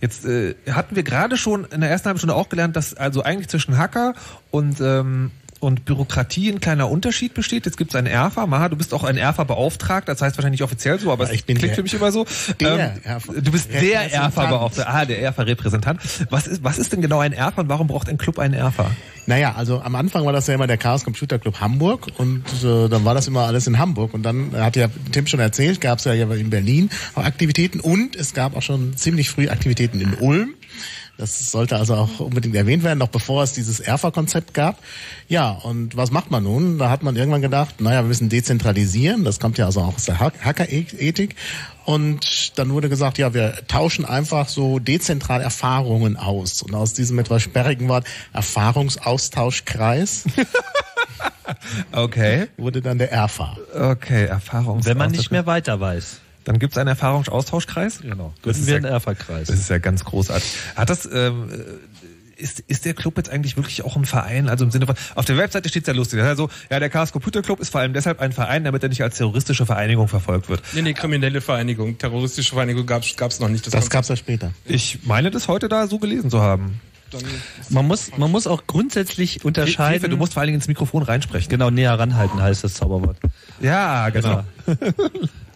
Jetzt 0.00 0.24
äh, 0.24 0.56
hatten 0.68 0.96
wir 0.96 1.04
gerade 1.04 1.36
schon 1.36 1.64
in 1.66 1.80
der 1.80 1.90
ersten 1.90 2.06
halben 2.06 2.18
Stunde 2.18 2.34
auch 2.34 2.48
gelernt, 2.48 2.74
dass 2.74 2.92
also 2.94 3.22
eigentlich 3.22 3.46
zwischen 3.46 3.78
Hacker 3.78 4.14
und 4.50 4.80
ähm, 4.80 5.30
und 5.62 5.84
Bürokratie 5.84 6.50
ein 6.50 6.60
kleiner 6.60 6.90
Unterschied 6.90 7.34
besteht. 7.34 7.66
Jetzt 7.66 7.76
gibt 7.76 7.92
es 7.92 7.94
einen 7.94 8.08
ERFA. 8.08 8.46
Maha, 8.46 8.68
du 8.68 8.76
bist 8.76 8.92
auch 8.92 9.04
ein 9.04 9.16
ERFA-Beauftragter. 9.16 10.12
Das 10.12 10.20
heißt 10.20 10.36
wahrscheinlich 10.36 10.60
nicht 10.60 10.64
offiziell 10.64 10.98
so, 10.98 11.12
aber 11.12 11.30
es 11.30 11.44
klingt 11.44 11.62
der, 11.62 11.74
für 11.74 11.82
mich 11.84 11.94
immer 11.94 12.10
so. 12.10 12.26
Der 12.60 12.96
ähm. 13.04 13.20
Du 13.42 13.52
bist 13.52 13.72
der 13.72 14.12
ERFA-Beauftragter. 14.12 14.92
Ah, 14.92 15.04
der 15.04 15.20
ERFA-Repräsentant. 15.20 16.00
Was 16.30 16.48
ist, 16.48 16.64
was 16.64 16.78
ist 16.78 16.92
denn 16.92 17.00
genau 17.00 17.20
ein 17.20 17.32
ERFA 17.32 17.62
und 17.62 17.68
warum 17.68 17.86
braucht 17.86 18.08
ein 18.08 18.18
Club 18.18 18.40
einen 18.40 18.54
ERFA? 18.54 18.90
Naja, 19.26 19.54
also 19.56 19.80
am 19.80 19.94
Anfang 19.94 20.24
war 20.24 20.32
das 20.32 20.48
ja 20.48 20.54
immer 20.54 20.66
der 20.66 20.78
Chaos 20.78 21.04
Computer 21.04 21.38
Club 21.38 21.60
Hamburg 21.60 22.08
und 22.18 22.44
äh, 22.64 22.88
dann 22.88 23.04
war 23.04 23.14
das 23.14 23.28
immer 23.28 23.42
alles 23.42 23.68
in 23.68 23.78
Hamburg. 23.78 24.14
Und 24.14 24.24
dann 24.24 24.52
hat 24.56 24.74
ja 24.74 24.88
Tim 25.12 25.28
schon 25.28 25.38
erzählt, 25.38 25.80
gab 25.80 26.00
es 26.00 26.04
ja 26.06 26.12
in 26.14 26.50
Berlin 26.50 26.90
auch 27.14 27.24
Aktivitäten 27.24 27.78
und 27.78 28.16
es 28.16 28.34
gab 28.34 28.56
auch 28.56 28.62
schon 28.62 28.96
ziemlich 28.96 29.30
früh 29.30 29.48
Aktivitäten 29.48 30.00
in 30.00 30.14
Ulm. 30.14 30.54
Das 31.22 31.52
sollte 31.52 31.76
also 31.76 31.94
auch 31.94 32.18
unbedingt 32.18 32.56
erwähnt 32.56 32.82
werden, 32.82 32.98
noch 32.98 33.06
bevor 33.06 33.44
es 33.44 33.52
dieses 33.52 33.78
ERFA-Konzept 33.78 34.54
gab. 34.54 34.78
Ja, 35.28 35.52
und 35.52 35.96
was 35.96 36.10
macht 36.10 36.32
man 36.32 36.42
nun? 36.42 36.78
Da 36.78 36.90
hat 36.90 37.04
man 37.04 37.14
irgendwann 37.14 37.42
gedacht, 37.42 37.80
naja, 37.80 38.02
wir 38.02 38.08
müssen 38.08 38.28
dezentralisieren. 38.28 39.22
Das 39.22 39.38
kommt 39.38 39.56
ja 39.56 39.66
also 39.66 39.82
auch 39.82 39.94
aus 39.94 40.06
der 40.06 40.18
Hacker-Ethik. 40.18 41.36
Und 41.84 42.58
dann 42.58 42.70
wurde 42.70 42.88
gesagt, 42.88 43.18
ja, 43.18 43.34
wir 43.34 43.54
tauschen 43.68 44.04
einfach 44.04 44.48
so 44.48 44.80
dezentral 44.80 45.40
Erfahrungen 45.40 46.16
aus. 46.16 46.60
Und 46.60 46.74
aus 46.74 46.92
diesem 46.92 47.20
etwas 47.20 47.40
sperrigen 47.40 47.86
Wort 47.86 48.04
Erfahrungsaustauschkreis 48.32 50.24
okay. 51.92 52.48
wurde 52.56 52.82
dann 52.82 52.98
der 52.98 53.12
ERFA. 53.12 53.56
Okay, 53.72 54.24
Erfahrungsaustauschkreis. 54.24 54.86
Wenn 54.86 54.98
man 54.98 55.12
nicht 55.12 55.30
mehr 55.30 55.46
weiter 55.46 55.78
weiß. 55.78 56.21
Dann 56.44 56.58
gibt 56.58 56.72
es 56.74 56.78
einen 56.78 56.88
Erfahrungsaustauschkreis? 56.88 58.00
Genau. 58.00 58.32
Das 58.36 58.42
Gründen 58.42 58.60
ist 58.60 58.66
wir 58.66 58.72
ja- 58.74 58.76
einen 58.78 58.84
ERFA-Kreis. 58.86 59.48
Das 59.48 59.58
ist 59.58 59.70
ja 59.70 59.78
ganz 59.78 60.04
großartig. 60.04 60.50
Hat 60.76 60.90
das, 60.90 61.08
ähm, 61.12 61.48
ist, 62.36 62.58
ist 62.66 62.84
der 62.84 62.94
Club 62.94 63.16
jetzt 63.18 63.30
eigentlich 63.30 63.56
wirklich 63.56 63.84
auch 63.84 63.94
ein 63.96 64.04
Verein? 64.04 64.48
Also 64.48 64.64
im 64.64 64.72
Sinne 64.72 64.86
von, 64.86 64.96
auf 65.14 65.24
der 65.24 65.36
Webseite 65.36 65.68
steht 65.68 65.86
ja 65.86 65.92
lustig. 65.94 66.18
Das 66.18 66.28
heißt 66.28 66.38
so, 66.38 66.48
ja, 66.70 66.80
der 66.80 66.90
Chaos 66.90 67.12
Computer 67.12 67.40
Club 67.42 67.60
ist 67.60 67.70
vor 67.70 67.80
allem 67.80 67.92
deshalb 67.92 68.18
ein 68.20 68.32
Verein, 68.32 68.64
damit 68.64 68.82
er 68.82 68.88
nicht 68.88 69.02
als 69.02 69.16
terroristische 69.18 69.64
Vereinigung 69.66 70.08
verfolgt 70.08 70.48
wird. 70.48 70.60
Nee, 70.72 70.82
nee, 70.82 70.92
kriminelle 70.94 71.40
Vereinigung. 71.40 71.98
Terroristische 71.98 72.54
Vereinigung 72.54 72.84
gab's 72.86 73.14
gab's 73.16 73.38
noch 73.38 73.48
nicht. 73.48 73.64
Das 73.66 73.72
kommt- 73.74 73.90
gab's 73.90 74.08
ja 74.08 74.16
später. 74.16 74.52
Ich 74.64 75.00
meine, 75.04 75.30
das 75.30 75.46
heute 75.46 75.68
da 75.68 75.86
so 75.86 75.98
gelesen 76.00 76.30
zu 76.30 76.40
haben. 76.40 76.80
dann- 77.12 77.22
Man 77.68 77.86
muss, 77.86 78.10
man 78.16 78.30
muss 78.32 78.46
auch 78.48 78.66
grundsätzlich 78.66 79.44
unterscheiden. 79.44 79.92
Hilfe, 79.92 80.08
du 80.08 80.16
musst 80.16 80.32
vor 80.32 80.40
allen 80.40 80.48
Dingen 80.48 80.56
ins 80.58 80.66
Mikrofon 80.68 81.02
reinsprechen. 81.04 81.48
Genau, 81.50 81.70
näher 81.70 81.96
ranhalten 81.96 82.40
heißt 82.42 82.64
das 82.64 82.74
Zauberwort. 82.74 83.18
Ja, 83.60 84.08
genau. 84.08 84.42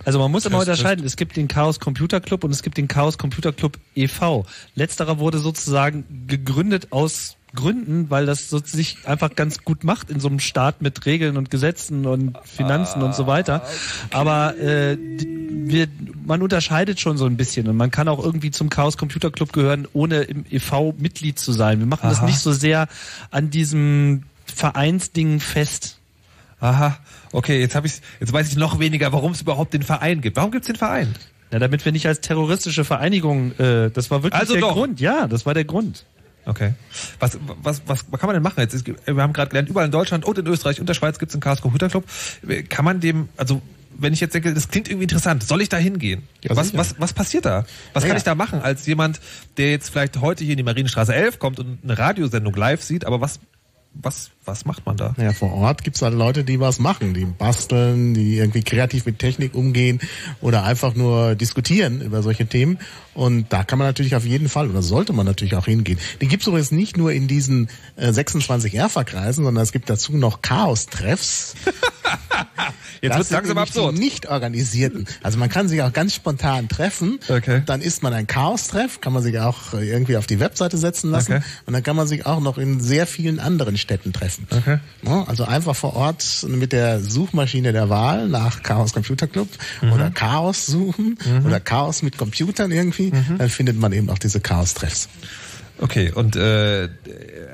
Also 0.07 0.21
man 0.21 0.31
muss 0.31 0.47
immer 0.47 0.61
unterscheiden, 0.61 1.05
es 1.05 1.17
gibt 1.17 1.37
den 1.37 1.49
Chaos 1.49 1.81
Computer 1.81 2.21
Club 2.21 2.45
und 2.45 2.53
es 2.53 2.63
gibt 2.63 2.79
den 2.79 2.87
Chaos 2.87 3.19
Computer 3.19 3.53
Club 3.53 3.77
e.V. 3.97 4.47
Letzterer 4.77 5.19
wurde 5.19 5.39
sozusagen 5.39 6.05
gegründet 6.29 6.93
aus 6.93 7.37
Gründen, 7.57 8.09
weil 8.09 8.25
das 8.25 8.49
so 8.49 8.59
sich 8.59 8.99
einfach 9.05 9.35
ganz 9.35 9.65
gut 9.65 9.83
macht 9.83 10.09
in 10.09 10.21
so 10.21 10.29
einem 10.29 10.39
Staat 10.39 10.81
mit 10.81 11.07
Regeln 11.07 11.37
und 11.37 11.51
Gesetzen 11.51 12.07
und 12.07 12.39
Finanzen 12.45 13.03
und 13.03 13.17
so 13.17 13.27
weiter. 13.27 13.65
Aber 14.13 14.57
äh, 14.59 14.97
wir, 14.97 15.89
man 16.25 16.41
unterscheidet 16.41 17.01
schon 17.01 17.17
so 17.17 17.27
ein 17.27 17.37
bisschen 17.37 17.67
und 17.67 17.77
man 17.77 17.91
kann 17.91 18.07
auch 18.07 18.25
irgendwie 18.25 18.53
zum 18.53 18.71
Chaos 18.71 18.97
Computer 18.97 19.33
Club 19.33 19.53
gehören, 19.53 19.89
ohne 19.93 20.23
im 20.23 20.45
e.V. 20.49 20.95
Mitglied 20.99 21.41
zu 21.41 21.51
sein. 21.51 21.81
Wir 21.81 21.87
machen 21.87 22.09
das 22.09 22.19
Aha. 22.19 22.27
nicht 22.27 22.39
so 22.39 22.53
sehr 22.53 22.87
an 23.33 23.51
diesem 23.51 24.23
Vereinsding 24.45 25.41
fest. 25.41 25.99
Aha. 26.61 26.97
Okay, 27.37 27.61
jetzt 27.61 27.75
habe 27.75 27.87
ich, 27.87 28.01
jetzt 28.19 28.33
weiß 28.33 28.49
ich 28.49 28.57
noch 28.57 28.79
weniger, 28.79 29.13
warum 29.13 29.33
es 29.33 29.43
überhaupt 29.43 29.75
den 29.75 29.83
Verein 29.83 30.23
gibt. 30.23 30.37
Warum 30.39 30.51
gibt's 30.51 30.69
den 30.69 30.77
Verein? 30.77 31.15
Ja, 31.53 31.59
damit 31.59 31.85
wir 31.85 31.93
nicht 31.93 32.07
als 32.07 32.21
terroristische 32.23 32.83
Vereinigung, 32.85 33.53
äh, 33.59 33.91
das 33.91 34.11
war 34.11 34.23
wirklich 34.23 34.41
Also 34.41 34.55
der 34.55 34.63
doch. 34.63 34.73
Grund. 34.73 35.01
Ja, 35.01 35.27
das 35.29 35.45
war 35.45 35.53
der 35.53 35.65
Grund. 35.67 36.07
Okay. 36.47 36.73
Was, 37.21 37.39
was, 37.63 37.83
was, 37.87 38.05
was 38.11 38.21
kann 38.21 38.29
man 38.29 38.35
denn 38.35 38.43
machen 38.43 38.61
jetzt? 38.61 38.73
Es 38.73 38.85
gibt- 38.85 39.07
Wir 39.07 39.23
haben 39.23 39.35
gerade 39.35 39.51
gelernt, 39.51 39.69
überall 39.69 39.85
in 39.85 39.93
Deutschland 39.93 40.25
und 40.25 40.39
in 40.39 40.47
Österreich 40.47 40.81
und 40.81 40.89
der 40.89 40.95
Schweiz 40.95 41.19
gibt 41.19 41.31
es 41.31 41.35
einen 41.35 41.43
Chaos 41.43 41.61
Computer 41.61 41.89
Club. 41.91 42.05
Kann 42.71 42.85
man 42.87 43.01
dem, 43.01 43.29
also 43.37 43.61
wenn 43.99 44.13
ich 44.15 44.21
jetzt 44.21 44.35
denke, 44.35 44.55
das 44.55 44.69
klingt 44.69 44.89
irgendwie 44.89 45.05
interessant, 45.05 45.43
soll 45.43 45.61
ich 45.61 45.69
da 45.69 45.77
hingehen? 45.77 46.23
Ja, 46.43 46.57
was, 46.57 46.69
sicher. 46.69 46.79
was, 46.79 46.95
was 46.99 47.13
passiert 47.13 47.45
da? 47.45 47.67
Was 47.93 48.03
Ja, 48.05 48.09
kann 48.09 48.17
ich 48.17 48.23
da 48.25 48.35
machen 48.35 48.61
als 48.63 48.87
jemand, 48.87 49.21
der 49.59 49.71
jetzt 49.73 49.91
vielleicht 49.91 50.21
heute 50.23 50.43
hier 50.45 50.53
in 50.53 50.59
die 50.59 50.63
Marienstraße 50.63 51.15
11 51.15 51.39
kommt 51.39 51.59
und 51.61 51.79
eine 51.85 51.99
Radiosendung 51.99 52.55
live 52.55 52.83
sieht, 52.83 53.05
aber 53.05 53.21
was, 53.21 53.41
was, 53.95 54.31
was 54.47 54.65
macht 54.65 54.87
man 54.87 54.97
da? 54.97 55.15
Naja, 55.17 55.33
vor 55.33 55.53
Ort 55.53 55.85
gibt's 55.85 56.03
halt 56.03 56.15
Leute, 56.15 56.45
die 56.45 56.61
was 56.61 56.79
machen, 56.79 57.15
die 57.15 57.25
basteln, 57.25 58.15
die 58.15 58.37
irgendwie 58.39 58.63
kreativ 58.63 59.07
mit 59.07 59.19
Technik 59.19 59.55
umgehen 59.55 60.01
oder 60.41 60.65
einfach 60.65 60.95
nur 60.95 61.35
diskutieren 61.35 62.01
über 62.01 62.23
solche 62.23 62.47
Themen. 62.47 62.79
Und 63.15 63.53
da 63.53 63.65
kann 63.65 63.79
man 63.79 63.89
natürlich 63.89 64.15
auf 64.15 64.25
jeden 64.25 64.49
Fall, 64.49 64.69
oder 64.69 64.83
sollte 64.83 65.13
man 65.13 65.27
natürlich 65.27 65.57
auch 65.57 65.65
hingehen. 65.65 65.99
Die 66.21 66.29
gibt's 66.29 66.47
übrigens 66.47 66.71
nicht 66.71 66.97
nur 66.97 67.13
in 67.13 67.29
diesen 67.29 67.69
äh, 67.97 68.13
26 68.13 68.75
ERFA-Kreisen, 68.75 69.45
sondern 69.45 69.63
es 69.63 69.73
gibt 69.73 69.89
dazu 69.89 70.17
noch 70.17 70.43
Chaos-Treffs. 70.43 71.55
Jetzt 73.03 73.19
Das 73.19 73.29
sind 73.29 73.37
langsam 73.37 73.59
absurd. 73.59 73.97
Die 73.97 74.01
nicht 74.01 74.29
organisierten. 74.29 75.07
Also 75.23 75.39
man 75.39 75.49
kann 75.49 75.69
sich 75.69 75.83
auch 75.83 75.93
ganz 75.93 76.15
spontan 76.15 76.69
treffen. 76.69 77.19
Okay. 77.29 77.63
Dann 77.65 77.81
ist 77.81 78.03
man 78.03 78.13
ein 78.13 78.27
Chaos-Treff, 78.27 79.01
kann 79.01 79.13
man 79.13 79.23
sich 79.23 79.39
auch 79.39 79.75
äh, 79.75 79.89
irgendwie 79.89 80.17
auf 80.17 80.27
die 80.27 80.41
Webseite 80.41 80.77
setzen 80.79 81.11
lassen. 81.11 81.35
Okay. 81.35 81.45
Und 81.67 81.73
dann 81.73 81.83
kann 81.83 81.97
man 81.97 82.07
sich 82.07 82.27
auch 82.27 82.41
noch 82.41 82.59
in 82.59 82.81
sehr 82.81 83.07
vielen 83.07 83.41
anderen 83.41 83.77
Städten 83.77 84.13
treffen. 84.13 84.36
Okay. 84.51 84.79
Ja, 85.03 85.25
also 85.25 85.45
einfach 85.45 85.75
vor 85.77 85.95
Ort 85.97 86.45
mit 86.49 86.73
der 86.73 87.01
Suchmaschine 87.01 87.73
der 87.73 87.89
Wahl 87.89 88.29
nach 88.29 88.63
Chaos 88.63 88.93
Computer 88.93 89.27
Club 89.27 89.49
Mhm. 89.83 89.93
oder 89.93 90.11
Chaos 90.11 90.67
suchen 90.67 91.19
oder 91.45 91.61
Chaos 91.61 92.03
mit 92.03 92.19
Computern 92.19 92.71
irgendwie, 92.73 93.13
Mhm. 93.13 93.39
dann 93.39 93.49
findet 93.49 93.79
man 93.79 93.93
eben 93.93 94.11
auch 94.11 94.19
diese 94.19 94.41
Chaos-Treffs. 94.41 95.09
Okay, 95.79 96.11
und 96.11 96.37
äh, 96.37 96.89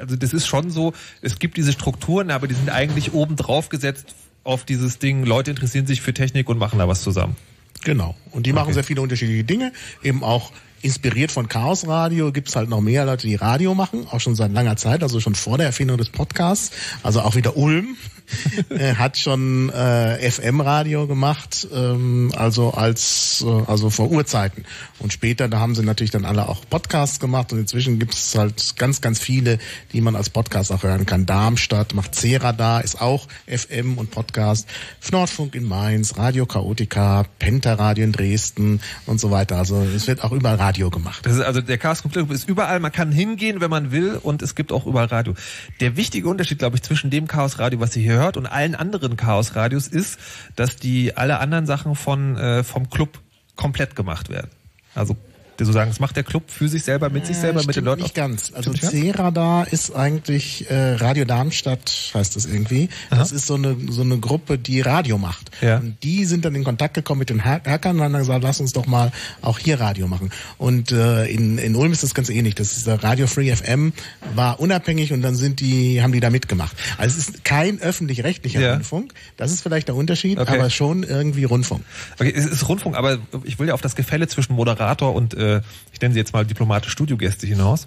also 0.00 0.16
das 0.16 0.32
ist 0.32 0.46
schon 0.46 0.70
so, 0.70 0.92
es 1.22 1.38
gibt 1.38 1.56
diese 1.56 1.72
Strukturen, 1.72 2.30
aber 2.30 2.46
die 2.46 2.54
sind 2.54 2.70
eigentlich 2.70 3.12
oben 3.12 3.36
drauf 3.36 3.68
gesetzt 3.68 4.14
auf 4.44 4.64
dieses 4.64 4.98
Ding, 4.98 5.24
Leute 5.24 5.50
interessieren 5.50 5.86
sich 5.86 6.00
für 6.02 6.14
Technik 6.14 6.48
und 6.48 6.58
machen 6.58 6.78
da 6.78 6.88
was 6.88 7.02
zusammen. 7.02 7.36
Genau. 7.84 8.14
Und 8.30 8.46
die 8.46 8.52
machen 8.52 8.72
sehr 8.74 8.84
viele 8.84 9.00
unterschiedliche 9.00 9.44
Dinge, 9.44 9.72
eben 10.04 10.22
auch 10.22 10.52
inspiriert 10.82 11.32
von 11.32 11.48
Chaos 11.48 11.86
Radio 11.86 12.32
gibt's 12.32 12.56
halt 12.56 12.68
noch 12.68 12.80
mehr 12.80 13.04
Leute, 13.04 13.26
die 13.26 13.36
Radio 13.36 13.74
machen, 13.74 14.06
auch 14.10 14.20
schon 14.20 14.34
seit 14.34 14.52
langer 14.52 14.76
Zeit, 14.76 15.02
also 15.02 15.20
schon 15.20 15.34
vor 15.34 15.56
der 15.56 15.66
Erfindung 15.66 15.96
des 15.96 16.10
Podcasts. 16.10 16.70
Also 17.02 17.20
auch 17.20 17.36
wieder 17.36 17.56
Ulm 17.56 17.96
äh, 18.70 18.94
hat 18.94 19.18
schon 19.18 19.70
äh, 19.70 20.30
FM-Radio 20.30 21.06
gemacht, 21.06 21.66
ähm, 21.72 22.32
also 22.36 22.72
als 22.72 23.44
äh, 23.46 23.70
also 23.70 23.90
vor 23.90 24.10
Urzeiten. 24.10 24.64
Und 24.98 25.12
später, 25.12 25.48
da 25.48 25.60
haben 25.60 25.74
sie 25.74 25.82
natürlich 25.82 26.10
dann 26.10 26.24
alle 26.24 26.48
auch 26.48 26.62
Podcasts 26.68 27.20
gemacht 27.20 27.52
und 27.52 27.58
inzwischen 27.58 27.98
gibt's 27.98 28.36
halt 28.36 28.76
ganz, 28.76 29.00
ganz 29.00 29.18
viele, 29.18 29.58
die 29.92 30.00
man 30.00 30.16
als 30.16 30.30
Podcast 30.30 30.72
auch 30.72 30.82
hören 30.82 31.06
kann. 31.06 31.26
Darmstadt 31.26 31.94
macht 31.94 32.14
C-Radar, 32.14 32.84
ist 32.84 33.00
auch 33.00 33.28
FM 33.46 33.98
und 33.98 34.10
Podcast. 34.10 34.66
Nordfunk 35.10 35.54
in 35.54 35.64
Mainz, 35.64 36.16
Radio 36.16 36.46
Chaotica, 36.46 37.26
Penta-Radio 37.38 38.04
in 38.04 38.12
Dresden 38.12 38.80
und 39.04 39.20
so 39.20 39.30
weiter. 39.30 39.58
Also 39.58 39.82
es 39.94 40.06
wird 40.06 40.24
auch 40.24 40.32
überall 40.32 40.56
Radio 40.56 40.71
gemacht. 40.72 41.24
Das 41.26 41.34
ist 41.34 41.40
also 41.40 41.60
der 41.60 41.78
Chaos 41.78 42.02
Computer 42.02 42.24
Club 42.26 42.34
ist 42.34 42.48
überall, 42.48 42.80
man 42.80 42.92
kann 42.92 43.12
hingehen, 43.12 43.60
wenn 43.60 43.70
man 43.70 43.92
will 43.92 44.18
und 44.22 44.42
es 44.42 44.54
gibt 44.54 44.72
auch 44.72 44.86
überall 44.86 45.06
Radio. 45.06 45.34
Der 45.80 45.96
wichtige 45.96 46.28
Unterschied, 46.28 46.58
glaube 46.58 46.76
ich, 46.76 46.82
zwischen 46.82 47.10
dem 47.10 47.26
Chaos 47.26 47.58
Radio, 47.58 47.80
was 47.80 47.96
ihr 47.96 48.02
hier 48.02 48.14
hört 48.14 48.36
und 48.36 48.46
allen 48.46 48.74
anderen 48.74 49.16
Chaos 49.16 49.54
Radios 49.56 49.88
ist, 49.88 50.18
dass 50.56 50.76
die 50.76 51.16
alle 51.16 51.38
anderen 51.38 51.66
Sachen 51.66 51.94
von 51.94 52.36
äh, 52.36 52.64
vom 52.64 52.90
Club 52.90 53.20
komplett 53.56 53.96
gemacht 53.96 54.28
werden. 54.28 54.50
Also 54.94 55.16
sozusagen, 55.58 55.90
das 55.90 56.00
macht 56.00 56.16
der 56.16 56.24
Club 56.24 56.44
für 56.48 56.68
sich 56.68 56.82
selber, 56.84 57.10
mit 57.10 57.26
sich 57.26 57.36
selber, 57.36 57.62
mit 57.64 57.76
den 57.76 57.84
Leuten. 57.84 58.02
Nicht 58.02 58.14
ganz. 58.14 58.52
Also 58.54 58.72
C-Radar 58.72 59.72
ist 59.72 59.94
eigentlich 59.94 60.70
äh, 60.70 60.94
Radio 60.94 61.24
Darmstadt, 61.24 62.10
heißt 62.14 62.36
das 62.36 62.46
irgendwie. 62.46 62.88
Das 63.10 63.32
ist 63.32 63.46
so 63.46 63.54
eine 63.54 63.76
so 63.88 64.02
eine 64.02 64.18
Gruppe, 64.18 64.58
die 64.58 64.80
Radio 64.80 65.18
macht. 65.18 65.50
Ja. 65.60 65.78
Und 65.78 65.96
die 66.02 66.24
sind 66.24 66.44
dann 66.44 66.54
in 66.54 66.64
Kontakt 66.64 66.94
gekommen 66.94 67.20
mit 67.20 67.30
den 67.30 67.44
Hack- 67.44 67.66
Hackern 67.68 67.96
und 67.96 68.02
haben 68.02 68.12
dann 68.12 68.22
gesagt, 68.22 68.42
lass 68.44 68.60
uns 68.60 68.72
doch 68.72 68.86
mal 68.86 69.12
auch 69.40 69.58
hier 69.58 69.80
Radio 69.80 70.06
machen. 70.08 70.30
Und 70.58 70.92
äh, 70.92 71.26
in, 71.26 71.58
in 71.58 71.76
Ulm 71.76 71.92
ist 71.92 72.02
das 72.02 72.14
ganz 72.14 72.28
ähnlich. 72.28 72.54
Das 72.54 72.76
ist 72.76 72.86
Radio 72.88 73.26
Free 73.26 73.54
FM 73.54 73.92
war 74.34 74.60
unabhängig 74.60 75.12
und 75.12 75.22
dann 75.22 75.34
sind 75.34 75.60
die 75.60 76.02
haben 76.02 76.12
die 76.12 76.20
da 76.20 76.30
mitgemacht. 76.30 76.76
Also 76.98 77.18
es 77.18 77.28
ist 77.28 77.44
kein 77.44 77.80
öffentlich-rechtlicher 77.80 78.60
Ja. 78.60 78.72
Rundfunk. 78.74 79.12
Das 79.36 79.52
ist 79.52 79.62
vielleicht 79.62 79.88
der 79.88 79.94
Unterschied, 79.96 80.38
Okay. 80.38 80.58
aber 80.58 80.70
schon 80.70 81.02
irgendwie 81.02 81.44
Rundfunk. 81.44 81.82
Okay, 82.18 82.32
es 82.34 82.46
ist 82.46 82.68
Rundfunk, 82.68 82.96
aber 82.96 83.18
ich 83.44 83.58
will 83.58 83.68
ja 83.68 83.74
auf 83.74 83.80
das 83.80 83.94
Gefälle 83.96 84.28
zwischen 84.28 84.54
Moderator 84.54 85.14
und 85.14 85.34
äh, 85.42 85.60
ich 85.92 86.00
nenne 86.00 86.14
sie 86.14 86.20
jetzt 86.20 86.32
mal 86.32 86.44
diplomate 86.44 86.88
Studiogäste 86.88 87.46
hinaus. 87.46 87.86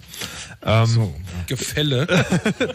Ähm, 0.64 1.10
Gefälle. 1.46 2.06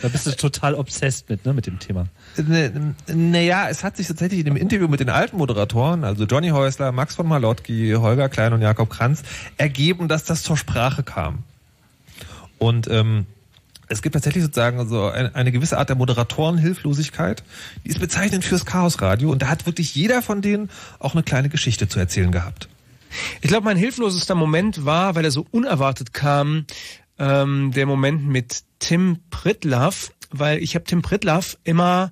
Da 0.01 0.07
bist 0.07 0.27
du 0.27 0.31
total 0.31 0.75
obsessed 0.75 1.29
mit, 1.29 1.45
ne, 1.45 1.53
mit 1.53 1.67
dem 1.67 1.79
Thema. 1.79 2.07
Ne, 2.37 2.93
Naja, 3.07 3.67
es 3.69 3.83
hat 3.83 3.97
sich 3.97 4.07
tatsächlich 4.07 4.39
in 4.39 4.45
dem 4.45 4.55
Interview 4.55 4.87
mit 4.87 4.99
den 4.99 5.09
alten 5.09 5.37
Moderatoren, 5.37 6.03
also 6.03 6.25
Johnny 6.25 6.49
Häusler, 6.49 6.91
Max 6.91 7.15
von 7.15 7.27
Malotki, 7.27 7.93
Holger 7.97 8.29
Klein 8.29 8.53
und 8.53 8.61
Jakob 8.61 8.89
Kranz, 8.89 9.23
ergeben, 9.57 10.07
dass 10.07 10.25
das 10.25 10.43
zur 10.43 10.57
Sprache 10.57 11.03
kam. 11.03 11.43
Und 12.57 12.87
ähm, 12.89 13.25
es 13.91 14.01
gibt 14.01 14.13
tatsächlich 14.13 14.43
sozusagen 14.43 14.87
so 14.87 15.07
eine, 15.07 15.35
eine 15.35 15.51
gewisse 15.51 15.77
Art 15.77 15.89
der 15.89 15.97
Moderatorenhilflosigkeit, 15.97 17.43
die 17.83 17.89
ist 17.89 17.99
bezeichnend 17.99 18.45
fürs 18.45 18.65
Chaosradio 18.65 19.29
und 19.29 19.41
da 19.41 19.47
hat 19.47 19.65
wirklich 19.65 19.93
jeder 19.95 20.21
von 20.21 20.41
denen 20.41 20.69
auch 20.99 21.13
eine 21.13 21.23
kleine 21.23 21.49
Geschichte 21.49 21.87
zu 21.87 21.99
erzählen 21.99 22.31
gehabt. 22.31 22.69
Ich 23.41 23.49
glaube, 23.49 23.65
mein 23.65 23.77
hilflosester 23.77 24.35
Moment 24.35 24.85
war, 24.85 25.15
weil 25.15 25.25
er 25.25 25.31
so 25.31 25.45
unerwartet 25.51 26.13
kam, 26.13 26.65
ähm, 27.19 27.71
der 27.73 27.85
Moment 27.85 28.25
mit 28.25 28.63
Tim 28.79 29.19
Pritlaff, 29.29 30.11
weil 30.31 30.59
ich 30.59 30.75
habe 30.75 30.85
Tim 30.85 31.01
Pritlaff 31.01 31.57
immer 31.63 32.11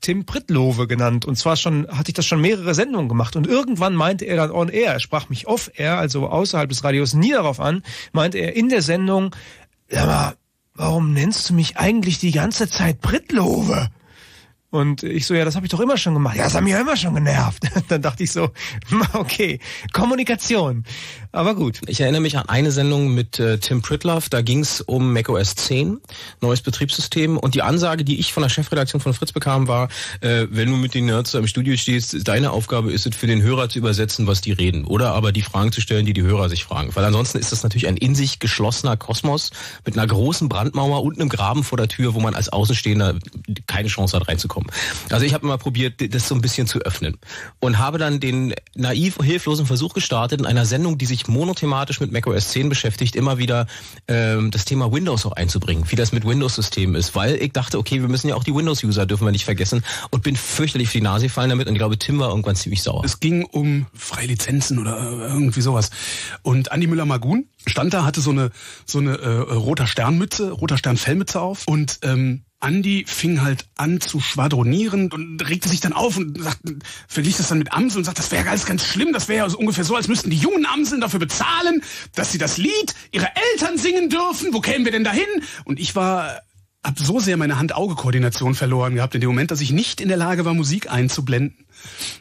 Tim 0.00 0.24
Pritlove 0.24 0.86
genannt. 0.86 1.24
Und 1.24 1.36
zwar 1.36 1.56
schon, 1.56 1.86
hatte 1.88 2.10
ich 2.10 2.14
das 2.14 2.26
schon 2.26 2.40
mehrere 2.40 2.74
Sendungen 2.74 3.08
gemacht. 3.08 3.36
Und 3.36 3.46
irgendwann 3.46 3.94
meinte 3.94 4.24
er 4.24 4.36
dann 4.36 4.50
on 4.50 4.68
air, 4.68 4.94
er 4.94 5.00
sprach 5.00 5.28
mich 5.28 5.46
off 5.46 5.70
air, 5.74 5.98
also 5.98 6.28
außerhalb 6.28 6.68
des 6.68 6.84
Radios, 6.84 7.14
nie 7.14 7.32
darauf 7.32 7.60
an, 7.60 7.82
meinte 8.12 8.38
er 8.38 8.56
in 8.56 8.68
der 8.68 8.82
Sendung, 8.82 9.34
ja, 9.90 10.04
aber 10.04 10.36
warum 10.74 11.12
nennst 11.12 11.50
du 11.50 11.54
mich 11.54 11.76
eigentlich 11.76 12.18
die 12.18 12.32
ganze 12.32 12.68
Zeit 12.68 13.00
Pritlove? 13.00 13.90
Und 14.70 15.02
ich 15.02 15.26
so, 15.26 15.34
ja, 15.34 15.44
das 15.44 15.56
habe 15.56 15.66
ich 15.66 15.70
doch 15.70 15.80
immer 15.80 15.96
schon 15.96 16.14
gemacht. 16.14 16.36
Ja, 16.36 16.44
das 16.44 16.54
hat 16.54 16.62
mich 16.62 16.72
ja 16.72 16.80
immer 16.80 16.96
schon 16.96 17.14
genervt. 17.14 17.64
Dann 17.88 18.02
dachte 18.02 18.22
ich 18.22 18.30
so, 18.30 18.50
okay, 19.12 19.58
Kommunikation. 19.92 20.84
Aber 21.32 21.54
gut. 21.54 21.80
Ich 21.86 22.00
erinnere 22.00 22.20
mich 22.20 22.36
an 22.36 22.48
eine 22.48 22.72
Sendung 22.72 23.14
mit 23.14 23.38
äh, 23.38 23.58
Tim 23.58 23.82
Pritloff, 23.82 24.28
da 24.28 24.42
ging 24.42 24.60
es 24.60 24.80
um 24.80 25.12
macOS 25.12 25.54
10, 25.54 26.00
neues 26.40 26.60
Betriebssystem. 26.60 27.36
Und 27.36 27.54
die 27.54 27.62
Ansage, 27.62 28.04
die 28.04 28.18
ich 28.18 28.32
von 28.32 28.42
der 28.42 28.50
Chefredaktion 28.50 29.00
von 29.00 29.14
Fritz 29.14 29.30
bekam, 29.30 29.68
war, 29.68 29.88
äh, 30.20 30.46
wenn 30.50 30.68
du 30.68 30.76
mit 30.76 30.94
den 30.94 31.06
Nerds 31.06 31.34
im 31.34 31.46
Studio 31.46 31.76
stehst, 31.76 32.26
deine 32.26 32.50
Aufgabe 32.50 32.92
ist 32.92 33.06
es 33.06 33.14
für 33.14 33.28
den 33.28 33.42
Hörer 33.42 33.68
zu 33.68 33.78
übersetzen, 33.78 34.26
was 34.26 34.40
die 34.40 34.52
reden. 34.52 34.84
Oder 34.84 35.12
aber 35.12 35.30
die 35.30 35.42
Fragen 35.42 35.70
zu 35.70 35.80
stellen, 35.80 36.04
die 36.04 36.14
die 36.14 36.22
Hörer 36.22 36.48
sich 36.48 36.64
fragen. 36.64 36.94
Weil 36.96 37.04
ansonsten 37.04 37.38
ist 37.38 37.52
das 37.52 37.62
natürlich 37.62 37.86
ein 37.86 37.96
in 37.96 38.16
sich 38.16 38.40
geschlossener 38.40 38.96
Kosmos 38.96 39.50
mit 39.84 39.96
einer 39.96 40.06
großen 40.08 40.48
Brandmauer 40.48 41.04
und 41.04 41.20
einem 41.20 41.28
Graben 41.28 41.62
vor 41.62 41.78
der 41.78 41.88
Tür, 41.88 42.14
wo 42.14 42.20
man 42.20 42.34
als 42.34 42.48
Außenstehender 42.48 43.14
keine 43.66 43.88
Chance 43.88 44.16
hat 44.16 44.26
reinzukommen. 44.26 44.70
Also 45.10 45.24
ich 45.24 45.34
habe 45.34 45.44
immer 45.44 45.58
probiert, 45.58 45.94
das 46.12 46.26
so 46.26 46.34
ein 46.34 46.40
bisschen 46.40 46.66
zu 46.66 46.80
öffnen. 46.80 47.18
Und 47.60 47.78
habe 47.78 47.98
dann 47.98 48.18
den 48.18 48.54
naiv 48.74 49.18
hilflosen 49.22 49.66
Versuch 49.66 49.94
gestartet, 49.94 50.40
in 50.40 50.46
einer 50.46 50.66
Sendung, 50.66 50.98
die 50.98 51.06
sich 51.06 51.19
monothematisch 51.28 52.00
mit 52.00 52.12
macOS 52.12 52.48
10 52.48 52.68
beschäftigt, 52.68 53.16
immer 53.16 53.38
wieder 53.38 53.66
ähm, 54.08 54.50
das 54.50 54.64
Thema 54.64 54.92
Windows 54.92 55.26
auch 55.26 55.32
einzubringen, 55.32 55.84
wie 55.88 55.96
das 55.96 56.12
mit 56.12 56.24
Windows-Systemen 56.24 56.94
ist. 56.94 57.14
Weil 57.14 57.36
ich 57.36 57.52
dachte, 57.52 57.78
okay, 57.78 58.00
wir 58.00 58.08
müssen 58.08 58.28
ja 58.28 58.34
auch 58.34 58.44
die 58.44 58.54
Windows-User, 58.54 59.06
dürfen 59.06 59.26
wir 59.26 59.32
nicht 59.32 59.44
vergessen. 59.44 59.84
Und 60.10 60.22
bin 60.22 60.36
fürchterlich 60.36 60.88
auf 60.88 60.92
die 60.92 61.00
Nase 61.00 61.26
gefallen 61.26 61.50
damit 61.50 61.66
und 61.68 61.74
ich 61.74 61.78
glaube, 61.78 61.98
Tim 61.98 62.18
war 62.18 62.30
irgendwann 62.30 62.56
ziemlich 62.56 62.82
sauer. 62.82 63.02
Es 63.04 63.20
ging 63.20 63.44
um 63.44 63.86
freie 63.94 64.26
Lizenzen 64.26 64.78
oder 64.78 64.98
äh, 64.98 65.32
irgendwie 65.32 65.60
sowas. 65.60 65.90
Und 66.42 66.72
Andi 66.72 66.86
Müller-Magun 66.86 67.46
stand 67.66 67.94
da, 67.94 68.04
hatte 68.04 68.20
so 68.20 68.30
eine 68.30 68.50
so 68.86 68.98
eine 68.98 69.18
äh, 69.18 69.52
roter 69.52 69.86
Sternmütze, 69.86 70.52
roter 70.52 70.78
Sternfellmütze 70.78 71.40
auf 71.40 71.66
und 71.66 72.00
ähm, 72.02 72.42
Andi 72.60 73.04
fing 73.06 73.40
halt 73.40 73.66
an 73.76 74.00
zu 74.00 74.20
schwadronieren 74.20 75.10
und 75.10 75.48
regte 75.48 75.68
sich 75.68 75.80
dann 75.80 75.94
auf 75.94 76.16
und 76.18 76.42
sagt, 76.42 76.60
verglich 77.08 77.36
das 77.38 77.48
dann 77.48 77.58
mit 77.58 77.72
Amseln 77.72 78.00
und 78.00 78.04
sagt, 78.04 78.18
das 78.18 78.30
wäre 78.30 78.48
alles 78.48 78.66
ganz 78.66 78.84
schlimm, 78.84 79.12
das 79.12 79.28
wäre 79.28 79.44
ja 79.44 79.50
so 79.50 79.58
ungefähr 79.58 79.84
so, 79.84 79.96
als 79.96 80.08
müssten 80.08 80.30
die 80.30 80.36
jungen 80.36 80.66
Amseln 80.66 81.00
dafür 81.00 81.20
bezahlen, 81.20 81.82
dass 82.14 82.32
sie 82.32 82.38
das 82.38 82.58
Lied 82.58 82.94
ihrer 83.12 83.30
Eltern 83.52 83.78
singen 83.78 84.10
dürfen. 84.10 84.52
Wo 84.52 84.60
kämen 84.60 84.84
wir 84.84 84.92
denn 84.92 85.04
dahin? 85.04 85.26
Und 85.64 85.80
ich 85.80 85.96
war 85.96 86.42
hab 86.82 86.98
so 86.98 87.20
sehr 87.20 87.36
meine 87.36 87.58
Hand-Auge-Koordination 87.58 88.54
verloren 88.54 88.94
gehabt 88.94 89.14
in 89.14 89.20
dem 89.20 89.28
Moment, 89.28 89.50
dass 89.50 89.60
ich 89.60 89.70
nicht 89.70 90.00
in 90.00 90.08
der 90.08 90.16
Lage 90.16 90.44
war, 90.46 90.54
Musik 90.54 90.90
einzublenden 90.90 91.66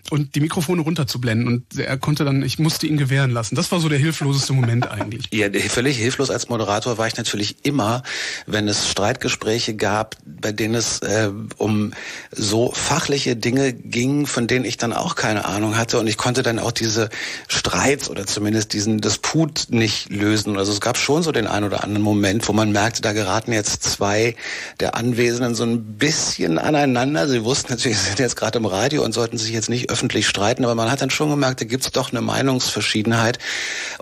und 0.09 0.35
die 0.35 0.41
Mikrofone 0.41 0.81
runterzublenden. 0.81 1.47
Und 1.47 1.77
er 1.77 1.97
konnte 1.97 2.25
dann, 2.25 2.43
ich 2.43 2.59
musste 2.59 2.87
ihn 2.87 2.97
gewähren 2.97 3.31
lassen. 3.31 3.55
Das 3.55 3.71
war 3.71 3.79
so 3.79 3.89
der 3.89 3.99
hilfloseste 3.99 4.53
Moment 4.53 4.89
eigentlich. 4.89 5.27
Ja, 5.31 5.47
völlig 5.69 5.97
hilflos 5.97 6.29
als 6.29 6.49
Moderator 6.49 6.97
war 6.97 7.07
ich 7.07 7.15
natürlich 7.15 7.65
immer, 7.65 8.03
wenn 8.47 8.67
es 8.67 8.89
Streitgespräche 8.89 9.75
gab, 9.75 10.17
bei 10.25 10.51
denen 10.51 10.75
es 10.75 10.99
äh, 10.99 11.31
um 11.57 11.93
so 12.31 12.71
fachliche 12.73 13.35
Dinge 13.35 13.73
ging, 13.73 14.25
von 14.25 14.47
denen 14.47 14.65
ich 14.65 14.77
dann 14.77 14.93
auch 14.93 15.15
keine 15.15 15.45
Ahnung 15.45 15.77
hatte 15.77 15.99
und 15.99 16.07
ich 16.07 16.17
konnte 16.17 16.43
dann 16.43 16.59
auch 16.59 16.71
diese 16.71 17.09
Streits 17.47 18.09
oder 18.09 18.25
zumindest 18.25 18.73
diesen 18.73 18.99
Disput 18.99 19.67
nicht 19.69 20.09
lösen. 20.09 20.57
Also 20.57 20.71
es 20.71 20.81
gab 20.81 20.97
schon 20.97 21.23
so 21.23 21.31
den 21.31 21.47
einen 21.47 21.65
oder 21.65 21.83
anderen 21.83 22.03
Moment, 22.03 22.47
wo 22.47 22.53
man 22.53 22.71
merkte, 22.71 23.01
da 23.01 23.13
geraten 23.13 23.53
jetzt 23.53 23.83
zwei 23.83 24.35
der 24.79 24.95
Anwesenden 24.95 25.55
so 25.55 25.63
ein 25.63 25.97
bisschen 25.97 26.57
aneinander. 26.57 27.27
Sie 27.27 27.43
wussten 27.43 27.73
natürlich, 27.73 27.97
sie 27.97 28.07
sind 28.07 28.19
jetzt 28.19 28.35
gerade 28.35 28.59
im 28.59 28.65
Radio 28.65 29.03
und 29.03 29.13
sollten 29.13 29.37
sich 29.37 29.51
jetzt 29.51 29.69
nicht 29.69 29.89
öffentlich 29.89 30.27
streiten, 30.27 30.63
aber 30.63 30.75
man 30.75 30.91
hat 30.91 31.01
dann 31.01 31.09
schon 31.09 31.29
gemerkt, 31.29 31.61
da 31.61 31.65
gibt's 31.65 31.91
doch 31.91 32.11
eine 32.11 32.21
Meinungsverschiedenheit. 32.21 33.39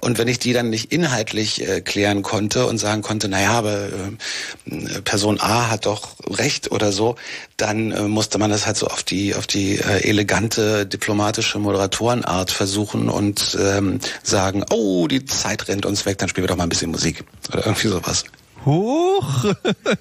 Und 0.01 0.17
wenn 0.17 0.27
ich 0.27 0.39
die 0.39 0.53
dann 0.53 0.69
nicht 0.69 0.91
inhaltlich 0.91 1.67
äh, 1.67 1.81
klären 1.81 2.21
konnte 2.23 2.65
und 2.65 2.77
sagen 2.77 3.01
konnte, 3.01 3.27
naja, 3.29 3.51
aber 3.51 3.87
äh, 3.87 5.01
Person 5.03 5.39
A 5.39 5.69
hat 5.69 5.85
doch 5.85 6.15
recht 6.27 6.71
oder 6.71 6.91
so, 6.91 7.15
dann 7.57 7.91
äh, 7.91 8.01
musste 8.03 8.37
man 8.37 8.51
das 8.51 8.65
halt 8.65 8.77
so 8.77 8.87
auf 8.87 9.03
die 9.03 9.35
auf 9.35 9.47
die 9.47 9.77
äh, 9.77 10.07
elegante 10.07 10.85
diplomatische 10.85 11.59
Moderatorenart 11.59 12.51
versuchen 12.51 13.09
und 13.09 13.57
ähm, 13.59 13.99
sagen, 14.23 14.63
oh, 14.69 15.07
die 15.07 15.25
Zeit 15.25 15.67
rennt 15.67 15.85
uns 15.85 16.05
weg, 16.05 16.17
dann 16.17 16.29
spielen 16.29 16.43
wir 16.43 16.49
doch 16.49 16.57
mal 16.57 16.63
ein 16.63 16.69
bisschen 16.69 16.91
Musik 16.91 17.23
oder 17.51 17.65
irgendwie 17.65 17.87
sowas. 17.87 18.25
Huch! 18.65 19.45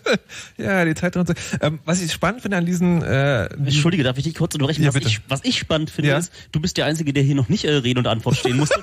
ja, 0.56 0.84
die 0.84 0.94
Zeit 0.94 1.14
drin. 1.14 1.24
Ähm, 1.60 1.78
was 1.84 2.02
ich 2.02 2.12
spannend 2.12 2.42
finde 2.42 2.56
an 2.56 2.66
diesen. 2.66 3.02
Äh, 3.02 3.44
Entschuldige, 3.46 4.02
darf 4.02 4.18
ich 4.18 4.24
dich 4.24 4.34
kurz 4.34 4.54
unterbrechen? 4.54 4.82
Ja, 4.82 4.88
was, 4.88 4.94
bitte. 4.94 5.08
ich, 5.08 5.20
was 5.28 5.40
ich 5.44 5.58
spannend 5.58 5.90
finde, 5.90 6.10
Ja. 6.10 6.18
ist, 6.18 6.32
du 6.52 6.60
bist 6.60 6.76
der 6.76 6.86
Einzige, 6.86 7.12
der 7.12 7.22
hier 7.22 7.34
noch 7.36 7.48
nicht 7.48 7.64
äh, 7.64 7.70
Rede 7.72 8.00
und 8.00 8.06
Antwort 8.06 8.36
stehen 8.36 8.56
musste. 8.56 8.82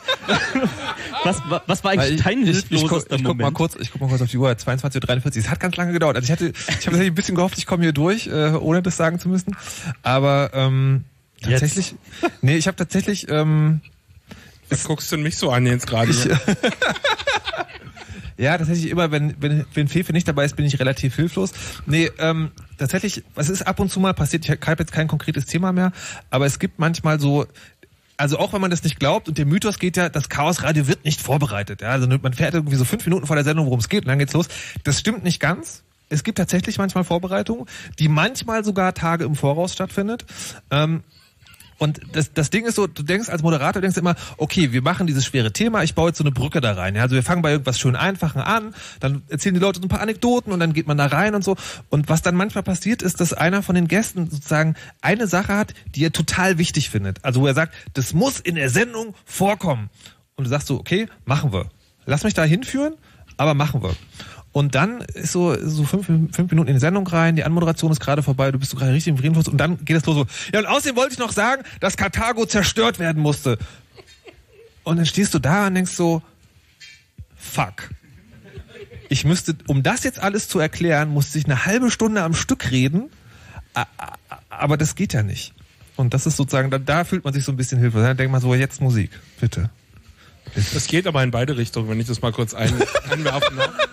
was, 1.23 1.39
wa- 1.49 1.61
was 1.67 1.83
war 1.83 1.91
eigentlich 1.91 2.03
Weil 2.03 2.15
ich, 2.15 2.23
dein 2.23 2.43
ich, 2.43 2.49
ich, 2.49 2.55
guck, 2.61 2.69
hilflosester 2.79 3.15
ich 3.15 3.23
guck 3.23 3.37
mal 3.37 3.43
Moment? 3.43 3.55
kurz, 3.57 3.75
ich 3.79 3.91
guck 3.91 4.01
mal 4.01 4.07
kurz 4.09 4.21
auf 4.21 4.29
die 4.31 4.37
Uhr, 4.37 4.49
22.43 4.51 5.25
Uhr. 5.25 5.31
Es 5.37 5.49
hat 5.49 5.59
ganz 5.59 5.75
lange 5.75 5.91
gedauert. 5.91 6.15
Also 6.15 6.25
ich 6.25 6.31
hatte, 6.31 6.49
ich 6.49 6.67
habe 6.67 6.73
tatsächlich 6.83 7.07
ein 7.07 7.15
bisschen 7.15 7.35
gehofft, 7.35 7.57
ich 7.57 7.65
komme 7.65 7.83
hier 7.83 7.93
durch, 7.93 8.27
äh, 8.27 8.51
ohne 8.51 8.81
das 8.83 8.95
sagen 8.95 9.19
zu 9.19 9.27
müssen. 9.27 9.55
Aber 10.01 10.51
ähm, 10.53 11.03
tatsächlich, 11.41 11.95
nee, 12.41 12.55
ich 12.55 12.67
habe 12.67 12.77
tatsächlich, 12.77 13.27
ähm, 13.29 13.81
Was 14.69 14.83
guckst 14.85 15.11
du 15.11 15.17
denn 15.17 15.23
mich 15.23 15.35
so 15.37 15.49
an 15.51 15.65
jetzt 15.65 15.87
gerade? 15.87 16.13
ja, 18.37 18.57
tatsächlich 18.57 18.89
immer, 18.89 19.11
wenn, 19.11 19.35
wenn, 19.39 19.65
wenn 19.73 19.87
Fefe 19.87 20.13
nicht 20.13 20.27
dabei 20.27 20.45
ist, 20.45 20.55
bin 20.55 20.65
ich 20.65 20.79
relativ 20.79 21.15
hilflos. 21.15 21.51
Nee, 21.85 22.11
ähm, 22.17 22.51
tatsächlich, 22.77 23.23
was 23.35 23.49
ist 23.49 23.61
ab 23.65 23.79
und 23.79 23.91
zu 23.91 23.99
mal 23.99 24.13
passiert, 24.13 24.47
ich 24.47 24.51
habe 24.51 24.81
jetzt 24.83 24.91
kein 24.91 25.07
konkretes 25.07 25.45
Thema 25.45 25.71
mehr, 25.71 25.91
aber 26.29 26.45
es 26.45 26.59
gibt 26.59 26.79
manchmal 26.79 27.19
so 27.19 27.45
also 28.15 28.37
auch 28.37 28.53
wenn 28.53 28.61
man 28.61 28.71
das 28.71 28.83
nicht 28.83 28.99
glaubt 28.99 29.27
und 29.27 29.37
der 29.37 29.45
Mythos 29.45 29.79
geht 29.79 29.97
ja, 29.97 30.07
das 30.07 30.29
Chaosradio 30.29 30.87
wird 30.87 31.03
nicht 31.03 31.19
vorbereitet. 31.19 31.81
Ja? 31.81 31.89
Also 31.89 32.07
man 32.07 32.33
fährt 32.33 32.53
irgendwie 32.53 32.75
so 32.75 32.85
fünf 32.85 33.05
Minuten 33.05 33.25
vor 33.25 33.35
der 33.35 33.43
Sendung, 33.43 33.65
worum 33.65 33.79
es 33.79 33.89
geht 33.89 34.03
und 34.03 34.09
dann 34.09 34.19
geht's 34.19 34.33
los. 34.33 34.47
Das 34.83 34.99
stimmt 34.99 35.23
nicht 35.23 35.39
ganz. 35.39 35.83
Es 36.09 36.23
gibt 36.23 36.37
tatsächlich 36.37 36.77
manchmal 36.77 37.03
Vorbereitungen, 37.03 37.65
die 37.97 38.07
manchmal 38.07 38.63
sogar 38.63 38.93
Tage 38.93 39.23
im 39.23 39.35
Voraus 39.35 39.73
stattfindet. 39.73 40.25
Ähm, 40.69 41.03
und 41.77 42.01
das, 42.11 42.33
das 42.33 42.49
Ding 42.49 42.65
ist 42.65 42.75
so, 42.75 42.87
du 42.87 43.03
denkst 43.03 43.29
als 43.29 43.41
Moderator, 43.41 43.81
denkst 43.81 43.97
immer, 43.97 44.15
okay, 44.37 44.71
wir 44.71 44.81
machen 44.81 45.07
dieses 45.07 45.25
schwere 45.25 45.51
Thema, 45.51 45.83
ich 45.83 45.95
baue 45.95 46.09
jetzt 46.09 46.17
so 46.17 46.23
eine 46.23 46.31
Brücke 46.31 46.61
da 46.61 46.73
rein. 46.73 46.95
Ja? 46.95 47.03
Also 47.03 47.15
wir 47.15 47.23
fangen 47.23 47.41
bei 47.41 47.51
irgendwas 47.51 47.79
schön 47.79 47.95
Einfachen 47.95 48.41
an, 48.41 48.73
dann 48.99 49.23
erzählen 49.29 49.55
die 49.55 49.61
Leute 49.61 49.79
so 49.79 49.85
ein 49.85 49.89
paar 49.89 50.01
Anekdoten 50.01 50.53
und 50.53 50.59
dann 50.59 50.73
geht 50.73 50.87
man 50.87 50.97
da 50.97 51.07
rein 51.07 51.35
und 51.35 51.43
so. 51.43 51.55
Und 51.89 52.09
was 52.09 52.21
dann 52.21 52.35
manchmal 52.35 52.63
passiert, 52.63 53.01
ist, 53.01 53.19
dass 53.19 53.33
einer 53.33 53.63
von 53.63 53.75
den 53.75 53.87
Gästen 53.87 54.29
sozusagen 54.29 54.75
eine 55.01 55.27
Sache 55.27 55.55
hat, 55.55 55.73
die 55.95 56.05
er 56.05 56.11
total 56.11 56.57
wichtig 56.57 56.89
findet. 56.89 57.23
Also 57.23 57.41
wo 57.41 57.47
er 57.47 57.53
sagt, 57.53 57.73
das 57.93 58.13
muss 58.13 58.39
in 58.39 58.55
der 58.55 58.69
Sendung 58.69 59.15
vorkommen. 59.25 59.89
Und 60.35 60.45
du 60.45 60.49
sagst 60.49 60.67
so, 60.67 60.79
okay, 60.79 61.07
machen 61.25 61.53
wir. 61.53 61.69
Lass 62.05 62.23
mich 62.23 62.33
da 62.33 62.43
hinführen, 62.43 62.95
aber 63.37 63.53
machen 63.53 63.81
wir. 63.81 63.95
Und 64.53 64.75
dann 64.75 65.01
ist 65.01 65.31
so, 65.31 65.57
so 65.67 65.83
fünf, 65.83 66.05
fünf 66.05 66.51
Minuten 66.51 66.69
in 66.69 66.75
die 66.75 66.79
Sendung 66.79 67.07
rein, 67.07 67.35
die 67.35 67.43
Anmoderation 67.43 67.91
ist 67.91 67.99
gerade 67.99 68.21
vorbei, 68.21 68.51
du 68.51 68.59
bist 68.59 68.69
so 68.69 68.77
gerade 68.77 68.93
richtig 68.93 69.09
im 69.09 69.17
Friedensfluss 69.17 69.47
und 69.47 69.57
dann 69.57 69.83
geht 69.83 69.97
es 69.97 70.05
los 70.05 70.15
so, 70.15 70.25
ja 70.53 70.59
und 70.59 70.67
außerdem 70.67 70.95
wollte 70.95 71.13
ich 71.13 71.19
noch 71.19 71.31
sagen, 71.31 71.63
dass 71.79 71.97
Karthago 71.97 72.45
zerstört 72.45 72.99
werden 72.99 73.21
musste. 73.21 73.57
Und 74.83 74.97
dann 74.97 75.07
stehst 75.07 75.33
du 75.33 75.39
da 75.39 75.67
und 75.67 75.73
denkst 75.73 75.93
so, 75.93 76.21
fuck. 77.35 77.89
Ich 79.09 79.25
müsste, 79.25 79.55
um 79.67 79.81
das 79.81 80.03
jetzt 80.03 80.19
alles 80.19 80.47
zu 80.47 80.59
erklären, 80.59 81.09
musste 81.09 81.39
ich 81.39 81.45
eine 81.45 81.65
halbe 81.65 81.89
Stunde 81.89 82.21
am 82.21 82.35
Stück 82.35 82.69
reden, 82.69 83.09
aber 84.49 84.77
das 84.77 84.93
geht 84.93 85.13
ja 85.13 85.23
nicht. 85.23 85.53
Und 85.95 86.13
das 86.13 86.27
ist 86.27 86.37
sozusagen, 86.37 86.69
da, 86.69 86.77
da 86.77 87.05
fühlt 87.05 87.23
man 87.23 87.33
sich 87.33 87.43
so 87.43 87.51
ein 87.51 87.57
bisschen 87.57 87.79
hilflos. 87.79 88.03
Dann 88.03 88.17
denkt 88.17 88.31
man 88.31 88.41
so, 88.41 88.53
jetzt 88.53 88.81
Musik, 88.81 89.11
bitte. 89.39 89.71
Das 90.55 90.87
geht 90.87 91.07
aber 91.07 91.23
in 91.23 91.31
beide 91.31 91.57
Richtungen, 91.57 91.89
wenn 91.89 91.99
ich 91.99 92.07
das 92.07 92.21
mal 92.21 92.31
kurz 92.31 92.53
ein, 92.53 92.73
einwerfen 93.09 93.57
darf. 93.57 93.71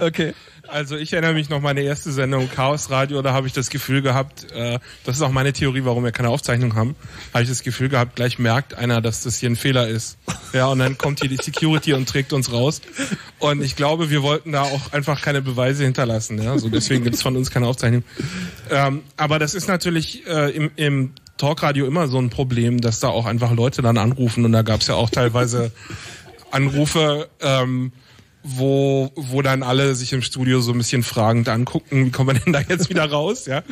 Okay. 0.00 0.34
Also 0.68 0.96
ich 0.96 1.12
erinnere 1.12 1.34
mich 1.34 1.48
noch 1.48 1.60
meine 1.60 1.82
erste 1.82 2.12
Sendung 2.12 2.48
Chaos 2.48 2.90
Radio, 2.90 3.22
da 3.22 3.32
habe 3.32 3.46
ich 3.46 3.52
das 3.52 3.70
Gefühl 3.70 4.02
gehabt, 4.02 4.50
äh, 4.52 4.78
das 5.04 5.16
ist 5.16 5.22
auch 5.22 5.30
meine 5.30 5.52
Theorie, 5.52 5.84
warum 5.84 6.04
wir 6.04 6.12
keine 6.12 6.28
Aufzeichnung 6.28 6.74
haben, 6.74 6.96
habe 7.32 7.42
ich 7.42 7.48
das 7.48 7.62
Gefühl 7.62 7.88
gehabt, 7.88 8.16
gleich 8.16 8.38
merkt 8.38 8.74
einer, 8.74 9.00
dass 9.00 9.22
das 9.22 9.38
hier 9.38 9.50
ein 9.50 9.56
Fehler 9.56 9.88
ist. 9.88 10.18
Ja, 10.52 10.66
und 10.66 10.78
dann 10.78 10.98
kommt 10.98 11.20
hier 11.20 11.28
die 11.28 11.36
Security 11.36 11.92
und 11.92 12.08
trägt 12.08 12.32
uns 12.32 12.52
raus. 12.52 12.80
Und 13.38 13.62
ich 13.62 13.76
glaube, 13.76 14.10
wir 14.10 14.22
wollten 14.22 14.52
da 14.52 14.62
auch 14.62 14.92
einfach 14.92 15.20
keine 15.20 15.42
Beweise 15.42 15.84
hinterlassen. 15.84 16.40
Ja? 16.40 16.58
So 16.58 16.68
deswegen 16.68 17.04
gibt 17.04 17.16
es 17.16 17.22
von 17.22 17.36
uns 17.36 17.50
keine 17.50 17.66
Aufzeichnung. 17.66 18.04
Ähm, 18.70 19.02
aber 19.16 19.38
das 19.38 19.54
ist 19.54 19.68
natürlich 19.68 20.26
äh, 20.26 20.50
im, 20.50 20.70
im 20.76 21.12
Talkradio 21.36 21.86
immer 21.86 22.08
so 22.08 22.18
ein 22.18 22.30
Problem, 22.30 22.80
dass 22.80 23.00
da 23.00 23.08
auch 23.08 23.26
einfach 23.26 23.52
Leute 23.52 23.82
dann 23.82 23.98
anrufen 23.98 24.44
und 24.44 24.52
da 24.52 24.62
gab 24.62 24.80
es 24.80 24.86
ja 24.86 24.94
auch 24.94 25.10
teilweise 25.10 25.70
Anrufe, 26.50 27.28
ähm, 27.40 27.92
wo, 28.46 29.10
wo 29.16 29.42
dann 29.42 29.62
alle 29.62 29.94
sich 29.94 30.12
im 30.12 30.22
Studio 30.22 30.60
so 30.60 30.72
ein 30.72 30.78
bisschen 30.78 31.02
fragend 31.02 31.48
angucken, 31.48 32.06
wie 32.06 32.10
kommen 32.10 32.36
wir 32.36 32.40
denn 32.40 32.52
da 32.52 32.60
jetzt 32.60 32.88
wieder 32.88 33.10
raus? 33.10 33.46
Ja? 33.46 33.62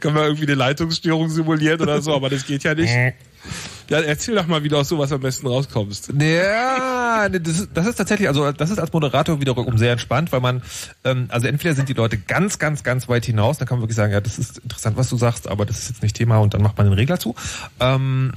Können 0.00 0.16
wir 0.16 0.24
irgendwie 0.24 0.44
eine 0.44 0.56
Leitungsstörung 0.56 1.30
simulieren 1.30 1.80
oder 1.80 2.02
so, 2.02 2.14
aber 2.14 2.30
das 2.30 2.44
geht 2.44 2.64
ja 2.64 2.74
nicht. 2.74 2.92
Ja, 3.90 4.00
erzähl 4.00 4.34
doch 4.34 4.46
mal, 4.46 4.64
wie 4.64 4.68
du 4.68 4.78
aus 4.78 4.88
sowas 4.88 5.12
am 5.12 5.20
besten 5.20 5.46
rauskommst. 5.46 6.14
Ja, 6.18 7.28
nee, 7.30 7.38
das, 7.38 7.60
ist, 7.60 7.68
das 7.74 7.86
ist 7.86 7.96
tatsächlich, 7.96 8.28
also 8.28 8.50
das 8.50 8.70
ist 8.70 8.78
als 8.78 8.92
Moderator 8.92 9.40
wiederum 9.40 9.76
sehr 9.76 9.92
entspannt, 9.92 10.32
weil 10.32 10.40
man, 10.40 10.62
ähm, 11.04 11.26
also 11.28 11.46
entweder 11.46 11.74
sind 11.74 11.88
die 11.88 11.92
Leute 11.92 12.16
ganz, 12.16 12.58
ganz, 12.58 12.82
ganz 12.82 13.08
weit 13.08 13.26
hinaus, 13.26 13.58
dann 13.58 13.68
kann 13.68 13.78
man 13.78 13.82
wirklich 13.82 13.96
sagen, 13.96 14.12
ja, 14.12 14.22
das 14.22 14.38
ist 14.38 14.58
interessant, 14.58 14.96
was 14.96 15.10
du 15.10 15.16
sagst, 15.16 15.48
aber 15.48 15.66
das 15.66 15.80
ist 15.80 15.90
jetzt 15.90 16.02
nicht 16.02 16.16
Thema 16.16 16.38
und 16.38 16.54
dann 16.54 16.62
macht 16.62 16.78
man 16.78 16.86
den 16.86 16.94
Regler 16.94 17.20
zu. 17.20 17.34
Ähm, 17.78 18.32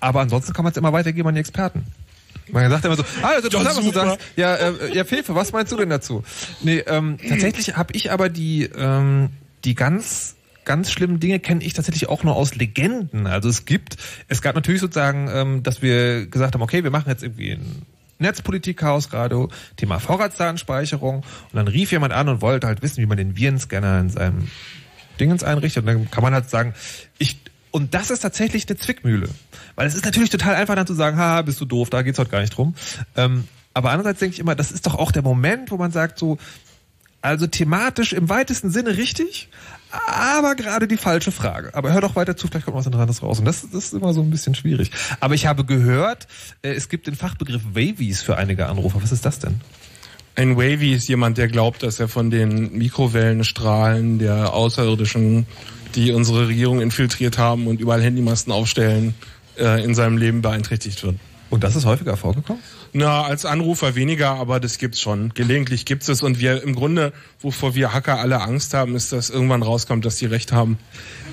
aber 0.00 0.20
ansonsten 0.20 0.52
kann 0.52 0.64
man 0.64 0.72
es 0.72 0.76
immer 0.76 0.92
weitergeben 0.92 1.28
an 1.28 1.34
die 1.34 1.40
Experten. 1.40 1.86
Man 2.50 2.70
sagt 2.70 2.84
immer 2.84 2.96
so, 2.96 3.04
ah, 3.22 3.30
das 3.34 3.38
ist 3.38 3.44
interessant, 3.46 3.76
was 3.76 3.84
du 3.84 3.92
sagst. 3.92 4.18
Ja, 4.36 4.54
äh, 4.56 4.94
ja, 4.94 5.04
Fefe, 5.04 5.34
was 5.34 5.52
meinst 5.52 5.72
du 5.72 5.76
denn 5.76 5.90
dazu? 5.90 6.22
Nee, 6.62 6.78
ähm, 6.86 7.18
tatsächlich 7.28 7.76
habe 7.76 7.92
ich 7.94 8.10
aber 8.10 8.28
die, 8.28 8.64
ähm, 8.64 9.30
die 9.64 9.74
ganz 9.74 10.36
ganz 10.64 10.92
schlimmen 10.92 11.18
Dinge 11.18 11.40
kenne 11.40 11.64
ich 11.64 11.72
tatsächlich 11.72 12.08
auch 12.08 12.22
nur 12.22 12.36
aus 12.36 12.54
Legenden. 12.54 13.26
Also 13.26 13.48
es 13.48 13.64
gibt, 13.64 13.96
es 14.28 14.42
gab 14.42 14.54
natürlich 14.54 14.80
sozusagen, 14.80 15.28
ähm, 15.32 15.62
dass 15.62 15.82
wir 15.82 16.26
gesagt 16.26 16.54
haben, 16.54 16.62
okay, 16.62 16.84
wir 16.84 16.90
machen 16.90 17.08
jetzt 17.08 17.22
irgendwie 17.22 17.52
ein 17.52 17.82
Netzpolitik-Chaos 18.18 19.10
gerade, 19.10 19.48
Thema 19.76 19.98
Vorratsdatenspeicherung 19.98 21.16
und 21.16 21.24
dann 21.52 21.68
rief 21.68 21.92
jemand 21.92 22.12
an 22.12 22.28
und 22.28 22.40
wollte 22.40 22.68
halt 22.68 22.82
wissen, 22.82 23.02
wie 23.02 23.06
man 23.06 23.16
den 23.16 23.36
Virenscanner 23.36 24.00
in 24.00 24.10
seinem 24.10 24.48
Dingens 25.20 25.44
einrichtet 25.44 25.82
und 25.82 25.86
dann 25.86 26.10
kann 26.10 26.22
man 26.22 26.32
halt 26.32 26.48
sagen, 26.48 26.74
ich 27.18 27.38
und 27.72 27.94
das 27.94 28.10
ist 28.10 28.20
tatsächlich 28.20 28.68
eine 28.68 28.78
Zwickmühle. 28.78 29.28
Weil 29.74 29.86
es 29.88 29.94
ist 29.94 30.04
natürlich 30.04 30.30
total 30.30 30.54
einfach 30.54 30.76
dann 30.76 30.86
zu 30.86 30.94
sagen, 30.94 31.16
haha, 31.16 31.42
bist 31.42 31.60
du 31.60 31.64
doof, 31.64 31.90
da 31.90 32.02
geht's 32.02 32.18
heute 32.18 32.30
gar 32.30 32.40
nicht 32.40 32.56
drum. 32.56 32.74
Ähm, 33.16 33.48
aber 33.74 33.90
andererseits 33.90 34.20
denke 34.20 34.34
ich 34.34 34.40
immer, 34.40 34.54
das 34.54 34.70
ist 34.70 34.86
doch 34.86 34.94
auch 34.94 35.10
der 35.10 35.22
Moment, 35.22 35.70
wo 35.70 35.76
man 35.76 35.90
sagt 35.90 36.18
so, 36.18 36.38
also 37.22 37.46
thematisch 37.46 38.12
im 38.12 38.28
weitesten 38.28 38.70
Sinne 38.70 38.96
richtig, 38.96 39.48
aber 40.06 40.54
gerade 40.54 40.88
die 40.88 40.96
falsche 40.96 41.32
Frage. 41.32 41.74
Aber 41.74 41.92
hör 41.92 42.00
doch 42.00 42.16
weiter 42.16 42.36
zu, 42.36 42.48
vielleicht 42.48 42.66
kommt 42.66 42.76
was 42.76 42.86
Interessantes 42.86 43.22
raus. 43.22 43.38
Und 43.38 43.44
das, 43.44 43.62
das 43.62 43.86
ist 43.86 43.94
immer 43.94 44.12
so 44.12 44.22
ein 44.22 44.30
bisschen 44.30 44.54
schwierig. 44.54 44.90
Aber 45.20 45.34
ich 45.34 45.46
habe 45.46 45.64
gehört, 45.64 46.26
äh, 46.62 46.70
es 46.72 46.88
gibt 46.88 47.06
den 47.06 47.14
Fachbegriff 47.14 47.62
Wavies 47.72 48.22
für 48.22 48.36
einige 48.36 48.66
Anrufer. 48.66 49.02
Was 49.02 49.12
ist 49.12 49.24
das 49.24 49.38
denn? 49.38 49.60
Ein 50.34 50.56
Wavy 50.56 50.94
ist 50.94 51.08
jemand, 51.08 51.36
der 51.36 51.48
glaubt, 51.48 51.82
dass 51.82 52.00
er 52.00 52.08
von 52.08 52.30
den 52.30 52.72
Mikrowellenstrahlen 52.72 54.18
der 54.18 54.54
Außerirdischen, 54.54 55.46
die 55.94 56.12
unsere 56.12 56.48
Regierung 56.48 56.80
infiltriert 56.80 57.38
haben 57.38 57.66
und 57.66 57.80
überall 57.80 58.02
Handymasten 58.02 58.52
aufstellen, 58.52 59.14
äh, 59.58 59.84
in 59.84 59.94
seinem 59.94 60.16
Leben 60.16 60.42
beeinträchtigt 60.42 61.02
wird. 61.02 61.16
Und 61.50 61.64
das 61.64 61.76
ist 61.76 61.84
häufiger 61.84 62.16
vorgekommen? 62.16 62.62
Na, 62.94 63.22
als 63.22 63.44
Anrufer 63.44 63.94
weniger, 63.94 64.30
aber 64.30 64.58
das 64.58 64.78
gibt's 64.78 65.00
schon. 65.00 65.32
Gelegentlich 65.34 65.84
gibt's 65.84 66.08
es 66.08 66.22
und 66.22 66.40
wir 66.40 66.62
im 66.62 66.74
Grunde, 66.74 67.12
wovor 67.40 67.74
wir 67.74 67.92
Hacker 67.92 68.18
alle 68.18 68.40
Angst 68.40 68.72
haben, 68.74 68.94
ist, 68.94 69.12
dass 69.12 69.30
irgendwann 69.30 69.62
rauskommt, 69.62 70.04
dass 70.04 70.16
die 70.16 70.26
recht 70.26 70.52
haben. 70.52 70.78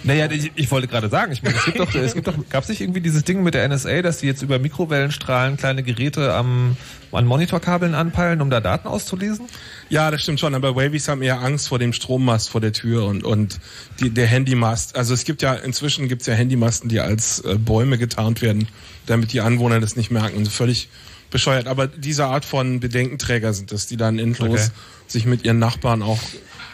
Naja, 0.04 0.30
ich, 0.32 0.52
ich 0.56 0.72
wollte 0.72 0.88
gerade 0.88 1.10
sagen, 1.10 1.32
ich 1.32 1.44
meine, 1.44 1.56
es 1.56 1.66
gibt 1.66 1.80
doch, 1.80 1.94
es 1.94 2.14
gibt 2.14 2.28
doch, 2.28 2.36
gab 2.50 2.64
es 2.64 2.70
nicht 2.70 2.82
irgendwie 2.82 3.02
dieses 3.02 3.24
Ding 3.24 3.44
mit 3.44 3.54
der 3.54 3.68
NSA, 3.68 4.02
dass 4.02 4.20
die 4.20 4.28
jetzt 4.28 4.42
über 4.42 4.60
Mikrowellenstrahlen 4.60 5.58
kleine 5.58 5.84
Geräte 5.84 6.34
am, 6.34 6.78
an 7.12 7.26
Monitorkabeln 7.26 7.96
anpeilen, 7.96 8.42
um 8.42 8.50
da 8.50 8.62
Daten 8.62 8.88
auszulesen? 8.88 9.48
Ja, 9.90 10.12
das 10.12 10.22
stimmt 10.22 10.40
schon, 10.40 10.56
aber 10.56 10.76
Wavies 10.76 11.08
haben 11.08 11.22
eher 11.22 11.42
Angst 11.42 11.68
vor 11.68 11.80
dem 11.80 11.94
Strommast 11.94 12.50
vor 12.50 12.62
der 12.62 12.74
Tür 12.74 13.06
und, 13.06 13.24
und 13.24 13.60
die, 14.00 14.10
der 14.10 14.28
Handymast. 14.28 14.96
Also 14.96 15.14
es 15.14 15.24
gibt 15.26 15.42
ja, 15.42 15.54
inzwischen 15.54 16.08
gibt's 16.08 16.26
ja 16.26 16.34
Handymasten, 16.34 16.90
die 16.90 17.00
als 17.00 17.40
äh, 17.40 17.56
Bäume 17.56 17.98
getarnt 17.98 18.42
werden, 18.42 18.68
damit 19.06 19.34
die 19.34 19.42
Anwohner 19.42 19.80
das 19.80 19.96
nicht 19.96 20.12
merken. 20.12 20.38
Und 20.38 20.48
völlig 20.48 20.90
bescheuert. 21.30 21.68
Aber 21.68 21.88
diese 21.88 22.26
Art 22.26 22.46
von 22.46 22.80
Bedenkenträger 22.80 23.54
sind 23.54 23.72
das, 23.72 23.88
die 23.88 23.98
dann 23.98 24.20
endlos 24.20 24.50
Okay. 24.50 24.70
sich 25.08 25.26
mit 25.26 25.46
ihren 25.46 25.60
Nachbarn 25.60 26.02
auch 26.02 26.20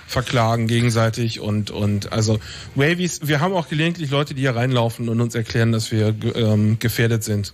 verklagen 0.07 0.67
gegenseitig 0.67 1.39
und 1.39 1.71
und 1.71 2.11
also 2.13 2.39
Wavies, 2.75 3.21
wir 3.23 3.39
haben 3.39 3.53
auch 3.53 3.67
gelegentlich 3.69 4.11
Leute, 4.11 4.33
die 4.33 4.41
hier 4.41 4.55
reinlaufen 4.55 5.09
und 5.09 5.19
uns 5.21 5.35
erklären, 5.35 5.71
dass 5.71 5.91
wir 5.91 6.15
ähm, 6.35 6.77
gefährdet 6.79 7.23
sind. 7.23 7.53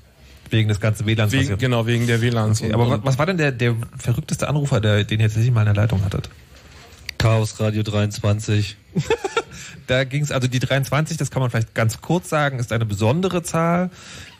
Wegen 0.50 0.68
des 0.68 0.82
ganzen 0.82 1.06
WLANs. 1.06 1.32
Wegen, 1.32 1.58
genau, 1.58 1.88
wegen 1.88 2.08
der 2.08 2.22
WLANs. 2.22 2.62
Okay, 2.62 2.74
aber 2.74 2.90
wa- 2.90 3.00
was 3.04 3.18
war 3.18 3.26
denn 3.26 3.38
der, 3.38 3.54
der 3.54 3.74
verrückteste 3.98 4.50
Anrufer, 4.50 4.82
der, 4.82 5.06
den 5.06 5.22
ihr 5.22 5.28
tatsächlich 5.28 5.54
mal 5.54 5.62
in 5.62 5.74
der 5.74 5.76
Leitung 5.76 6.04
hattet? 6.04 6.30
Chaos 7.18 7.60
Radio 7.60 7.84
23. 7.84 8.76
Da 9.88 10.04
ging 10.06 10.24
es, 10.24 10.32
also 10.32 10.48
die 10.48 10.60
23, 10.60 11.18
das 11.18 11.32
kann 11.32 11.42
man 11.42 11.50
vielleicht 11.52 11.74
ganz 11.74 12.00
kurz 12.00 12.30
sagen, 12.30 12.60
ist 12.60 12.72
eine 12.72 12.86
besondere 12.86 13.44
Zahl. 13.44 13.90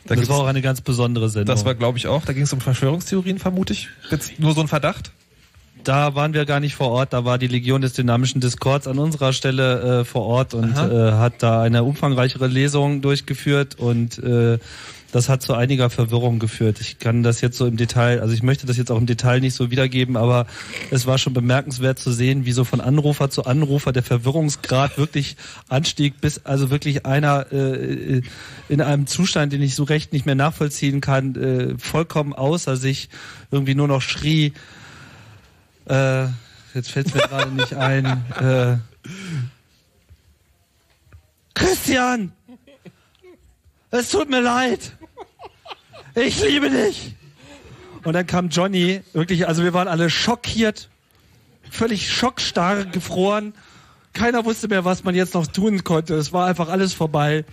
Da 0.06 0.14
das 0.14 0.28
war 0.28 0.38
auch 0.38 0.46
eine 0.46 0.62
ganz 0.62 0.80
besondere 0.80 1.28
Sendung. 1.28 1.54
das 1.54 1.64
war, 1.66 1.74
glaube 1.74 1.98
ich, 1.98 2.06
auch. 2.06 2.24
Da 2.24 2.32
ging 2.32 2.44
es 2.44 2.52
um 2.52 2.60
Verschwörungstheorien, 2.60 3.38
vermute 3.38 3.72
ich. 3.74 3.88
Jetzt 4.10 4.38
nur 4.38 4.54
so 4.54 4.62
ein 4.62 4.68
Verdacht. 4.68 5.12
Da 5.84 6.14
waren 6.14 6.34
wir 6.34 6.44
gar 6.44 6.60
nicht 6.60 6.74
vor 6.74 6.90
Ort, 6.90 7.12
da 7.12 7.24
war 7.24 7.38
die 7.38 7.48
Legion 7.48 7.80
des 7.80 7.92
dynamischen 7.92 8.40
Discords 8.40 8.86
an 8.86 8.98
unserer 8.98 9.32
Stelle 9.32 10.00
äh, 10.00 10.04
vor 10.04 10.26
Ort 10.26 10.54
und 10.54 10.76
äh, 10.76 11.12
hat 11.12 11.42
da 11.42 11.62
eine 11.62 11.82
umfangreichere 11.82 12.46
Lesung 12.46 13.00
durchgeführt 13.00 13.78
und 13.78 14.18
äh, 14.18 14.58
das 15.12 15.28
hat 15.28 15.42
zu 15.42 15.52
einiger 15.52 15.90
Verwirrung 15.90 16.38
geführt. 16.38 16.80
Ich 16.80 16.98
kann 16.98 17.22
das 17.22 17.42
jetzt 17.42 17.58
so 17.58 17.66
im 17.66 17.76
Detail, 17.76 18.20
also 18.20 18.32
ich 18.32 18.42
möchte 18.42 18.66
das 18.66 18.78
jetzt 18.78 18.90
auch 18.90 18.96
im 18.96 19.06
Detail 19.06 19.40
nicht 19.40 19.54
so 19.54 19.70
wiedergeben, 19.70 20.16
aber 20.16 20.46
es 20.90 21.06
war 21.06 21.18
schon 21.18 21.34
bemerkenswert 21.34 21.98
zu 21.98 22.10
sehen, 22.12 22.46
wie 22.46 22.52
so 22.52 22.64
von 22.64 22.80
Anrufer 22.80 23.28
zu 23.28 23.44
Anrufer 23.44 23.92
der 23.92 24.02
Verwirrungsgrad 24.02 24.96
wirklich 24.96 25.36
anstieg, 25.68 26.20
bis 26.20 26.46
also 26.46 26.70
wirklich 26.70 27.04
einer 27.04 27.52
äh, 27.52 28.22
in 28.68 28.80
einem 28.80 29.06
Zustand, 29.06 29.52
den 29.52 29.60
ich 29.60 29.74
so 29.74 29.84
recht 29.84 30.14
nicht 30.14 30.24
mehr 30.24 30.34
nachvollziehen 30.34 31.02
kann, 31.02 31.34
äh, 31.34 31.74
vollkommen 31.78 32.32
außer 32.32 32.76
sich 32.76 33.10
irgendwie 33.50 33.74
nur 33.74 33.88
noch 33.88 34.00
schrie, 34.00 34.54
äh, 35.86 36.26
jetzt 36.74 36.90
fällt 36.90 37.08
es 37.08 37.14
mir 37.14 37.20
gerade 37.20 37.50
nicht 37.50 37.74
ein. 37.74 38.04
Äh, 38.40 38.76
Christian! 41.54 42.32
Es 43.90 44.10
tut 44.10 44.30
mir 44.30 44.40
leid! 44.40 44.92
Ich 46.14 46.42
liebe 46.42 46.70
dich! 46.70 47.14
Und 48.04 48.14
dann 48.14 48.26
kam 48.26 48.48
Johnny, 48.48 49.02
wirklich, 49.12 49.46
also 49.46 49.62
wir 49.62 49.74
waren 49.74 49.88
alle 49.88 50.10
schockiert, 50.10 50.88
völlig 51.70 52.10
schockstarr, 52.10 52.84
gefroren. 52.86 53.54
Keiner 54.12 54.44
wusste 54.44 54.68
mehr, 54.68 54.84
was 54.84 55.04
man 55.04 55.14
jetzt 55.14 55.34
noch 55.34 55.46
tun 55.46 55.84
konnte. 55.84 56.14
Es 56.14 56.32
war 56.32 56.46
einfach 56.46 56.68
alles 56.68 56.92
vorbei. 56.92 57.44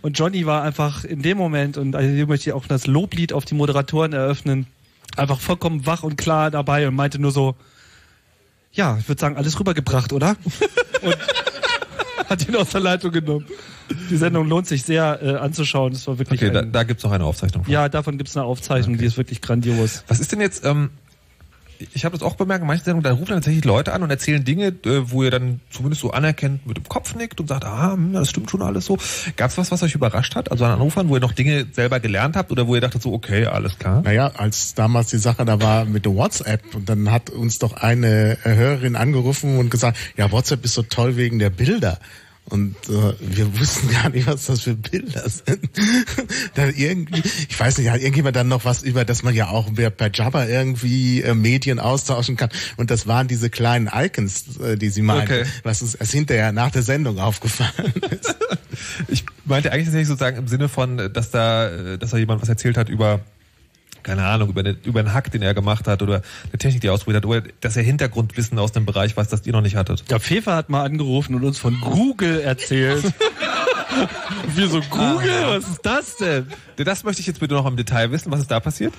Und 0.00 0.18
Johnny 0.18 0.46
war 0.46 0.62
einfach 0.62 1.04
in 1.04 1.22
dem 1.22 1.38
Moment, 1.38 1.76
und 1.76 1.94
also 1.94 2.08
hier 2.08 2.26
möchte 2.26 2.50
ich 2.50 2.54
auch 2.54 2.66
das 2.66 2.86
Loblied 2.86 3.32
auf 3.32 3.44
die 3.44 3.54
Moderatoren 3.54 4.12
eröffnen, 4.12 4.66
einfach 5.16 5.40
vollkommen 5.40 5.86
wach 5.86 6.02
und 6.02 6.16
klar 6.16 6.50
dabei 6.50 6.88
und 6.88 6.94
meinte 6.94 7.18
nur 7.18 7.30
so, 7.30 7.54
ja, 8.72 8.96
ich 8.98 9.08
würde 9.08 9.20
sagen, 9.20 9.36
alles 9.36 9.58
rübergebracht, 9.58 10.12
oder? 10.12 10.36
und 11.02 11.16
hat 12.28 12.48
ihn 12.48 12.56
aus 12.56 12.70
der 12.70 12.80
Leitung 12.80 13.12
genommen. 13.12 13.46
Die 14.10 14.16
Sendung 14.16 14.48
lohnt 14.48 14.66
sich 14.66 14.84
sehr 14.84 15.20
äh, 15.22 15.34
anzuschauen. 15.36 15.92
Das 15.92 16.06
war 16.06 16.18
wirklich 16.18 16.40
Okay, 16.40 16.50
da, 16.50 16.60
ein, 16.60 16.72
da 16.72 16.82
gibt's 16.82 17.04
noch 17.04 17.12
eine 17.12 17.24
Aufzeichnung. 17.24 17.64
von. 17.64 17.72
Ja, 17.72 17.88
davon 17.88 18.16
gibt's 18.16 18.36
eine 18.36 18.46
Aufzeichnung, 18.46 18.96
die 18.96 19.04
ist 19.04 19.16
wirklich 19.18 19.42
grandios. 19.42 20.04
Was 20.08 20.20
ist 20.20 20.32
denn 20.32 20.40
jetzt, 20.40 20.64
ähm, 20.64 20.90
ich 21.92 22.04
habe 22.04 22.16
das 22.16 22.26
auch 22.26 22.36
bemerkt, 22.36 22.62
in 22.62 22.66
manchen 22.66 22.84
Sendungen, 22.84 23.04
da 23.04 23.10
rufen 23.12 23.30
dann 23.30 23.38
tatsächlich 23.38 23.64
Leute 23.64 23.92
an 23.92 24.02
und 24.02 24.10
erzählen 24.10 24.44
Dinge, 24.44 24.68
äh, 24.68 25.10
wo 25.10 25.22
ihr 25.22 25.30
dann 25.30 25.60
zumindest 25.70 26.02
so 26.02 26.10
anerkennt 26.10 26.66
mit 26.66 26.76
dem 26.76 26.88
Kopf 26.88 27.14
nickt 27.14 27.40
und 27.40 27.48
sagt, 27.48 27.64
ah, 27.64 27.92
hm, 27.92 28.12
das 28.12 28.30
stimmt 28.30 28.50
schon 28.50 28.62
alles 28.62 28.86
so. 28.86 28.98
Gab's 29.36 29.58
was, 29.58 29.70
was 29.70 29.82
euch 29.82 29.94
überrascht 29.94 30.34
hat? 30.34 30.50
Also 30.50 30.64
an 30.64 30.72
Anrufern, 30.72 31.08
wo 31.08 31.16
ihr 31.16 31.20
noch 31.20 31.32
Dinge 31.32 31.66
selber 31.72 32.00
gelernt 32.00 32.36
habt 32.36 32.50
oder 32.50 32.66
wo 32.66 32.74
ihr 32.74 32.80
dachtet 32.80 33.02
so, 33.02 33.12
okay, 33.12 33.46
alles 33.46 33.78
klar? 33.78 34.02
Naja, 34.02 34.32
als 34.36 34.74
damals 34.74 35.08
die 35.08 35.18
Sache 35.18 35.44
da 35.44 35.60
war 35.60 35.84
mit 35.84 36.04
der 36.04 36.14
WhatsApp 36.14 36.74
und 36.74 36.88
dann 36.88 37.10
hat 37.10 37.30
uns 37.30 37.58
doch 37.58 37.74
eine 37.74 38.38
Hörerin 38.42 38.96
angerufen 38.96 39.58
und 39.58 39.70
gesagt, 39.70 39.96
ja, 40.16 40.30
WhatsApp 40.30 40.64
ist 40.64 40.74
so 40.74 40.82
toll 40.82 41.16
wegen 41.16 41.38
der 41.38 41.50
Bilder. 41.50 41.98
Und 42.48 42.74
äh, 42.88 43.14
wir 43.20 43.58
wussten 43.58 43.90
gar 43.90 44.10
nicht, 44.10 44.26
was 44.26 44.46
das 44.46 44.62
für 44.62 44.74
Bilder 44.74 45.26
sind. 45.28 45.70
dann 46.54 46.74
irgendwie, 46.74 47.22
ich 47.48 47.58
weiß 47.58 47.78
nicht, 47.78 47.88
hat 47.88 48.00
irgendjemand 48.00 48.36
dann 48.36 48.48
noch 48.48 48.64
was 48.64 48.82
über, 48.82 49.04
dass 49.04 49.22
man 49.22 49.34
ja 49.34 49.48
auch 49.48 49.72
per 49.74 49.90
per 49.90 50.10
Jabber 50.12 50.48
irgendwie 50.48 51.22
äh, 51.22 51.34
Medien 51.34 51.78
austauschen 51.78 52.36
kann. 52.36 52.50
Und 52.76 52.90
das 52.90 53.06
waren 53.06 53.26
diese 53.28 53.48
kleinen 53.48 53.88
Icons, 53.94 54.58
äh, 54.58 54.76
die 54.76 54.90
sie 54.90 55.02
meinte, 55.02 55.40
Okay. 55.40 55.44
was 55.62 55.80
uns 55.82 55.94
erst 55.94 56.12
hinterher 56.12 56.52
nach 56.52 56.70
der 56.70 56.82
Sendung 56.82 57.18
aufgefallen 57.20 57.92
ist. 58.10 58.34
Ich 59.08 59.24
meinte 59.44 59.72
eigentlich 59.72 59.86
tatsächlich 59.86 60.08
sozusagen 60.08 60.36
im 60.36 60.48
Sinne 60.48 60.68
von, 60.68 61.10
dass 61.12 61.30
da, 61.30 61.68
äh, 61.68 61.98
dass 61.98 62.10
da 62.10 62.18
jemand 62.18 62.42
was 62.42 62.48
erzählt 62.48 62.76
hat 62.76 62.88
über 62.88 63.20
keine 64.02 64.24
Ahnung, 64.24 64.50
über, 64.50 64.60
eine, 64.60 64.76
über 64.84 65.00
einen 65.00 65.12
Hack, 65.12 65.30
den 65.30 65.42
er 65.42 65.54
gemacht 65.54 65.86
hat 65.88 66.02
oder 66.02 66.22
eine 66.48 66.58
Technik, 66.58 66.80
die 66.80 66.88
er 66.88 66.94
ausprobiert 66.94 67.24
hat, 67.24 67.28
oder 67.28 67.42
dass 67.60 67.76
er 67.76 67.82
Hintergrundwissen 67.82 68.58
aus 68.58 68.72
dem 68.72 68.86
Bereich 68.86 69.16
weiß, 69.16 69.28
das 69.28 69.46
ihr 69.46 69.52
noch 69.52 69.60
nicht 69.60 69.76
hattet. 69.76 70.10
Der 70.10 70.20
Pfeffer 70.20 70.56
hat 70.56 70.68
mal 70.68 70.84
angerufen 70.84 71.34
und 71.34 71.44
uns 71.44 71.58
von 71.58 71.80
Google 71.80 72.40
erzählt. 72.40 73.04
Wir 74.54 74.68
so, 74.68 74.80
Google? 74.80 75.44
Was 75.46 75.68
ist 75.68 75.80
das 75.82 76.16
denn? 76.16 76.46
Das 76.76 77.04
möchte 77.04 77.20
ich 77.20 77.26
jetzt 77.26 77.40
bitte 77.40 77.54
noch 77.54 77.66
im 77.66 77.76
Detail 77.76 78.10
wissen. 78.10 78.32
Was 78.32 78.40
ist 78.40 78.50
da 78.50 78.58
passiert? 78.60 78.94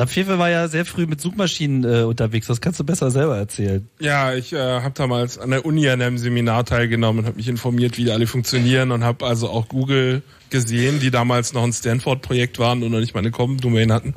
Der 0.00 0.06
Pfeffer 0.06 0.38
war 0.38 0.48
ja 0.48 0.66
sehr 0.66 0.86
früh 0.86 1.04
mit 1.04 1.20
Suchmaschinen 1.20 1.84
äh, 1.84 2.04
unterwegs. 2.04 2.46
Das 2.46 2.62
kannst 2.62 2.80
du 2.80 2.84
besser 2.84 3.10
selber 3.10 3.36
erzählen. 3.36 3.86
Ja, 3.98 4.32
ich 4.32 4.54
äh, 4.54 4.56
habe 4.56 4.94
damals 4.94 5.36
an 5.36 5.50
der 5.50 5.66
Uni 5.66 5.86
an 5.90 6.00
einem 6.00 6.16
Seminar 6.16 6.64
teilgenommen 6.64 7.18
und 7.18 7.26
habe 7.26 7.36
mich 7.36 7.48
informiert, 7.48 7.98
wie 7.98 8.04
die 8.04 8.10
alle 8.10 8.26
funktionieren 8.26 8.92
und 8.92 9.04
habe 9.04 9.26
also 9.26 9.50
auch 9.50 9.68
Google 9.68 10.22
gesehen, 10.48 11.00
die 11.00 11.10
damals 11.10 11.52
noch 11.52 11.64
ein 11.64 11.74
Stanford-Projekt 11.74 12.58
waren 12.58 12.82
und 12.82 12.92
noch 12.92 13.00
nicht 13.00 13.12
mal 13.12 13.20
eine 13.20 13.30
Com-Domain 13.30 13.92
hatten. 13.92 14.14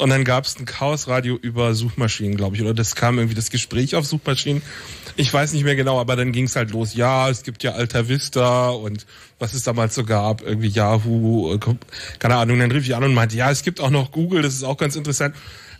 Und 0.00 0.08
dann 0.08 0.24
gab 0.24 0.46
es 0.46 0.58
ein 0.58 0.64
Chaosradio 0.64 1.36
über 1.36 1.74
Suchmaschinen, 1.74 2.34
glaube 2.34 2.56
ich, 2.56 2.62
oder 2.62 2.72
das 2.72 2.94
kam 2.94 3.18
irgendwie 3.18 3.34
das 3.34 3.50
Gespräch 3.50 3.94
auf 3.96 4.06
Suchmaschinen. 4.06 4.62
Ich 5.16 5.30
weiß 5.30 5.52
nicht 5.52 5.64
mehr 5.64 5.76
genau, 5.76 6.00
aber 6.00 6.16
dann 6.16 6.32
ging 6.32 6.44
es 6.44 6.56
halt 6.56 6.70
los. 6.70 6.94
Ja, 6.94 7.28
es 7.28 7.42
gibt 7.42 7.62
ja 7.62 7.72
Alta 7.72 8.08
Vista 8.08 8.70
und 8.70 9.04
was 9.38 9.52
es 9.52 9.62
damals 9.62 9.94
so 9.94 10.04
gab, 10.04 10.40
irgendwie 10.40 10.68
Yahoo, 10.68 11.52
äh, 11.52 11.58
keine 12.18 12.36
Ahnung. 12.36 12.58
Dann 12.60 12.72
rief 12.72 12.84
ich 12.86 12.96
an 12.96 13.04
und 13.04 13.12
meinte, 13.12 13.36
ja, 13.36 13.50
es 13.50 13.62
gibt 13.62 13.78
auch 13.78 13.90
noch 13.90 14.10
Google, 14.10 14.40
das 14.40 14.54
ist 14.54 14.64
auch 14.64 14.78
ganz 14.78 14.96
interessant. 14.96 15.36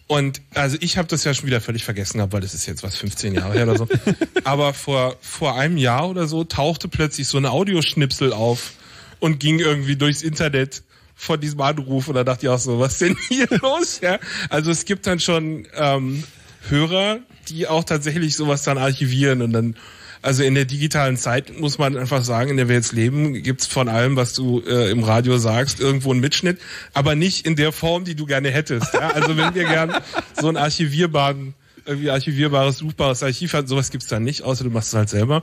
Und 0.07 0.43
also 0.53 0.77
ich 0.81 0.99
habe 0.99 1.09
das 1.09 1.25
ja 1.25 1.33
schon 1.33 1.47
wieder 1.47 1.63
völlig 1.63 1.85
vergessen 1.85 2.19
gehabt, 2.19 2.35
weil 2.35 2.43
das 2.43 2.53
ist 2.53 2.67
jetzt 2.67 2.83
was 2.83 2.97
15 2.99 3.35
Jahre 3.35 3.55
her 3.55 3.63
oder 3.63 3.79
so. 3.79 3.89
Aber 4.45 4.75
vor 4.75 5.17
vor 5.23 5.59
einem 5.59 5.79
Jahr 5.79 6.11
oder 6.11 6.27
so 6.27 6.45
tauchte 6.45 6.89
plötzlich 6.89 7.27
so 7.27 7.39
ein 7.39 7.47
Audioschnipsel 7.47 8.35
auf 8.35 8.73
und 9.19 9.41
ging 9.41 9.61
irgendwie 9.61 9.97
durchs 9.97 10.21
Internet 10.21 10.83
von 11.21 11.39
diesem 11.39 11.61
Anruf 11.61 12.09
und 12.09 12.15
da 12.15 12.25
dachte 12.25 12.47
ich 12.47 12.49
auch 12.49 12.59
so, 12.59 12.81
was 12.81 12.97
denn 12.97 13.15
hier 13.29 13.47
los? 13.63 14.01
Ja, 14.03 14.19
also 14.49 14.71
es 14.71 14.87
gibt 14.87 15.07
dann 15.07 15.21
schon 15.21 15.69
ähm, 15.77 16.25
Hörer, 16.71 17.19
die 17.51 17.69
auch 17.69 17.85
tatsächlich 17.85 18.35
sowas 18.35 18.63
dann 18.63 18.79
archivieren 18.79 19.43
und 19.43 19.53
dann 19.53 19.77
also 20.23 20.43
in 20.43 20.55
der 20.55 20.65
digitalen 20.65 21.19
Zeit 21.19 21.59
muss 21.61 21.79
man 21.79 21.97
einfach 21.97 22.25
sagen, 22.25 22.51
in 22.51 22.57
der 22.57 22.69
wir 22.69 22.75
jetzt 22.75 22.93
leben, 22.93 23.43
gibt's 23.43 23.67
von 23.67 23.89
allem, 23.89 24.17
was 24.17 24.33
du 24.33 24.63
äh, 24.67 24.91
im 24.91 25.05
Radio 25.05 25.37
sagst, 25.37 25.79
irgendwo 25.79 26.11
einen 26.11 26.21
Mitschnitt, 26.21 26.59
aber 26.95 27.15
nicht 27.15 27.47
in 27.47 27.55
der 27.55 27.73
Form, 27.73 28.05
die 28.05 28.15
du 28.15 28.25
gerne 28.25 28.51
hättest. 28.51 28.95
Ja? 28.95 29.11
Also 29.11 29.37
wenn 29.37 29.55
wir 29.55 29.65
gern 29.65 29.95
so 30.39 30.49
einen 30.49 30.57
archivierbaren, 30.57 31.55
irgendwie 31.85 32.11
archivierbares, 32.11 32.79
suchbares 32.79 33.23
Archiv 33.23 33.53
hatten, 33.53 33.67
sowas 33.67 33.91
gibt's 33.91 34.09
dann 34.09 34.23
nicht, 34.23 34.43
außer 34.43 34.65
du 34.65 34.71
machst 34.71 34.89
es 34.89 34.95
halt 34.95 35.09
selber. 35.09 35.43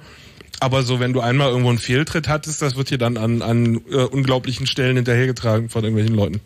Aber 0.60 0.84
so, 0.84 1.00
wenn 1.00 1.14
du 1.14 1.22
einmal 1.22 1.50
irgendwo 1.50 1.70
einen 1.70 1.78
Fehltritt 1.78 2.28
hattest, 2.28 2.62
das 2.62 2.76
wird 2.76 2.90
dir 2.90 2.98
dann 2.98 3.18
an, 3.18 3.42
an 3.42 3.82
äh, 3.92 3.98
unglaublichen 3.98 4.66
Stellen 4.66 4.96
hinterhergetragen 4.96 5.70
von 5.70 5.84
irgendwelchen 5.84 6.16
Leuten. 6.16 6.42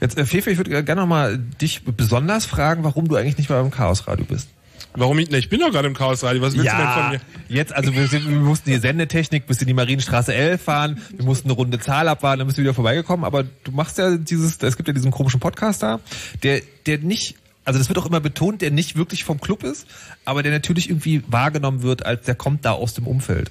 Jetzt, 0.00 0.18
äh, 0.18 0.26
Fefe, 0.26 0.50
ich 0.50 0.58
würde 0.58 0.84
gerne 0.84 1.00
noch 1.00 1.08
mal 1.08 1.38
dich 1.38 1.82
besonders 1.84 2.46
fragen, 2.46 2.84
warum 2.84 3.08
du 3.08 3.16
eigentlich 3.16 3.38
nicht 3.38 3.50
mehr 3.50 3.60
beim 3.60 3.70
Chaosradio 3.70 4.24
bist. 4.24 4.48
Warum 4.96 5.18
ich? 5.18 5.28
Ne, 5.30 5.38
ich 5.38 5.48
bin 5.48 5.58
doch 5.58 5.72
gerade 5.72 5.88
im 5.88 5.94
Chaosradio. 5.94 6.40
Was 6.40 6.54
willst 6.54 6.72
du 6.72 6.76
denn 6.76 6.88
von 6.88 7.10
mir? 7.10 7.20
jetzt, 7.48 7.74
also 7.74 7.94
wir, 7.94 8.06
sind, 8.06 8.28
wir 8.28 8.36
mussten 8.36 8.70
die 8.70 8.76
Sendetechnik 8.76 9.46
bis 9.46 9.60
in 9.60 9.66
die 9.66 9.74
Marienstraße 9.74 10.32
11 10.32 10.62
fahren, 10.62 11.02
wir 11.16 11.24
mussten 11.24 11.48
eine 11.48 11.56
runde 11.56 11.80
Zahl 11.80 12.06
abwarten, 12.06 12.38
dann 12.38 12.46
bist 12.46 12.58
du 12.58 12.62
wieder 12.62 12.74
vorbeigekommen, 12.74 13.24
aber 13.24 13.42
du 13.42 13.72
machst 13.72 13.98
ja 13.98 14.16
dieses, 14.16 14.62
es 14.62 14.76
gibt 14.76 14.88
ja 14.88 14.94
diesen 14.94 15.10
komischen 15.10 15.40
Podcast 15.40 15.82
da, 15.82 15.98
der, 16.44 16.62
der 16.86 16.98
nicht, 16.98 17.34
also 17.64 17.78
das 17.78 17.88
wird 17.88 17.98
auch 17.98 18.06
immer 18.06 18.20
betont, 18.20 18.62
der 18.62 18.70
nicht 18.70 18.96
wirklich 18.96 19.24
vom 19.24 19.40
Club 19.40 19.62
ist, 19.64 19.86
aber 20.24 20.42
der 20.42 20.52
natürlich 20.52 20.88
irgendwie 20.90 21.22
wahrgenommen 21.28 21.82
wird, 21.82 22.04
als 22.04 22.24
der 22.24 22.34
kommt 22.34 22.64
da 22.64 22.72
aus 22.72 22.94
dem 22.94 23.06
Umfeld. 23.06 23.50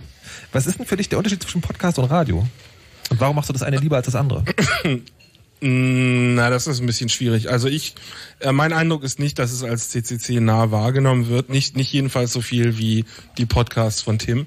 Was 0.52 0.68
ist 0.68 0.80
denn 0.80 0.86
für 0.86 0.98
dich 0.98 1.10
der 1.10 1.18
Unterschied 1.18 1.42
zwischen 1.42 1.62
Podcast 1.62 1.98
und 2.00 2.06
Radio? 2.06 2.48
Und 3.10 3.20
warum 3.20 3.36
machst 3.36 3.50
du 3.50 3.54
das 3.54 3.64
eine 3.64 3.78
lieber 3.78 3.98
als 3.98 4.06
das 4.06 4.16
andere? 4.16 4.44
Mm, 5.66 6.36
Na, 6.36 6.50
das 6.50 6.68
ist 6.68 6.82
ein 6.82 6.86
bisschen 6.88 7.08
schwierig. 7.08 7.50
Also 7.50 7.70
ich, 7.70 7.96
äh, 8.42 8.52
mein 8.52 8.74
Eindruck 8.74 9.02
ist 9.02 9.18
nicht, 9.18 9.40
dass 9.40 9.54
es 9.54 9.64
als 9.64 9.92
CCC 9.92 10.42
nah 10.42 10.72
wahrgenommen 10.72 11.30
wird. 11.30 11.50
Nicht, 11.50 11.78
nicht 11.78 11.94
jedenfalls 11.94 12.34
so 12.34 12.42
viel 12.42 12.78
wie 12.78 13.06
die 13.38 13.46
Podcasts 13.46 14.02
von 14.02 14.20
Tim. 14.20 14.46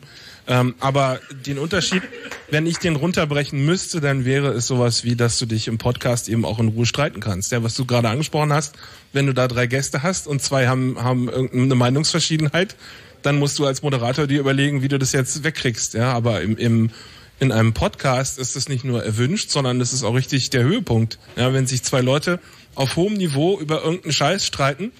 Ähm, 0.48 0.74
aber 0.78 1.20
den 1.44 1.58
Unterschied, 1.58 2.02
wenn 2.50 2.66
ich 2.66 2.78
den 2.78 2.96
runterbrechen 2.96 3.64
müsste, 3.64 4.00
dann 4.00 4.24
wäre 4.24 4.52
es 4.52 4.66
sowas 4.66 5.02
wie, 5.02 5.16
dass 5.16 5.38
du 5.38 5.46
dich 5.46 5.66
im 5.66 5.78
Podcast 5.78 6.28
eben 6.28 6.44
auch 6.44 6.58
in 6.58 6.68
Ruhe 6.68 6.86
streiten 6.86 7.20
kannst. 7.20 7.50
Ja, 7.52 7.62
was 7.62 7.74
du 7.74 7.84
gerade 7.84 8.08
angesprochen 8.08 8.52
hast, 8.52 8.76
wenn 9.12 9.26
du 9.26 9.32
da 9.32 9.48
drei 9.48 9.66
Gäste 9.66 10.02
hast 10.02 10.26
und 10.26 10.40
zwei 10.40 10.68
haben, 10.68 11.02
haben 11.02 11.28
irgendeine 11.28 11.74
Meinungsverschiedenheit, 11.74 12.76
dann 13.22 13.38
musst 13.38 13.58
du 13.58 13.66
als 13.66 13.82
Moderator 13.82 14.26
dir 14.26 14.38
überlegen, 14.38 14.82
wie 14.82 14.88
du 14.88 14.98
das 14.98 15.12
jetzt 15.12 15.42
wegkriegst. 15.42 15.94
Ja, 15.94 16.12
aber 16.12 16.42
im, 16.42 16.56
im 16.56 16.90
in 17.38 17.52
einem 17.52 17.74
Podcast 17.74 18.38
ist 18.38 18.56
es 18.56 18.68
nicht 18.68 18.84
nur 18.84 19.04
erwünscht, 19.04 19.50
sondern 19.50 19.80
es 19.80 19.92
ist 19.92 20.04
auch 20.04 20.14
richtig 20.14 20.48
der 20.50 20.62
Höhepunkt. 20.62 21.18
Ja, 21.36 21.52
wenn 21.52 21.66
sich 21.66 21.82
zwei 21.82 22.00
Leute 22.00 22.40
auf 22.74 22.96
hohem 22.96 23.14
Niveau 23.14 23.58
über 23.58 23.82
irgendeinen 23.82 24.12
Scheiß 24.12 24.46
streiten, 24.46 24.92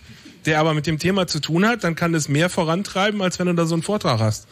der 0.47 0.61
aber 0.61 0.75
mit 0.75 0.87
dem 0.87 0.99
Thema 0.99 1.27
zu 1.27 1.41
tun 1.41 1.67
hat, 1.67 1.85
dann 1.85 1.95
kann 1.95 2.15
es 2.15 2.29
mehr 2.29 2.49
vorantreiben, 2.49 3.21
als 3.23 3.39
wenn 3.39 3.47
du 3.47 3.55
da 3.55 3.67
so 3.67 3.75
einen 3.75 3.83
Vortrag 3.83 4.21
hast. 4.21 4.47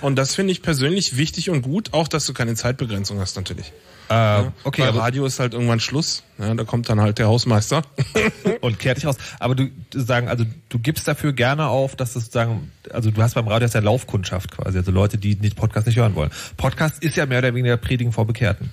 Und 0.00 0.16
das 0.16 0.34
finde 0.34 0.52
ich 0.52 0.62
persönlich 0.62 1.16
wichtig 1.16 1.50
und 1.50 1.62
gut, 1.62 1.92
auch 1.92 2.08
dass 2.08 2.26
du 2.26 2.32
keine 2.32 2.54
Zeitbegrenzung 2.54 3.18
hast 3.18 3.36
natürlich. 3.36 3.72
Äh, 4.08 4.12
Ja, 4.12 4.52
okay, 4.64 4.82
Bei 4.82 4.90
Radio 4.90 5.24
ist 5.24 5.38
halt 5.38 5.54
irgendwann 5.54 5.78
Schluss. 5.78 6.24
Ja, 6.38 6.52
da 6.54 6.64
kommt 6.64 6.88
dann 6.88 7.00
halt 7.00 7.18
der 7.18 7.28
Hausmeister. 7.28 7.82
und 8.60 8.78
kehrt 8.78 8.96
dich 8.98 9.06
aus. 9.06 9.16
Aber 9.38 9.54
du 9.54 9.70
du 9.90 10.00
sagen, 10.00 10.28
also 10.28 10.44
du 10.68 10.78
gibst 10.78 11.06
dafür 11.06 11.32
gerne 11.32 11.66
auf, 11.68 11.94
dass 11.96 12.14
das 12.14 12.24
sozusagen, 12.24 12.72
also 12.90 13.10
du 13.10 13.22
hast 13.22 13.34
beim 13.34 13.46
Radio 13.46 13.68
ja 13.68 13.80
Laufkundschaft 13.80 14.50
quasi, 14.50 14.78
also 14.78 14.90
Leute, 14.90 15.18
die 15.18 15.36
nicht 15.36 15.56
Podcast 15.56 15.86
nicht 15.86 15.96
hören 15.96 16.14
wollen. 16.14 16.30
Podcast 16.56 17.02
ist 17.02 17.16
ja 17.16 17.26
mehr 17.26 17.38
oder 17.38 17.54
weniger 17.54 17.76
Predigen 17.76 18.12
vor 18.12 18.26
Bekehrten. 18.26 18.72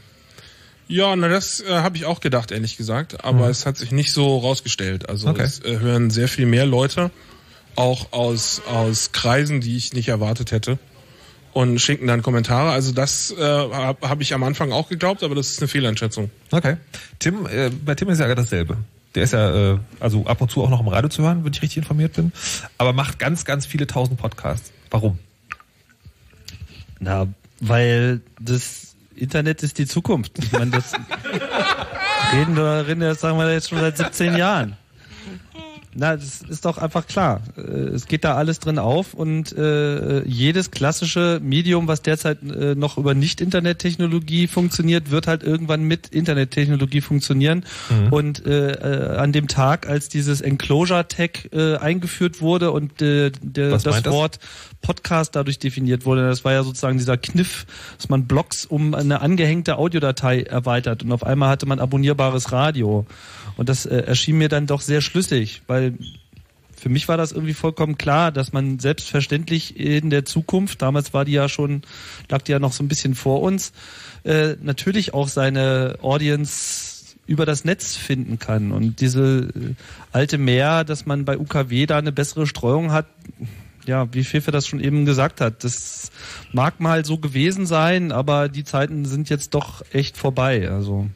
Ja, 0.87 1.15
na 1.15 1.27
das 1.27 1.59
äh, 1.61 1.69
habe 1.69 1.97
ich 1.97 2.05
auch 2.05 2.19
gedacht, 2.21 2.51
ehrlich 2.51 2.77
gesagt. 2.77 3.23
Aber 3.25 3.45
Mhm. 3.45 3.51
es 3.51 3.65
hat 3.65 3.77
sich 3.77 3.91
nicht 3.91 4.13
so 4.13 4.37
rausgestellt. 4.37 5.09
Also 5.09 5.27
Okay. 5.27 5.43
es 5.43 5.59
äh, 5.59 5.79
hören 5.79 6.09
sehr 6.09 6.27
viel 6.27 6.45
mehr 6.45 6.65
Leute, 6.65 7.11
auch 7.75 8.13
aus, 8.13 8.61
aus 8.67 9.11
Kreisen, 9.11 9.59
die 9.61 9.75
ich 9.75 9.93
nicht 9.93 10.07
erwartet 10.07 10.51
hätte. 10.51 10.79
Und 11.53 11.79
schicken 11.79 12.05
dann 12.07 12.21
Kommentare. 12.21 12.69
Also 12.71 12.91
das 12.91 13.31
äh, 13.31 13.41
habe 13.41 14.07
hab 14.07 14.21
ich 14.21 14.33
am 14.35 14.43
Anfang 14.43 14.71
auch 14.71 14.89
geglaubt, 14.89 15.23
aber 15.23 15.33
das 15.33 15.49
ist 15.49 15.59
eine 15.59 15.67
Fehleinschätzung. 15.67 16.29
Okay. 16.51 16.77
Tim, 17.19 17.47
äh, 17.47 17.69
bei 17.69 17.95
Tim 17.95 18.09
ist 18.09 18.19
ja 18.19 18.33
dasselbe. 18.35 18.77
Der 19.15 19.23
ist 19.23 19.33
ja 19.33 19.73
äh, 19.73 19.79
also 19.99 20.25
ab 20.27 20.39
und 20.41 20.51
zu 20.51 20.63
auch 20.63 20.69
noch 20.69 20.79
im 20.81 20.87
Radio 20.87 21.09
zu 21.09 21.23
hören, 21.23 21.43
wenn 21.43 21.51
ich 21.51 21.61
richtig 21.63 21.77
informiert 21.77 22.13
bin, 22.13 22.31
aber 22.77 22.93
macht 22.93 23.17
ganz, 23.17 23.43
ganz 23.45 23.65
viele 23.65 23.87
tausend 23.87 24.19
Podcasts. 24.19 24.71
Warum? 24.91 25.17
Na, 26.99 27.27
weil 27.59 28.21
das 28.39 28.86
Internet 29.17 29.63
ist 29.63 29.77
die 29.77 29.85
Zukunft. 29.85 30.39
Ich 30.39 30.51
meine, 30.51 30.71
das 30.71 30.93
reden 32.33 32.55
wir, 32.55 32.87
reden 32.87 33.01
wir, 33.01 33.09
das 33.09 33.21
sagen 33.21 33.37
wir 33.37 33.51
jetzt 33.51 33.69
schon 33.69 33.79
seit 33.79 33.97
17 33.97 34.35
Jahren. 34.35 34.77
Na, 35.99 36.15
das 36.15 36.43
ist 36.43 36.63
doch 36.63 36.77
einfach 36.77 37.07
klar. 37.07 37.41
Äh, 37.57 37.61
Es 37.61 38.05
geht 38.05 38.23
da 38.23 38.35
alles 38.35 38.59
drin 38.59 38.77
auf 38.77 39.15
und 39.15 39.51
äh, 39.57 40.23
jedes 40.25 40.69
klassische 40.69 41.39
Medium, 41.41 41.87
was 41.87 42.03
derzeit 42.03 42.43
äh, 42.43 42.75
noch 42.75 42.99
über 42.99 43.15
Nicht-Internet-Technologie 43.15 44.45
funktioniert, 44.45 45.09
wird 45.09 45.25
halt 45.25 45.41
irgendwann 45.41 45.81
mit 45.81 46.07
Internet-Technologie 46.09 47.01
funktionieren. 47.01 47.65
Mhm. 47.89 48.13
Und 48.13 48.45
äh, 48.45 48.73
äh, 48.73 49.17
an 49.17 49.31
dem 49.31 49.47
Tag, 49.47 49.89
als 49.89 50.07
dieses 50.07 50.41
Enclosure-Tag 50.41 51.51
äh, 51.51 51.77
eingeführt 51.77 52.41
wurde 52.41 52.71
und 52.71 53.01
äh, 53.01 53.31
der, 53.41 53.71
das 53.71 53.85
meint 53.85 54.05
das? 54.05 54.13
Wort 54.13 54.39
Podcast 54.83 55.35
dadurch 55.35 55.57
definiert 55.57 56.05
wurde, 56.05 56.27
das 56.29 56.45
war 56.45 56.53
ja 56.53 56.63
sozusagen 56.63 56.99
dieser 56.99 57.17
Kniff, 57.17 57.65
dass 57.97 58.07
man 58.07 58.27
Blogs 58.27 58.65
um 58.65 58.93
eine 58.93 59.21
angehängte 59.21 59.77
Audiodatei 59.77 60.43
erweitert 60.43 61.01
und 61.01 61.11
auf 61.11 61.25
einmal 61.25 61.49
hatte 61.49 61.65
man 61.65 61.79
abonnierbares 61.79 62.51
Radio. 62.51 63.07
Und 63.57 63.69
das 63.69 63.85
äh, 63.85 63.97
erschien 63.97 64.37
mir 64.37 64.49
dann 64.49 64.67
doch 64.67 64.81
sehr 64.81 65.01
schlüssig, 65.01 65.63
weil 65.67 65.97
für 66.77 66.89
mich 66.89 67.07
war 67.07 67.17
das 67.17 67.31
irgendwie 67.31 67.55
vollkommen 67.55 67.97
klar, 67.97 68.31
dass 68.31 68.53
man 68.53 68.77
selbstverständlich 68.77 69.79
in 69.79 70.11
der 70.11 70.25
Zukunft, 70.25 70.81
damals 70.81 71.13
war 71.13 71.25
die 71.25 71.31
ja 71.31 71.49
schon, 71.49 71.81
lag 72.29 72.43
die 72.43 72.51
ja 72.51 72.59
noch 72.59 72.71
so 72.71 72.83
ein 72.83 72.87
bisschen 72.87 73.15
vor 73.15 73.41
uns, 73.41 73.73
äh, 74.23 74.55
natürlich 74.61 75.13
auch 75.13 75.27
seine 75.27 75.97
Audience 76.01 77.15
über 77.25 77.45
das 77.45 77.65
Netz 77.65 77.95
finden 77.95 78.37
kann. 78.37 78.71
Und 78.71 79.01
diese 79.01 79.49
äh, 79.55 79.73
alte 80.11 80.37
Mehr, 80.37 80.83
dass 80.83 81.05
man 81.07 81.25
bei 81.25 81.37
UKW 81.37 81.87
da 81.87 81.97
eine 81.97 82.11
bessere 82.11 82.45
Streuung 82.45 82.91
hat, 82.91 83.07
ja, 83.87 84.13
wie 84.13 84.23
Fefe 84.23 84.51
das 84.51 84.67
schon 84.67 84.79
eben 84.79 85.05
gesagt 85.05 85.41
hat, 85.41 85.63
das 85.63 86.11
mag 86.51 86.79
mal 86.79 87.05
so 87.05 87.17
gewesen 87.17 87.65
sein, 87.65 88.11
aber 88.11 88.49
die 88.49 88.63
Zeiten 88.63 89.05
sind 89.05 89.29
jetzt 89.29 89.53
doch 89.53 89.83
echt 89.93 90.17
vorbei. 90.17 90.69
Also 90.69 91.07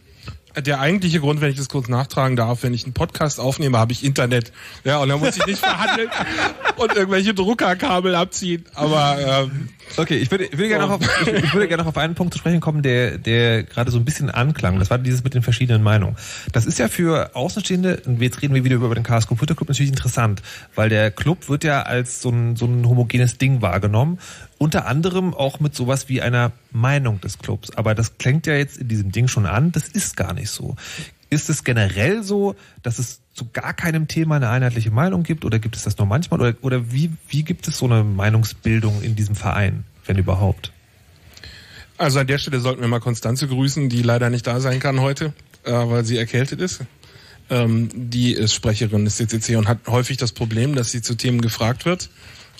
Der 0.57 0.79
eigentliche 0.79 1.19
Grund, 1.19 1.39
wenn 1.41 1.49
ich 1.49 1.57
das 1.57 1.69
kurz 1.69 1.87
nachtragen 1.87 2.35
darf, 2.35 2.63
wenn 2.63 2.73
ich 2.73 2.83
einen 2.83 2.93
Podcast 2.93 3.39
aufnehme, 3.39 3.77
habe 3.77 3.93
ich 3.93 4.03
Internet. 4.03 4.51
Ja, 4.83 4.99
und 4.99 5.09
dann 5.09 5.19
muss 5.19 5.37
ich 5.37 5.45
nicht 5.45 5.59
verhandeln 5.59 6.09
und 6.77 6.93
irgendwelche 6.93 7.33
Druckerkabel 7.33 8.15
abziehen. 8.15 8.65
Aber 8.73 9.17
ähm, 9.19 9.69
Okay, 9.97 10.17
ich 10.17 10.31
würde, 10.31 10.45
ich 10.45 10.53
würde 10.53 10.69
gerne 10.69 10.85
noch 10.85 10.93
auf, 10.93 11.01
ich, 11.21 11.53
würde 11.53 11.67
gerne 11.67 11.83
noch 11.83 11.89
auf 11.89 11.97
einen 11.97 12.15
Punkt 12.15 12.33
zu 12.33 12.39
sprechen 12.39 12.59
kommen, 12.59 12.81
der, 12.81 13.17
der 13.17 13.63
gerade 13.63 13.91
so 13.91 13.97
ein 13.97 14.05
bisschen 14.05 14.29
anklang. 14.29 14.79
Das 14.79 14.89
war 14.89 14.97
dieses 14.97 15.23
mit 15.23 15.33
den 15.33 15.41
verschiedenen 15.41 15.83
Meinungen. 15.83 16.15
Das 16.51 16.65
ist 16.65 16.79
ja 16.79 16.87
für 16.87 17.35
Außenstehende, 17.35 18.01
und 18.05 18.21
jetzt 18.21 18.41
reden 18.41 18.53
wir 18.53 18.63
wieder 18.63 18.75
über 18.75 18.93
den 18.95 19.03
Chaos 19.03 19.27
Computer 19.27 19.55
Club, 19.55 19.69
natürlich 19.69 19.91
interessant, 19.91 20.41
weil 20.75 20.89
der 20.89 21.11
Club 21.11 21.49
wird 21.49 21.63
ja 21.63 21.83
als 21.83 22.21
so 22.21 22.29
ein, 22.29 22.55
so 22.55 22.65
ein 22.65 22.87
homogenes 22.87 23.37
Ding 23.37 23.61
wahrgenommen. 23.61 24.19
Unter 24.57 24.85
anderem 24.85 25.33
auch 25.33 25.59
mit 25.59 25.75
sowas 25.75 26.07
wie 26.07 26.21
einer 26.21 26.51
Meinung 26.71 27.19
des 27.19 27.39
Clubs. 27.39 27.75
Aber 27.75 27.95
das 27.95 28.17
klingt 28.17 28.45
ja 28.47 28.53
jetzt 28.53 28.77
in 28.77 28.87
diesem 28.87 29.11
Ding 29.11 29.27
schon 29.27 29.45
an. 29.45 29.71
Das 29.71 29.87
ist 29.87 30.15
gar 30.15 30.33
nicht 30.33 30.49
so. 30.49 30.75
Ist 31.31 31.49
es 31.49 31.63
generell 31.63 32.23
so, 32.23 32.55
dass 32.83 32.99
es 32.99 33.21
zu 33.33 33.49
gar 33.51 33.73
keinem 33.73 34.07
Thema 34.07 34.35
eine 34.35 34.49
einheitliche 34.49 34.91
Meinung 34.91 35.23
gibt 35.23 35.45
oder 35.45 35.57
gibt 35.57 35.75
es 35.75 35.83
das 35.83 35.97
nur 35.97 36.05
manchmal 36.05 36.39
oder, 36.39 36.53
oder 36.61 36.91
wie, 36.91 37.09
wie 37.29 37.43
gibt 37.43 37.67
es 37.67 37.77
so 37.77 37.85
eine 37.85 38.03
Meinungsbildung 38.03 39.01
in 39.01 39.15
diesem 39.15 39.35
Verein, 39.35 39.85
wenn 40.05 40.17
überhaupt? 40.17 40.71
Also 41.97 42.19
an 42.19 42.27
der 42.27 42.37
Stelle 42.37 42.59
sollten 42.59 42.81
wir 42.81 42.87
mal 42.87 42.99
Konstanze 42.99 43.47
grüßen, 43.47 43.89
die 43.89 44.01
leider 44.01 44.29
nicht 44.29 44.45
da 44.45 44.59
sein 44.59 44.79
kann 44.79 44.99
heute, 44.99 45.33
äh, 45.63 45.71
weil 45.71 46.03
sie 46.03 46.17
erkältet 46.17 46.59
ist. 46.59 46.81
Ähm, 47.49 47.89
die 47.93 48.33
ist 48.33 48.53
Sprecherin 48.53 49.05
des 49.05 49.15
CCC 49.15 49.55
und 49.55 49.67
hat 49.67 49.79
häufig 49.87 50.17
das 50.17 50.33
Problem, 50.33 50.75
dass 50.75 50.91
sie 50.91 51.01
zu 51.01 51.15
Themen 51.15 51.41
gefragt 51.41 51.85
wird 51.85 52.09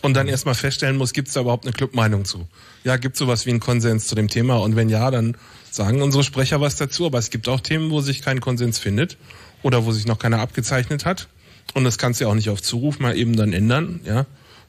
und 0.01 0.15
dann 0.15 0.28
erstmal 0.28 0.55
feststellen 0.55 0.97
muss, 0.97 1.13
gibt 1.13 1.28
es 1.28 1.34
da 1.34 1.41
überhaupt 1.41 1.65
eine 1.65 1.74
Clubmeinung 1.74 2.26
zu? 2.26 2.47
Ja, 2.84 2.97
gibt 2.97 3.15
es 3.15 3.19
sowas 3.19 3.45
wie 3.45 3.51
einen 3.51 3.59
Konsens 3.59 4.07
zu 4.07 4.15
dem 4.15 4.28
Thema? 4.28 4.57
Und 4.57 4.76
wenn 4.76 4.89
ja, 4.89 5.11
dann 5.11 5.38
sagen 5.72 6.01
unsere 6.01 6.24
Sprecher 6.24 6.61
was 6.61 6.76
dazu. 6.76 7.05
Aber 7.05 7.17
es 7.17 7.30
gibt 7.30 7.47
auch 7.47 7.61
Themen, 7.61 7.89
wo 7.89 8.01
sich 8.01 8.22
kein 8.22 8.41
Konsens 8.41 8.78
findet 8.78 9.17
oder 9.63 9.86
wo 9.86 9.91
sich 9.91 10.05
noch 10.05 10.19
keiner 10.19 10.39
abgezeichnet 10.39 11.05
hat. 11.05 11.28
Und 11.74 11.84
das 11.84 11.97
kannst 11.97 12.19
du 12.19 12.26
ja 12.26 12.30
auch 12.30 12.36
nicht 12.36 12.49
auf 12.49 12.61
Zuruf 12.61 12.99
mal 12.99 13.17
eben 13.17 13.36
dann 13.36 13.53
ändern. 13.53 14.01
Ja, 14.05 14.26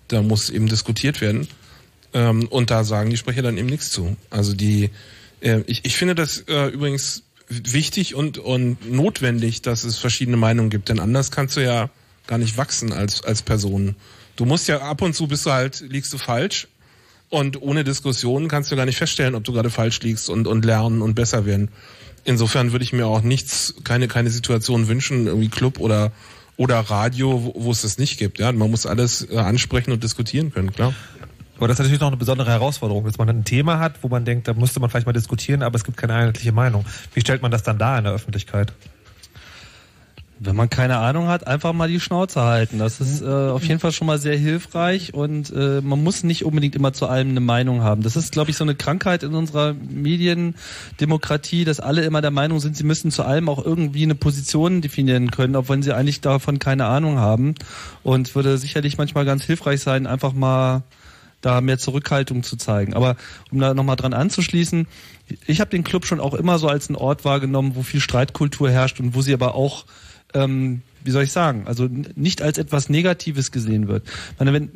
da 0.08 0.22
muss 0.22 0.50
eben 0.50 0.68
diskutiert 0.68 1.20
werden. 1.20 1.48
Ähm, 2.14 2.46
und 2.48 2.70
da 2.70 2.84
sagen 2.84 3.10
die 3.10 3.16
Sprecher 3.16 3.42
dann 3.42 3.58
eben 3.58 3.68
nichts 3.68 3.90
zu. 3.90 4.16
Also 4.30 4.54
die, 4.54 4.90
äh, 5.40 5.60
ich, 5.66 5.84
ich 5.84 5.96
finde 5.96 6.14
das 6.14 6.44
äh, 6.48 6.68
übrigens 6.68 7.24
wichtig 7.48 8.14
und, 8.14 8.38
und 8.38 8.90
notwendig, 8.90 9.62
dass 9.62 9.84
es 9.84 9.98
verschiedene 9.98 10.36
Meinungen 10.36 10.70
gibt, 10.70 10.88
denn 10.88 11.00
anders 11.00 11.30
kannst 11.30 11.56
du 11.56 11.60
ja 11.60 11.90
gar 12.26 12.38
nicht 12.38 12.56
wachsen 12.56 12.92
als, 12.92 13.22
als 13.24 13.42
Person. 13.42 13.96
Du 14.36 14.44
musst 14.44 14.68
ja 14.68 14.80
ab 14.80 15.02
und 15.02 15.14
zu 15.14 15.26
bist 15.26 15.44
du 15.44 15.52
halt, 15.52 15.80
liegst 15.80 16.12
du 16.12 16.18
falsch 16.18 16.68
und 17.32 17.62
ohne 17.62 17.82
Diskussion 17.82 18.46
kannst 18.46 18.70
du 18.70 18.76
gar 18.76 18.84
nicht 18.84 18.98
feststellen, 18.98 19.34
ob 19.34 19.42
du 19.42 19.54
gerade 19.54 19.70
falsch 19.70 20.00
liegst 20.02 20.28
und, 20.28 20.46
und 20.46 20.66
lernen 20.66 21.00
und 21.00 21.14
besser 21.14 21.46
werden. 21.46 21.70
Insofern 22.24 22.72
würde 22.72 22.84
ich 22.84 22.92
mir 22.92 23.06
auch 23.06 23.22
nichts, 23.22 23.74
keine, 23.84 24.06
keine 24.06 24.28
Situation 24.28 24.86
wünschen, 24.86 25.26
irgendwie 25.26 25.48
Club 25.48 25.80
oder, 25.80 26.12
oder 26.58 26.78
Radio, 26.78 27.42
wo, 27.42 27.64
wo 27.64 27.70
es 27.70 27.82
das 27.82 27.96
nicht 27.96 28.18
gibt. 28.18 28.38
Ja, 28.38 28.52
man 28.52 28.70
muss 28.70 28.84
alles 28.84 29.26
äh, 29.30 29.38
ansprechen 29.38 29.92
und 29.92 30.04
diskutieren 30.04 30.52
können, 30.52 30.74
klar. 30.74 30.92
Aber 31.56 31.68
das 31.68 31.76
ist 31.76 31.78
natürlich 31.78 32.00
noch 32.00 32.08
eine 32.08 32.18
besondere 32.18 32.50
Herausforderung, 32.50 33.06
dass 33.06 33.16
man 33.16 33.30
ein 33.30 33.44
Thema 33.44 33.78
hat, 33.78 34.02
wo 34.02 34.08
man 34.08 34.26
denkt, 34.26 34.46
da 34.46 34.52
müsste 34.52 34.80
man 34.80 34.90
vielleicht 34.90 35.06
mal 35.06 35.14
diskutieren, 35.14 35.62
aber 35.62 35.76
es 35.76 35.84
gibt 35.84 35.96
keine 35.96 36.12
einheitliche 36.12 36.52
Meinung. 36.52 36.84
Wie 37.14 37.22
stellt 37.22 37.40
man 37.40 37.50
das 37.50 37.62
dann 37.62 37.78
dar 37.78 37.96
in 37.96 38.04
der 38.04 38.12
Öffentlichkeit? 38.12 38.74
Wenn 40.44 40.56
man 40.56 40.68
keine 40.68 40.98
Ahnung 40.98 41.28
hat, 41.28 41.46
einfach 41.46 41.72
mal 41.72 41.88
die 41.88 42.00
Schnauze 42.00 42.42
halten. 42.42 42.78
Das 42.78 43.00
ist 43.00 43.22
äh, 43.22 43.26
auf 43.26 43.62
jeden 43.64 43.78
Fall 43.78 43.92
schon 43.92 44.06
mal 44.06 44.18
sehr 44.18 44.36
hilfreich 44.36 45.14
und 45.14 45.52
äh, 45.54 45.80
man 45.80 46.02
muss 46.02 46.24
nicht 46.24 46.44
unbedingt 46.44 46.74
immer 46.74 46.92
zu 46.92 47.06
allem 47.06 47.30
eine 47.30 47.40
Meinung 47.40 47.82
haben. 47.82 48.02
Das 48.02 48.16
ist, 48.16 48.32
glaube 48.32 48.50
ich, 48.50 48.56
so 48.56 48.64
eine 48.64 48.74
Krankheit 48.74 49.22
in 49.22 49.34
unserer 49.34 49.74
Mediendemokratie, 49.74 51.64
dass 51.64 51.78
alle 51.78 52.02
immer 52.02 52.22
der 52.22 52.32
Meinung 52.32 52.58
sind, 52.58 52.76
sie 52.76 52.84
müssen 52.84 53.10
zu 53.12 53.22
allem 53.22 53.48
auch 53.48 53.64
irgendwie 53.64 54.02
eine 54.02 54.16
Position 54.16 54.80
definieren 54.80 55.30
können, 55.30 55.54
auch 55.54 55.68
wenn 55.68 55.82
sie 55.82 55.94
eigentlich 55.94 56.20
davon 56.20 56.58
keine 56.58 56.86
Ahnung 56.86 57.18
haben. 57.18 57.54
Und 58.02 58.34
würde 58.34 58.58
sicherlich 58.58 58.98
manchmal 58.98 59.24
ganz 59.24 59.44
hilfreich 59.44 59.80
sein, 59.80 60.06
einfach 60.08 60.32
mal 60.32 60.82
da 61.42 61.60
mehr 61.60 61.78
Zurückhaltung 61.78 62.42
zu 62.42 62.56
zeigen. 62.56 62.94
Aber 62.94 63.16
um 63.50 63.58
da 63.58 63.74
nochmal 63.74 63.96
dran 63.96 64.14
anzuschließen, 64.14 64.86
ich 65.46 65.60
habe 65.60 65.70
den 65.70 65.84
Club 65.84 66.06
schon 66.06 66.20
auch 66.20 66.34
immer 66.34 66.58
so 66.58 66.68
als 66.68 66.88
einen 66.88 66.96
Ort 66.96 67.24
wahrgenommen, 67.24 67.74
wo 67.74 67.82
viel 67.82 68.00
Streitkultur 68.00 68.70
herrscht 68.70 69.00
und 69.00 69.14
wo 69.14 69.20
sie 69.20 69.34
aber 69.34 69.54
auch, 69.54 69.84
ähm, 70.34 70.82
wie 71.04 71.10
soll 71.10 71.24
ich 71.24 71.32
sagen, 71.32 71.64
also 71.66 71.88
nicht 72.14 72.42
als 72.42 72.58
etwas 72.58 72.88
Negatives 72.88 73.50
gesehen 73.50 73.88
wird. 73.88 74.04
Ich 74.06 74.38
meine, 74.38 74.52
wenn 74.52 74.70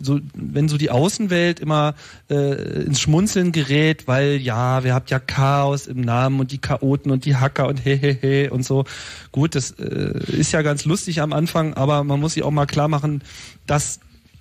so, 0.00 0.18
wenn 0.34 0.68
so 0.68 0.78
die 0.78 0.90
Außenwelt 0.90 1.60
immer 1.60 1.94
äh, 2.30 2.84
ins 2.84 3.00
Schmunzeln 3.00 3.52
gerät, 3.52 4.06
weil 4.08 4.36
ja, 4.36 4.82
wir 4.82 4.94
habt 4.94 5.10
ja 5.10 5.18
Chaos 5.18 5.86
im 5.86 6.00
Namen 6.00 6.40
und 6.40 6.52
die 6.52 6.58
Chaoten 6.58 7.10
und 7.10 7.24
die 7.24 7.36
Hacker 7.36 7.68
und 7.68 7.84
hehehe 7.84 8.50
und 8.50 8.64
so. 8.64 8.84
Gut, 9.30 9.54
das 9.54 9.72
äh, 9.72 10.18
ist 10.32 10.52
ja 10.52 10.62
ganz 10.62 10.84
lustig 10.84 11.20
am 11.20 11.32
Anfang, 11.32 11.74
aber 11.74 12.02
man 12.04 12.20
muss 12.20 12.34
sich 12.34 12.42
auch 12.42 12.50
mal 12.50 12.66
klar 12.66 12.88
machen, 12.88 13.22
dass 13.66 14.00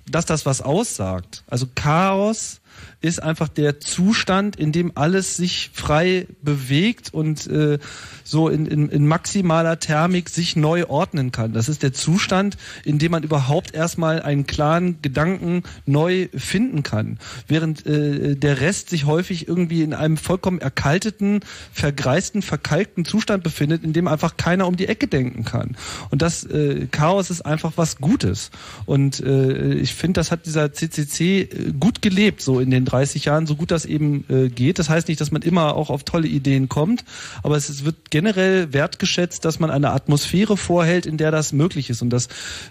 dass 0.10 0.26
das 0.26 0.46
was 0.46 0.62
aussagt. 0.62 1.44
Also 1.48 1.66
Chaos 1.76 2.60
ist 3.02 3.22
einfach 3.22 3.48
der 3.48 3.80
Zustand, 3.80 4.56
in 4.56 4.72
dem 4.72 4.92
alles 4.96 5.36
sich 5.36 5.72
frei 5.74 6.28
bewegt 6.42 7.14
und 7.14 7.48
äh, 7.48 7.80
so 8.24 8.50
in, 8.50 8.66
in, 8.66 8.90
in 8.90 9.08
maximaler 9.08 9.80
Thermik 9.80 10.30
sich 10.30 10.56
neu 10.56 10.86
ordnen 10.88 11.32
kann. 11.32 11.54
Das 11.54 11.70
ist 11.70 11.84
der 11.84 11.94
Zustand, 11.94 12.58
in 12.84 13.00
dem 13.00 13.12
man 13.12 13.24
überhaupt 13.24 13.74
erstmal 13.74 14.22
einen 14.22 14.48
klaren 14.48 15.02
Gedanken 15.02 15.64
neu 15.86 16.28
finden 16.36 16.84
kann. 16.84 17.20
Während 17.48 17.86
äh, 17.86 18.36
der 18.36 18.62
Rest 18.62 18.90
sich 18.90 19.06
häufig 19.06 19.48
irgendwie 19.48 19.84
in 19.84 19.94
einem 19.94 20.18
vollkommen 20.18 20.60
erkalteten, 20.60 21.42
vergreisten, 21.72 22.42
verkalkten 22.42 23.06
Zustand 23.06 23.44
befindet, 23.44 23.84
in 23.84 23.94
dem 23.94 24.08
einfach 24.08 24.38
keiner 24.38 24.68
um 24.68 24.76
die 24.76 24.88
Ecke 24.88 25.08
denken 25.08 25.44
kann. 25.44 25.76
Und 26.10 26.22
das 26.22 26.44
äh, 26.44 26.88
Chaos 26.92 27.30
ist 27.30 27.42
einfach 27.42 27.74
was 27.76 27.98
Gutes. 27.98 28.52
Und 28.86 29.20
äh, 29.20 29.74
ich 29.74 29.94
finde, 29.94 30.20
das 30.20 30.32
hat 30.32 30.46
dieser 30.46 30.74
CCC 30.74 31.42
äh, 31.42 31.74
gut 31.80 32.02
gelebt, 32.02 32.42
so 32.42 32.60
in 32.60 32.72
den 32.72 32.86
30 32.86 33.26
Jahren, 33.26 33.48
so 33.48 33.56
gut 33.56 33.72
das 33.72 33.86
eben 33.86 34.26
äh, 34.30 34.50
geht. 34.50 34.80
Das 34.80 34.90
heißt 34.90 35.08
nicht, 35.08 35.22
dass 35.22 35.32
man 35.32 35.42
immer 35.42 35.76
auch 35.76 35.90
auf 35.90 36.04
tolle 36.04 36.28
Ideen 36.28 36.70
kommt, 36.70 37.04
aber 37.42 37.58
es, 37.58 37.70
es 37.70 37.86
wird 37.86 38.12
generell 38.14 38.72
wertgeschätzt, 38.74 39.44
dass 39.44 39.60
man 39.60 39.72
eine 39.72 39.90
Atmosphäre 39.90 40.56
vorhält, 40.56 41.08
in 41.08 41.18
der 41.18 41.32
das 41.32 41.52
möglich 41.52 41.90
ist. 41.90 42.04
Und 42.04 42.12
das 42.12 42.28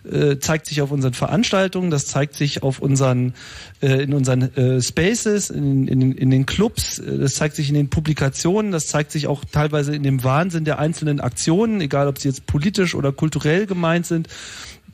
äh, 0.08 0.38
zeigt 0.38 0.66
sich 0.66 0.82
auf 0.82 0.92
unseren 0.92 1.14
Veranstaltungen, 1.14 1.90
das 1.90 2.06
zeigt 2.06 2.36
sich 2.36 2.62
auf 2.62 2.78
unseren, 2.78 3.34
äh, 3.82 4.04
in 4.04 4.14
unseren 4.14 4.54
äh, 4.56 4.80
Spaces, 4.80 5.50
in, 5.50 5.88
in, 5.88 6.12
in 6.12 6.30
den 6.30 6.46
Clubs, 6.46 7.00
äh, 7.00 7.18
das 7.18 7.34
zeigt 7.34 7.56
sich 7.56 7.68
in 7.68 7.74
den 7.74 7.90
Publikationen, 7.90 8.70
das 8.70 8.86
zeigt 8.86 9.10
sich 9.10 9.26
auch 9.26 9.44
teilweise 9.44 9.96
in 9.96 10.04
dem 10.04 10.22
Wahnsinn 10.22 10.64
der 10.64 10.78
einzelnen 10.78 11.18
Aktionen, 11.18 11.80
egal 11.80 12.06
ob 12.06 12.20
sie 12.20 12.28
jetzt 12.28 12.46
politisch 12.46 12.94
oder 12.94 13.10
kulturell 13.10 13.66
gemeint 13.66 14.06
sind. 14.06 14.28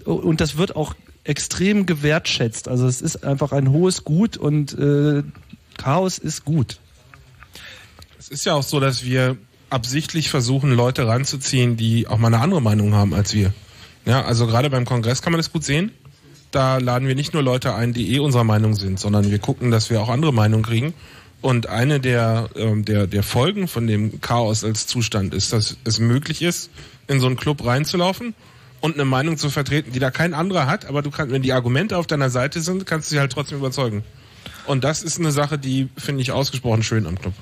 Und 0.06 0.40
das 0.40 0.56
wird 0.56 0.74
auch 0.76 0.94
extrem 1.24 1.84
gewertschätzt. 1.84 2.68
Also 2.68 2.86
es 2.86 3.02
ist 3.02 3.22
einfach 3.22 3.52
ein 3.52 3.70
hohes 3.70 4.02
Gut 4.02 4.38
und 4.38 4.72
äh, 4.78 5.24
Chaos 5.76 6.16
ist 6.16 6.46
gut. 6.46 6.78
Es 8.18 8.28
ist 8.28 8.46
ja 8.46 8.54
auch 8.54 8.62
so, 8.62 8.80
dass 8.80 9.04
wir 9.04 9.36
absichtlich 9.70 10.30
versuchen, 10.30 10.72
Leute 10.72 11.06
ranzuziehen, 11.06 11.76
die 11.76 12.06
auch 12.06 12.18
mal 12.18 12.28
eine 12.28 12.40
andere 12.40 12.62
Meinung 12.62 12.94
haben 12.94 13.14
als 13.14 13.34
wir. 13.34 13.52
Ja, 14.06 14.24
also 14.24 14.46
gerade 14.46 14.70
beim 14.70 14.84
Kongress 14.84 15.22
kann 15.22 15.32
man 15.32 15.38
das 15.38 15.52
gut 15.52 15.64
sehen. 15.64 15.92
Da 16.50 16.78
laden 16.78 17.08
wir 17.08 17.14
nicht 17.14 17.34
nur 17.34 17.42
Leute 17.42 17.74
ein, 17.74 17.92
die 17.92 18.14
eh 18.14 18.20
unserer 18.20 18.44
Meinung 18.44 18.74
sind, 18.74 18.98
sondern 18.98 19.30
wir 19.30 19.38
gucken, 19.38 19.70
dass 19.70 19.90
wir 19.90 20.00
auch 20.00 20.08
andere 20.08 20.32
Meinungen 20.32 20.64
kriegen. 20.64 20.94
Und 21.40 21.68
eine 21.68 22.00
der, 22.00 22.48
ähm, 22.56 22.84
der, 22.84 23.06
der 23.06 23.22
Folgen 23.22 23.68
von 23.68 23.86
dem 23.86 24.20
Chaos 24.20 24.64
als 24.64 24.86
Zustand 24.86 25.34
ist, 25.34 25.52
dass 25.52 25.76
es 25.84 26.00
möglich 26.00 26.42
ist, 26.42 26.70
in 27.06 27.20
so 27.20 27.26
einen 27.26 27.36
Club 27.36 27.64
reinzulaufen 27.64 28.34
und 28.80 28.94
eine 28.94 29.04
Meinung 29.04 29.36
zu 29.36 29.50
vertreten, 29.50 29.92
die 29.92 29.98
da 29.98 30.10
kein 30.10 30.34
anderer 30.34 30.66
hat, 30.66 30.86
aber 30.86 31.02
du 31.02 31.10
kannst, 31.10 31.32
wenn 31.32 31.42
die 31.42 31.52
Argumente 31.52 31.96
auf 31.96 32.06
deiner 32.06 32.30
Seite 32.30 32.60
sind, 32.60 32.86
kannst 32.86 33.10
du 33.10 33.14
sie 33.14 33.20
halt 33.20 33.32
trotzdem 33.32 33.58
überzeugen. 33.58 34.04
Und 34.66 34.84
das 34.84 35.02
ist 35.02 35.18
eine 35.18 35.32
Sache, 35.32 35.58
die 35.58 35.88
finde 35.96 36.22
ich 36.22 36.32
ausgesprochen 36.32 36.82
schön 36.82 37.06
am 37.06 37.18
Club. 37.18 37.34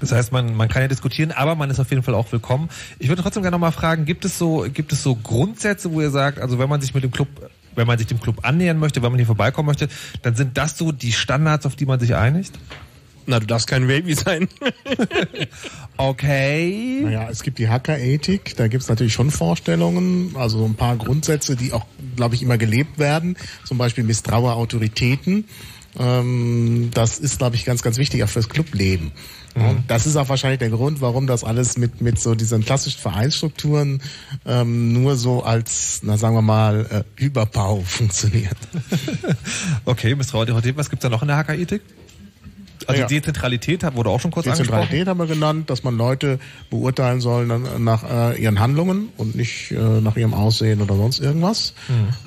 Das 0.00 0.12
heißt, 0.12 0.32
man, 0.32 0.54
man 0.54 0.68
kann 0.68 0.82
ja 0.82 0.88
diskutieren, 0.88 1.32
aber 1.32 1.54
man 1.54 1.70
ist 1.70 1.80
auf 1.80 1.90
jeden 1.90 2.02
Fall 2.02 2.14
auch 2.14 2.30
willkommen. 2.32 2.68
Ich 2.98 3.08
würde 3.08 3.22
trotzdem 3.22 3.42
gerne 3.42 3.54
nochmal 3.54 3.72
fragen, 3.72 4.04
gibt 4.04 4.24
es 4.24 4.38
so, 4.38 4.66
gibt 4.72 4.92
es 4.92 5.02
so 5.02 5.16
Grundsätze, 5.16 5.92
wo 5.92 6.00
ihr 6.00 6.10
sagt, 6.10 6.38
also 6.38 6.58
wenn 6.58 6.68
man 6.68 6.80
sich 6.80 6.94
mit 6.94 7.04
dem 7.04 7.10
Club, 7.10 7.28
wenn 7.74 7.86
man 7.86 7.98
sich 7.98 8.06
dem 8.06 8.20
Club 8.20 8.40
annähern 8.42 8.78
möchte, 8.78 9.02
wenn 9.02 9.10
man 9.10 9.18
hier 9.18 9.26
vorbeikommen 9.26 9.66
möchte, 9.66 9.88
dann 10.22 10.34
sind 10.34 10.56
das 10.56 10.76
so 10.76 10.92
die 10.92 11.12
Standards, 11.12 11.66
auf 11.66 11.76
die 11.76 11.86
man 11.86 12.00
sich 12.00 12.14
einigt? 12.14 12.58
Na, 13.30 13.38
du 13.38 13.46
darfst 13.46 13.66
kein 13.66 13.86
Baby 13.86 14.14
sein. 14.14 14.48
okay. 15.98 17.02
Naja, 17.04 17.28
es 17.30 17.42
gibt 17.42 17.58
die 17.58 17.68
Hackerethik, 17.68 18.56
da 18.56 18.68
gibt's 18.68 18.88
natürlich 18.88 19.12
schon 19.12 19.30
Vorstellungen, 19.30 20.34
also 20.34 20.60
so 20.60 20.64
ein 20.64 20.76
paar 20.76 20.96
Grundsätze, 20.96 21.54
die 21.54 21.74
auch, 21.74 21.84
glaube 22.16 22.36
ich, 22.36 22.42
immer 22.42 22.56
gelebt 22.56 22.98
werden. 22.98 23.36
Zum 23.64 23.76
Beispiel 23.76 24.02
misstraue 24.02 24.54
Autoritäten. 24.54 25.44
Ähm, 25.98 26.90
das 26.94 27.18
ist, 27.18 27.36
glaube 27.36 27.56
ich, 27.56 27.66
ganz, 27.66 27.82
ganz 27.82 27.98
wichtig 27.98 28.24
auch 28.24 28.30
fürs 28.30 28.48
Clubleben. 28.48 29.12
Und 29.60 29.84
das 29.88 30.06
ist 30.06 30.16
auch 30.16 30.28
wahrscheinlich 30.28 30.58
der 30.58 30.70
Grund, 30.70 31.00
warum 31.00 31.26
das 31.26 31.44
alles 31.44 31.78
mit, 31.78 32.00
mit 32.00 32.18
so 32.18 32.34
diesen 32.34 32.64
klassischen 32.64 33.00
Vereinsstrukturen 33.00 34.02
ähm, 34.46 34.92
nur 34.92 35.16
so 35.16 35.42
als, 35.42 36.00
na 36.02 36.16
sagen 36.16 36.34
wir 36.34 36.42
mal, 36.42 37.04
äh, 37.16 37.22
Überbau 37.22 37.80
funktioniert. 37.86 38.56
Okay, 39.84 40.14
Misstrauen 40.14 40.48
Autorität, 40.48 40.76
was 40.76 40.90
gibt's 40.90 41.02
da 41.02 41.08
noch 41.08 41.22
in 41.22 41.28
der 41.28 41.36
Hackerethik? 41.36 41.82
Also 42.86 43.02
Ja. 43.02 43.06
Dezentralität 43.06 43.82
wurde 43.94 44.10
auch 44.10 44.20
schon 44.20 44.30
kurz 44.30 44.46
angesprochen. 44.46 44.80
Dezentralität 44.80 45.08
haben 45.08 45.18
wir 45.18 45.26
genannt, 45.26 45.70
dass 45.70 45.82
man 45.82 45.96
Leute 45.96 46.38
beurteilen 46.70 47.20
soll 47.20 47.48
dann 47.48 47.84
nach 47.84 48.04
äh, 48.08 48.40
ihren 48.42 48.60
Handlungen 48.60 49.08
und 49.16 49.34
nicht 49.34 49.72
äh, 49.72 49.76
nach 50.00 50.16
ihrem 50.16 50.32
Aussehen 50.34 50.80
oder 50.80 50.96
sonst 50.96 51.20
irgendwas. 51.20 51.74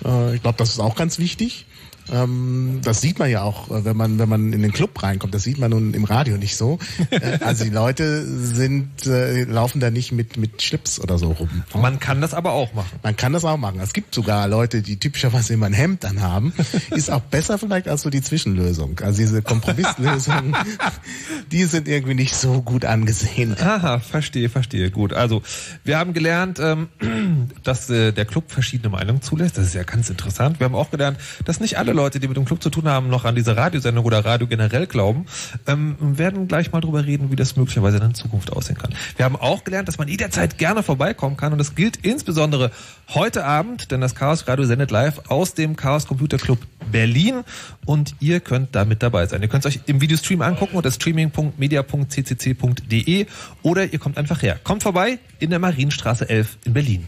Äh, 0.05 0.35
ich 0.35 0.41
glaube, 0.41 0.57
das 0.57 0.69
ist 0.69 0.79
auch 0.79 0.95
ganz 0.95 1.19
wichtig. 1.19 1.65
Ähm, 2.11 2.79
das 2.83 3.01
sieht 3.01 3.19
man 3.19 3.29
ja 3.29 3.43
auch, 3.43 3.71
äh, 3.71 3.85
wenn 3.85 3.97
man 3.97 4.19
wenn 4.19 4.29
man 4.29 4.53
in 4.53 4.61
den 4.61 4.71
Club 4.71 5.01
reinkommt. 5.01 5.33
Das 5.33 5.43
sieht 5.43 5.57
man 5.57 5.71
nun 5.71 5.93
im 5.93 6.03
Radio 6.03 6.37
nicht 6.37 6.55
so. 6.55 6.79
Äh, 7.11 7.39
also 7.41 7.65
die 7.65 7.69
Leute 7.69 8.25
sind 8.25 9.05
äh, 9.05 9.43
laufen 9.43 9.81
da 9.81 9.91
nicht 9.91 10.11
mit 10.11 10.37
mit 10.37 10.61
Schlips 10.61 10.99
oder 10.99 11.17
so 11.17 11.31
rum. 11.31 11.49
Man 11.75 11.99
kann 11.99 12.21
das 12.21 12.33
aber 12.33 12.53
auch 12.53 12.73
machen. 12.73 12.99
Man 13.03 13.17
kann 13.17 13.33
das 13.33 13.43
auch 13.43 13.57
machen. 13.57 13.79
Es 13.81 13.91
gibt 13.91 14.15
sogar 14.15 14.47
Leute, 14.47 14.81
die 14.81 14.97
typischerweise 14.97 15.53
immer 15.53 15.65
ein 15.65 15.73
Hemd 15.73 16.05
anhaben. 16.05 16.53
Ist 16.91 17.11
auch 17.11 17.21
besser 17.21 17.57
vielleicht 17.57 17.87
als 17.87 18.03
so 18.03 18.09
die 18.09 18.21
Zwischenlösung. 18.21 18.99
Also 18.99 19.19
diese 19.19 19.41
Kompromisslösungen, 19.41 20.55
die 21.51 21.65
sind 21.65 21.87
irgendwie 21.87 22.13
nicht 22.13 22.35
so 22.35 22.61
gut 22.61 22.85
angesehen. 22.85 23.57
Aha, 23.59 23.99
verstehe, 23.99 24.49
verstehe. 24.49 24.89
Gut, 24.89 25.13
also 25.13 25.41
wir 25.83 25.97
haben 25.97 26.13
gelernt, 26.13 26.59
ähm, 26.59 26.89
dass 27.63 27.89
äh, 27.89 28.11
der 28.11 28.25
Club 28.25 28.51
verschiedene 28.51 28.89
Meinungen 28.89 29.21
zulässt. 29.21 29.57
Das 29.57 29.65
ist 29.65 29.75
ja 29.75 29.83
ganz 29.83 30.09
interessant. 30.09 30.59
Wir 30.59 30.65
haben 30.65 30.75
auch 30.75 30.91
gelernt, 30.91 31.17
dass 31.45 31.59
nicht 31.59 31.77
alle 31.77 31.93
Leute, 31.93 32.00
die 32.09 32.27
mit 32.27 32.37
dem 32.37 32.45
Club 32.45 32.63
zu 32.63 32.69
tun 32.69 32.87
haben, 32.87 33.09
noch 33.09 33.25
an 33.25 33.35
diese 33.35 33.55
Radiosendung 33.55 34.05
oder 34.05 34.25
Radio 34.25 34.47
generell 34.47 34.87
glauben. 34.87 35.25
Ähm, 35.67 35.95
werden 35.99 36.47
gleich 36.47 36.71
mal 36.71 36.81
drüber 36.81 37.05
reden, 37.05 37.31
wie 37.31 37.35
das 37.35 37.55
möglicherweise 37.55 37.97
in 37.97 38.13
Zukunft 38.13 38.51
aussehen 38.51 38.77
kann. 38.77 38.93
Wir 39.17 39.25
haben 39.25 39.35
auch 39.35 39.63
gelernt, 39.63 39.87
dass 39.87 39.97
man 39.97 40.07
jederzeit 40.07 40.57
gerne 40.57 40.83
vorbeikommen 40.83 41.37
kann 41.37 41.51
und 41.51 41.59
das 41.59 41.75
gilt 41.75 41.97
insbesondere 41.97 42.71
heute 43.09 43.45
Abend, 43.45 43.91
denn 43.91 44.01
das 44.01 44.15
Chaos 44.15 44.47
Radio 44.47 44.65
sendet 44.65 44.91
live 44.91 45.29
aus 45.29 45.53
dem 45.53 45.75
Chaos 45.75 46.07
Computer 46.07 46.37
Club 46.37 46.59
Berlin 46.91 47.43
und 47.85 48.15
ihr 48.19 48.39
könnt 48.39 48.75
da 48.75 48.85
mit 48.85 49.03
dabei 49.03 49.27
sein. 49.27 49.41
Ihr 49.41 49.47
könnt 49.47 49.65
es 49.65 49.75
euch 49.75 49.81
im 49.85 50.01
Videostream 50.01 50.41
angucken 50.41 50.75
unter 50.75 50.91
streaming.media.ccc.de 50.91 53.25
oder 53.61 53.93
ihr 53.93 53.99
kommt 53.99 54.17
einfach 54.17 54.41
her. 54.41 54.59
Kommt 54.63 54.83
vorbei 54.83 55.19
in 55.39 55.49
der 55.49 55.59
Marienstraße 55.59 56.29
11 56.29 56.57
in 56.65 56.73
Berlin. 56.73 57.07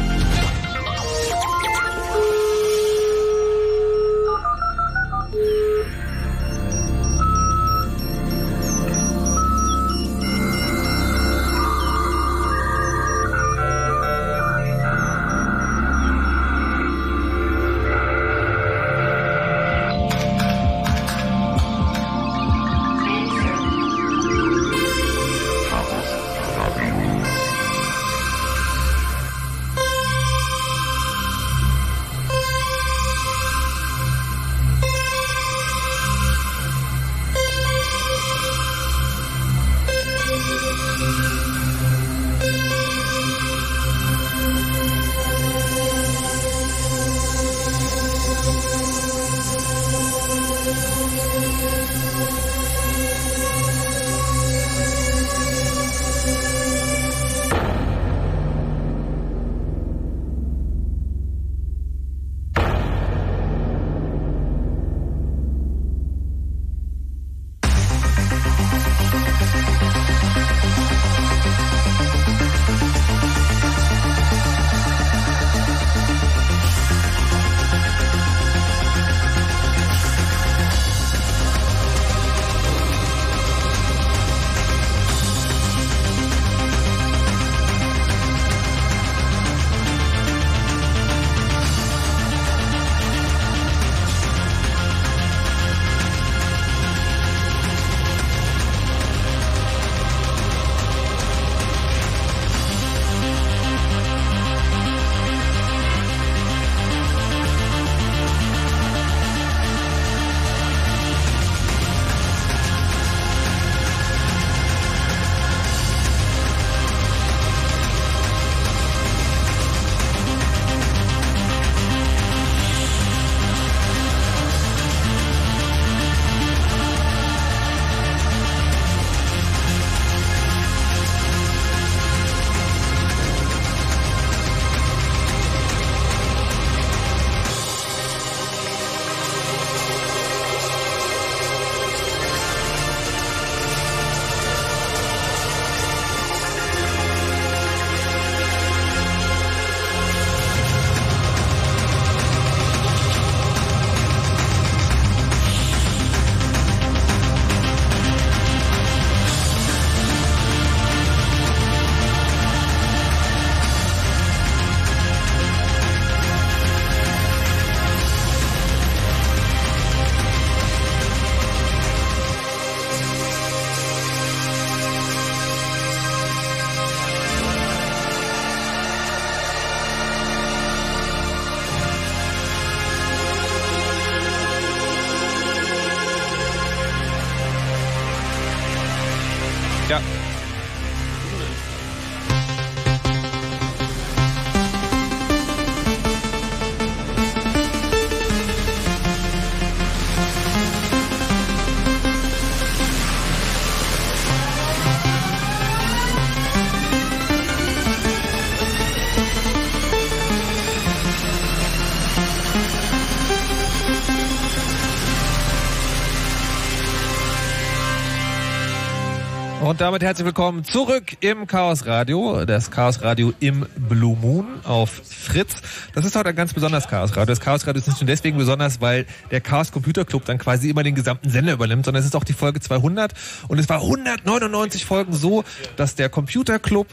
Und 219.81 219.85
damit 219.85 220.03
herzlich 220.03 220.27
willkommen 220.27 220.63
zurück 220.63 221.17
im 221.21 221.47
Chaos 221.47 221.87
Radio, 221.87 222.45
das 222.45 222.69
Chaos 222.69 223.01
Radio 223.01 223.33
im 223.39 223.65
Blue 223.75 224.15
Moon 224.15 224.45
auf 224.63 224.91
Fritz. 224.91 225.55
Das 225.95 226.05
ist 226.05 226.15
heute 226.15 226.29
ein 226.29 226.35
ganz 226.35 226.53
besonderes 226.53 226.87
Chaos 226.87 227.09
Radio. 227.17 227.25
Das 227.25 227.39
Chaos 227.39 227.65
Radio 227.65 227.79
ist 227.79 227.87
nicht 227.87 227.99
nur 227.99 228.05
deswegen 228.05 228.37
besonders, 228.37 228.79
weil 228.79 229.07
der 229.31 229.41
Chaos 229.41 229.71
Computer 229.71 230.05
Club 230.05 230.23
dann 230.25 230.37
quasi 230.37 230.69
immer 230.69 230.83
den 230.83 230.93
gesamten 230.93 231.31
Sender 231.31 231.53
übernimmt, 231.53 231.85
sondern 231.85 232.01
es 232.01 232.05
ist 232.05 232.15
auch 232.15 232.23
die 232.23 232.33
Folge 232.33 232.59
200 232.59 233.15
und 233.47 233.57
es 233.57 233.69
war 233.69 233.81
199 233.81 234.85
Folgen 234.85 235.13
so, 235.13 235.43
dass 235.77 235.95
der 235.95 236.09
Computer 236.09 236.59
Club 236.59 236.85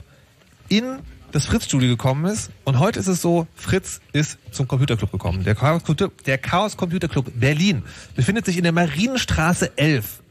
in 0.70 1.00
das 1.30 1.44
Fritz-Studio 1.44 1.90
gekommen 1.90 2.24
ist. 2.24 2.50
Und 2.64 2.78
heute 2.78 3.00
ist 3.00 3.06
es 3.08 3.20
so, 3.20 3.46
Fritz 3.54 4.00
ist 4.14 4.38
zum 4.50 4.66
Computerclub 4.66 5.12
gekommen. 5.12 5.44
Der 5.44 5.54
Chaos, 5.54 5.84
Computer, 5.84 6.10
der 6.24 6.38
Chaos 6.38 6.78
Computer 6.78 7.08
Club 7.08 7.30
Berlin 7.34 7.82
befindet 8.16 8.46
sich 8.46 8.56
in 8.56 8.62
der 8.62 8.72
Marienstraße 8.72 9.76
11. 9.76 10.22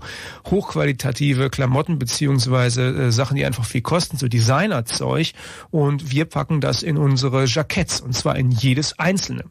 hochqualitative 0.49 1.49
Klamotten 1.49 1.99
beziehungsweise 1.99 2.87
äh, 2.87 3.11
Sachen, 3.11 3.35
die 3.35 3.43
einfach 3.43 3.65
viel 3.65 3.81
kosten, 3.81 4.17
so 4.17 4.29
Designerzeug 4.29 5.33
und 5.69 6.11
wir 6.11 6.23
packen 6.23 6.61
das 6.61 6.81
in 6.81 6.97
unsere 6.97 7.43
Jacketts 7.43 7.99
und 7.99 8.13
zwar 8.13 8.37
in 8.37 8.51
jedes 8.51 8.97
einzelne. 8.97 9.43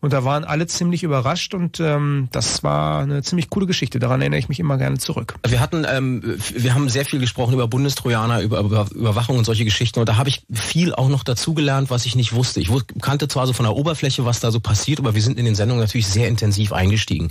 Und 0.00 0.12
da 0.12 0.24
waren 0.24 0.44
alle 0.44 0.66
ziemlich 0.66 1.04
überrascht 1.04 1.54
und 1.54 1.80
ähm, 1.80 2.28
das 2.32 2.62
war 2.62 3.00
eine 3.00 3.22
ziemlich 3.22 3.48
coole 3.48 3.64
Geschichte. 3.64 3.98
Daran 3.98 4.20
erinnere 4.20 4.40
ich 4.40 4.50
mich 4.50 4.60
immer 4.60 4.76
gerne 4.76 4.98
zurück. 4.98 5.36
Wir 5.46 5.60
hatten, 5.60 5.86
ähm, 5.88 6.36
wir 6.54 6.74
haben 6.74 6.90
sehr 6.90 7.06
viel 7.06 7.18
gesprochen 7.18 7.54
über 7.54 7.66
Bundestrojaner, 7.66 8.42
über, 8.42 8.60
über 8.60 8.86
Überwachung 8.94 9.38
und 9.38 9.44
solche 9.44 9.64
Geschichten 9.64 10.00
und 10.00 10.08
da 10.10 10.18
habe 10.18 10.28
ich 10.28 10.42
viel 10.52 10.94
auch 10.94 11.13
noch 11.14 11.24
dazugelernt, 11.24 11.90
was 11.90 12.06
ich 12.06 12.16
nicht 12.16 12.32
wusste. 12.32 12.60
Ich 12.60 12.68
kannte 13.00 13.28
zwar 13.28 13.46
so 13.46 13.52
von 13.52 13.64
der 13.64 13.76
Oberfläche, 13.76 14.24
was 14.24 14.40
da 14.40 14.50
so 14.50 14.58
passiert, 14.58 14.98
aber 14.98 15.14
wir 15.14 15.22
sind 15.22 15.38
in 15.38 15.44
den 15.44 15.54
Sendungen 15.54 15.80
natürlich 15.80 16.08
sehr 16.08 16.28
intensiv 16.28 16.72
eingestiegen. 16.72 17.30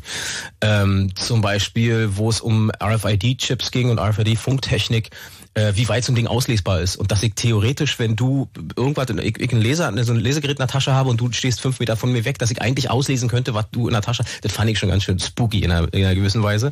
Ähm, 0.62 1.12
zum 1.16 1.42
Beispiel, 1.42 2.16
wo 2.16 2.30
es 2.30 2.40
um 2.40 2.72
RFID-Chips 2.82 3.72
ging 3.72 3.90
und 3.90 4.00
RFID-Funktechnik, 4.00 5.10
äh, 5.56 5.74
wie 5.76 5.88
weit 5.88 6.04
so 6.04 6.12
ein 6.12 6.16
Ding 6.16 6.28
auslesbar 6.28 6.82
ist. 6.82 6.96
Und 6.96 7.12
dass 7.12 7.24
ich 7.24 7.34
theoretisch, 7.36 8.00
wenn 8.00 8.16
du 8.16 8.50
irgendwas, 8.76 9.10
ich, 9.10 9.40
ich 9.40 9.52
ein 9.52 9.62
Leser, 9.62 9.92
so 10.04 10.14
ein 10.14 10.20
Lesegerät 10.20 10.58
in 10.58 10.62
der 10.62 10.68
Tasche 10.68 10.94
habe 10.94 11.10
und 11.10 11.20
du 11.20 11.32
stehst 11.32 11.62
fünf 11.62 11.80
Meter 11.80 11.96
von 11.96 12.12
mir 12.12 12.26
weg, 12.26 12.40
dass 12.40 12.52
ich 12.52 12.62
eigentlich 12.62 12.90
auslesen 12.90 13.30
könnte, 13.30 13.54
was 13.54 13.66
du 13.72 13.88
in 13.88 13.94
der 13.94 14.02
Tasche, 14.02 14.24
das 14.42 14.52
fand 14.52 14.70
ich 14.70 14.80
schon 14.80 14.90
ganz 14.90 15.04
schön 15.04 15.20
spooky 15.20 15.60
in 15.60 15.72
einer, 15.72 15.94
in 15.94 16.04
einer 16.04 16.16
gewissen 16.16 16.44
Weise. 16.44 16.72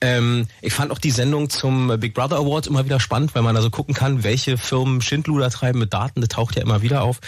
Ähm, 0.00 0.46
ich 0.60 0.72
fand 0.72 0.90
auch 0.90 0.98
die 0.98 1.10
Sendung 1.10 1.50
zum 1.50 1.98
Big 1.98 2.14
Brother 2.14 2.36
Awards 2.36 2.68
immer 2.68 2.84
wieder 2.84 3.00
spannend, 3.00 3.34
weil 3.34 3.42
man 3.42 3.54
da 3.54 3.62
so 3.62 3.70
gucken 3.70 3.94
kann, 3.94 4.24
welche 4.24 4.58
Firmen 4.58 5.00
Schindluder 5.00 5.50
treiben 5.50 5.78
mit 5.78 5.92
Daten, 5.92 6.20
das 6.20 6.28
taucht 6.28 6.56
ja 6.56 6.62
immer 6.62 6.82
wieder 6.82 7.02
auf. 7.02 7.20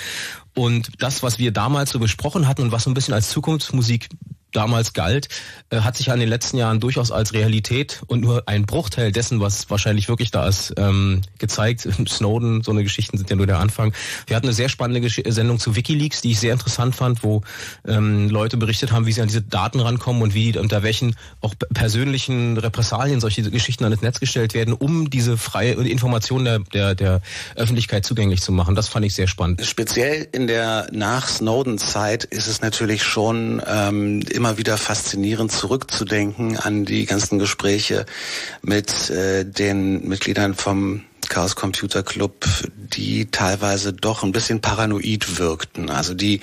Und 0.55 0.90
das, 0.98 1.22
was 1.22 1.38
wir 1.38 1.53
damals 1.53 1.90
so 1.90 1.98
besprochen 1.98 2.48
hatten 2.48 2.62
und 2.62 2.72
was 2.72 2.84
so 2.84 2.90
ein 2.90 2.94
bisschen 2.94 3.14
als 3.14 3.30
Zukunftsmusik 3.30 4.09
damals 4.53 4.92
galt, 4.92 5.28
äh, 5.70 5.80
hat 5.80 5.96
sich 5.96 6.11
an 6.11 6.20
den 6.20 6.28
letzten 6.28 6.57
Jahren 6.57 6.80
durchaus 6.80 7.11
als 7.11 7.32
Realität 7.32 8.03
und 8.07 8.20
nur 8.20 8.44
ein 8.46 8.66
Bruchteil 8.66 9.12
dessen, 9.12 9.40
was 9.40 9.70
wahrscheinlich 9.70 10.09
wirklich 10.09 10.30
da 10.30 10.46
ist, 10.46 10.74
ähm, 10.76 11.22
gezeigt. 11.38 11.88
Snowden, 12.09 12.62
so 12.62 12.72
eine 12.72 12.82
Geschichten 12.82 13.16
sind 13.18 13.30
ja 13.30 13.36
nur 13.36 13.46
der 13.46 13.59
Anfang. 13.59 13.92
Wir 14.26 14.36
hatten 14.36 14.46
eine 14.46 14.55
sehr 14.55 14.68
spannende 14.68 15.01
Gesch 15.01 15.20
Sendung 15.26 15.59
zu 15.59 15.76
WikiLeaks, 15.76 16.22
die 16.22 16.32
ich 16.32 16.40
sehr 16.40 16.53
interessant 16.53 16.94
fand, 16.94 17.22
wo 17.22 17.42
ähm, 17.86 18.28
Leute 18.28 18.57
berichtet 18.57 18.92
haben, 18.92 19.07
wie 19.07 19.12
sie 19.12 19.20
an 19.20 19.28
diese 19.28 19.42
Daten 19.42 19.80
rankommen 19.80 20.22
und 20.22 20.34
wie 20.34 20.57
unter 20.59 20.82
welchen 20.82 21.14
auch 21.40 21.55
persönlichen 21.72 22.57
Repressalien 22.57 23.20
solche 23.20 23.42
Geschichten 23.51 23.84
an 23.84 23.90
das 23.90 24.03
Netz 24.03 24.20
gestellt 24.20 24.55
werden, 24.55 24.74
um 24.74 25.11
diese 25.11 25.36
freie 25.36 25.72
Information 25.72 26.44
der, 26.44 26.61
der, 26.61 26.94
der 26.94 27.20
Öffentlichkeit 27.57 28.05
zugänglich 28.05 28.40
zu 28.40 28.53
machen. 28.53 28.74
Das 28.74 28.88
fand 28.88 29.07
ich 29.07 29.14
sehr 29.14 29.26
spannend. 29.26 29.64
Speziell 29.64 30.28
in 30.32 30.46
der 30.46 30.88
Nach-Snowden-Zeit 30.92 32.24
ist 32.24 32.46
es 32.46 32.61
natürlich 32.61 33.03
schon 33.03 33.62
ähm, 33.66 34.20
immer 34.41 34.57
wieder 34.57 34.78
faszinierend 34.78 35.53
zurückzudenken 35.53 36.57
an 36.57 36.86
die 36.86 37.05
ganzen 37.05 37.38
Gespräche 37.38 38.07
mit 38.62 39.11
äh, 39.11 39.45
den 39.45 40.09
Mitgliedern 40.09 40.55
vom 40.55 41.03
Chaos 41.29 41.57
Computer 41.57 42.03
Club, 42.03 42.45
die 42.77 43.31
teilweise 43.31 43.93
doch 43.93 44.23
ein 44.23 44.33
bisschen 44.33 44.61
paranoid 44.61 45.39
wirkten. 45.39 45.91
Also 45.91 46.14
die 46.14 46.41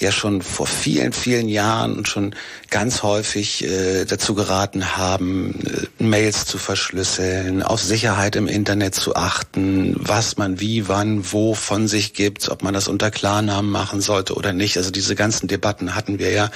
ja 0.00 0.12
schon 0.12 0.42
vor 0.42 0.66
vielen, 0.66 1.12
vielen 1.12 1.48
Jahren 1.48 2.04
schon 2.06 2.34
ganz 2.70 3.02
häufig 3.02 3.64
äh, 3.64 4.04
dazu 4.04 4.34
geraten 4.34 4.96
haben, 4.96 5.60
äh, 5.66 6.02
Mails 6.02 6.46
zu 6.46 6.58
verschlüsseln, 6.58 7.62
auf 7.62 7.82
Sicherheit 7.82 8.36
im 8.36 8.46
Internet 8.46 8.94
zu 8.94 9.14
achten, 9.14 9.94
was 9.98 10.36
man 10.36 10.60
wie, 10.60 10.88
wann, 10.88 11.32
wo 11.32 11.54
von 11.54 11.88
sich 11.88 12.14
gibt, 12.14 12.48
ob 12.48 12.62
man 12.62 12.74
das 12.74 12.88
unter 12.88 13.10
Klarnamen 13.10 13.70
machen 13.70 14.00
sollte 14.00 14.34
oder 14.34 14.52
nicht. 14.52 14.76
Also 14.76 14.90
diese 14.90 15.14
ganzen 15.14 15.48
Debatten 15.48 15.94
hatten 15.94 16.18
wir 16.18 16.30
ja. 16.30 16.50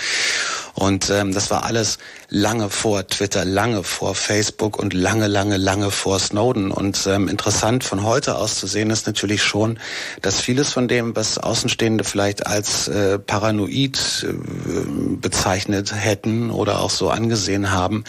Und 0.74 1.08
ähm, 1.10 1.32
das 1.32 1.50
war 1.50 1.64
alles 1.64 1.98
lange 2.34 2.68
vor 2.68 3.06
Twitter, 3.06 3.44
lange 3.44 3.84
vor 3.84 4.14
Facebook 4.14 4.76
und 4.78 4.92
lange, 4.92 5.28
lange, 5.28 5.56
lange 5.56 5.90
vor 5.92 6.18
Snowden. 6.18 6.72
Und 6.72 7.06
ähm, 7.06 7.28
interessant 7.28 7.84
von 7.84 8.02
heute 8.02 8.36
aus 8.36 8.56
zu 8.56 8.66
sehen 8.66 8.90
ist 8.90 9.06
natürlich 9.06 9.42
schon, 9.42 9.78
dass 10.20 10.40
vieles 10.40 10.72
von 10.72 10.88
dem, 10.88 11.14
was 11.14 11.38
Außenstehende 11.38 12.02
vielleicht 12.02 12.46
als 12.46 12.88
äh, 12.88 13.20
paranoid 13.20 14.26
äh, 14.28 14.34
bezeichnet 15.20 15.94
hätten 15.94 16.50
oder 16.50 16.80
auch 16.80 16.90
so 16.90 17.08
angesehen 17.08 17.70
haben, 17.70 18.02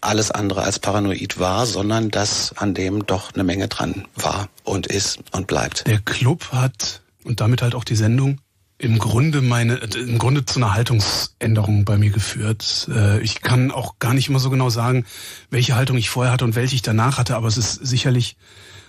alles 0.00 0.30
andere 0.30 0.62
als 0.62 0.78
paranoid 0.78 1.40
war, 1.40 1.66
sondern 1.66 2.10
dass 2.10 2.56
an 2.56 2.74
dem 2.74 3.04
doch 3.04 3.34
eine 3.34 3.42
Menge 3.42 3.66
dran 3.66 4.06
war 4.14 4.48
und 4.62 4.86
ist 4.86 5.18
und 5.32 5.48
bleibt. 5.48 5.88
Der 5.88 5.98
Club 5.98 6.52
hat 6.52 7.02
und 7.24 7.40
damit 7.40 7.62
halt 7.62 7.74
auch 7.74 7.84
die 7.84 7.96
Sendung 7.96 8.38
im 8.82 8.98
Grunde 8.98 9.42
meine, 9.42 9.76
im 9.76 10.18
Grunde 10.18 10.44
zu 10.44 10.58
einer 10.58 10.74
Haltungsänderung 10.74 11.84
bei 11.84 11.98
mir 11.98 12.10
geführt. 12.10 12.88
Äh, 12.92 13.20
ich 13.20 13.40
kann 13.40 13.70
auch 13.70 14.00
gar 14.00 14.12
nicht 14.12 14.28
immer 14.28 14.40
so 14.40 14.50
genau 14.50 14.70
sagen, 14.70 15.04
welche 15.50 15.76
Haltung 15.76 15.96
ich 15.96 16.10
vorher 16.10 16.32
hatte 16.32 16.44
und 16.44 16.56
welche 16.56 16.74
ich 16.74 16.82
danach 16.82 17.16
hatte, 17.16 17.36
aber 17.36 17.46
es 17.46 17.56
ist 17.56 17.74
sicherlich 17.74 18.36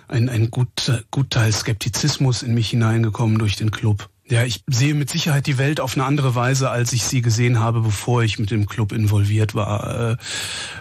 ein, 0.07 0.29
ein 0.29 0.49
gut, 0.49 1.03
gut 1.11 1.29
Teil 1.29 1.51
Skeptizismus 1.51 2.41
in 2.41 2.55
mich 2.55 2.71
hineingekommen 2.71 3.37
durch 3.37 3.55
den 3.55 3.69
Club. 3.69 4.09
Ja, 4.27 4.43
ich 4.43 4.63
sehe 4.67 4.95
mit 4.95 5.11
Sicherheit 5.11 5.45
die 5.45 5.59
Welt 5.59 5.79
auf 5.79 5.95
eine 5.95 6.05
andere 6.05 6.33
Weise, 6.33 6.71
als 6.71 6.91
ich 6.91 7.03
sie 7.03 7.21
gesehen 7.21 7.59
habe, 7.59 7.81
bevor 7.81 8.23
ich 8.23 8.39
mit 8.39 8.49
dem 8.49 8.65
Club 8.65 8.93
involviert 8.93 9.53
war. 9.53 10.13
Äh, 10.13 10.17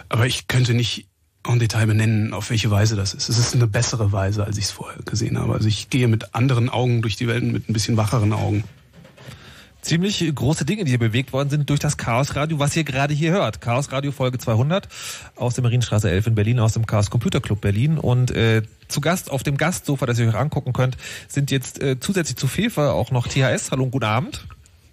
aber 0.09 0.25
ich 0.25 0.47
könnte 0.47 0.73
nicht 0.73 1.07
en 1.47 1.59
Detail 1.59 1.85
benennen, 1.85 2.33
auf 2.33 2.49
welche 2.49 2.71
Weise 2.71 2.95
das 2.95 3.13
ist. 3.13 3.29
Es 3.29 3.37
ist 3.37 3.53
eine 3.53 3.67
bessere 3.67 4.11
Weise, 4.11 4.43
als 4.43 4.57
ich 4.57 4.65
es 4.65 4.71
vorher 4.71 5.03
gesehen 5.03 5.37
habe. 5.37 5.53
Also 5.53 5.67
ich 5.67 5.91
gehe 5.91 6.07
mit 6.07 6.33
anderen 6.33 6.69
Augen 6.69 7.03
durch 7.03 7.15
die 7.15 7.27
Welt, 7.27 7.43
mit 7.43 7.69
ein 7.69 7.73
bisschen 7.73 7.95
wacheren 7.95 8.33
Augen 8.33 8.63
ziemlich 9.83 10.33
große 10.33 10.65
Dinge, 10.65 10.85
die 10.85 10.89
hier 10.89 10.99
bewegt 10.99 11.33
worden 11.33 11.49
sind 11.49 11.69
durch 11.69 11.79
das 11.79 11.97
Chaos 11.97 12.35
Radio, 12.35 12.57
was 12.57 12.75
ihr 12.75 12.83
gerade 12.83 13.13
hier 13.13 13.31
hört. 13.31 13.61
Chaos 13.61 13.91
Radio 13.91 14.11
Folge 14.11 14.37
200 14.37 14.87
aus 15.35 15.55
der 15.55 15.63
Marienstraße 15.63 16.09
11 16.09 16.27
in 16.27 16.35
Berlin, 16.35 16.59
aus 16.59 16.73
dem 16.73 16.85
Chaos 16.85 17.09
Computer 17.09 17.41
Club 17.41 17.61
Berlin 17.61 17.97
und 17.97 18.31
äh, 18.31 18.63
zu 18.87 19.01
Gast 19.01 19.29
auf 19.29 19.43
dem 19.43 19.57
Gastsofa, 19.57 20.05
das 20.05 20.17
ihr 20.19 20.27
euch 20.27 20.35
angucken 20.35 20.73
könnt, 20.73 20.97
sind 21.27 21.51
jetzt 21.51 21.81
äh, 21.81 21.99
zusätzlich 21.99 22.37
zu 22.37 22.47
Fefe 22.47 22.91
auch 22.93 23.11
noch 23.11 23.27
THS. 23.27 23.71
Hallo 23.71 23.83
und 23.83 23.91
guten 23.91 24.05
Abend. 24.05 24.45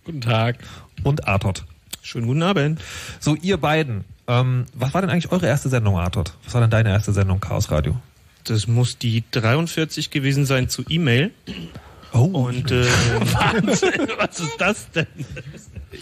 Guten 0.05 0.21
Tag. 0.21 0.59
Und 1.05 1.29
Artot. 1.29 1.65
Schönen 2.03 2.27
guten 2.27 2.43
Abend. 2.43 2.81
So, 3.21 3.37
ihr 3.37 3.59
beiden, 3.59 4.05
ähm, 4.27 4.67
was 4.75 4.93
war 4.95 5.03
denn 5.03 5.11
eigentlich 5.11 5.31
eure 5.31 5.47
erste 5.47 5.69
Sendung, 5.69 5.99
Artot? 5.99 6.35
Was 6.45 6.55
war 6.55 6.61
denn 6.61 6.71
deine 6.71 6.91
erste 6.91 7.13
Sendung, 7.13 7.41
Chaos 7.41 7.71
Radio? 7.71 7.97
Das 8.45 8.67
muss 8.67 8.99
die 8.99 9.23
43 9.31 10.11
gewesen 10.11 10.47
sein 10.47 10.69
zu 10.69 10.83
E-Mail. 10.89 11.31
Oh. 12.13 12.19
Und 12.19 12.71
äh, 12.71 12.85
Wahnsinn, 13.33 14.09
was 14.19 14.41
ist 14.41 14.57
das 14.59 14.91
denn? 14.91 15.07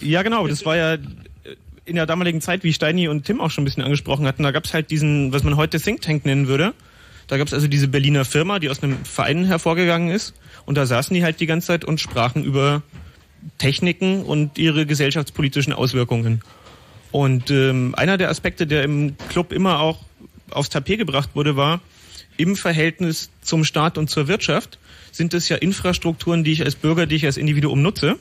Ja, 0.01 0.23
genau, 0.23 0.47
das 0.47 0.65
war 0.65 0.75
ja 0.75 0.97
in 1.89 1.95
der 1.95 2.05
damaligen 2.05 2.39
Zeit, 2.39 2.63
wie 2.63 2.71
Steini 2.71 3.07
und 3.07 3.25
Tim 3.25 3.41
auch 3.41 3.49
schon 3.49 3.63
ein 3.63 3.65
bisschen 3.65 3.83
angesprochen 3.83 4.27
hatten, 4.27 4.43
da 4.43 4.51
gab 4.51 4.65
es 4.65 4.73
halt 4.73 4.91
diesen, 4.91 5.33
was 5.33 5.43
man 5.43 5.57
heute 5.57 5.79
Think 5.79 6.01
Tank 6.01 6.25
nennen 6.25 6.47
würde. 6.47 6.73
Da 7.27 7.37
gab 7.37 7.47
es 7.47 7.53
also 7.53 7.67
diese 7.67 7.87
Berliner 7.87 8.25
Firma, 8.25 8.59
die 8.59 8.69
aus 8.69 8.81
einem 8.81 9.03
Verein 9.05 9.45
hervorgegangen 9.45 10.09
ist. 10.09 10.33
Und 10.65 10.75
da 10.75 10.85
saßen 10.85 11.13
die 11.13 11.23
halt 11.23 11.39
die 11.39 11.45
ganze 11.45 11.67
Zeit 11.67 11.85
und 11.85 11.99
sprachen 11.99 12.43
über 12.43 12.83
Techniken 13.57 14.23
und 14.23 14.57
ihre 14.57 14.85
gesellschaftspolitischen 14.85 15.73
Auswirkungen. 15.73 16.41
Und 17.11 17.49
ähm, 17.49 17.95
einer 17.95 18.17
der 18.17 18.29
Aspekte, 18.29 18.67
der 18.67 18.83
im 18.83 19.15
Club 19.29 19.51
immer 19.51 19.79
auch 19.79 19.99
aufs 20.51 20.69
Tapet 20.69 20.99
gebracht 20.99 21.31
wurde, 21.33 21.55
war, 21.55 21.81
im 22.37 22.55
Verhältnis 22.55 23.29
zum 23.41 23.63
Staat 23.63 23.97
und 23.97 24.09
zur 24.09 24.27
Wirtschaft 24.27 24.79
sind 25.19 25.33
es 25.33 25.49
ja 25.49 25.57
Infrastrukturen, 25.57 26.45
die 26.45 26.53
ich 26.53 26.63
als 26.63 26.75
Bürger, 26.75 27.05
die 27.05 27.15
ich 27.15 27.25
als 27.25 27.35
Individuum 27.35 27.81
nutze. 27.81 28.15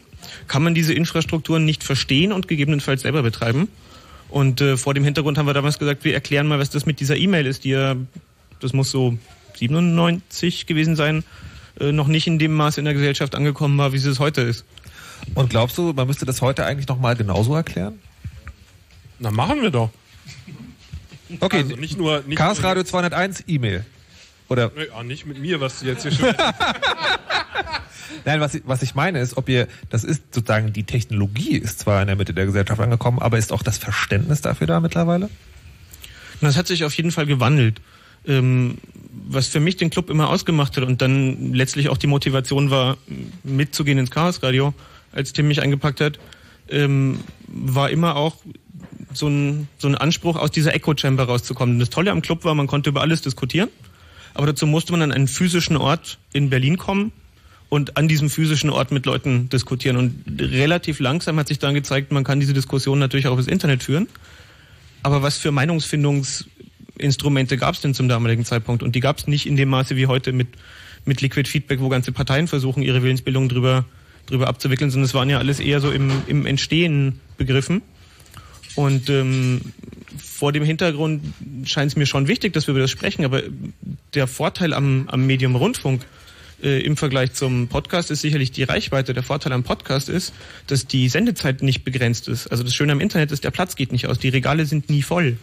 Kann 0.49 0.65
man 0.65 0.75
diese 0.75 0.93
Infrastrukturen 0.93 1.65
nicht 1.65 1.85
verstehen 1.85 2.33
und 2.33 2.49
gegebenenfalls 2.49 3.03
selber 3.03 3.23
betreiben? 3.23 3.69
Und 4.29 4.61
äh, 4.61 4.77
vor 4.77 4.95
dem 4.95 5.05
Hintergrund 5.05 5.39
haben 5.39 5.47
wir 5.47 5.55
damals 5.55 5.79
gesagt, 5.79 6.05
wir 6.05 6.13
erklären 6.13 6.49
mal, 6.49 6.59
was 6.59 6.71
das 6.71 6.87
mit 6.87 6.99
dieser 6.99 7.17
E-Mail 7.17 7.47
ist, 7.47 7.63
die 7.63 7.71
ja, 7.71 7.95
das 8.59 8.73
muss 8.73 8.91
so 8.91 9.17
97 9.55 10.67
gewesen 10.67 10.97
sein, 10.97 11.23
äh, 11.79 11.93
noch 11.93 12.09
nicht 12.09 12.27
in 12.27 12.41
dem 12.41 12.53
Maß 12.53 12.79
in 12.79 12.85
der 12.85 12.95
Gesellschaft 12.95 13.37
angekommen 13.37 13.79
war, 13.79 13.93
wie 13.93 13.99
sie 13.99 14.11
es 14.11 14.19
heute 14.19 14.41
ist. 14.41 14.65
Und 15.37 15.51
glaubst 15.51 15.79
du, 15.79 15.93
man 15.93 16.09
müsste 16.09 16.27
das 16.27 16.43
heute 16.43 16.67
eigentlich 16.67 16.89
nochmal 16.89 17.15
genauso 17.15 17.55
erklären? 17.55 18.01
Na, 19.21 19.31
machen 19.31 19.63
wir 19.63 19.71
doch. 19.71 19.91
Okay, 21.39 21.59
Also 21.59 21.77
nicht 21.77 21.97
nur. 21.97 22.25
Nicht 22.27 22.39
Chaos 22.39 22.61
Radio 22.65 22.83
201 22.83 23.45
E-Mail. 23.47 23.87
Oder 24.49 24.73
Nee, 24.75 24.87
ah, 24.95 25.03
nicht 25.03 25.27
mit 25.27 25.39
mir, 25.39 25.61
was 25.61 25.81
du 25.81 25.87
jetzt 25.87 26.03
hier 26.03 26.13
schon. 26.13 26.27
Nein, 28.25 28.41
was 28.41 28.55
ich, 28.55 28.63
was 28.65 28.83
ich 28.83 28.95
meine 28.95 29.21
ist, 29.21 29.37
ob 29.37 29.49
ihr, 29.49 29.69
das 29.91 30.05
ist 30.05 30.35
sozusagen, 30.35 30.73
die 30.73 30.85
Technologie 30.85 31.57
ist 31.57 31.81
zwar 31.81 32.01
in 32.01 32.09
der 32.09 32.17
Mitte 32.17 32.35
der 32.35 32.47
Gesellschaft 32.47 32.81
angekommen, 32.81 33.19
aber 33.19 33.39
ist 33.39 33.53
auch 33.53 33.63
das 33.63 33.79
Verständnis 33.79 34.41
dafür 34.41 34.67
da 34.67 34.81
mittlerweile? 34.81 35.29
Das 36.41 36.57
hat 36.57 36.67
sich 36.67 36.85
auf 36.85 36.95
jeden 36.95 37.11
Fall 37.11 37.27
gewandelt. 37.27 37.81
Ähm, 38.27 38.79
was 39.29 39.49
für 39.49 39.61
mich 39.61 39.77
den 39.77 39.91
Club 39.91 40.11
immer 40.11 40.29
ausgemacht 40.31 40.77
hat 40.77 40.85
und 40.85 41.03
dann 41.03 41.53
letztlich 41.53 41.89
auch 41.89 41.97
die 41.97 42.07
Motivation 42.07 42.71
war, 42.71 42.97
mitzugehen 43.43 43.99
ins 43.99 44.11
Chaosradio, 44.11 44.75
als 45.13 45.33
Tim 45.33 45.49
mich 45.49 45.61
eingepackt 45.63 46.01
hat, 46.01 46.19
ähm, 46.69 47.21
war 47.47 47.91
immer 47.91 48.17
auch 48.17 48.37
so 49.13 49.29
ein, 49.29 49.69
so 49.79 49.89
ein 49.89 49.95
Anspruch, 49.95 50.37
aus 50.37 50.51
dieser 50.51 50.75
Echo-Chamber 50.75 51.25
rauszukommen. 51.25 51.79
Das 51.79 51.91
Tolle 51.91 52.11
am 52.11 52.23
Club 52.23 52.45
war, 52.45 52.55
man 52.55 52.67
konnte 52.67 52.91
über 52.91 53.01
alles 53.01 53.23
diskutieren, 53.23 53.69
aber 54.39 54.47
dazu 54.47 54.67
musste 54.69 54.93
man 54.93 55.03
an 55.03 55.11
einen 55.11 55.27
physischen 55.27 55.77
Ort 55.77 56.21
in 56.33 56.49
Berlin 56.49 56.79
kommen 56.79 57.11
und 57.71 57.97
an 57.97 58.07
diesem 58.07 58.31
physischen 58.31 58.71
Ort 58.71 58.93
mit 58.93 59.05
Leuten 59.05 59.49
diskutieren. 59.49 59.97
Und 59.97 60.23
relativ 60.39 61.01
langsam 61.01 61.41
hat 61.41 61.49
sich 61.49 61.59
dann 61.59 61.75
gezeigt, 61.75 62.13
man 62.13 62.23
kann 62.23 62.39
diese 62.39 62.53
Diskussion 62.53 63.01
natürlich 63.01 63.27
auch 63.27 63.33
übers 63.33 63.49
Internet 63.49 63.83
führen. 63.83 64.07
Aber 65.03 65.25
was 65.25 65.39
für 65.39 65.51
Meinungsfindungsinstrumente 65.51 67.57
gab 67.57 67.75
es 67.75 67.81
denn 67.81 67.95
zum 67.95 68.09
damaligen 68.09 68.45
Zeitpunkt? 68.45 68.85
Und 68.85 68.95
die 68.95 69.01
gab 69.01 69.19
es 69.19 69.27
nicht 69.27 69.45
in 69.45 69.57
dem 69.57 69.71
Maße 69.71 69.97
wie 69.97 70.07
heute 70.07 70.33
mit, 70.33 70.47
mit 71.05 71.21
Liquid 71.21 71.51
Feedback, 71.51 71.81
wo 71.81 71.89
ganze 71.89 72.13
Parteien 72.13 72.47
versuchen, 72.47 72.85
ihre 72.85 73.03
Willensbildung 73.03 73.49
drüber, 73.49 73.87
drüber 74.27 74.47
abzuwickeln, 74.47 74.93
sondern 74.93 75.07
es 75.07 75.15
waren 75.15 75.29
ja 75.29 75.39
alles 75.39 75.59
eher 75.59 75.81
so 75.81 75.91
im, 75.91 76.13
im 76.29 76.47
Entstehen 76.47 77.19
begriffen. 77.39 77.83
Und 78.77 79.11
ähm, 79.11 79.63
vor 80.19 80.53
dem 80.53 80.65
Hintergrund 80.65 81.23
scheint 81.65 81.93
es 81.93 81.97
mir 81.97 82.07
schon 82.07 82.29
wichtig, 82.29 82.53
dass 82.53 82.67
wir 82.67 82.73
über 82.73 82.81
das 82.81 82.91
sprechen, 82.91 83.25
aber 83.25 83.43
der 84.15 84.27
Vorteil 84.27 84.75
am, 84.75 85.09
am 85.09 85.27
Medium 85.27 85.57
Rundfunk 85.57 86.05
äh, 86.63 86.81
im 86.81 86.97
Vergleich 86.97 87.33
zum 87.33 87.69
Podcast 87.69 88.11
ist 88.11 88.21
sicherlich 88.21 88.51
die 88.51 88.65
Reichweite. 88.65 89.15
Der 89.15 89.23
Vorteil 89.23 89.53
am 89.53 89.63
Podcast 89.63 90.09
ist, 90.09 90.33
dass 90.67 90.87
die 90.87 91.09
Sendezeit 91.09 91.63
nicht 91.63 91.85
begrenzt 91.85 92.29
ist. 92.29 92.49
Also 92.49 92.63
das 92.65 92.75
Schöne 92.75 92.93
am 92.93 93.01
Internet 93.01 93.33
ist, 93.33 93.45
der 93.45 93.51
Platz 93.51 93.77
geht 93.77 93.93
nicht 93.93 94.07
aus, 94.07 94.19
die 94.19 94.29
Regale 94.29 94.67
sind 94.67 94.91
nie 94.91 95.03
voll. 95.03 95.37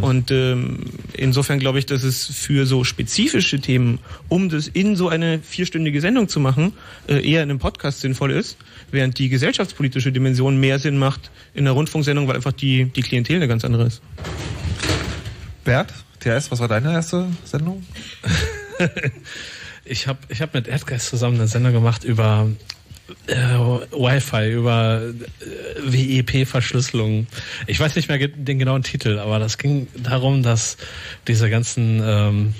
Und 0.00 0.30
ähm, 0.30 0.84
insofern 1.12 1.58
glaube 1.58 1.78
ich, 1.78 1.86
dass 1.86 2.02
es 2.02 2.26
für 2.26 2.66
so 2.66 2.84
spezifische 2.84 3.60
Themen, 3.60 3.98
um 4.28 4.48
das 4.48 4.68
in 4.68 4.96
so 4.96 5.08
eine 5.08 5.38
vierstündige 5.38 6.00
Sendung 6.00 6.28
zu 6.28 6.40
machen, 6.40 6.72
äh, 7.08 7.28
eher 7.28 7.42
in 7.42 7.50
einem 7.50 7.58
Podcast 7.58 8.00
sinnvoll 8.00 8.30
ist, 8.30 8.56
während 8.90 9.18
die 9.18 9.28
gesellschaftspolitische 9.28 10.12
Dimension 10.12 10.58
mehr 10.58 10.78
Sinn 10.78 10.98
macht 10.98 11.30
in 11.54 11.66
einer 11.66 11.72
Rundfunksendung, 11.72 12.26
weil 12.28 12.36
einfach 12.36 12.52
die, 12.52 12.86
die 12.86 13.02
Klientel 13.02 13.36
eine 13.36 13.48
ganz 13.48 13.64
andere 13.64 13.84
ist. 13.86 14.02
Bert, 15.64 15.92
TS, 16.20 16.50
was 16.50 16.60
war 16.60 16.68
deine 16.68 16.92
erste 16.92 17.26
Sendung? 17.44 17.84
Ich 19.88 20.08
habe 20.08 20.18
ich 20.28 20.42
hab 20.42 20.52
mit 20.52 20.66
Erdgeist 20.66 21.06
zusammen 21.06 21.36
eine 21.36 21.46
Sendung 21.46 21.72
gemacht 21.72 22.02
über 22.02 22.48
äh, 23.26 23.34
Wi-Fi, 23.34 24.52
über 24.52 25.02
äh, 25.02 26.22
WEP-Verschlüsselung. 26.24 27.26
Ich 27.66 27.78
weiß 27.80 27.96
nicht 27.96 28.08
mehr 28.08 28.18
den 28.18 28.58
genauen 28.58 28.82
Titel, 28.82 29.18
aber 29.18 29.38
das 29.38 29.58
ging 29.58 29.88
darum, 29.96 30.42
dass 30.42 30.76
diese 31.26 31.50
ganzen 31.50 32.02
ähm, 32.04 32.54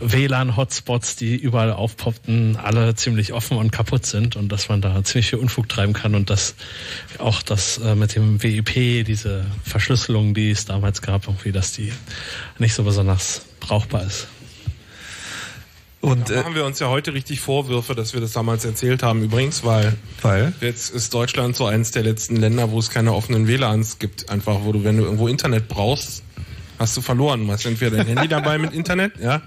WLAN-Hotspots, 0.00 1.16
die 1.16 1.36
überall 1.36 1.72
aufpoppten, 1.72 2.56
alle 2.56 2.94
ziemlich 2.94 3.32
offen 3.32 3.56
und 3.56 3.70
kaputt 3.70 4.06
sind 4.06 4.36
und 4.36 4.50
dass 4.50 4.68
man 4.68 4.80
da 4.80 5.02
ziemlich 5.04 5.30
viel 5.30 5.38
Unfug 5.38 5.68
treiben 5.68 5.92
kann 5.92 6.14
und 6.14 6.30
dass 6.30 6.54
auch 7.18 7.42
das 7.42 7.78
äh, 7.78 7.94
mit 7.94 8.14
dem 8.14 8.42
WEP, 8.42 9.04
diese 9.04 9.46
Verschlüsselung, 9.64 10.34
die 10.34 10.50
es 10.50 10.64
damals 10.64 11.02
gab, 11.02 11.26
irgendwie, 11.26 11.52
dass 11.52 11.72
die 11.72 11.92
nicht 12.58 12.74
so 12.74 12.82
besonders 12.82 13.42
brauchbar 13.60 14.04
ist. 14.04 14.26
Und 16.02 16.30
da 16.30 16.42
machen 16.42 16.56
wir 16.56 16.64
uns 16.64 16.80
ja 16.80 16.88
heute 16.88 17.14
richtig 17.14 17.40
Vorwürfe, 17.40 17.94
dass 17.94 18.12
wir 18.12 18.20
das 18.20 18.32
damals 18.32 18.64
erzählt 18.64 19.04
haben, 19.04 19.22
übrigens, 19.22 19.64
weil, 19.64 19.94
weil? 20.20 20.52
jetzt 20.60 20.92
ist 20.92 21.14
Deutschland 21.14 21.54
so 21.54 21.64
eines 21.66 21.92
der 21.92 22.02
letzten 22.02 22.36
Länder, 22.36 22.72
wo 22.72 22.80
es 22.80 22.90
keine 22.90 23.14
offenen 23.14 23.46
WLANs 23.46 24.00
gibt, 24.00 24.28
einfach, 24.28 24.64
wo 24.64 24.72
du, 24.72 24.82
wenn 24.82 24.96
du 24.96 25.04
irgendwo 25.04 25.28
Internet 25.28 25.68
brauchst, 25.68 26.24
hast 26.76 26.96
du 26.96 27.02
verloren. 27.02 27.48
Hast 27.50 27.66
entweder 27.66 27.98
dein 27.98 28.08
Handy 28.08 28.26
dabei 28.26 28.58
mit 28.58 28.72
Internet, 28.72 29.12
ja. 29.22 29.42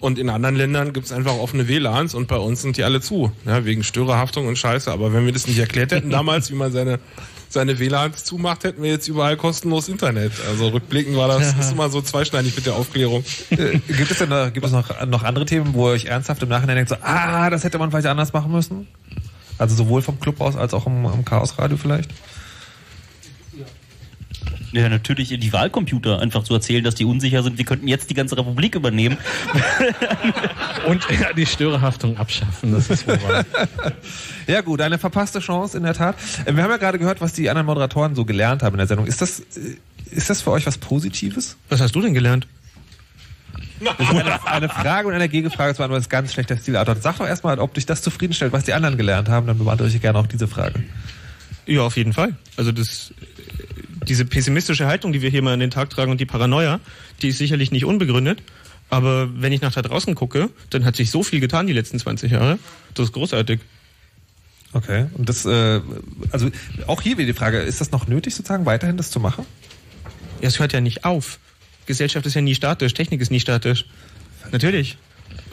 Und 0.00 0.18
in 0.18 0.30
anderen 0.30 0.56
Ländern 0.56 0.94
gibt 0.94 1.06
es 1.06 1.12
einfach 1.12 1.34
offene 1.34 1.68
WLANs 1.68 2.14
und 2.14 2.28
bei 2.28 2.36
uns 2.36 2.62
sind 2.62 2.78
die 2.78 2.84
alle 2.84 3.02
zu, 3.02 3.32
ja, 3.44 3.66
wegen 3.66 3.84
Störerhaftung 3.84 4.46
und 4.46 4.56
Scheiße. 4.56 4.90
Aber 4.90 5.12
wenn 5.12 5.26
wir 5.26 5.32
das 5.32 5.46
nicht 5.46 5.58
erklärt 5.58 5.92
hätten 5.92 6.08
damals, 6.10 6.50
wie 6.50 6.54
man 6.54 6.72
seine 6.72 6.98
seine 7.54 7.78
WLANs 7.78 8.24
zumacht, 8.24 8.64
hätten 8.64 8.82
wir 8.82 8.90
jetzt 8.90 9.08
überall 9.08 9.36
kostenlos 9.36 9.88
Internet. 9.88 10.32
Also 10.48 10.68
rückblickend 10.68 11.16
war 11.16 11.28
das 11.28 11.54
ist 11.58 11.72
immer 11.72 11.88
so 11.88 12.02
zweischneidig 12.02 12.54
mit 12.54 12.66
der 12.66 12.74
Aufklärung. 12.74 13.24
Äh, 13.50 13.78
gibt 13.88 14.10
es 14.10 14.18
denn 14.18 14.30
da, 14.30 14.50
gibt 14.50 14.66
es 14.66 14.72
noch, 14.72 15.06
noch 15.06 15.22
andere 15.22 15.46
Themen, 15.46 15.74
wo 15.74 15.88
ihr 15.88 15.92
euch 15.92 16.04
ernsthaft 16.04 16.42
im 16.42 16.48
Nachhinein 16.48 16.76
denkt, 16.76 16.90
so, 16.90 16.96
ah, 17.00 17.48
das 17.50 17.64
hätte 17.64 17.78
man 17.78 17.90
vielleicht 17.90 18.06
anders 18.06 18.32
machen 18.32 18.52
müssen? 18.52 18.86
Also 19.56 19.74
sowohl 19.74 20.02
vom 20.02 20.20
Club 20.20 20.40
aus 20.40 20.56
als 20.56 20.74
auch 20.74 20.86
im, 20.86 21.04
im 21.04 21.24
Chaos 21.24 21.58
Radio 21.58 21.76
vielleicht? 21.76 22.10
Ja, 24.74 24.88
natürlich 24.88 25.28
die 25.28 25.52
Wahlcomputer 25.52 26.20
einfach 26.20 26.42
zu 26.42 26.52
erzählen, 26.52 26.82
dass 26.82 26.96
die 26.96 27.04
unsicher 27.04 27.44
sind. 27.44 27.58
Wir 27.58 27.64
könnten 27.64 27.86
jetzt 27.86 28.10
die 28.10 28.14
ganze 28.14 28.36
Republik 28.36 28.74
übernehmen. 28.74 29.16
Und 30.88 31.06
ja, 31.10 31.32
die 31.32 31.46
Störerhaftung 31.46 32.16
abschaffen, 32.16 32.72
das 32.72 32.90
ist 32.90 33.06
wahr. 33.06 33.44
Ja 34.46 34.60
gut, 34.60 34.82
eine 34.82 34.98
verpasste 34.98 35.38
Chance 35.38 35.78
in 35.78 35.84
der 35.84 35.94
Tat. 35.94 36.16
Wir 36.44 36.62
haben 36.62 36.70
ja 36.70 36.76
gerade 36.76 36.98
gehört, 36.98 37.20
was 37.22 37.32
die 37.32 37.48
anderen 37.48 37.66
Moderatoren 37.66 38.14
so 38.14 38.24
gelernt 38.24 38.62
haben 38.62 38.74
in 38.74 38.78
der 38.78 38.86
Sendung. 38.86 39.06
Ist 39.06 39.22
das, 39.22 39.40
äh, 39.40 39.76
ist 40.10 40.28
das 40.28 40.42
für 40.42 40.50
euch 40.50 40.66
was 40.66 40.76
Positives? 40.76 41.56
Was 41.68 41.80
hast 41.80 41.94
du 41.94 42.02
denn 42.02 42.12
gelernt? 42.12 42.46
Das 43.80 43.98
ist 44.00 44.10
eine, 44.10 44.46
eine 44.46 44.68
Frage 44.68 45.08
und 45.08 45.14
eine 45.14 45.28
Gegenfrage 45.28 45.72
zu 45.72 45.78
beantworten, 45.78 46.02
ist 46.02 46.10
ganz 46.10 46.32
schlechter 46.32 46.56
Stilart. 46.56 47.02
Sag 47.02 47.18
doch 47.18 47.26
erstmal, 47.26 47.58
ob 47.60 47.74
dich 47.74 47.86
das 47.86 48.02
zufriedenstellt, 48.02 48.52
was 48.52 48.64
die 48.64 48.74
anderen 48.74 48.96
gelernt 48.96 49.28
haben, 49.28 49.46
dann 49.46 49.56
beantworte 49.56 49.94
ich 49.94 50.02
gerne 50.02 50.18
auch 50.18 50.26
diese 50.26 50.48
Frage. 50.48 50.82
Ja, 51.66 51.82
auf 51.82 51.96
jeden 51.96 52.12
Fall. 52.12 52.34
Also 52.56 52.72
das, 52.72 53.14
diese 54.08 54.24
pessimistische 54.24 54.86
Haltung, 54.86 55.12
die 55.12 55.22
wir 55.22 55.30
hier 55.30 55.42
mal 55.42 55.54
an 55.54 55.60
den 55.60 55.70
Tag 55.70 55.90
tragen 55.90 56.10
und 56.10 56.20
die 56.20 56.26
Paranoia, 56.26 56.80
die 57.22 57.28
ist 57.28 57.38
sicherlich 57.38 57.70
nicht 57.70 57.84
unbegründet. 57.84 58.42
Aber 58.90 59.28
wenn 59.40 59.52
ich 59.52 59.60
nach 59.60 59.72
da 59.72 59.82
draußen 59.82 60.14
gucke, 60.14 60.50
dann 60.70 60.84
hat 60.84 60.96
sich 60.96 61.10
so 61.10 61.22
viel 61.22 61.40
getan 61.40 61.66
die 61.66 61.72
letzten 61.72 61.98
20 61.98 62.32
Jahre. 62.32 62.58
Das 62.94 63.06
ist 63.06 63.12
großartig. 63.12 63.60
Okay. 64.72 65.06
Und 65.14 65.28
das, 65.28 65.46
äh, 65.46 65.80
also 66.30 66.50
auch 66.86 67.00
hier 67.00 67.16
wieder 67.16 67.26
die 67.28 67.38
Frage, 67.38 67.58
ist 67.58 67.80
das 67.80 67.92
noch 67.92 68.06
nötig 68.06 68.34
sozusagen, 68.34 68.66
weiterhin 68.66 68.96
das 68.96 69.10
zu 69.10 69.20
machen? 69.20 69.46
Ja, 70.40 70.48
es 70.48 70.58
hört 70.58 70.72
ja 70.72 70.80
nicht 70.80 71.04
auf. 71.04 71.38
Gesellschaft 71.86 72.26
ist 72.26 72.34
ja 72.34 72.40
nie 72.40 72.54
statisch, 72.54 72.92
Technik 72.94 73.20
ist 73.20 73.30
nie 73.30 73.40
statisch. 73.40 73.86
Natürlich. 74.52 74.98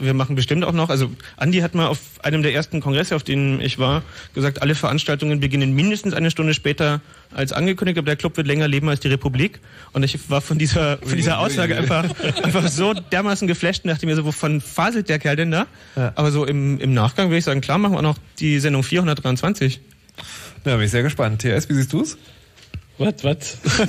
Wir 0.02 0.14
machen 0.14 0.34
bestimmt 0.34 0.64
auch 0.64 0.72
noch, 0.72 0.90
also 0.90 1.10
Andi 1.36 1.60
hat 1.60 1.74
mal 1.74 1.86
auf 1.86 1.98
einem 2.22 2.42
der 2.42 2.52
ersten 2.52 2.80
Kongresse, 2.80 3.14
auf 3.14 3.22
denen 3.22 3.60
ich 3.60 3.78
war, 3.78 4.02
gesagt, 4.34 4.60
alle 4.60 4.74
Veranstaltungen 4.74 5.38
beginnen 5.40 5.72
mindestens 5.74 6.12
eine 6.12 6.30
Stunde 6.30 6.54
später 6.54 7.00
als 7.32 7.52
angekündigt, 7.52 7.98
aber 7.98 8.06
der 8.06 8.16
Club 8.16 8.36
wird 8.36 8.46
länger 8.46 8.66
leben 8.66 8.88
als 8.88 9.00
die 9.00 9.08
Republik. 9.08 9.60
Und 9.92 10.02
ich 10.02 10.28
war 10.28 10.40
von 10.40 10.58
dieser, 10.58 10.98
von 10.98 11.16
dieser 11.16 11.38
Aussage 11.38 11.76
einfach, 11.76 12.04
einfach 12.42 12.66
so 12.68 12.92
dermaßen 12.94 13.46
geflasht 13.46 13.84
und 13.84 13.90
dachte 13.90 14.06
mir 14.06 14.16
so, 14.16 14.24
wovon 14.24 14.60
faselt 14.60 15.08
der 15.08 15.18
Kerl 15.18 15.36
denn 15.36 15.50
da? 15.50 15.66
Aber 16.16 16.32
so 16.32 16.44
im, 16.44 16.78
im 16.80 16.92
Nachgang 16.94 17.28
würde 17.28 17.38
ich 17.38 17.44
sagen, 17.44 17.60
klar 17.60 17.78
machen 17.78 17.94
wir 17.94 18.02
noch 18.02 18.18
die 18.40 18.58
Sendung 18.58 18.82
423. 18.82 19.80
Na, 20.64 20.76
bin 20.76 20.84
ich 20.84 20.90
sehr 20.90 21.02
gespannt. 21.02 21.40
TS, 21.42 21.68
wie 21.68 21.74
siehst 21.74 21.92
du's? 21.92 22.18
Was, 22.98 23.24
was? 23.24 23.56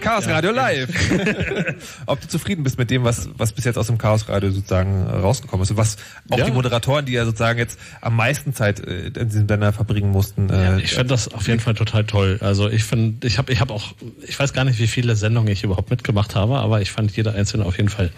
Chaos 0.00 0.26
Radio 0.28 0.52
live. 0.52 0.88
Ob 2.06 2.20
du 2.20 2.28
zufrieden 2.28 2.62
bist 2.62 2.78
mit 2.78 2.90
dem, 2.90 3.02
was, 3.04 3.28
was 3.36 3.52
bis 3.52 3.64
jetzt 3.64 3.76
aus 3.76 3.88
dem 3.88 3.98
Chaos 3.98 4.28
Radio 4.28 4.50
sozusagen 4.50 5.02
rausgekommen 5.08 5.64
ist 5.64 5.72
und 5.72 5.76
was 5.76 5.96
auch 6.30 6.38
Ja. 6.38 6.44
die 6.44 6.52
Moderatoren, 6.52 7.04
die 7.06 7.12
ja 7.12 7.24
sozusagen 7.24 7.58
jetzt 7.58 7.78
am 8.00 8.14
meisten 8.16 8.54
Zeit 8.54 8.80
äh, 8.80 9.08
in 9.08 9.28
diesem 9.28 9.48
Sender 9.48 9.72
verbringen 9.72 10.10
mussten. 10.10 10.48
Äh, 10.48 10.80
Ich 10.80 10.92
finde 10.92 11.08
das 11.08 11.28
auf 11.28 11.48
jeden 11.48 11.60
Fall 11.60 11.74
total 11.74 12.04
toll. 12.04 12.38
Also 12.40 12.70
ich 12.70 12.84
finde, 12.84 13.26
ich 13.26 13.36
habe 13.38 13.52
ich 13.52 13.60
hab 13.60 13.70
auch, 13.70 13.94
ich 14.26 14.38
weiß 14.38 14.52
gar 14.52 14.64
nicht, 14.64 14.78
wie 14.78 14.86
viele 14.86 15.16
Sendungen 15.16 15.52
ich 15.52 15.64
überhaupt 15.64 15.90
mitgemacht 15.90 16.34
habe, 16.36 16.58
aber 16.58 16.80
ich 16.80 16.92
fand 16.92 17.14
jede 17.16 17.32
einzelne 17.32 17.66
auf 17.66 17.76
jeden 17.76 17.88
Fall 17.90 18.10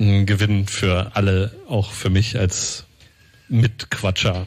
ein 0.00 0.24
Gewinn 0.26 0.68
für 0.68 1.10
alle, 1.14 1.50
auch 1.68 1.90
für 1.92 2.08
mich 2.08 2.38
als 2.38 2.84
Mitquatscher. 3.48 4.46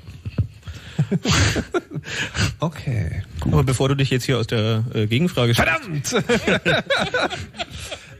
Okay. 2.59 3.23
Aber 3.41 3.63
bevor 3.63 3.89
du 3.89 3.95
dich 3.95 4.09
jetzt 4.09 4.25
hier 4.25 4.37
aus 4.37 4.47
der 4.47 4.83
äh, 4.93 5.07
Gegenfrage 5.07 5.55
Verdammt! 5.55 6.15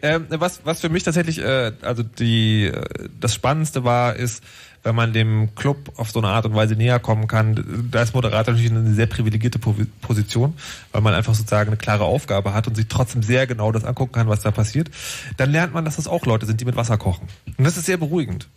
ähm, 0.01 0.25
was, 0.29 0.61
was 0.65 0.81
für 0.81 0.89
mich 0.89 1.03
tatsächlich, 1.03 1.39
äh, 1.39 1.71
also 1.81 2.03
die, 2.03 2.65
äh, 2.65 2.83
das 3.19 3.33
Spannendste 3.33 3.83
war, 3.83 4.15
ist, 4.15 4.43
wenn 4.83 4.93
man 4.95 5.13
dem 5.13 5.55
Club 5.55 5.93
auf 5.95 6.11
so 6.11 6.19
eine 6.19 6.27
Art 6.27 6.45
und 6.45 6.53
Weise 6.53 6.75
näher 6.75 6.99
kommen 6.99 7.27
kann, 7.27 7.87
da 7.89 8.03
ist 8.03 8.13
Moderator 8.13 8.53
natürlich 8.53 8.71
eine 8.71 8.93
sehr 8.93 9.07
privilegierte 9.07 9.57
Po- 9.57 9.75
Position, 10.01 10.53
weil 10.91 11.01
man 11.01 11.15
einfach 11.15 11.33
sozusagen 11.33 11.69
eine 11.69 11.77
klare 11.77 12.03
Aufgabe 12.03 12.53
hat 12.53 12.67
und 12.67 12.75
sich 12.75 12.87
trotzdem 12.87 13.23
sehr 13.23 13.47
genau 13.47 13.71
das 13.71 13.83
angucken 13.83 14.11
kann, 14.13 14.27
was 14.27 14.41
da 14.41 14.51
passiert. 14.51 14.91
Dann 15.37 15.51
lernt 15.51 15.73
man, 15.73 15.85
dass 15.85 15.95
das 15.95 16.07
auch 16.07 16.27
Leute 16.27 16.45
sind, 16.45 16.61
die 16.61 16.65
mit 16.65 16.75
Wasser 16.75 16.99
kochen. 16.99 17.27
Und 17.57 17.63
das 17.65 17.77
ist 17.77 17.87
sehr 17.87 17.97
beruhigend, 17.97 18.47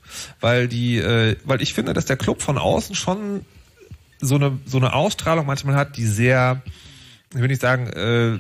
weil 0.41 0.69
die, 0.69 0.99
äh, 0.99 1.37
weil 1.45 1.63
ich 1.63 1.73
finde, 1.73 1.95
dass 1.95 2.05
der 2.05 2.17
Club 2.19 2.43
von 2.43 2.59
außen 2.59 2.95
schon 2.95 3.47
so 4.21 4.37
eine 4.37 4.59
so 4.67 4.79
eine 4.79 4.95
Ausstrahlung 4.95 5.47
manchmal 5.47 5.77
hat, 5.77 5.97
die 5.97 6.07
sehr, 6.07 6.63
ich 7.33 7.41
will 7.41 7.49
nicht 7.49 7.61
sagen, 7.61 7.87
äh, 7.89 8.39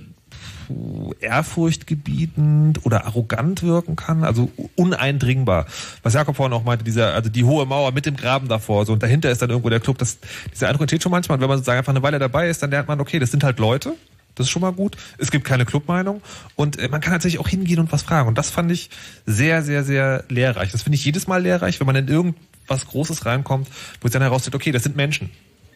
ehrfurchtgebietend 1.21 2.85
oder 2.85 3.07
arrogant 3.07 3.63
wirken 3.63 3.97
kann, 3.97 4.25
also 4.25 4.51
uneindringbar. 4.77 5.67
Was 6.03 6.15
Jakob 6.15 6.37
vorhin 6.37 6.53
auch 6.53 6.65
meinte, 6.65 6.85
dieser, 6.85 7.15
also 7.15 7.31
die 7.31 7.45
hohe 7.45 7.67
Mauer 7.67 7.93
mit 7.93 8.07
dem 8.07 8.17
Graben 8.17 8.49
davor, 8.49 8.87
so 8.87 8.93
und 8.93 9.03
dahinter 9.03 9.31
ist 9.31 9.43
dann 9.43 9.51
irgendwo 9.51 9.71
der 9.71 9.81
Club. 9.81 9.99
Das, 9.99 10.19
dieser 10.53 10.69
Eindruck 10.69 10.83
entsteht 10.83 11.03
schon 11.03 11.13
manchmal. 11.13 11.37
Und 11.37 11.43
wenn 11.43 11.49
man 11.49 11.59
sozusagen 11.59 11.79
einfach 11.79 11.93
eine 11.93 12.03
Weile 12.03 12.19
dabei 12.19 12.49
ist, 12.49 12.63
dann 12.63 12.71
lernt 12.71 12.89
man, 12.89 13.01
okay, 13.01 13.19
das 13.19 13.31
sind 13.31 13.45
halt 13.45 13.59
Leute. 13.59 13.95
Das 14.35 14.47
ist 14.47 14.51
schon 14.51 14.63
mal 14.63 14.73
gut. 14.73 14.97
Es 15.19 15.33
gibt 15.33 15.45
keine 15.45 15.65
Clubmeinung 15.65 16.23
und 16.55 16.79
äh, 16.79 16.89
man 16.89 17.01
kann 17.01 17.13
tatsächlich 17.13 17.41
auch 17.41 17.49
hingehen 17.49 17.81
und 17.81 17.91
was 17.91 18.03
fragen. 18.03 18.29
Und 18.29 18.39
das 18.39 18.51
fand 18.51 18.71
ich 18.71 18.89
sehr, 19.27 19.63
sehr, 19.63 19.83
sehr 19.83 20.25
lehrreich. 20.29 20.71
Das 20.71 20.83
finde 20.83 20.97
ich 20.97 21.05
jedes 21.05 21.27
Mal 21.27 21.43
lehrreich, 21.43 21.81
wenn 21.81 21.87
man 21.87 21.97
in 21.97 22.07
irgendwas 22.07 22.87
Großes 22.87 23.27
reinkommt, 23.27 23.67
wo 24.01 24.07
es 24.07 24.13
dann 24.13 24.23
herausstellt, 24.23 24.55
okay, 24.55 24.71
das 24.71 24.85
sind 24.85 24.95
Menschen. 24.95 25.31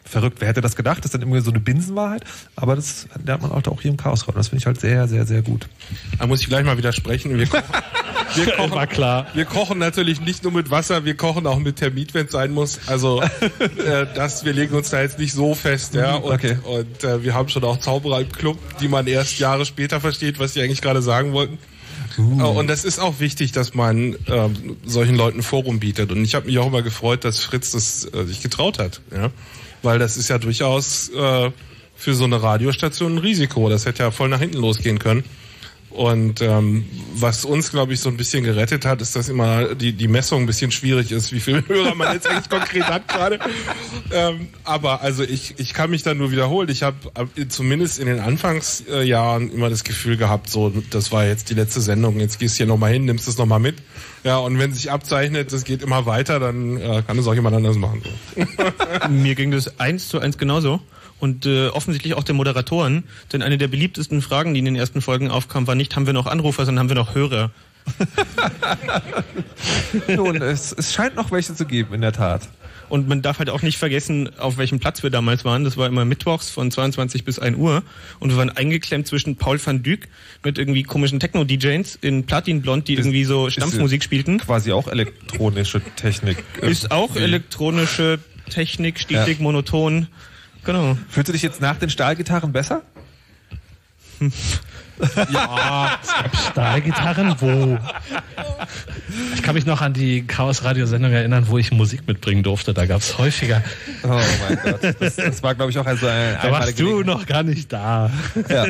Verrückt, 0.05 0.41
wer 0.41 0.49
hätte 0.49 0.61
das 0.61 0.75
gedacht? 0.75 0.99
Das 0.99 1.05
ist 1.05 1.13
dann 1.13 1.21
irgendwie 1.21 1.39
so 1.39 1.49
eine 1.51 1.59
Binsenwahrheit, 1.59 2.23
aber 2.55 2.75
das 2.75 3.07
lernt 3.25 3.41
man 3.41 3.51
auch 3.51 3.81
hier 3.81 3.91
im 3.91 3.97
Chaos 3.97 4.25
Das 4.35 4.49
finde 4.49 4.59
ich 4.61 4.65
halt 4.65 4.79
sehr, 4.79 5.07
sehr, 5.07 5.25
sehr 5.25 5.41
gut. 5.41 5.67
Da 6.19 6.27
muss 6.27 6.41
ich 6.41 6.47
gleich 6.47 6.65
mal 6.65 6.77
widersprechen. 6.77 7.37
Wir 7.37 7.47
kochen, 7.47 7.63
wir 8.35 8.51
kochen, 8.51 8.71
War 8.71 8.87
klar. 8.87 9.27
Wir 9.33 9.45
kochen 9.45 9.79
natürlich 9.79 10.19
nicht 10.21 10.43
nur 10.43 10.51
mit 10.51 10.69
Wasser, 10.69 11.05
wir 11.05 11.15
kochen 11.15 11.47
auch 11.47 11.59
mit 11.59 11.77
Termit, 11.77 12.13
wenn 12.13 12.25
es 12.25 12.31
sein 12.33 12.51
muss. 12.51 12.79
Also 12.87 13.21
äh, 13.59 14.05
das, 14.13 14.43
wir 14.43 14.53
legen 14.53 14.75
uns 14.75 14.89
da 14.89 15.01
jetzt 15.01 15.19
nicht 15.19 15.33
so 15.33 15.55
fest, 15.55 15.93
ja. 15.93 16.15
Und, 16.15 16.33
Okay. 16.33 16.57
und 16.63 17.03
äh, 17.03 17.23
wir 17.23 17.33
haben 17.33 17.47
schon 17.49 17.63
auch 17.63 17.77
Zauberer 17.79 18.21
im 18.21 18.31
Club, 18.31 18.57
die 18.81 18.87
man 18.89 19.07
erst 19.07 19.39
Jahre 19.39 19.65
später 19.65 20.01
versteht, 20.01 20.37
was 20.39 20.53
sie 20.53 20.61
eigentlich 20.61 20.81
gerade 20.81 21.01
sagen 21.01 21.31
wollten. 21.33 21.57
Äh, 22.17 22.21
Und 22.21 22.67
das 22.67 22.85
ist 22.85 22.99
auch 22.99 23.19
wichtig, 23.19 23.53
dass 23.53 23.73
man 23.73 24.15
ähm, 24.27 24.77
solchen 24.85 25.15
Leuten 25.15 25.41
Forum 25.41 25.79
bietet. 25.79 26.11
Und 26.11 26.23
ich 26.23 26.35
habe 26.35 26.45
mich 26.47 26.59
auch 26.59 26.67
immer 26.67 26.81
gefreut, 26.81 27.23
dass 27.23 27.39
Fritz 27.39 27.71
das 27.71 28.05
äh, 28.13 28.25
sich 28.25 28.41
getraut 28.43 28.79
hat, 28.79 29.01
ja. 29.15 29.31
Weil 29.83 29.99
das 29.99 30.17
ist 30.17 30.29
ja 30.29 30.39
durchaus 30.39 31.09
äh, 31.09 31.51
für 31.95 32.13
so 32.15 32.23
eine 32.23 32.41
Radiostation 32.41 33.15
ein 33.15 33.17
Risiko. 33.19 33.69
Das 33.69 33.85
hätte 33.85 34.03
ja 34.03 34.11
voll 34.11 34.29
nach 34.29 34.39
hinten 34.39 34.57
losgehen 34.57 34.97
können. 34.97 35.23
Und 35.93 36.41
ähm, 36.41 36.85
was 37.13 37.45
uns, 37.45 37.69
glaube 37.69 37.93
ich, 37.93 37.99
so 37.99 38.09
ein 38.09 38.17
bisschen 38.17 38.43
gerettet 38.43 38.83
hat, 38.83 38.99
ist, 39.01 39.15
dass 39.15 39.29
immer 39.29 39.75
die, 39.75 39.93
die 39.93 40.07
Messung 40.07 40.41
ein 40.41 40.45
bisschen 40.47 40.71
schwierig 40.71 41.11
ist, 41.11 41.31
wie 41.31 41.39
viele 41.39 41.63
Hörer 41.67 41.93
man 41.93 42.13
jetzt 42.13 42.25
eigentlich 42.25 42.49
konkret 42.49 42.85
hat 42.85 43.07
gerade. 43.07 43.39
Ähm, 44.11 44.47
aber 44.63 45.01
also 45.01 45.21
ich, 45.21 45.53
ich 45.57 45.75
kann 45.75 45.91
mich 45.91 46.01
da 46.01 46.15
nur 46.15 46.31
wiederholen. 46.31 46.67
Ich 46.69 46.81
habe 46.81 46.97
zumindest 47.47 47.99
in 47.99 48.07
den 48.07 48.19
Anfangsjahren 48.19 49.51
immer 49.51 49.69
das 49.69 49.83
Gefühl 49.83 50.17
gehabt, 50.17 50.49
so 50.49 50.73
das 50.89 51.11
war 51.11 51.25
jetzt 51.25 51.51
die 51.51 51.53
letzte 51.53 51.79
Sendung, 51.79 52.19
jetzt 52.19 52.39
gehst 52.39 52.55
du 52.55 52.57
hier 52.57 52.65
nochmal 52.65 52.91
hin, 52.91 53.05
nimmst 53.05 53.27
es 53.27 53.37
nochmal 53.37 53.59
mit. 53.59 53.75
Ja, 54.23 54.37
und 54.37 54.57
wenn 54.57 54.73
sich 54.73 54.89
abzeichnet, 54.89 55.53
das 55.53 55.63
geht 55.63 55.83
immer 55.83 56.07
weiter, 56.07 56.39
dann 56.39 56.77
äh, 56.77 57.03
kann 57.05 57.19
es 57.19 57.27
auch 57.27 57.35
jemand 57.35 57.55
anders 57.55 57.75
machen. 57.75 58.01
Mir 59.09 59.35
ging 59.35 59.51
das 59.51 59.79
eins 59.79 60.07
zu 60.07 60.19
eins 60.19 60.39
genauso. 60.39 60.79
Und 61.23 61.45
äh, 61.45 61.69
offensichtlich 61.69 62.15
auch 62.15 62.25
der 62.25 62.35
Moderatoren. 62.35 63.05
Denn 63.31 63.41
eine 63.41 63.57
der 63.57 63.69
beliebtesten 63.69 64.21
Fragen, 64.21 64.53
die 64.53 64.59
in 64.59 64.65
den 64.65 64.75
ersten 64.75 64.99
Folgen 64.99 65.31
aufkam, 65.31 65.67
war 65.67 65.73
nicht, 65.73 65.95
haben 65.95 66.05
wir 66.05 66.11
noch 66.11 66.27
Anrufer, 66.27 66.65
sondern 66.65 66.81
haben 66.81 66.89
wir 66.89 66.97
noch 66.97 67.15
Hörer. 67.15 67.49
Nun, 70.09 70.41
es, 70.41 70.73
es 70.73 70.93
scheint 70.93 71.15
noch 71.15 71.31
welche 71.31 71.55
zu 71.55 71.65
geben, 71.65 71.93
in 71.93 72.01
der 72.01 72.11
Tat. 72.11 72.49
Und 72.89 73.07
man 73.07 73.21
darf 73.21 73.39
halt 73.39 73.49
auch 73.49 73.61
nicht 73.61 73.77
vergessen, 73.77 74.37
auf 74.37 74.57
welchem 74.57 74.81
Platz 74.81 75.01
wir 75.01 75.11
damals 75.11 75.45
waren. 75.45 75.63
Das 75.63 75.77
war 75.77 75.87
immer 75.87 76.03
mittwochs 76.03 76.49
von 76.49 76.69
22 76.69 77.23
bis 77.23 77.39
1 77.39 77.57
Uhr. 77.57 77.83
Und 78.19 78.31
wir 78.31 78.37
waren 78.37 78.49
eingeklemmt 78.49 79.07
zwischen 79.07 79.37
Paul 79.37 79.65
van 79.65 79.81
Dyk 79.81 80.09
mit 80.43 80.57
irgendwie 80.57 80.83
komischen 80.83 81.21
Techno-DJs 81.21 81.99
in 82.01 82.25
Platinblond, 82.25 82.89
die 82.89 82.95
irgendwie 82.95 83.23
so 83.23 83.49
Stampfmusik 83.49 84.03
spielten. 84.03 84.39
Quasi 84.39 84.73
auch 84.73 84.89
elektronische 84.89 85.79
Technik. 85.95 86.43
Ist 86.59 86.91
auch 86.91 87.15
elektronische 87.15 88.19
Technik, 88.49 88.99
stetig, 88.99 89.37
Ja. 89.37 89.43
monoton. 89.43 90.07
Genau. 90.65 90.97
Fühlst 91.09 91.27
du 91.27 91.33
dich 91.33 91.41
jetzt 91.41 91.61
nach 91.61 91.77
den 91.77 91.89
Stahlgitarren 91.89 92.51
besser? 92.51 92.81
Ja, 95.31 95.99
es 96.01 96.07
gab 96.07 96.51
Stahlgitarren, 96.51 97.35
wo? 97.39 97.77
Ich 99.35 99.43
kann 99.43 99.55
mich 99.55 99.65
noch 99.65 99.81
an 99.81 99.93
die 99.93 100.25
Chaos-Radio-Sendung 100.25 101.11
erinnern, 101.11 101.45
wo 101.47 101.57
ich 101.57 101.71
Musik 101.71 102.07
mitbringen 102.07 102.43
durfte. 102.43 102.73
Da 102.73 102.85
gab 102.85 103.01
es 103.01 103.17
häufiger. 103.17 103.63
Oh 104.03 104.07
mein 104.07 104.59
Gott. 104.63 104.95
Das, 104.99 105.15
das 105.15 105.43
war, 105.43 105.55
glaube 105.55 105.71
ich, 105.71 105.77
auch 105.77 105.85
also 105.85 106.07
ein 106.07 106.37
Da 106.41 106.51
warst 106.51 106.79
du 106.79 107.03
noch 107.03 107.25
gar 107.25 107.43
nicht 107.43 107.71
da. 107.71 108.09
Ja. 108.49 108.67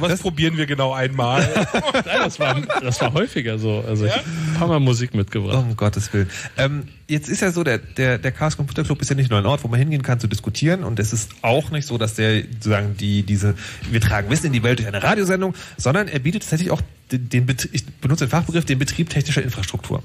Das 0.00 0.20
probieren 0.20 0.56
wir 0.56 0.66
genau 0.66 0.92
einmal. 0.92 1.40
Nein, 1.92 2.18
das 2.24 2.38
war, 2.38 2.60
das 2.82 3.00
war 3.00 3.12
häufiger 3.12 3.58
so. 3.58 3.84
Also 3.86 4.06
ich 4.06 4.12
habe 4.12 4.24
ein 4.24 4.54
paar 4.58 4.68
Mal 4.68 4.80
Musik 4.80 5.14
mitgebracht. 5.14 5.56
Um 5.56 5.76
Gottes 5.76 6.12
Willen. 6.12 6.30
Ähm, 6.56 6.84
jetzt 7.10 7.28
ist 7.28 7.42
ja 7.42 7.50
so, 7.50 7.64
der, 7.64 7.78
der, 7.78 8.18
der 8.18 8.32
Chaos 8.32 8.56
Computer 8.56 8.84
Club 8.84 9.02
ist 9.02 9.10
ja 9.10 9.16
nicht 9.16 9.30
nur 9.30 9.38
ein 9.38 9.46
Ort, 9.46 9.64
wo 9.64 9.68
man 9.68 9.78
hingehen 9.78 10.02
kann 10.02 10.20
zu 10.20 10.28
diskutieren 10.28 10.84
und 10.84 10.98
es 10.98 11.12
ist 11.12 11.32
auch 11.42 11.70
nicht 11.70 11.86
so, 11.86 11.98
dass 11.98 12.14
der 12.14 12.42
sozusagen 12.42 12.96
die, 12.96 13.24
diese, 13.24 13.54
wir 13.90 14.00
tragen 14.00 14.30
Wissen 14.30 14.46
in 14.46 14.52
die 14.52 14.62
Welt 14.62 14.78
durch 14.78 14.88
eine 14.88 15.02
Radiosendung, 15.02 15.54
sondern 15.76 16.08
er 16.08 16.18
bietet 16.18 16.42
tatsächlich 16.42 16.70
auch 16.70 16.82
den, 17.12 17.28
den 17.28 17.46
ich 17.72 17.86
benutze 17.86 18.26
den 18.26 18.30
Fachbegriff, 18.30 18.64
den 18.64 18.78
Betrieb 18.78 19.10
technischer 19.10 19.42
Infrastruktur. 19.42 20.02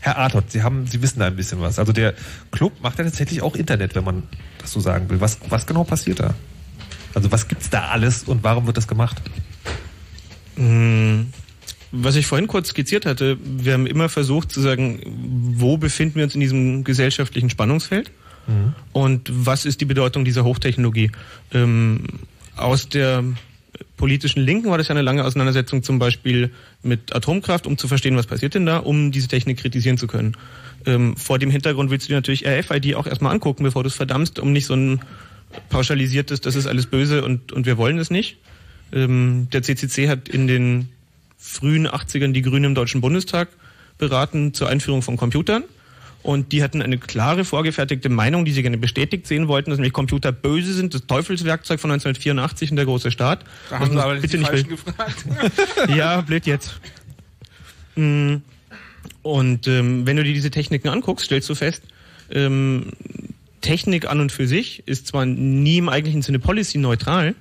Herr 0.00 0.18
Artot, 0.18 0.50
Sie 0.50 0.62
haben, 0.62 0.86
Sie 0.86 1.00
wissen 1.00 1.20
da 1.20 1.26
ein 1.26 1.36
bisschen 1.36 1.60
was. 1.60 1.78
Also 1.78 1.92
der 1.92 2.14
Club 2.50 2.80
macht 2.82 2.98
ja 2.98 3.04
tatsächlich 3.04 3.42
auch 3.42 3.56
Internet, 3.56 3.94
wenn 3.94 4.04
man 4.04 4.24
das 4.58 4.72
so 4.72 4.80
sagen 4.80 5.08
will. 5.08 5.20
Was, 5.20 5.38
was 5.48 5.66
genau 5.66 5.84
passiert 5.84 6.20
da? 6.20 6.34
Also 7.14 7.32
was 7.32 7.48
gibt's 7.48 7.70
da 7.70 7.88
alles 7.88 8.24
und 8.24 8.44
warum 8.44 8.66
wird 8.66 8.76
das 8.76 8.86
gemacht? 8.86 9.20
Mm, 10.56 11.22
Was 11.92 12.16
ich 12.16 12.26
vorhin 12.26 12.46
kurz 12.46 12.68
skizziert 12.68 13.06
hatte, 13.06 13.38
wir 13.42 13.72
haben 13.72 13.86
immer 13.86 14.08
versucht 14.08 14.52
zu 14.52 14.60
sagen, 14.60 15.00
wo 15.56 15.78
befinden 15.78 16.16
wir 16.16 16.24
uns 16.24 16.34
in 16.34 16.40
diesem 16.40 16.84
gesellschaftlichen 16.84 17.50
Spannungsfeld 17.50 18.12
und 18.92 19.30
was 19.32 19.64
ist 19.64 19.80
die 19.80 19.84
Bedeutung 19.84 20.24
dieser 20.24 20.44
Hochtechnologie. 20.44 21.12
Ähm, 21.52 22.04
aus 22.56 22.88
der 22.88 23.22
politischen 23.96 24.40
Linken 24.40 24.70
war 24.70 24.78
das 24.78 24.88
ja 24.88 24.94
eine 24.94 25.02
lange 25.02 25.24
Auseinandersetzung 25.24 25.82
zum 25.82 25.98
Beispiel 25.98 26.50
mit 26.82 27.14
Atomkraft, 27.14 27.66
um 27.66 27.78
zu 27.78 27.88
verstehen, 27.88 28.16
was 28.16 28.26
passiert 28.26 28.54
denn 28.54 28.66
da, 28.66 28.78
um 28.78 29.12
diese 29.12 29.28
Technik 29.28 29.58
kritisieren 29.58 29.98
zu 29.98 30.06
können. 30.06 30.36
Ähm, 30.86 31.16
vor 31.16 31.38
dem 31.38 31.50
Hintergrund 31.50 31.90
willst 31.90 32.06
du 32.06 32.08
dir 32.08 32.16
natürlich 32.16 32.46
RFID 32.46 32.94
auch 32.94 33.06
erstmal 33.06 33.32
angucken, 33.32 33.64
bevor 33.64 33.82
du 33.82 33.88
es 33.88 33.94
verdammst, 33.94 34.38
um 34.38 34.52
nicht 34.52 34.66
so 34.66 34.74
ein 34.74 35.00
pauschalisiertes, 35.68 36.40
das 36.40 36.54
ist 36.54 36.66
alles 36.66 36.86
böse 36.86 37.24
und, 37.24 37.52
und 37.52 37.66
wir 37.66 37.76
wollen 37.76 37.98
es 37.98 38.10
nicht. 38.10 38.38
Ähm, 38.92 39.48
der 39.52 39.62
CCC 39.62 40.08
hat 40.08 40.28
in 40.28 40.46
den 40.46 40.88
frühen 41.38 41.88
80ern 41.88 42.32
die 42.32 42.42
Grünen 42.42 42.64
im 42.64 42.74
Deutschen 42.74 43.00
Bundestag 43.00 43.48
beraten 43.98 44.54
zur 44.54 44.68
Einführung 44.68 45.02
von 45.02 45.16
Computern. 45.16 45.64
Und 46.22 46.52
die 46.52 46.62
hatten 46.62 46.82
eine 46.82 46.98
klare 46.98 47.44
vorgefertigte 47.46 48.10
Meinung, 48.10 48.44
die 48.44 48.52
sie 48.52 48.60
gerne 48.62 48.76
bestätigt 48.76 49.26
sehen 49.26 49.48
wollten, 49.48 49.70
dass 49.70 49.78
nämlich 49.78 49.94
Computer 49.94 50.32
böse 50.32 50.74
sind, 50.74 50.92
das 50.92 51.06
Teufelswerkzeug 51.06 51.80
von 51.80 51.90
1984 51.90 52.70
in 52.70 52.76
der 52.76 52.84
große 52.84 53.10
Staat. 53.10 53.44
Da 53.70 53.78
Das 53.78 53.80
haben 53.88 53.92
sie 53.96 54.02
aber 54.02 54.12
nicht 54.14 54.22
bitte 54.22 54.36
die 54.36 54.38
nicht 54.40 54.48
Falschen 54.50 54.68
be- 54.68 54.76
gefragt. 54.76 55.24
ja, 55.96 56.20
blöd 56.20 56.44
jetzt. 56.46 56.78
Mm, 57.96 58.36
Und 59.22 59.66
ähm, 59.66 60.06
wenn 60.06 60.16
du 60.16 60.24
dir 60.24 60.34
diese 60.34 60.50
Techniken 60.50 60.88
anguckst, 60.88 61.24
stellst 61.26 61.48
du 61.48 61.54
fest, 61.54 61.82
ähm, 62.30 62.92
Technik 63.62 64.08
an 64.08 64.20
und 64.20 64.30
für 64.32 64.46
sich 64.46 64.82
ist 64.86 65.06
zwar 65.06 65.26
nie 65.26 65.78
im 65.78 65.88
eigentlichen 65.88 66.22
Sinne 66.22 66.38
policy-neutral, 66.38 67.34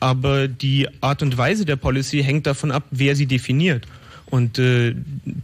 aber 0.00 0.48
die 0.48 0.88
Art 1.00 1.22
und 1.22 1.38
Weise 1.38 1.64
der 1.64 1.76
Policy 1.76 2.22
hängt 2.22 2.46
davon 2.46 2.70
ab, 2.72 2.84
wer 2.90 3.14
sie 3.16 3.26
definiert. 3.26 3.86
Und 4.28 4.58
äh, 4.58 4.94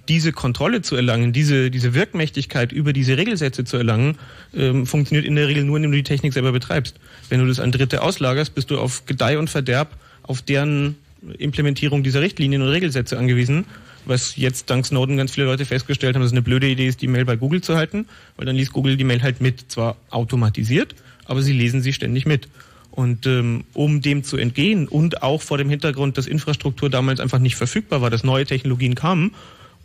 diese 0.08 0.32
Kontrolle 0.32 0.82
zu 0.82 0.96
erlangen, 0.96 1.32
diese, 1.32 1.70
diese 1.70 1.94
Wirkmächtigkeit 1.94 2.72
über 2.72 2.92
diese 2.92 3.16
Regelsätze 3.16 3.64
zu 3.64 3.76
erlangen, 3.76 4.18
ähm, 4.54 4.86
funktioniert 4.86 5.24
in 5.24 5.36
der 5.36 5.46
Regel 5.46 5.64
nur, 5.64 5.76
indem 5.76 5.92
du 5.92 5.98
die 5.98 6.02
Technik 6.02 6.32
selber 6.32 6.50
betreibst. 6.50 6.96
Wenn 7.28 7.40
du 7.40 7.46
das 7.46 7.60
an 7.60 7.70
Dritte 7.70 8.02
auslagerst, 8.02 8.54
bist 8.54 8.70
du 8.70 8.78
auf 8.78 9.06
Gedeih 9.06 9.38
und 9.38 9.50
Verderb 9.50 9.96
auf 10.24 10.42
deren 10.42 10.96
Implementierung 11.38 12.02
dieser 12.02 12.20
Richtlinien 12.20 12.62
und 12.62 12.68
Regelsätze 12.68 13.18
angewiesen. 13.18 13.66
Was 14.04 14.36
jetzt 14.36 14.68
dank 14.68 14.84
Snowden 14.84 15.16
ganz 15.16 15.32
viele 15.32 15.46
Leute 15.46 15.64
festgestellt 15.64 16.16
haben, 16.16 16.22
dass 16.22 16.30
es 16.30 16.34
eine 16.34 16.42
blöde 16.42 16.66
Idee 16.66 16.88
ist, 16.88 17.02
die 17.02 17.06
Mail 17.06 17.24
bei 17.24 17.36
Google 17.36 17.60
zu 17.60 17.76
halten, 17.76 18.06
weil 18.36 18.46
dann 18.46 18.56
liest 18.56 18.72
Google 18.72 18.96
die 18.96 19.04
Mail 19.04 19.22
halt 19.22 19.40
mit, 19.40 19.70
zwar 19.70 19.96
automatisiert, 20.10 20.96
aber 21.24 21.42
sie 21.42 21.52
lesen 21.52 21.82
sie 21.82 21.92
ständig 21.92 22.26
mit. 22.26 22.48
Und 22.92 23.26
ähm, 23.26 23.64
um 23.72 24.02
dem 24.02 24.22
zu 24.22 24.36
entgehen 24.36 24.86
und 24.86 25.22
auch 25.22 25.40
vor 25.40 25.58
dem 25.58 25.70
Hintergrund, 25.70 26.18
dass 26.18 26.26
Infrastruktur 26.26 26.90
damals 26.90 27.20
einfach 27.20 27.38
nicht 27.38 27.56
verfügbar 27.56 28.02
war, 28.02 28.10
dass 28.10 28.22
neue 28.22 28.44
Technologien 28.44 28.94
kamen 28.94 29.34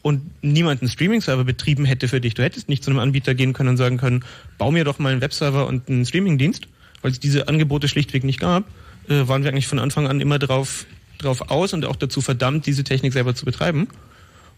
und 0.02 0.22
niemand 0.42 0.82
einen 0.82 0.90
Streaming-Server 0.90 1.46
betrieben 1.46 1.86
hätte 1.86 2.08
für 2.08 2.22
dich. 2.22 2.34
Du 2.34 2.44
hättest 2.44 2.70
nicht 2.70 2.84
zu 2.84 2.92
einem 2.92 3.00
Anbieter 3.00 3.34
gehen 3.34 3.54
können 3.54 3.70
und 3.70 3.78
sagen 3.78 3.98
können, 3.98 4.26
bau 4.58 4.72
mir 4.72 4.84
doch 4.84 5.00
mal 5.00 5.12
einen 5.12 5.22
Webserver 5.22 5.68
und 5.68 5.90
einen 5.90 6.06
Streaming-Dienst, 6.06 6.68
weil 7.02 7.12
es 7.12 7.20
diese 7.20 7.48
Angebote 7.48 7.88
schlichtweg 7.88 8.24
nicht 8.24 8.40
gab, 8.40 8.66
äh, 9.08 9.28
waren 9.28 9.44
wir 9.44 9.52
eigentlich 9.52 9.68
von 9.68 9.80
Anfang 9.80 10.08
an 10.08 10.20
immer 10.20 10.38
drauf, 10.38 10.86
drauf 11.18 11.50
aus 11.50 11.74
und 11.74 11.86
auch 11.86 11.96
dazu 11.96 12.22
verdammt, 12.22 12.66
diese 12.66 12.84
Technik 12.84 13.14
selber 13.14 13.36
zu 13.36 13.46
betreiben. 13.46 13.88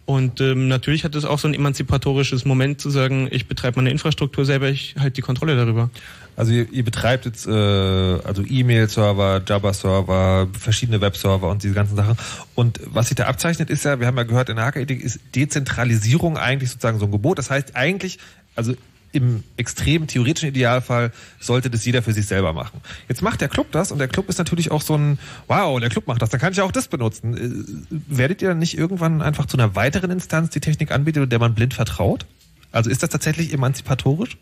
Und 0.09 0.41
ähm, 0.41 0.67
natürlich 0.67 1.03
hat 1.03 1.13
es 1.13 1.23
auch 1.23 1.37
so 1.37 1.47
ein 1.47 1.53
emanzipatorisches 1.53 2.43
Moment 2.43 2.81
zu 2.81 2.89
sagen, 2.89 3.27
ich 3.29 3.45
betreibe 3.45 3.75
meine 3.75 3.91
Infrastruktur 3.91 4.43
selber, 4.43 4.67
ich 4.67 4.95
halte 4.97 5.11
die 5.11 5.21
Kontrolle 5.21 5.55
darüber. 5.55 5.91
Also 6.35 6.51
ihr, 6.51 6.67
ihr 6.71 6.83
betreibt 6.83 7.25
jetzt 7.25 7.45
äh, 7.45 7.51
also 7.51 8.43
E-Mail-Server, 8.43 9.43
Java-Server, 9.45 10.47
verschiedene 10.59 10.99
Web-Server 10.99 11.47
und 11.47 11.61
diese 11.61 11.75
ganzen 11.75 11.95
Sachen. 11.95 12.17
Und 12.55 12.79
was 12.85 13.09
sich 13.09 13.17
da 13.17 13.27
abzeichnet, 13.27 13.69
ist 13.69 13.85
ja, 13.85 13.99
wir 13.99 14.07
haben 14.07 14.17
ja 14.17 14.23
gehört, 14.23 14.49
in 14.49 14.55
der 14.55 14.65
Hackerethik 14.65 14.99
ist 14.99 15.19
Dezentralisierung 15.35 16.39
eigentlich 16.39 16.71
sozusagen 16.71 16.97
so 16.97 17.05
ein 17.05 17.11
Gebot. 17.11 17.37
Das 17.37 17.51
heißt 17.51 17.75
eigentlich, 17.75 18.17
also 18.55 18.73
im 19.11 19.43
extrem 19.57 20.07
theoretischen 20.07 20.49
Idealfall 20.49 21.11
sollte 21.39 21.69
das 21.69 21.85
jeder 21.85 22.03
für 22.03 22.13
sich 22.13 22.27
selber 22.27 22.53
machen. 22.53 22.79
Jetzt 23.07 23.21
macht 23.21 23.41
der 23.41 23.47
Club 23.47 23.71
das 23.71 23.91
und 23.91 23.97
der 23.97 24.07
Club 24.07 24.29
ist 24.29 24.37
natürlich 24.37 24.71
auch 24.71 24.81
so 24.81 24.95
ein, 24.95 25.19
wow, 25.47 25.79
der 25.79 25.89
Club 25.89 26.07
macht 26.07 26.21
das, 26.21 26.29
dann 26.29 26.39
kann 26.39 26.53
ich 26.53 26.61
auch 26.61 26.71
das 26.71 26.87
benutzen. 26.87 27.85
Äh, 27.89 27.97
werdet 28.07 28.41
ihr 28.41 28.49
dann 28.49 28.59
nicht 28.59 28.77
irgendwann 28.77 29.21
einfach 29.21 29.45
zu 29.45 29.57
einer 29.57 29.75
weiteren 29.75 30.11
Instanz 30.11 30.51
die 30.51 30.59
Technik 30.59 30.91
anbietet, 30.91 31.31
der 31.31 31.39
man 31.39 31.55
blind 31.55 31.73
vertraut? 31.73 32.25
Also 32.71 32.89
ist 32.89 33.01
das 33.01 33.09
tatsächlich 33.09 33.51
emanzipatorisch? 33.53 34.37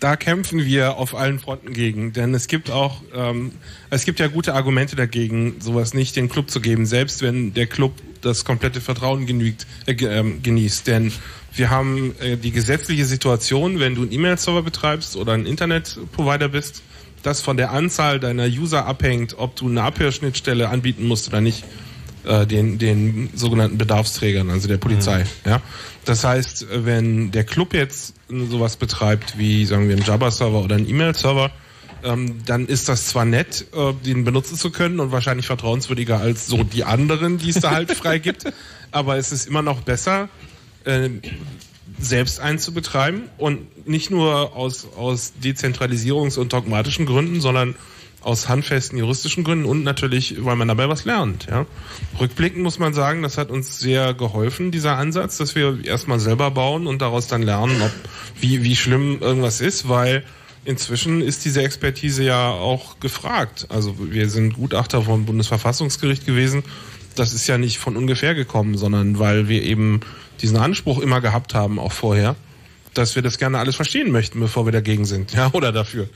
Da 0.00 0.16
kämpfen 0.16 0.64
wir 0.64 0.96
auf 0.98 1.14
allen 1.14 1.38
Fronten 1.38 1.72
gegen, 1.72 2.12
denn 2.12 2.34
es 2.34 2.48
gibt 2.48 2.70
auch, 2.70 3.02
ähm, 3.14 3.52
es 3.88 4.04
gibt 4.04 4.20
ja 4.20 4.26
gute 4.26 4.54
Argumente 4.54 4.94
dagegen, 4.94 5.56
sowas 5.60 5.94
nicht 5.94 6.16
den 6.16 6.28
Club 6.28 6.50
zu 6.50 6.60
geben, 6.60 6.84
selbst 6.84 7.22
wenn 7.22 7.54
der 7.54 7.66
Club 7.66 7.94
das 8.20 8.44
komplette 8.44 8.80
Vertrauen 8.80 9.26
genügt, 9.26 9.66
äh, 9.86 9.92
ähm, 9.92 10.42
genießt. 10.42 10.86
Denn 10.86 11.12
wir 11.54 11.70
haben 11.70 12.14
äh, 12.20 12.36
die 12.36 12.50
gesetzliche 12.50 13.06
Situation, 13.06 13.80
wenn 13.80 13.94
du 13.94 14.02
einen 14.02 14.12
E-Mail-Server 14.12 14.62
betreibst 14.62 15.16
oder 15.16 15.32
ein 15.32 15.46
Internet-Provider 15.46 16.48
bist, 16.48 16.82
das 17.22 17.40
von 17.40 17.56
der 17.56 17.70
Anzahl 17.70 18.20
deiner 18.20 18.46
User 18.46 18.86
abhängt, 18.86 19.36
ob 19.38 19.56
du 19.56 19.68
eine 19.68 19.82
Abhörschnittstelle 19.82 20.68
anbieten 20.68 21.06
musst 21.06 21.28
oder 21.28 21.40
nicht, 21.40 21.64
äh, 22.26 22.46
den, 22.46 22.78
den 22.78 23.30
sogenannten 23.34 23.78
Bedarfsträgern, 23.78 24.50
also 24.50 24.68
der 24.68 24.78
Polizei. 24.78 25.20
Mhm. 25.20 25.50
Ja? 25.50 25.62
Das 26.04 26.24
heißt, 26.24 26.66
wenn 26.70 27.30
der 27.30 27.44
Club 27.44 27.74
jetzt 27.74 28.14
sowas 28.28 28.76
betreibt 28.76 29.38
wie, 29.38 29.64
sagen 29.64 29.88
wir, 29.88 29.96
einen 29.96 30.04
Java-Server 30.04 30.62
oder 30.62 30.76
einen 30.76 30.88
E-Mail-Server, 30.88 31.50
ähm, 32.04 32.44
dann 32.44 32.66
ist 32.66 32.88
das 32.88 33.06
zwar 33.06 33.24
nett, 33.24 33.66
äh, 33.74 33.92
den 34.04 34.24
benutzen 34.24 34.56
zu 34.56 34.70
können 34.70 35.00
und 35.00 35.12
wahrscheinlich 35.12 35.46
vertrauenswürdiger 35.46 36.18
als 36.20 36.46
so 36.46 36.62
die 36.62 36.84
anderen, 36.84 37.38
die 37.38 37.50
es 37.50 37.60
da 37.60 37.70
halt 37.70 37.90
frei 37.96 38.18
gibt, 38.18 38.44
aber 38.90 39.16
es 39.16 39.32
ist 39.32 39.46
immer 39.46 39.62
noch 39.62 39.80
besser, 39.80 40.28
äh, 40.84 41.08
selbst 41.98 42.40
einzubetreiben 42.40 43.22
und 43.38 43.88
nicht 43.88 44.10
nur 44.10 44.54
aus, 44.54 44.86
aus 44.96 45.32
Dezentralisierungs- 45.42 46.38
und 46.38 46.52
dogmatischen 46.52 47.06
Gründen, 47.06 47.40
sondern 47.40 47.74
aus 48.26 48.48
handfesten 48.48 48.98
juristischen 48.98 49.44
Gründen 49.44 49.66
und 49.66 49.84
natürlich, 49.84 50.44
weil 50.44 50.56
man 50.56 50.66
dabei 50.66 50.88
was 50.88 51.04
lernt. 51.04 51.46
Ja. 51.48 51.64
Rückblickend 52.18 52.60
muss 52.60 52.80
man 52.80 52.92
sagen, 52.92 53.22
das 53.22 53.38
hat 53.38 53.50
uns 53.50 53.78
sehr 53.78 54.14
geholfen, 54.14 54.72
dieser 54.72 54.96
Ansatz, 54.96 55.36
dass 55.36 55.54
wir 55.54 55.84
erstmal 55.84 56.18
selber 56.18 56.50
bauen 56.50 56.88
und 56.88 57.00
daraus 57.02 57.28
dann 57.28 57.42
lernen, 57.42 57.80
ob, 57.80 57.92
wie, 58.40 58.64
wie 58.64 58.74
schlimm 58.74 59.18
irgendwas 59.20 59.60
ist, 59.60 59.88
weil 59.88 60.24
inzwischen 60.64 61.20
ist 61.20 61.44
diese 61.44 61.62
Expertise 61.62 62.24
ja 62.24 62.50
auch 62.50 62.98
gefragt. 62.98 63.66
Also 63.68 63.94
wir 63.98 64.28
sind 64.28 64.54
Gutachter 64.54 65.02
vom 65.02 65.24
Bundesverfassungsgericht 65.24 66.26
gewesen. 66.26 66.64
Das 67.14 67.32
ist 67.32 67.46
ja 67.46 67.58
nicht 67.58 67.78
von 67.78 67.96
ungefähr 67.96 68.34
gekommen, 68.34 68.76
sondern 68.76 69.20
weil 69.20 69.48
wir 69.48 69.62
eben 69.62 70.00
diesen 70.42 70.56
Anspruch 70.56 70.98
immer 70.98 71.20
gehabt 71.20 71.54
haben, 71.54 71.78
auch 71.78 71.92
vorher, 71.92 72.34
dass 72.92 73.14
wir 73.14 73.22
das 73.22 73.38
gerne 73.38 73.58
alles 73.58 73.76
verstehen 73.76 74.10
möchten, 74.10 74.40
bevor 74.40 74.66
wir 74.66 74.72
dagegen 74.72 75.04
sind, 75.04 75.32
ja, 75.36 75.48
oder 75.52 75.70
dafür 75.70 76.08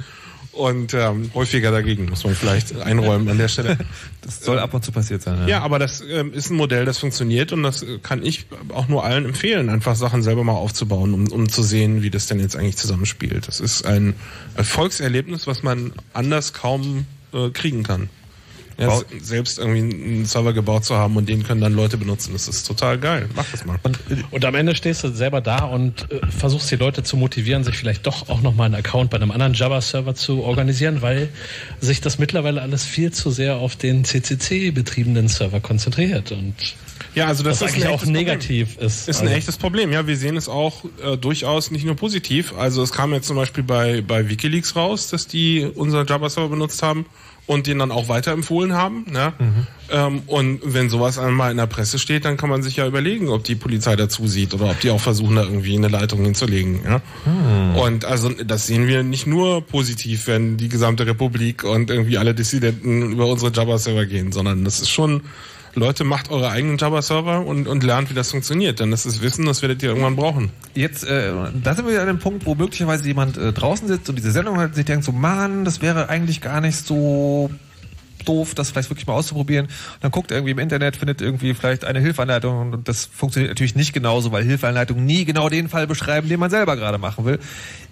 und 0.52 0.94
ähm, 0.94 1.30
häufiger 1.34 1.70
dagegen, 1.70 2.06
muss 2.08 2.24
man 2.24 2.34
vielleicht 2.34 2.76
einräumen 2.80 3.28
an 3.28 3.38
der 3.38 3.48
Stelle. 3.48 3.78
Das 4.22 4.40
soll 4.44 4.58
ab 4.58 4.74
und 4.74 4.84
zu 4.84 4.92
passiert 4.92 5.22
sein. 5.22 5.40
Ja, 5.40 5.48
ja 5.48 5.62
aber 5.62 5.78
das 5.78 6.02
ähm, 6.06 6.34
ist 6.34 6.50
ein 6.50 6.56
Modell, 6.56 6.84
das 6.84 6.98
funktioniert 6.98 7.52
und 7.52 7.62
das 7.62 7.84
kann 8.02 8.22
ich 8.22 8.46
auch 8.68 8.86
nur 8.86 9.02
allen 9.02 9.24
empfehlen, 9.24 9.70
einfach 9.70 9.96
Sachen 9.96 10.22
selber 10.22 10.44
mal 10.44 10.52
aufzubauen, 10.52 11.14
um, 11.14 11.32
um 11.32 11.48
zu 11.48 11.62
sehen, 11.62 12.02
wie 12.02 12.10
das 12.10 12.26
denn 12.26 12.38
jetzt 12.38 12.54
eigentlich 12.54 12.76
zusammenspielt. 12.76 13.48
Das 13.48 13.60
ist 13.60 13.86
ein 13.86 14.14
Erfolgserlebnis, 14.56 15.46
was 15.46 15.62
man 15.62 15.92
anders 16.12 16.52
kaum 16.52 17.06
äh, 17.32 17.48
kriegen 17.48 17.82
kann. 17.82 18.10
Ja, 18.80 19.00
selbst 19.20 19.58
irgendwie 19.58 19.80
einen 19.80 20.24
Server 20.24 20.52
gebaut 20.52 20.84
zu 20.84 20.96
haben 20.96 21.16
und 21.16 21.28
den 21.28 21.42
können 21.42 21.60
dann 21.60 21.74
Leute 21.74 21.98
benutzen. 21.98 22.32
Das 22.32 22.48
ist 22.48 22.66
total 22.66 22.98
geil. 22.98 23.28
Mach 23.34 23.44
das 23.50 23.64
mal. 23.66 23.78
Und, 23.82 23.98
und 24.30 24.44
am 24.44 24.54
Ende 24.54 24.74
stehst 24.74 25.04
du 25.04 25.08
selber 25.08 25.40
da 25.40 25.64
und 25.64 26.10
äh, 26.10 26.20
versuchst 26.26 26.70
die 26.70 26.76
Leute 26.76 27.02
zu 27.02 27.16
motivieren, 27.16 27.62
sich 27.62 27.76
vielleicht 27.76 28.06
doch 28.06 28.28
auch 28.28 28.40
nochmal 28.40 28.66
einen 28.66 28.76
Account 28.76 29.10
bei 29.10 29.16
einem 29.16 29.30
anderen 29.30 29.54
Java-Server 29.54 30.14
zu 30.14 30.42
organisieren, 30.42 31.02
weil 31.02 31.28
sich 31.80 32.00
das 32.00 32.18
mittlerweile 32.18 32.62
alles 32.62 32.84
viel 32.84 33.12
zu 33.12 33.30
sehr 33.30 33.56
auf 33.56 33.76
den 33.76 34.04
CCC-betriebenen 34.04 35.28
Server 35.28 35.60
konzentriert 35.60 36.32
und 36.32 36.54
ja, 37.14 37.26
also 37.26 37.42
das, 37.42 37.58
das 37.58 37.70
ist 37.70 37.74
eigentlich 37.74 37.88
auch 37.88 38.04
negativ 38.04 38.74
Problem. 38.74 38.86
ist. 38.86 39.08
Ist 39.08 39.20
ein 39.20 39.26
also 39.26 39.36
echtes 39.36 39.56
Problem. 39.56 39.90
Ja, 39.90 40.06
wir 40.06 40.16
sehen 40.16 40.36
es 40.36 40.48
auch 40.48 40.84
äh, 41.02 41.16
durchaus 41.16 41.70
nicht 41.70 41.84
nur 41.84 41.96
positiv. 41.96 42.54
Also 42.56 42.82
es 42.82 42.92
kam 42.92 43.12
jetzt 43.12 43.26
zum 43.26 43.36
Beispiel 43.36 43.64
bei 43.64 44.00
bei 44.00 44.28
WikiLeaks 44.28 44.76
raus, 44.76 45.08
dass 45.08 45.26
die 45.26 45.64
unser 45.74 46.06
Java-Server 46.06 46.48
benutzt 46.48 46.82
haben 46.82 47.06
und 47.50 47.66
den 47.66 47.80
dann 47.80 47.90
auch 47.90 48.08
weiterempfohlen 48.08 48.74
haben. 48.74 49.06
Ne? 49.10 49.32
Mhm. 49.40 49.66
Ähm, 49.90 50.22
und 50.28 50.60
wenn 50.62 50.88
sowas 50.88 51.18
einmal 51.18 51.50
in 51.50 51.56
der 51.56 51.66
Presse 51.66 51.98
steht, 51.98 52.24
dann 52.24 52.36
kann 52.36 52.48
man 52.48 52.62
sich 52.62 52.76
ja 52.76 52.86
überlegen, 52.86 53.28
ob 53.28 53.42
die 53.42 53.56
Polizei 53.56 53.96
dazu 53.96 54.28
sieht 54.28 54.54
oder 54.54 54.66
ob 54.66 54.78
die 54.78 54.90
auch 54.90 55.00
versuchen, 55.00 55.34
da 55.34 55.42
irgendwie 55.42 55.76
eine 55.76 55.88
Leitung 55.88 56.22
hinzulegen. 56.22 56.82
Ja? 56.84 57.02
Mhm. 57.26 57.76
Und 57.76 58.04
also 58.04 58.28
das 58.28 58.68
sehen 58.68 58.86
wir 58.86 59.02
nicht 59.02 59.26
nur 59.26 59.66
positiv, 59.66 60.28
wenn 60.28 60.58
die 60.58 60.68
gesamte 60.68 61.06
Republik 61.06 61.64
und 61.64 61.90
irgendwie 61.90 62.18
alle 62.18 62.36
Dissidenten 62.36 63.10
über 63.10 63.26
unsere 63.26 63.50
Java-Server 63.50 64.06
gehen, 64.06 64.30
sondern 64.30 64.64
das 64.64 64.78
ist 64.78 64.90
schon 64.90 65.22
Leute, 65.74 66.04
macht 66.04 66.30
eure 66.30 66.50
eigenen 66.50 66.78
Java-Server 66.78 67.46
und, 67.46 67.68
und 67.68 67.84
lernt, 67.84 68.10
wie 68.10 68.14
das 68.14 68.30
funktioniert. 68.30 68.80
Denn 68.80 68.90
das 68.90 69.06
ist 69.06 69.22
Wissen, 69.22 69.46
das 69.46 69.62
werdet 69.62 69.82
ihr 69.82 69.90
irgendwann 69.90 70.16
brauchen. 70.16 70.50
Jetzt, 70.74 71.04
äh, 71.04 71.32
da 71.62 71.74
sind 71.74 71.86
wir 71.86 71.92
wieder 71.92 72.02
an 72.02 72.08
dem 72.08 72.18
Punkt, 72.18 72.46
wo 72.46 72.54
möglicherweise 72.54 73.06
jemand 73.06 73.36
äh, 73.36 73.52
draußen 73.52 73.86
sitzt 73.86 74.08
und 74.08 74.16
diese 74.16 74.32
Sendung 74.32 74.58
hat 74.58 74.74
sich 74.74 74.84
denkt 74.84 75.04
so, 75.04 75.12
Mann, 75.12 75.64
das 75.64 75.80
wäre 75.80 76.08
eigentlich 76.08 76.40
gar 76.40 76.60
nicht 76.60 76.76
so 76.76 77.50
doof, 78.24 78.54
das 78.54 78.70
vielleicht 78.70 78.90
wirklich 78.90 79.06
mal 79.06 79.14
auszuprobieren. 79.14 79.66
Und 79.66 79.72
dann 80.04 80.10
guckt 80.10 80.30
irgendwie 80.30 80.52
im 80.52 80.58
Internet, 80.58 80.96
findet 80.96 81.20
irgendwie 81.22 81.54
vielleicht 81.54 81.84
eine 81.84 82.00
Hilfeanleitung 82.00 82.72
und 82.72 82.88
das 82.88 83.06
funktioniert 83.06 83.50
natürlich 83.50 83.74
nicht 83.74 83.92
genauso, 83.92 84.32
weil 84.32 84.44
Hilfeanleitungen 84.44 85.04
nie 85.04 85.24
genau 85.24 85.48
den 85.48 85.68
Fall 85.68 85.86
beschreiben, 85.86 86.28
den 86.28 86.40
man 86.40 86.50
selber 86.50 86.76
gerade 86.76 86.98
machen 86.98 87.24
will. 87.24 87.38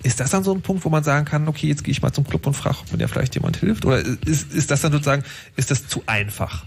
Ist 0.03 0.21
das 0.21 0.31
dann 0.31 0.45
so 0.45 0.53
ein 0.53 0.61
Punkt, 0.61 0.85
wo 0.85 0.91
man 0.91 1.05
sagen 1.05 1.25
kann, 1.25 1.49
okay, 1.49 1.69
jetzt 1.69 1.85
gehe 1.85 1.93
ich 1.93 2.03
mal 2.03 2.13
zum 2.13 2.25
Club 2.25 2.47
und 2.47 2.55
frage, 2.55 2.77
ob 2.81 2.93
mir 2.93 2.99
da 2.99 3.09
vielleicht 3.09 3.35
jemand 3.35 3.57
hilft? 3.57 3.85
Oder 3.85 3.99
ist, 3.99 4.53
ist 4.53 4.71
das 4.71 4.83
dann 4.83 4.93
sozusagen, 4.93 5.25
ist 5.57 5.71
das 5.71 5.89
zu 5.89 6.03
einfach? 6.07 6.65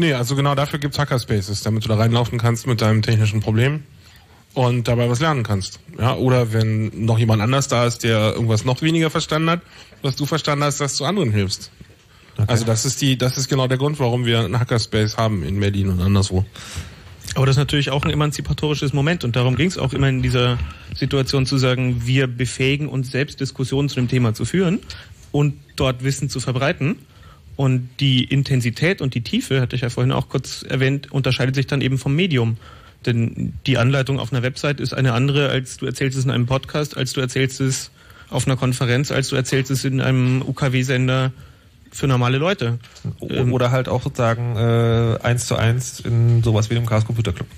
Nee, 0.00 0.14
also 0.14 0.34
genau 0.34 0.54
dafür 0.54 0.78
gibt's 0.78 0.98
Hackerspaces, 0.98 1.60
damit 1.60 1.84
du 1.84 1.88
da 1.88 1.96
reinlaufen 1.96 2.38
kannst 2.38 2.66
mit 2.66 2.80
deinem 2.80 3.02
technischen 3.02 3.40
Problem 3.40 3.82
und 4.54 4.88
dabei 4.88 5.10
was 5.10 5.20
lernen 5.20 5.42
kannst. 5.42 5.78
Ja, 5.98 6.14
oder 6.16 6.54
wenn 6.54 7.04
noch 7.04 7.18
jemand 7.18 7.42
anders 7.42 7.68
da 7.68 7.84
ist, 7.84 8.02
der 8.02 8.32
irgendwas 8.32 8.64
noch 8.64 8.80
weniger 8.80 9.10
verstanden 9.10 9.50
hat, 9.50 9.60
was 10.00 10.16
du 10.16 10.24
verstanden 10.24 10.64
hast, 10.64 10.80
dass 10.80 10.96
du 10.96 11.04
anderen 11.04 11.32
hilfst. 11.32 11.70
Okay. 12.38 12.46
Also 12.48 12.64
das 12.64 12.86
ist 12.86 13.02
die, 13.02 13.18
das 13.18 13.36
ist 13.36 13.50
genau 13.50 13.68
der 13.68 13.76
Grund, 13.76 14.00
warum 14.00 14.24
wir 14.24 14.40
einen 14.40 14.58
Hackerspace 14.58 15.18
haben 15.18 15.42
in 15.42 15.60
Berlin 15.60 15.90
und 15.90 16.00
anderswo. 16.00 16.46
Aber 17.34 17.44
das 17.44 17.56
ist 17.56 17.60
natürlich 17.60 17.90
auch 17.90 18.02
ein 18.02 18.10
emanzipatorisches 18.10 18.94
Moment 18.94 19.22
und 19.22 19.36
darum 19.36 19.54
ging 19.54 19.68
es 19.68 19.76
auch 19.76 19.92
immer 19.92 20.08
in 20.08 20.22
dieser 20.22 20.56
Situation 20.94 21.44
zu 21.44 21.58
sagen, 21.58 22.06
wir 22.06 22.26
befähigen 22.26 22.88
uns 22.88 23.10
selbst 23.10 23.38
Diskussionen 23.38 23.90
zu 23.90 23.96
dem 23.96 24.08
Thema 24.08 24.32
zu 24.32 24.46
führen 24.46 24.78
und 25.30 25.56
dort 25.76 26.02
Wissen 26.04 26.30
zu 26.30 26.40
verbreiten. 26.40 26.96
Und 27.60 27.90
die 28.00 28.24
Intensität 28.24 29.02
und 29.02 29.12
die 29.12 29.20
Tiefe, 29.20 29.60
hatte 29.60 29.76
ich 29.76 29.82
ja 29.82 29.90
vorhin 29.90 30.12
auch 30.12 30.30
kurz 30.30 30.62
erwähnt, 30.66 31.12
unterscheidet 31.12 31.54
sich 31.54 31.66
dann 31.66 31.82
eben 31.82 31.98
vom 31.98 32.16
Medium. 32.16 32.56
Denn 33.04 33.52
die 33.66 33.76
Anleitung 33.76 34.18
auf 34.18 34.32
einer 34.32 34.42
Website 34.42 34.80
ist 34.80 34.94
eine 34.94 35.12
andere, 35.12 35.50
als 35.50 35.76
du 35.76 35.84
erzählst 35.84 36.16
es 36.16 36.24
in 36.24 36.30
einem 36.30 36.46
Podcast, 36.46 36.96
als 36.96 37.12
du 37.12 37.20
erzählst 37.20 37.60
es 37.60 37.90
auf 38.30 38.46
einer 38.46 38.56
Konferenz, 38.56 39.10
als 39.10 39.28
du 39.28 39.36
erzählst 39.36 39.70
es 39.70 39.84
in 39.84 40.00
einem 40.00 40.40
UKW-Sender 40.40 41.32
für 41.92 42.06
normale 42.06 42.38
Leute. 42.38 42.78
Oder 43.18 43.70
halt 43.70 43.90
auch 43.90 44.02
sozusagen 44.04 44.56
äh, 44.56 45.18
eins 45.22 45.44
zu 45.44 45.54
eins 45.54 46.00
in 46.00 46.42
sowas 46.42 46.70
wie 46.70 46.76
dem 46.76 46.86
Chaos 46.86 47.04
Computer 47.04 47.34
Club. 47.34 47.48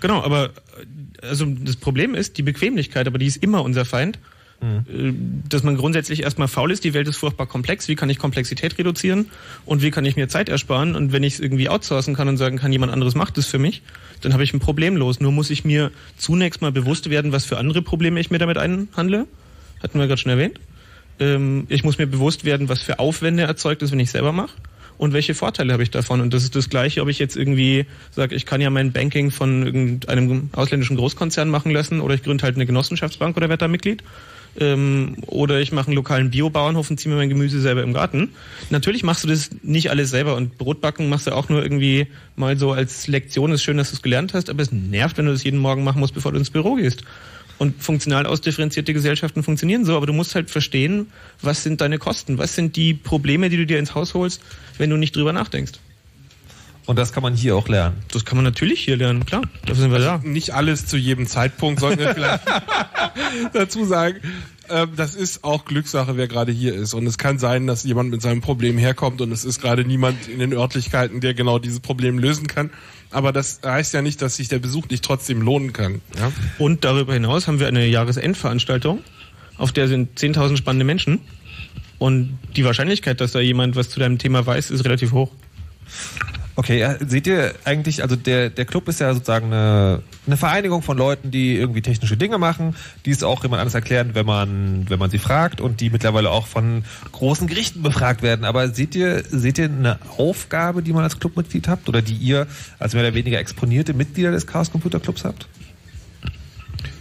Genau, 0.00 0.22
aber 0.22 0.46
äh, 0.46 1.26
also 1.26 1.44
das 1.44 1.76
Problem 1.76 2.14
ist 2.14 2.38
die 2.38 2.42
Bequemlichkeit, 2.42 3.06
aber 3.06 3.18
die 3.18 3.26
ist 3.26 3.42
immer 3.42 3.62
unser 3.62 3.84
Feind. 3.84 4.18
Äh, 4.62 5.12
Dass 5.48 5.62
man 5.62 5.76
grundsätzlich 5.76 6.22
erstmal 6.22 6.48
faul 6.48 6.70
ist, 6.70 6.84
die 6.84 6.94
Welt 6.94 7.08
ist 7.08 7.16
furchtbar 7.16 7.46
komplex, 7.46 7.88
wie 7.88 7.94
kann 7.94 8.10
ich 8.10 8.18
Komplexität 8.18 8.78
reduzieren 8.78 9.26
und 9.64 9.82
wie 9.82 9.90
kann 9.90 10.04
ich 10.04 10.16
mir 10.16 10.28
Zeit 10.28 10.48
ersparen 10.48 10.96
und 10.96 11.12
wenn 11.12 11.22
ich 11.22 11.34
es 11.34 11.40
irgendwie 11.40 11.68
outsourcen 11.68 12.14
kann 12.14 12.28
und 12.28 12.36
sagen 12.36 12.58
kann, 12.58 12.72
jemand 12.72 12.92
anderes 12.92 13.14
macht 13.14 13.36
es 13.38 13.46
für 13.46 13.58
mich, 13.58 13.82
dann 14.22 14.32
habe 14.32 14.44
ich 14.44 14.54
ein 14.54 14.60
Problem 14.60 14.96
los. 14.96 15.20
Nur 15.20 15.32
muss 15.32 15.50
ich 15.50 15.64
mir 15.64 15.90
zunächst 16.16 16.62
mal 16.62 16.72
bewusst 16.72 17.10
werden, 17.10 17.32
was 17.32 17.44
für 17.44 17.58
andere 17.58 17.82
Probleme 17.82 18.18
ich 18.20 18.30
mir 18.30 18.38
damit 18.38 18.58
einhandle. 18.58 19.26
Hatten 19.82 19.98
wir 19.98 20.06
gerade 20.06 20.20
schon 20.20 20.32
erwähnt. 20.32 20.58
Ähm, 21.18 21.66
ich 21.68 21.84
muss 21.84 21.98
mir 21.98 22.06
bewusst 22.06 22.44
werden, 22.44 22.68
was 22.68 22.82
für 22.82 22.98
Aufwände 22.98 23.42
erzeugt 23.42 23.82
ist, 23.82 23.92
wenn 23.92 24.00
ich 24.00 24.10
selber 24.10 24.32
mache 24.32 24.54
und 24.98 25.12
welche 25.12 25.34
Vorteile 25.34 25.72
habe 25.72 25.82
ich 25.82 25.90
davon. 25.90 26.20
Und 26.20 26.32
das 26.32 26.44
ist 26.44 26.56
das 26.56 26.70
Gleiche, 26.70 27.02
ob 27.02 27.08
ich 27.08 27.18
jetzt 27.18 27.36
irgendwie 27.36 27.86
sage, 28.10 28.34
ich 28.34 28.46
kann 28.46 28.60
ja 28.60 28.70
mein 28.70 28.92
Banking 28.92 29.30
von 29.30 29.64
irgendeinem 29.64 30.50
ausländischen 30.52 30.96
Großkonzern 30.96 31.48
machen 31.48 31.70
lassen 31.72 32.00
oder 32.00 32.14
ich 32.14 32.22
gründe 32.22 32.44
halt 32.44 32.56
eine 32.56 32.66
Genossenschaftsbank 32.66 33.36
oder 33.36 33.48
werde 33.48 33.60
da 33.60 33.68
Mitglied. 33.68 34.02
Ähm, 34.58 35.16
oder 35.26 35.60
ich 35.60 35.72
mache 35.72 35.88
einen 35.88 35.96
lokalen 35.96 36.30
Biobauernhof 36.30 36.90
und 36.90 36.98
ziehe 36.98 37.12
mir 37.12 37.18
mein 37.18 37.28
Gemüse 37.28 37.60
selber 37.60 37.82
im 37.82 37.92
Garten. 37.92 38.30
Natürlich 38.70 39.02
machst 39.02 39.24
du 39.24 39.28
das 39.28 39.50
nicht 39.62 39.90
alles 39.90 40.10
selber 40.10 40.34
und 40.36 40.58
Brotbacken 40.58 41.08
machst 41.08 41.26
du 41.26 41.32
auch 41.32 41.48
nur 41.48 41.62
irgendwie 41.62 42.06
mal 42.36 42.56
so 42.56 42.72
als 42.72 43.06
Lektion. 43.06 43.52
Ist 43.52 43.62
schön, 43.62 43.76
dass 43.76 43.90
du 43.90 43.96
es 43.96 44.02
gelernt 44.02 44.34
hast, 44.34 44.48
aber 44.50 44.62
es 44.62 44.72
nervt, 44.72 45.18
wenn 45.18 45.26
du 45.26 45.32
das 45.32 45.44
jeden 45.44 45.58
Morgen 45.58 45.84
machen 45.84 46.00
musst, 46.00 46.14
bevor 46.14 46.32
du 46.32 46.38
ins 46.38 46.50
Büro 46.50 46.74
gehst. 46.76 47.04
Und 47.58 47.82
funktional 47.82 48.26
ausdifferenzierte 48.26 48.92
Gesellschaften 48.92 49.42
funktionieren 49.42 49.84
so, 49.84 49.96
aber 49.96 50.06
du 50.06 50.12
musst 50.12 50.34
halt 50.34 50.50
verstehen, 50.50 51.06
was 51.40 51.62
sind 51.62 51.80
deine 51.80 51.98
Kosten, 51.98 52.36
was 52.38 52.54
sind 52.54 52.76
die 52.76 52.92
Probleme, 52.92 53.48
die 53.48 53.56
du 53.56 53.66
dir 53.66 53.78
ins 53.78 53.94
Haus 53.94 54.14
holst, 54.14 54.42
wenn 54.76 54.90
du 54.90 54.96
nicht 54.96 55.16
drüber 55.16 55.32
nachdenkst. 55.32 55.72
Und 56.86 56.98
das 56.98 57.12
kann 57.12 57.22
man 57.22 57.34
hier 57.34 57.56
auch 57.56 57.68
lernen. 57.68 57.96
Das 58.12 58.24
kann 58.24 58.36
man 58.36 58.44
natürlich 58.44 58.80
hier 58.80 58.96
lernen, 58.96 59.26
klar. 59.26 59.42
Dafür 59.62 59.82
sind 59.82 59.92
wir 59.92 59.98
da. 59.98 60.20
Nicht 60.22 60.54
alles 60.54 60.86
zu 60.86 60.96
jedem 60.96 61.26
Zeitpunkt, 61.26 61.80
sollten 61.80 61.98
wir 61.98 62.14
vielleicht 62.14 62.42
dazu 63.52 63.84
sagen. 63.84 64.20
Ähm, 64.68 64.90
das 64.96 65.14
ist 65.14 65.44
auch 65.44 65.64
Glückssache, 65.64 66.16
wer 66.16 66.28
gerade 66.28 66.52
hier 66.52 66.74
ist. 66.74 66.94
Und 66.94 67.06
es 67.06 67.18
kann 67.18 67.38
sein, 67.38 67.66
dass 67.66 67.84
jemand 67.84 68.10
mit 68.10 68.22
seinem 68.22 68.40
Problem 68.40 68.78
herkommt 68.78 69.20
und 69.20 69.32
es 69.32 69.44
ist 69.44 69.60
gerade 69.60 69.84
niemand 69.84 70.28
in 70.28 70.38
den 70.38 70.52
Örtlichkeiten, 70.52 71.20
der 71.20 71.34
genau 71.34 71.58
dieses 71.58 71.80
Problem 71.80 72.18
lösen 72.18 72.46
kann. 72.46 72.70
Aber 73.10 73.32
das 73.32 73.60
heißt 73.64 73.94
ja 73.94 74.02
nicht, 74.02 74.22
dass 74.22 74.36
sich 74.36 74.48
der 74.48 74.58
Besuch 74.58 74.88
nicht 74.88 75.04
trotzdem 75.04 75.42
lohnen 75.42 75.72
kann. 75.72 76.00
Ja? 76.18 76.32
Und 76.58 76.84
darüber 76.84 77.14
hinaus 77.14 77.48
haben 77.48 77.60
wir 77.60 77.68
eine 77.68 77.86
Jahresendveranstaltung, 77.86 79.00
auf 79.58 79.72
der 79.72 79.88
sind 79.88 80.18
10.000 80.18 80.56
spannende 80.56 80.84
Menschen. 80.84 81.20
Und 81.98 82.38
die 82.56 82.64
Wahrscheinlichkeit, 82.64 83.20
dass 83.20 83.32
da 83.32 83.40
jemand 83.40 83.74
was 83.74 83.88
zu 83.88 83.98
deinem 83.98 84.18
Thema 84.18 84.44
weiß, 84.44 84.70
ist 84.70 84.84
relativ 84.84 85.12
hoch. 85.12 85.32
Okay, 86.58 86.78
ja, 86.78 86.96
seht 87.06 87.26
ihr 87.26 87.54
eigentlich, 87.64 88.02
also 88.02 88.16
der, 88.16 88.48
der 88.48 88.64
Club 88.64 88.88
ist 88.88 88.98
ja 88.98 89.12
sozusagen 89.12 89.46
eine, 89.52 90.02
eine 90.26 90.38
Vereinigung 90.38 90.80
von 90.80 90.96
Leuten, 90.96 91.30
die 91.30 91.54
irgendwie 91.54 91.82
technische 91.82 92.16
Dinge 92.16 92.38
machen, 92.38 92.74
die 93.04 93.10
es 93.10 93.22
auch 93.22 93.42
jemand 93.42 93.60
anders 93.60 93.74
erklären, 93.74 94.14
wenn 94.14 94.24
man, 94.24 94.88
wenn 94.88 94.98
man 94.98 95.10
sie 95.10 95.18
fragt 95.18 95.60
und 95.60 95.82
die 95.82 95.90
mittlerweile 95.90 96.30
auch 96.30 96.46
von 96.46 96.84
großen 97.12 97.46
Gerichten 97.46 97.82
befragt 97.82 98.22
werden. 98.22 98.46
Aber 98.46 98.70
seht 98.70 98.94
ihr, 98.94 99.22
seht 99.24 99.58
ihr 99.58 99.66
eine 99.66 99.98
Aufgabe, 100.16 100.82
die 100.82 100.94
man 100.94 101.04
als 101.04 101.20
Clubmitglied 101.20 101.68
habt 101.68 101.90
oder 101.90 102.00
die 102.00 102.14
ihr 102.14 102.46
als 102.78 102.94
mehr 102.94 103.02
oder 103.02 103.14
weniger 103.14 103.38
exponierte 103.38 103.92
Mitglieder 103.92 104.30
des 104.30 104.46
Chaos 104.46 104.72
Computer 104.72 104.98
Clubs 104.98 105.24
habt? 105.24 105.48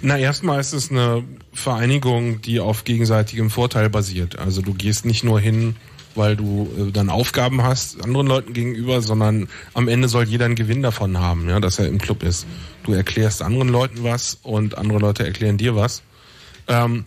Na, 0.01 0.17
erstmal 0.17 0.59
ist 0.59 0.73
es 0.73 0.91
eine 0.91 1.23
Vereinigung, 1.53 2.41
die 2.41 2.59
auf 2.59 2.83
gegenseitigem 2.83 3.49
Vorteil 3.49 3.89
basiert. 3.89 4.37
Also 4.37 4.61
du 4.61 4.73
gehst 4.73 5.05
nicht 5.05 5.23
nur 5.23 5.39
hin, 5.39 5.77
weil 6.15 6.35
du 6.35 6.69
äh, 6.77 6.91
dann 6.91 7.09
Aufgaben 7.09 7.63
hast 7.63 8.03
anderen 8.03 8.27
Leuten 8.27 8.53
gegenüber, 8.53 9.01
sondern 9.01 9.47
am 9.73 9.87
Ende 9.87 10.07
soll 10.07 10.25
jeder 10.25 10.45
einen 10.45 10.55
Gewinn 10.55 10.81
davon 10.81 11.19
haben, 11.19 11.49
ja, 11.49 11.59
dass 11.59 11.79
er 11.79 11.87
im 11.87 11.97
Club 11.97 12.23
ist. 12.23 12.45
Du 12.83 12.93
erklärst 12.93 13.41
anderen 13.41 13.69
Leuten 13.69 14.03
was 14.03 14.39
und 14.43 14.77
andere 14.77 14.99
Leute 14.99 15.25
erklären 15.25 15.57
dir 15.57 15.75
was. 15.75 16.01
Ähm, 16.67 17.05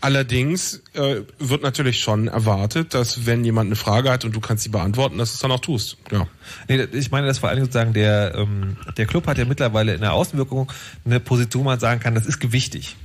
allerdings 0.00 0.82
äh, 0.92 1.22
wird 1.38 1.62
natürlich 1.62 2.00
schon 2.00 2.28
erwartet, 2.28 2.92
dass 2.94 3.26
wenn 3.26 3.44
jemand 3.44 3.68
eine 3.68 3.76
Frage 3.76 4.10
hat 4.10 4.24
und 4.24 4.36
du 4.36 4.40
kannst 4.40 4.64
sie 4.64 4.68
beantworten, 4.68 5.18
dass 5.18 5.30
du 5.30 5.34
es 5.34 5.40
dann 5.40 5.50
auch 5.50 5.60
tust. 5.60 5.96
Ja. 6.10 6.26
Nee, 6.68 6.86
ich 6.92 7.10
meine, 7.10 7.26
das 7.26 7.38
vor 7.38 7.48
allem 7.48 7.60
sozusagen 7.60 7.94
der, 7.94 8.34
ähm, 8.36 8.76
der 8.96 9.06
Club 9.06 9.26
hat 9.26 9.38
ja 9.38 9.46
mittlerweile 9.46 9.94
in 9.94 10.02
der 10.02 10.12
Außenwirkung 10.12 10.70
eine 11.04 11.20
Position, 11.20 11.64
wo 11.64 11.68
man 11.70 11.80
sagen 11.80 12.00
kann, 12.00 12.14
das 12.14 12.26
ist 12.26 12.38
gewichtig. 12.38 12.96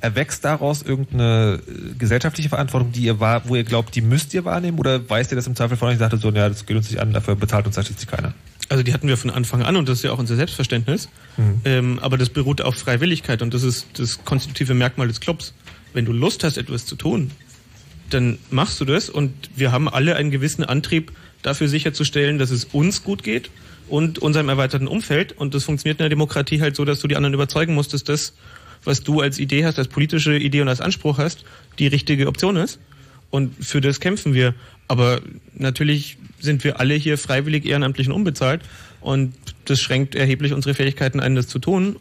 Erwächst 0.00 0.44
daraus 0.44 0.82
irgendeine 0.82 1.60
äh, 1.66 1.94
gesellschaftliche 1.98 2.48
Verantwortung, 2.48 2.92
die 2.92 3.02
ihr 3.02 3.18
wo 3.18 3.56
ihr 3.56 3.64
glaubt, 3.64 3.94
die 3.94 4.02
müsst 4.02 4.34
ihr 4.34 4.44
wahrnehmen 4.44 4.78
oder 4.78 5.08
weist 5.08 5.32
ihr 5.32 5.36
das 5.36 5.46
im 5.46 5.56
Zweifel 5.56 5.76
von 5.76 5.88
euch 5.88 5.94
und 5.94 5.98
sagt 6.00 6.20
so, 6.20 6.30
ja, 6.30 6.48
das 6.48 6.66
geht 6.66 6.76
uns 6.76 6.90
nicht 6.90 7.00
an, 7.00 7.12
dafür 7.12 7.34
bezahlt 7.34 7.66
uns 7.66 7.74
schließlich 7.74 8.06
keiner? 8.06 8.34
Also 8.68 8.82
die 8.82 8.92
hatten 8.92 9.08
wir 9.08 9.16
von 9.16 9.30
Anfang 9.30 9.62
an 9.62 9.76
und 9.76 9.88
das 9.88 9.98
ist 9.98 10.04
ja 10.04 10.12
auch 10.12 10.18
unser 10.18 10.36
Selbstverständnis. 10.36 11.08
Mhm. 11.36 11.60
Ähm, 11.64 11.98
aber 12.00 12.18
das 12.18 12.30
beruht 12.30 12.60
auf 12.60 12.74
Freiwilligkeit 12.74 13.42
und 13.42 13.54
das 13.54 13.62
ist 13.62 13.86
das 13.94 14.24
konstitutive 14.24 14.74
Merkmal 14.74 15.08
des 15.08 15.20
Clubs. 15.20 15.54
Wenn 15.92 16.04
du 16.04 16.12
Lust 16.12 16.44
hast, 16.44 16.58
etwas 16.58 16.84
zu 16.84 16.96
tun, 16.96 17.30
dann 18.10 18.38
machst 18.50 18.80
du 18.80 18.84
das 18.84 19.08
und 19.08 19.32
wir 19.56 19.72
haben 19.72 19.88
alle 19.88 20.16
einen 20.16 20.30
gewissen 20.30 20.64
Antrieb, 20.64 21.12
dafür 21.42 21.68
sicherzustellen, 21.68 22.38
dass 22.38 22.50
es 22.50 22.64
uns 22.64 23.04
gut 23.04 23.22
geht 23.22 23.50
und 23.88 24.18
unserem 24.18 24.48
erweiterten 24.48 24.88
Umfeld. 24.88 25.32
Und 25.32 25.54
das 25.54 25.64
funktioniert 25.64 26.00
in 26.00 26.04
der 26.04 26.10
Demokratie 26.10 26.60
halt 26.60 26.74
so, 26.74 26.84
dass 26.84 27.00
du 27.00 27.08
die 27.08 27.16
anderen 27.16 27.34
überzeugen 27.34 27.74
musst, 27.74 27.94
dass 27.94 28.04
das, 28.04 28.32
was 28.86 29.02
du 29.02 29.20
als 29.20 29.38
Idee 29.38 29.64
hast, 29.64 29.78
als 29.78 29.88
politische 29.88 30.36
Idee 30.36 30.62
und 30.62 30.68
als 30.68 30.80
Anspruch 30.80 31.18
hast, 31.18 31.44
die 31.78 31.86
richtige 31.86 32.26
Option 32.28 32.56
ist. 32.56 32.78
Und 33.30 33.52
für 33.64 33.80
das 33.80 34.00
kämpfen 34.00 34.34
wir. 34.34 34.54
Aber 34.88 35.20
natürlich 35.54 36.16
sind 36.38 36.64
wir 36.64 36.80
alle 36.80 36.94
hier 36.94 37.18
freiwillig, 37.18 37.66
ehrenamtlich 37.66 38.06
und 38.08 38.14
unbezahlt. 38.14 38.62
Und 39.00 39.34
das 39.64 39.80
schränkt 39.80 40.14
erheblich 40.14 40.52
unsere 40.52 40.74
Fähigkeiten 40.74 41.20
ein, 41.20 41.34
das 41.34 41.48
zu 41.48 41.58
tun. 41.58 41.96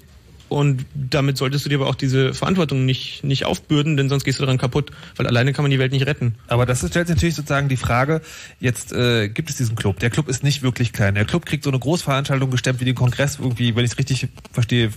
Und 0.47 0.85
damit 0.93 1.37
solltest 1.37 1.65
du 1.65 1.69
dir 1.69 1.75
aber 1.75 1.87
auch 1.87 1.95
diese 1.95 2.33
Verantwortung 2.33 2.85
nicht, 2.85 3.23
nicht 3.23 3.45
aufbürden, 3.45 3.97
denn 3.97 4.09
sonst 4.09 4.23
gehst 4.23 4.39
du 4.39 4.43
daran 4.43 4.57
kaputt, 4.57 4.91
weil 5.15 5.25
alleine 5.25 5.53
kann 5.53 5.63
man 5.63 5.71
die 5.71 5.79
Welt 5.79 5.91
nicht 5.91 6.05
retten. 6.05 6.35
Aber 6.47 6.65
das 6.65 6.79
stellt 6.79 7.07
sich 7.07 7.15
natürlich 7.15 7.35
sozusagen 7.35 7.67
die 7.67 7.77
Frage, 7.77 8.21
jetzt 8.59 8.93
äh, 8.93 9.27
gibt 9.27 9.49
es 9.49 9.57
diesen 9.57 9.75
Club. 9.75 9.99
Der 9.99 10.09
Club 10.09 10.29
ist 10.29 10.43
nicht 10.43 10.61
wirklich 10.61 10.93
klein. 10.93 11.15
Der 11.15 11.25
Club 11.25 11.45
kriegt 11.45 11.63
so 11.63 11.71
eine 11.71 11.79
Großveranstaltung 11.79 12.51
gestemmt 12.51 12.79
wie 12.79 12.85
den 12.85 12.95
Kongress, 12.95 13.39
irgendwie, 13.39 13.75
wenn 13.75 13.85
ich 13.85 13.91
es 13.91 13.97
richtig 13.97 14.27
verstehe, 14.51 14.91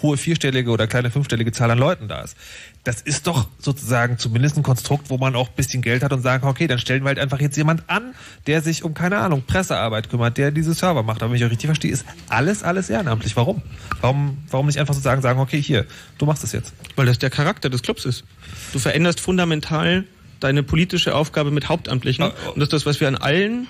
hohe 0.00 0.16
vierstellige 0.16 0.70
oder 0.70 0.86
kleine 0.86 1.10
fünfstellige 1.10 1.52
Zahl 1.52 1.70
an 1.70 1.78
Leuten 1.78 2.08
da 2.08 2.22
ist. 2.22 2.36
Das 2.84 3.00
ist 3.00 3.26
doch 3.26 3.48
sozusagen 3.58 4.18
zumindest 4.18 4.58
ein 4.58 4.62
Konstrukt, 4.62 5.08
wo 5.08 5.16
man 5.16 5.34
auch 5.34 5.48
ein 5.48 5.54
bisschen 5.56 5.80
Geld 5.80 6.02
hat 6.02 6.12
und 6.12 6.20
sagen 6.20 6.46
okay, 6.46 6.66
dann 6.66 6.78
stellen 6.78 7.02
wir 7.02 7.08
halt 7.08 7.18
einfach 7.18 7.40
jetzt 7.40 7.56
jemand 7.56 7.88
an, 7.88 8.14
der 8.46 8.60
sich 8.60 8.84
um, 8.84 8.92
keine 8.92 9.18
Ahnung, 9.18 9.42
Pressearbeit 9.46 10.10
kümmert, 10.10 10.36
der 10.36 10.50
diese 10.50 10.74
Server 10.74 11.02
macht. 11.02 11.22
Aber 11.22 11.32
wenn 11.32 11.38
ich 11.38 11.44
euch 11.44 11.50
richtig 11.50 11.68
verstehe, 11.68 11.90
ist 11.90 12.04
alles, 12.28 12.62
alles 12.62 12.90
ehrenamtlich. 12.90 13.36
Warum? 13.36 13.62
Warum, 14.02 14.38
warum 14.50 14.66
nicht 14.66 14.78
einfach 14.78 14.92
sozusagen 14.92 15.22
sagen, 15.22 15.40
okay, 15.40 15.60
hier, 15.60 15.86
du 16.18 16.26
machst 16.26 16.42
das 16.42 16.52
jetzt? 16.52 16.74
Weil 16.94 17.06
das 17.06 17.18
der 17.18 17.30
Charakter 17.30 17.70
des 17.70 17.82
Clubs 17.82 18.04
ist. 18.04 18.24
Du 18.72 18.78
veränderst 18.78 19.18
fundamental 19.18 20.04
deine 20.40 20.62
politische 20.62 21.14
Aufgabe 21.14 21.50
mit 21.50 21.70
Hauptamtlichen. 21.70 22.24
Und 22.24 22.34
das 22.56 22.64
ist 22.64 22.72
das, 22.74 22.86
was 22.86 23.00
wir 23.00 23.08
an 23.08 23.16
allen 23.16 23.66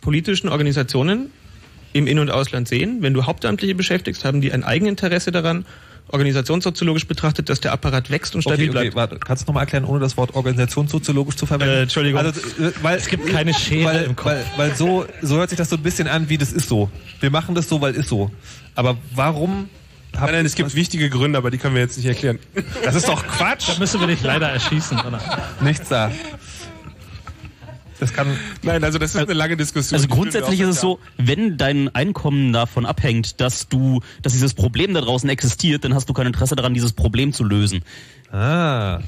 politischen 0.00 0.48
Organisationen 0.48 1.30
im 1.92 2.06
In- 2.06 2.18
und 2.18 2.30
Ausland 2.30 2.68
sehen. 2.68 2.98
Wenn 3.00 3.12
du 3.12 3.24
Hauptamtliche 3.26 3.74
beschäftigst, 3.74 4.24
haben 4.24 4.40
die 4.40 4.52
ein 4.52 4.64
Eigeninteresse 4.64 5.30
daran, 5.30 5.66
organisationssoziologisch 6.08 7.06
betrachtet, 7.06 7.48
dass 7.48 7.60
der 7.60 7.72
Apparat 7.72 8.10
wächst 8.10 8.34
und 8.34 8.42
stabil 8.42 8.68
okay, 8.68 8.78
okay, 8.78 8.90
bleibt. 8.90 8.96
Warte, 8.96 9.18
kannst 9.18 9.42
du 9.42 9.46
nochmal 9.46 9.62
erklären, 9.62 9.84
ohne 9.84 10.00
das 10.00 10.16
Wort 10.16 10.34
organisationssoziologisch 10.34 11.36
zu 11.36 11.46
verwenden? 11.46 11.74
Äh, 11.74 11.82
Entschuldigung. 11.82 12.20
Also, 12.20 12.40
äh, 12.40 12.72
weil, 12.82 12.98
Es 12.98 13.08
gibt 13.08 13.26
keine 13.26 13.54
Schere 13.54 13.86
weil, 13.86 14.04
im 14.04 14.16
Kopf. 14.16 14.26
Weil, 14.26 14.44
weil 14.56 14.74
so, 14.76 15.06
so 15.22 15.36
hört 15.36 15.50
sich 15.50 15.56
das 15.56 15.70
so 15.70 15.76
ein 15.76 15.82
bisschen 15.82 16.08
an, 16.08 16.28
wie 16.28 16.38
das 16.38 16.52
ist 16.52 16.68
so. 16.68 16.90
Wir 17.20 17.30
machen 17.30 17.54
das 17.54 17.68
so, 17.68 17.80
weil 17.80 17.94
ist 17.94 18.08
so. 18.08 18.30
Aber 18.74 18.96
warum 19.14 19.68
Nein, 20.20 20.32
nein, 20.32 20.46
es 20.46 20.54
gibt 20.54 20.74
wichtige 20.74 21.10
Gründe, 21.10 21.38
aber 21.38 21.50
die 21.50 21.58
können 21.58 21.74
wir 21.74 21.82
jetzt 21.82 21.96
nicht 21.96 22.06
erklären. 22.06 22.38
Das 22.84 22.94
ist 22.94 23.08
doch 23.08 23.26
Quatsch. 23.26 23.68
Da 23.68 23.78
müssen 23.78 24.00
wir 24.00 24.06
dich 24.06 24.22
leider 24.22 24.48
erschießen. 24.48 25.00
Oder? 25.00 25.20
Nichts 25.60 25.88
da. 25.88 26.12
Das 28.04 28.12
kann. 28.12 28.36
Nein, 28.62 28.84
also 28.84 28.98
das 28.98 29.14
ist 29.14 29.16
eine 29.16 29.32
lange 29.32 29.56
Diskussion. 29.56 29.96
Also 29.96 30.08
grundsätzlich 30.08 30.60
ist 30.60 30.68
es 30.68 30.80
so, 30.80 30.98
wenn 31.16 31.56
dein 31.56 31.94
Einkommen 31.94 32.52
davon 32.52 32.84
abhängt, 32.84 33.40
dass 33.40 33.66
du, 33.66 34.02
dass 34.20 34.34
dieses 34.34 34.52
Problem 34.52 34.92
da 34.92 35.00
draußen 35.00 35.26
existiert, 35.30 35.84
dann 35.84 35.94
hast 35.94 36.06
du 36.10 36.12
kein 36.12 36.26
Interesse 36.26 36.54
daran, 36.54 36.74
dieses 36.74 36.92
Problem 36.92 37.32
zu 37.32 37.44
lösen. 37.44 37.82
Ah. 38.30 39.00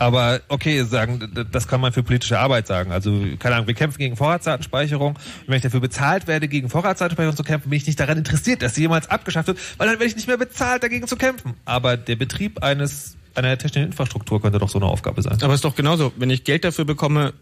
Aber 0.00 0.40
okay, 0.48 0.82
sagen, 0.82 1.30
das 1.52 1.68
kann 1.68 1.80
man 1.80 1.92
für 1.92 2.02
politische 2.02 2.40
Arbeit 2.40 2.66
sagen. 2.66 2.90
Also, 2.90 3.12
keine 3.38 3.54
Ahnung, 3.54 3.68
wir 3.68 3.74
kämpfen 3.74 3.98
gegen 3.98 4.16
Vorratsdatenspeicherung. 4.16 5.12
Und 5.12 5.18
wenn 5.46 5.56
ich 5.56 5.62
dafür 5.62 5.80
bezahlt 5.80 6.26
werde, 6.26 6.48
gegen 6.48 6.68
Vorratsdatenspeicherung 6.68 7.36
zu 7.36 7.44
kämpfen, 7.44 7.70
bin 7.70 7.76
ich 7.76 7.86
nicht 7.86 8.00
daran 8.00 8.18
interessiert, 8.18 8.62
dass 8.62 8.74
sie 8.74 8.80
jemals 8.80 9.08
abgeschafft 9.08 9.46
wird, 9.46 9.58
weil 9.76 9.86
dann 9.86 10.00
werde 10.00 10.06
ich 10.06 10.16
nicht 10.16 10.26
mehr 10.26 10.38
bezahlt, 10.38 10.82
dagegen 10.82 11.06
zu 11.06 11.16
kämpfen. 11.16 11.54
Aber 11.64 11.96
der 11.96 12.16
Betrieb 12.16 12.64
eines 12.64 13.16
einer 13.38 13.56
technischen 13.56 13.86
Infrastruktur 13.86 14.42
könnte 14.42 14.58
doch 14.58 14.68
so 14.68 14.78
eine 14.78 14.86
Aufgabe 14.86 15.22
sein. 15.22 15.38
Aber 15.42 15.52
es 15.52 15.58
ist 15.58 15.64
doch 15.64 15.74
genauso. 15.74 16.12
Wenn 16.16 16.30
ich 16.30 16.44
Geld 16.44 16.64
dafür 16.64 16.84
bekomme, 16.84 17.32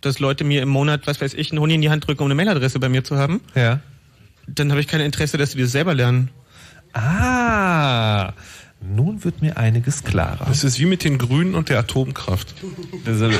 dass 0.00 0.18
Leute 0.18 0.44
mir 0.44 0.62
im 0.62 0.68
Monat, 0.68 1.06
was 1.06 1.20
weiß 1.20 1.34
ich, 1.34 1.50
einen 1.50 1.60
Huni 1.60 1.74
in 1.74 1.80
die 1.82 1.90
Hand 1.90 2.06
drücken, 2.06 2.22
um 2.22 2.26
eine 2.26 2.34
Mailadresse 2.34 2.78
bei 2.78 2.88
mir 2.88 3.04
zu 3.04 3.16
haben, 3.16 3.40
Ja. 3.54 3.80
dann 4.46 4.70
habe 4.70 4.80
ich 4.80 4.86
kein 4.88 5.00
Interesse, 5.00 5.36
dass 5.38 5.50
die 5.50 5.60
das 5.60 5.72
selber 5.72 5.94
lernen. 5.94 6.30
Ah, 6.92 8.32
nun 8.80 9.24
wird 9.24 9.42
mir 9.42 9.56
einiges 9.56 10.04
klarer. 10.04 10.46
Das 10.46 10.64
ist 10.64 10.78
wie 10.78 10.86
mit 10.86 11.04
den 11.04 11.18
Grünen 11.18 11.54
und 11.54 11.68
der 11.68 11.78
Atomkraft. 11.80 12.54
Das, 13.04 13.20
äh, 13.20 13.30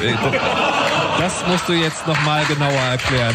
das 1.18 1.46
musst 1.46 1.68
du 1.68 1.72
jetzt 1.72 2.06
nochmal 2.06 2.44
genauer 2.46 2.72
erklären. 2.72 3.34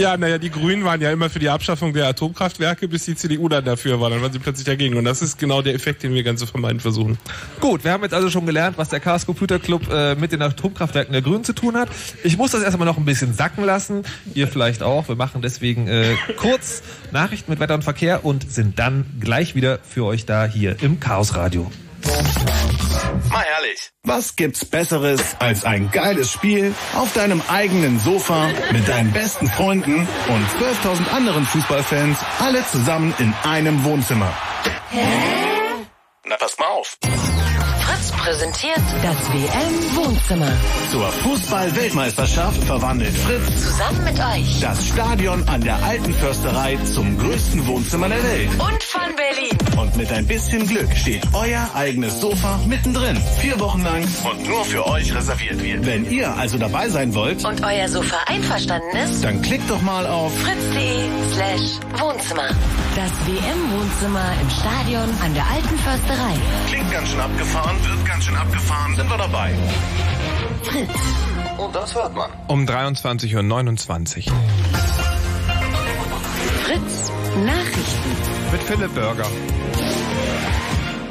Ja, 0.00 0.16
naja, 0.16 0.38
die 0.38 0.48
Grünen 0.48 0.82
waren 0.82 1.02
ja 1.02 1.12
immer 1.12 1.28
für 1.28 1.40
die 1.40 1.50
Abschaffung 1.50 1.92
der 1.92 2.06
Atomkraftwerke, 2.08 2.88
bis 2.88 3.04
die 3.04 3.16
CDU 3.16 3.50
dann 3.50 3.66
dafür 3.66 4.00
war. 4.00 4.08
Dann 4.08 4.22
waren 4.22 4.32
sie 4.32 4.38
plötzlich 4.38 4.64
dagegen. 4.64 4.96
Und 4.96 5.04
das 5.04 5.20
ist 5.20 5.38
genau 5.38 5.60
der 5.60 5.74
Effekt, 5.74 6.02
den 6.02 6.14
wir 6.14 6.22
ganz 6.22 6.40
zu 6.40 6.46
vermeiden 6.46 6.80
versuchen. 6.80 7.18
Gut, 7.60 7.84
wir 7.84 7.92
haben 7.92 8.02
jetzt 8.02 8.14
also 8.14 8.30
schon 8.30 8.46
gelernt, 8.46 8.78
was 8.78 8.88
der 8.88 8.98
Chaos 8.98 9.26
Computer 9.26 9.58
Club 9.58 9.82
äh, 9.92 10.14
mit 10.14 10.32
den 10.32 10.40
Atomkraftwerken 10.40 11.12
der 11.12 11.20
Grünen 11.20 11.44
zu 11.44 11.52
tun 11.52 11.76
hat. 11.76 11.90
Ich 12.24 12.38
muss 12.38 12.52
das 12.52 12.62
erstmal 12.62 12.86
noch 12.86 12.96
ein 12.96 13.04
bisschen 13.04 13.34
sacken 13.34 13.62
lassen. 13.62 14.04
Ihr 14.32 14.48
vielleicht 14.48 14.82
auch. 14.82 15.06
Wir 15.06 15.16
machen 15.16 15.42
deswegen 15.42 15.86
äh, 15.86 16.14
kurz 16.38 16.82
Nachrichten 17.12 17.50
mit 17.50 17.60
Wetter 17.60 17.74
und 17.74 17.84
Verkehr 17.84 18.24
und 18.24 18.50
sind 18.50 18.78
dann 18.78 19.04
gleich 19.20 19.54
wieder 19.54 19.80
für 19.86 20.06
euch 20.06 20.24
da 20.24 20.46
hier 20.46 20.76
im 20.80 20.98
Chaos 20.98 21.36
Radio. 21.36 21.70
Mal 23.30 23.44
ehrlich, 23.56 23.90
was 24.02 24.36
gibt's 24.36 24.64
Besseres 24.64 25.20
als 25.38 25.64
ein 25.64 25.90
geiles 25.90 26.32
Spiel 26.32 26.74
auf 26.94 27.12
deinem 27.12 27.42
eigenen 27.48 27.98
Sofa 28.00 28.48
mit 28.72 28.88
deinen 28.88 29.12
besten 29.12 29.48
Freunden 29.48 29.96
und 30.28 30.46
12.000 30.58 31.10
anderen 31.14 31.44
Fußballfans, 31.44 32.18
alle 32.40 32.66
zusammen 32.66 33.14
in 33.18 33.32
einem 33.44 33.84
Wohnzimmer? 33.84 34.32
Na, 36.24 36.36
pass 36.36 36.58
mal 36.58 36.66
auf. 36.66 36.98
Fritz 37.90 38.12
präsentiert 38.12 38.82
das 39.02 39.16
WM-Wohnzimmer. 39.32 40.52
Zur 40.92 41.08
Fußball-Weltmeisterschaft 41.10 42.62
verwandelt 42.64 43.16
Fritz 43.16 43.64
Zusammen 43.64 44.04
mit 44.04 44.18
euch. 44.20 44.60
das 44.60 44.86
Stadion 44.86 45.42
an 45.48 45.60
der 45.60 45.82
Alten 45.82 46.14
Försterei 46.14 46.76
zum 46.84 47.18
größten 47.18 47.66
Wohnzimmer 47.66 48.08
der 48.08 48.22
Welt. 48.22 48.50
Und 48.52 48.82
von 48.84 49.16
Berlin. 49.16 49.58
Und 49.76 49.96
mit 49.96 50.12
ein 50.12 50.24
bisschen 50.26 50.66
Glück 50.68 50.94
steht 50.96 51.22
euer 51.32 51.68
eigenes 51.74 52.20
Sofa 52.20 52.60
mittendrin. 52.66 53.20
Vier 53.40 53.58
Wochen 53.58 53.82
lang 53.82 54.06
und 54.30 54.46
nur 54.46 54.64
für 54.64 54.86
euch 54.86 55.12
reserviert 55.12 55.60
wird. 55.60 55.84
Wenn 55.84 56.08
ihr 56.08 56.32
also 56.36 56.58
dabei 56.58 56.88
sein 56.88 57.12
wollt, 57.14 57.44
Und 57.44 57.64
euer 57.64 57.88
Sofa 57.88 58.18
einverstanden 58.26 58.96
ist? 58.98 59.24
dann 59.24 59.42
klickt 59.42 59.68
doch 59.68 59.82
mal 59.82 60.06
auf 60.06 60.32
fritz.de 60.38 61.08
slash 61.32 61.80
Wohnzimmer. 62.00 62.48
Das 62.94 63.10
WM-Wohnzimmer 63.26 64.32
im 64.40 64.50
Stadion 64.50 65.08
an 65.24 65.34
der 65.34 65.44
Alten 65.46 65.78
Försterei. 65.78 66.34
Klingt 66.68 66.90
ganz 66.92 67.08
schön 67.08 67.20
abgefahren, 67.20 67.76
wird 67.88 68.06
ganz 68.06 68.24
schön 68.24 68.36
abgefahren, 68.36 68.94
sind 68.96 69.08
wir 69.08 69.18
dabei. 69.18 69.54
Fritz. 70.62 70.90
Und 71.58 71.74
das 71.74 71.94
hört 71.94 72.14
man. 72.14 72.30
Um 72.46 72.64
23.29 72.64 74.30
Uhr. 74.30 74.36
Fritz. 76.64 77.12
Nachrichten. 77.44 78.10
Mit 78.52 78.62
Philipp 78.62 78.94
Burger. 78.94 79.26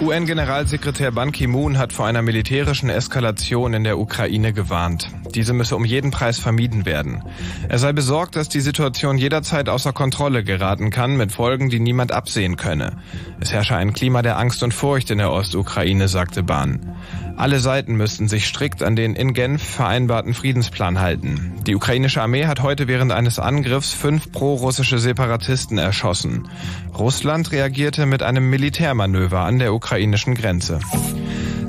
UN-Generalsekretär 0.01 1.11
Ban 1.11 1.31
Ki-moon 1.31 1.77
hat 1.77 1.91
vor 1.91 2.05
einer 2.05 2.21
militärischen 2.21 2.89
Eskalation 2.89 3.73
in 3.73 3.83
der 3.83 3.99
Ukraine 3.99 4.53
gewarnt. 4.53 5.09
Diese 5.35 5.51
müsse 5.53 5.75
um 5.75 5.83
jeden 5.83 6.11
Preis 6.11 6.39
vermieden 6.39 6.85
werden. 6.85 7.23
Er 7.67 7.79
sei 7.79 7.91
besorgt, 7.91 8.35
dass 8.35 8.47
die 8.47 8.61
Situation 8.61 9.17
jederzeit 9.17 9.67
außer 9.67 9.91
Kontrolle 9.91 10.43
geraten 10.43 10.89
kann, 10.89 11.17
mit 11.17 11.31
Folgen, 11.31 11.69
die 11.69 11.79
niemand 11.79 12.11
absehen 12.13 12.55
könne. 12.55 12.97
Es 13.41 13.51
herrsche 13.51 13.75
ein 13.75 13.93
Klima 13.93 14.21
der 14.21 14.37
Angst 14.37 14.63
und 14.63 14.73
Furcht 14.73 15.11
in 15.11 15.17
der 15.17 15.31
Ostukraine, 15.31 16.07
sagte 16.07 16.43
Ban. 16.43 16.95
Alle 17.39 17.61
Seiten 17.61 17.95
müssten 17.95 18.27
sich 18.27 18.47
strikt 18.47 18.83
an 18.83 18.97
den 18.97 19.15
in 19.15 19.33
Genf 19.33 19.63
vereinbarten 19.63 20.33
Friedensplan 20.33 20.99
halten. 20.99 21.53
Die 21.65 21.73
ukrainische 21.73 22.21
Armee 22.21 22.47
hat 22.47 22.61
heute 22.61 22.89
während 22.89 23.13
eines 23.13 23.39
Angriffs 23.39 23.93
fünf 23.93 24.29
pro-russische 24.33 24.99
Separatisten 24.99 25.77
erschossen. 25.77 26.49
Russland 26.97 27.53
reagierte 27.53 28.05
mit 28.05 28.23
einem 28.23 28.49
Militärmanöver 28.49 29.39
an 29.39 29.57
der 29.57 29.73
ukrainischen 29.73 30.35
Grenze. 30.35 30.81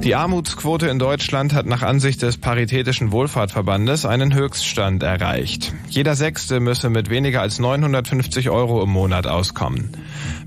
Die 0.02 0.16
Armutsquote 0.16 0.88
in 0.88 0.98
Deutschland 0.98 1.54
hat 1.54 1.66
nach 1.66 1.82
Ansicht 1.82 2.22
des 2.22 2.38
Paritätischen 2.38 3.12
Wohlfahrtverbandes 3.12 4.06
einen 4.06 4.34
Höchststand 4.34 5.04
erreicht. 5.04 5.72
Jeder 5.88 6.16
Sechste 6.16 6.58
müsse 6.58 6.90
mit 6.90 7.10
weniger 7.10 7.42
als 7.42 7.60
950 7.60 8.50
Euro 8.50 8.82
im 8.82 8.90
Monat 8.90 9.28
auskommen. 9.28 9.90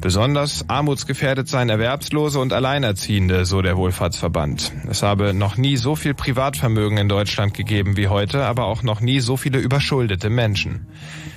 Besonders 0.03 0.65
armutsgefährdet 0.67 1.47
seien 1.47 1.69
Erwerbslose 1.69 2.37
und 2.37 2.51
Alleinerziehende, 2.51 3.45
so 3.45 3.61
der 3.61 3.77
Wohlfahrtsverband. 3.77 4.73
Es 4.89 5.01
habe 5.01 5.33
noch 5.33 5.55
nie 5.55 5.77
so 5.77 5.95
viel 5.95 6.13
Privatvermögen 6.13 6.97
in 6.97 7.07
Deutschland 7.07 7.53
gegeben 7.53 7.95
wie 7.95 8.09
heute, 8.09 8.43
aber 8.43 8.65
auch 8.65 8.83
noch 8.83 8.99
nie 8.99 9.21
so 9.21 9.37
viele 9.37 9.59
überschuldete 9.59 10.29
Menschen. 10.29 10.87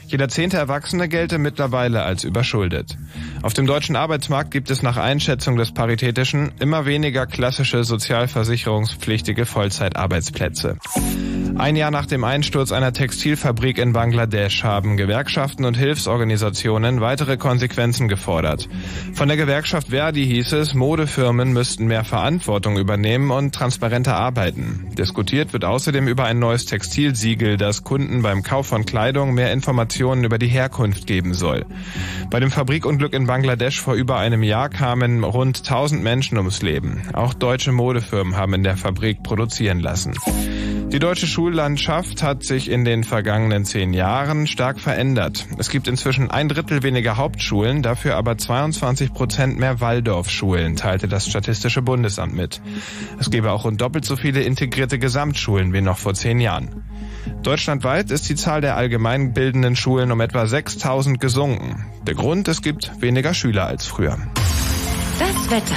Jeder 0.09 0.29
zehnte 0.29 0.57
Erwachsene 0.57 1.09
gelte 1.09 1.39
mittlerweile 1.39 2.05
als 2.05 2.23
überschuldet. 2.23 2.97
Auf 3.43 3.55
dem 3.55 3.67
deutschen 3.67 3.97
Arbeitsmarkt 3.97 4.53
gibt 4.53 4.71
es 4.71 4.83
nach 4.83 4.97
Einschätzung 4.97 5.57
des 5.57 5.73
Paritätischen 5.73 6.53
immer 6.61 6.87
weniger 6.87 7.27
klassische 7.27 7.83
sozialversicherungspflichtige 7.83 9.47
Vollzeitarbeitsplätze. 9.47 10.79
Ein 11.59 11.75
Jahr 11.75 11.91
nach 11.91 12.05
dem 12.05 12.23
Einsturz 12.23 12.71
einer 12.71 12.93
Textilfabrik 12.93 13.79
in 13.79 13.95
Bangladesch 13.95 14.63
haben 14.63 14.99
Gewerkschaften 14.99 15.65
und 15.65 15.75
Hilfsorganisationen 15.75 17.01
weitere 17.01 17.39
Konsequenzen 17.39 18.09
gefordert. 18.09 18.69
Von 19.15 19.29
der 19.29 19.39
Gewerkschaft 19.39 19.89
Verdi 19.89 20.27
hieß 20.27 20.53
es, 20.53 20.75
Modefirmen 20.75 21.55
müssten 21.55 21.87
mehr 21.87 22.05
Verantwortung 22.05 22.77
übernehmen 22.77 23.31
und 23.31 23.55
transparenter 23.55 24.17
arbeiten. 24.17 24.91
Diskutiert 24.99 25.55
wird 25.55 25.65
außerdem 25.65 26.07
über 26.09 26.25
ein 26.25 26.39
neues 26.39 26.67
Textilsiegel, 26.67 27.57
das 27.57 27.85
Kunden 27.85 28.21
beim 28.21 28.43
Kauf 28.43 28.67
von 28.67 28.85
Kleidung 28.85 29.33
mehr 29.33 29.51
Informationen 29.53 29.96
über 30.01 30.39
die 30.39 30.49
Herkunft 30.49 31.07
geben 31.07 31.35
soll. 31.35 31.65
Bei 32.31 32.41
dem 32.41 32.51
Fabrikunglück 32.51 33.13
in 33.13 33.27
Bangladesch 33.27 33.81
vor 33.81 33.95
über 33.95 34.19
einem 34.19 34.43
Jahr 34.43 34.69
kamen 34.69 35.25
rund 35.25 35.59
1000 35.59 36.03
Menschen 36.03 36.39
ums 36.39 36.63
Leben. 36.63 37.03
Auch 37.13 37.35
deutsche 37.35 37.73
Modefirmen 37.73 38.37
haben 38.37 38.55
in 38.55 38.63
der 38.63 38.77
Fabrik 38.77 39.23
produzieren 39.23 39.81
lassen. 39.81 40.15
Die 40.93 41.01
deutsche 41.01 41.27
Schullandschaft 41.27 42.23
hat 42.23 42.45
sich 42.45 42.71
in 42.71 42.85
den 42.85 43.03
vergangenen 43.03 43.65
zehn 43.65 43.93
Jahren 43.93 44.47
stark 44.47 44.79
verändert. 44.79 45.45
Es 45.59 45.69
gibt 45.69 45.89
inzwischen 45.89 46.31
ein 46.31 46.49
Drittel 46.49 46.85
weniger 46.85 47.17
Hauptschulen, 47.17 47.83
dafür 47.83 48.17
aber 48.17 48.39
22 48.39 49.13
Prozent 49.13 49.59
mehr 49.59 49.81
Waldorfschulen, 49.81 50.77
teilte 50.77 51.09
das 51.09 51.27
Statistische 51.29 51.83
Bundesamt 51.83 52.35
mit. 52.35 52.63
Es 53.19 53.31
gäbe 53.31 53.51
auch 53.51 53.65
rund 53.65 53.81
doppelt 53.81 54.05
so 54.05 54.15
viele 54.15 54.43
integrierte 54.43 55.01
Gesamtschulen 55.01 55.73
wie 55.73 55.81
noch 55.81 55.99
vor 55.99 56.15
zehn 56.15 56.41
Jahren. 56.41 56.86
Deutschlandweit 57.43 58.11
ist 58.11 58.29
die 58.29 58.35
Zahl 58.35 58.61
der 58.61 58.77
allgemeinbildenden 58.77 59.77
Schulen 59.77 60.13
um 60.13 60.21
etwa 60.21 60.47
6000 60.47 61.21
gesunken. 61.21 61.87
Der 62.07 62.15
Grund, 62.15 62.49
es 62.49 62.63
gibt 62.63 63.01
weniger 63.01 63.35
Schüler 63.35 63.67
als 63.67 63.87
früher. 63.87 64.19
Das 65.19 65.51
Wetter. 65.51 65.77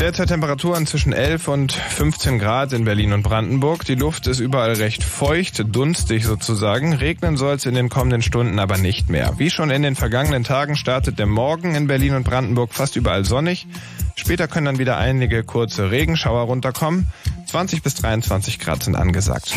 Derzeit 0.00 0.28
Temperaturen 0.28 0.86
zwischen 0.86 1.12
11 1.12 1.46
und 1.48 1.72
15 1.72 2.40
Grad 2.40 2.72
in 2.72 2.84
Berlin 2.84 3.12
und 3.12 3.22
Brandenburg. 3.22 3.84
Die 3.84 3.94
Luft 3.94 4.26
ist 4.26 4.40
überall 4.40 4.72
recht 4.72 5.04
feucht, 5.04 5.64
dunstig 5.68 6.24
sozusagen. 6.24 6.94
Regnen 6.94 7.36
soll 7.36 7.54
es 7.54 7.64
in 7.64 7.74
den 7.74 7.88
kommenden 7.88 8.20
Stunden 8.20 8.58
aber 8.58 8.76
nicht 8.76 9.08
mehr. 9.08 9.34
Wie 9.38 9.50
schon 9.50 9.70
in 9.70 9.82
den 9.82 9.94
vergangenen 9.94 10.42
Tagen 10.42 10.74
startet 10.76 11.20
der 11.20 11.26
Morgen 11.26 11.76
in 11.76 11.86
Berlin 11.86 12.14
und 12.16 12.24
Brandenburg 12.24 12.74
fast 12.74 12.96
überall 12.96 13.24
sonnig. 13.24 13.68
Später 14.16 14.48
können 14.48 14.66
dann 14.66 14.78
wieder 14.78 14.96
einige 14.96 15.44
kurze 15.44 15.90
Regenschauer 15.92 16.42
runterkommen. 16.42 17.06
20 17.46 17.82
bis 17.82 17.94
23 17.94 18.58
Grad 18.58 18.82
sind 18.82 18.96
angesagt. 18.96 19.54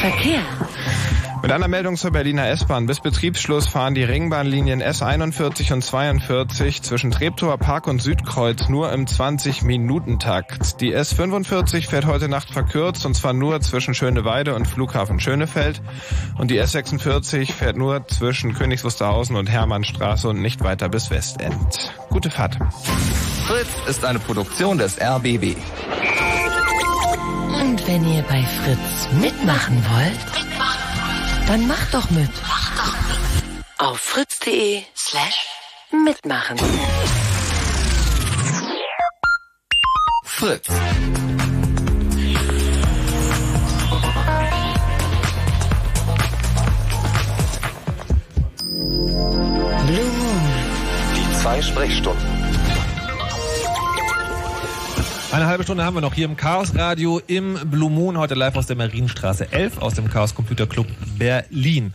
Verkehr. 0.00 0.42
Mit 1.42 1.52
einer 1.52 1.68
Meldung 1.68 1.96
zur 1.96 2.10
Berliner 2.10 2.48
S-Bahn. 2.48 2.84
Bis 2.84 3.00
Betriebsschluss 3.00 3.66
fahren 3.66 3.94
die 3.94 4.04
Ringbahnlinien 4.04 4.82
S41 4.82 5.72
und 5.72 5.82
42 5.82 6.82
zwischen 6.82 7.10
Treptower 7.10 7.56
Park 7.56 7.86
und 7.86 8.02
Südkreuz 8.02 8.68
nur 8.68 8.92
im 8.92 9.06
20-Minuten-Takt. 9.06 10.80
Die 10.82 10.94
S45 10.94 11.88
fährt 11.88 12.04
heute 12.04 12.28
Nacht 12.28 12.50
verkürzt 12.50 13.06
und 13.06 13.14
zwar 13.14 13.32
nur 13.32 13.60
zwischen 13.62 13.94
Schöneweide 13.94 14.54
und 14.54 14.66
Flughafen 14.66 15.18
Schönefeld. 15.18 15.80
Und 16.36 16.50
die 16.50 16.60
S46 16.60 17.52
fährt 17.52 17.76
nur 17.76 18.06
zwischen 18.06 18.52
Königs 18.52 18.84
Wusterhausen 18.84 19.36
und 19.36 19.48
Hermannstraße 19.48 20.28
und 20.28 20.42
nicht 20.42 20.62
weiter 20.62 20.90
bis 20.90 21.10
Westend. 21.10 21.94
Gute 22.10 22.30
Fahrt. 22.30 22.58
Fritz 23.46 23.88
ist 23.88 24.04
eine 24.04 24.18
Produktion 24.18 24.76
des 24.76 25.00
RBB. 25.00 25.56
Und 27.60 27.88
wenn 27.88 28.06
ihr 28.12 28.22
bei 28.22 28.42
Fritz 28.42 29.08
mitmachen 29.20 29.82
wollt, 29.90 30.40
dann 31.46 31.66
macht 31.66 31.94
doch 31.94 32.10
mit. 32.10 32.30
Auf 33.78 33.98
fritz.de 33.98 34.82
slash 34.96 35.46
mitmachen. 35.90 36.58
Fritz. 40.24 40.66
Die 51.16 51.40
zwei 51.40 51.62
Sprechstunden. 51.62 52.39
Eine 55.32 55.46
halbe 55.46 55.62
Stunde 55.62 55.84
haben 55.84 55.94
wir 55.94 56.00
noch 56.00 56.14
hier 56.14 56.24
im 56.24 56.36
Chaos 56.36 56.74
Radio 56.74 57.20
im 57.24 57.56
Blue 57.70 57.88
Moon, 57.88 58.18
heute 58.18 58.34
live 58.34 58.56
aus 58.56 58.66
der 58.66 58.74
Marienstraße 58.74 59.52
11 59.52 59.78
aus 59.78 59.94
dem 59.94 60.10
Chaos 60.10 60.34
Computer 60.34 60.66
Club 60.66 60.88
Berlin. 61.18 61.92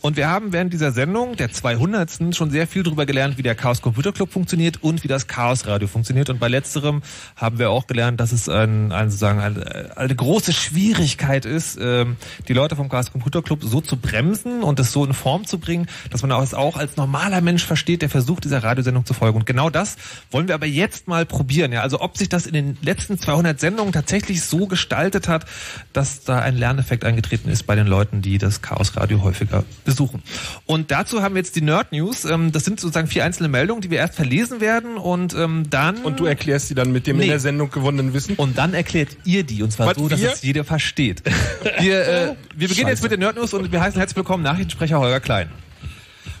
Und 0.00 0.16
wir 0.16 0.30
haben 0.30 0.54
während 0.54 0.72
dieser 0.72 0.90
Sendung, 0.92 1.36
der 1.36 1.52
200. 1.52 2.34
schon 2.34 2.50
sehr 2.50 2.66
viel 2.66 2.84
darüber 2.84 3.04
gelernt, 3.04 3.36
wie 3.36 3.42
der 3.42 3.54
Chaos 3.54 3.82
Computer 3.82 4.12
Club 4.12 4.32
funktioniert 4.32 4.82
und 4.82 5.04
wie 5.04 5.08
das 5.08 5.26
Chaos 5.26 5.66
Radio 5.66 5.86
funktioniert. 5.86 6.30
Und 6.30 6.40
bei 6.40 6.48
letzterem 6.48 7.02
haben 7.36 7.58
wir 7.58 7.68
auch 7.68 7.86
gelernt, 7.86 8.20
dass 8.20 8.32
es 8.32 8.48
ein, 8.48 8.90
ein, 8.90 9.10
sozusagen 9.10 9.40
eine, 9.40 9.90
eine 9.96 10.14
große 10.14 10.54
Schwierigkeit 10.54 11.44
ist, 11.44 11.78
ähm, 11.78 12.16
die 12.48 12.54
Leute 12.54 12.74
vom 12.74 12.88
Chaos 12.88 13.12
Computer 13.12 13.42
Club 13.42 13.64
so 13.64 13.82
zu 13.82 13.98
bremsen 13.98 14.62
und 14.62 14.80
es 14.80 14.92
so 14.92 15.04
in 15.04 15.12
Form 15.12 15.44
zu 15.44 15.58
bringen, 15.58 15.88
dass 16.08 16.22
man 16.22 16.30
es 16.42 16.54
auch 16.54 16.78
als 16.78 16.96
normaler 16.96 17.42
Mensch 17.42 17.66
versteht, 17.66 18.00
der 18.00 18.08
versucht, 18.08 18.44
dieser 18.44 18.64
Radiosendung 18.64 19.04
zu 19.04 19.12
folgen. 19.12 19.36
Und 19.36 19.44
genau 19.44 19.68
das 19.68 19.98
wollen 20.30 20.48
wir 20.48 20.54
aber 20.54 20.66
jetzt 20.66 21.06
mal 21.06 21.26
probieren. 21.26 21.70
Ja, 21.70 21.82
also 21.82 22.00
ob 22.00 22.16
sich 22.16 22.30
das 22.30 22.46
in 22.46 22.54
den 22.54 22.77
letzten 22.82 23.18
200 23.18 23.58
Sendungen 23.58 23.92
tatsächlich 23.92 24.42
so 24.42 24.66
gestaltet 24.66 25.28
hat, 25.28 25.44
dass 25.92 26.24
da 26.24 26.38
ein 26.38 26.56
Lerneffekt 26.56 27.04
eingetreten 27.04 27.48
ist 27.50 27.64
bei 27.66 27.74
den 27.74 27.86
Leuten, 27.86 28.22
die 28.22 28.38
das 28.38 28.62
Chaos 28.62 28.96
Radio 28.96 29.22
häufiger 29.22 29.64
besuchen. 29.84 30.22
Und 30.66 30.90
dazu 30.90 31.22
haben 31.22 31.34
wir 31.34 31.40
jetzt 31.40 31.56
die 31.56 31.60
Nerd 31.60 31.92
News. 31.92 32.24
Ähm, 32.24 32.52
das 32.52 32.64
sind 32.64 32.80
sozusagen 32.80 33.08
vier 33.08 33.24
einzelne 33.24 33.48
Meldungen, 33.48 33.80
die 33.80 33.90
wir 33.90 33.98
erst 33.98 34.14
verlesen 34.14 34.60
werden 34.60 34.96
und 34.96 35.34
ähm, 35.34 35.64
dann. 35.70 35.98
Und 35.98 36.20
du 36.20 36.26
erklärst 36.26 36.68
sie 36.68 36.74
dann 36.74 36.92
mit 36.92 37.06
dem 37.06 37.16
nee. 37.16 37.24
in 37.24 37.30
der 37.30 37.40
Sendung 37.40 37.70
gewonnenen 37.70 38.14
Wissen? 38.14 38.36
Und 38.36 38.58
dann 38.58 38.74
erklärt 38.74 39.16
ihr 39.24 39.44
die 39.44 39.62
und 39.62 39.72
zwar 39.72 39.88
Was, 39.88 39.96
so, 39.96 40.08
dass 40.08 40.20
wir? 40.20 40.32
es 40.32 40.42
jeder 40.42 40.64
versteht. 40.64 41.22
Wir, 41.80 42.00
äh, 42.00 42.34
wir 42.56 42.68
beginnen 42.68 42.68
Scheiße. 42.68 42.88
jetzt 42.90 43.02
mit 43.02 43.12
den 43.12 43.20
Nerd 43.20 43.36
News 43.36 43.52
und 43.52 43.70
wir 43.70 43.80
heißen 43.80 43.98
herzlich 43.98 44.16
willkommen 44.16 44.42
Nachrichtensprecher 44.42 44.98
Holger 44.98 45.20
Klein. 45.20 45.48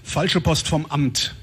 Falsche 0.02 0.40
Post 0.40 0.66
vom 0.68 0.86
Amt. 0.86 1.34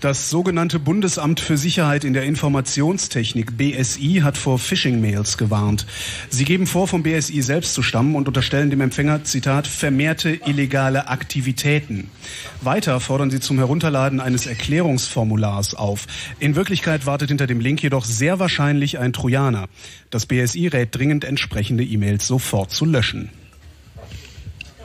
Das 0.00 0.30
sogenannte 0.30 0.78
Bundesamt 0.78 1.40
für 1.40 1.58
Sicherheit 1.58 2.04
in 2.04 2.14
der 2.14 2.24
Informationstechnik 2.24 3.58
BSI 3.58 4.22
hat 4.24 4.38
vor 4.38 4.58
Phishing-Mails 4.58 5.36
gewarnt. 5.36 5.84
Sie 6.30 6.46
geben 6.46 6.66
vor, 6.66 6.88
vom 6.88 7.02
BSI 7.02 7.42
selbst 7.42 7.74
zu 7.74 7.82
stammen 7.82 8.14
und 8.14 8.26
unterstellen 8.26 8.70
dem 8.70 8.80
Empfänger, 8.80 9.24
Zitat, 9.24 9.66
vermehrte 9.66 10.30
illegale 10.46 11.08
Aktivitäten. 11.08 12.10
Weiter 12.62 12.98
fordern 12.98 13.30
sie 13.30 13.40
zum 13.40 13.58
Herunterladen 13.58 14.20
eines 14.20 14.46
Erklärungsformulars 14.46 15.74
auf. 15.74 16.06
In 16.38 16.56
Wirklichkeit 16.56 17.04
wartet 17.04 17.28
hinter 17.28 17.46
dem 17.46 17.60
Link 17.60 17.82
jedoch 17.82 18.06
sehr 18.06 18.38
wahrscheinlich 18.38 18.98
ein 18.98 19.12
Trojaner. 19.12 19.68
Das 20.08 20.24
BSI 20.24 20.68
rät 20.68 20.96
dringend, 20.96 21.24
entsprechende 21.24 21.84
E-Mails 21.84 22.26
sofort 22.26 22.70
zu 22.70 22.86
löschen. 22.86 23.28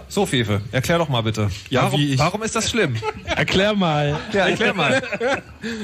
So, 0.08 0.26
Fefe, 0.26 0.62
erklär 0.72 1.00
doch 1.00 1.10
mal 1.10 1.22
bitte. 1.22 1.50
Ja, 1.70 1.84
warum, 1.84 2.18
warum 2.18 2.44
ist 2.44 2.56
das 2.56 2.70
schlimm? 2.70 2.96
erklär 3.26 3.74
mal. 3.74 4.20
Ja, 4.34 4.48
erklär 4.48 4.74
mal. 4.74 5.02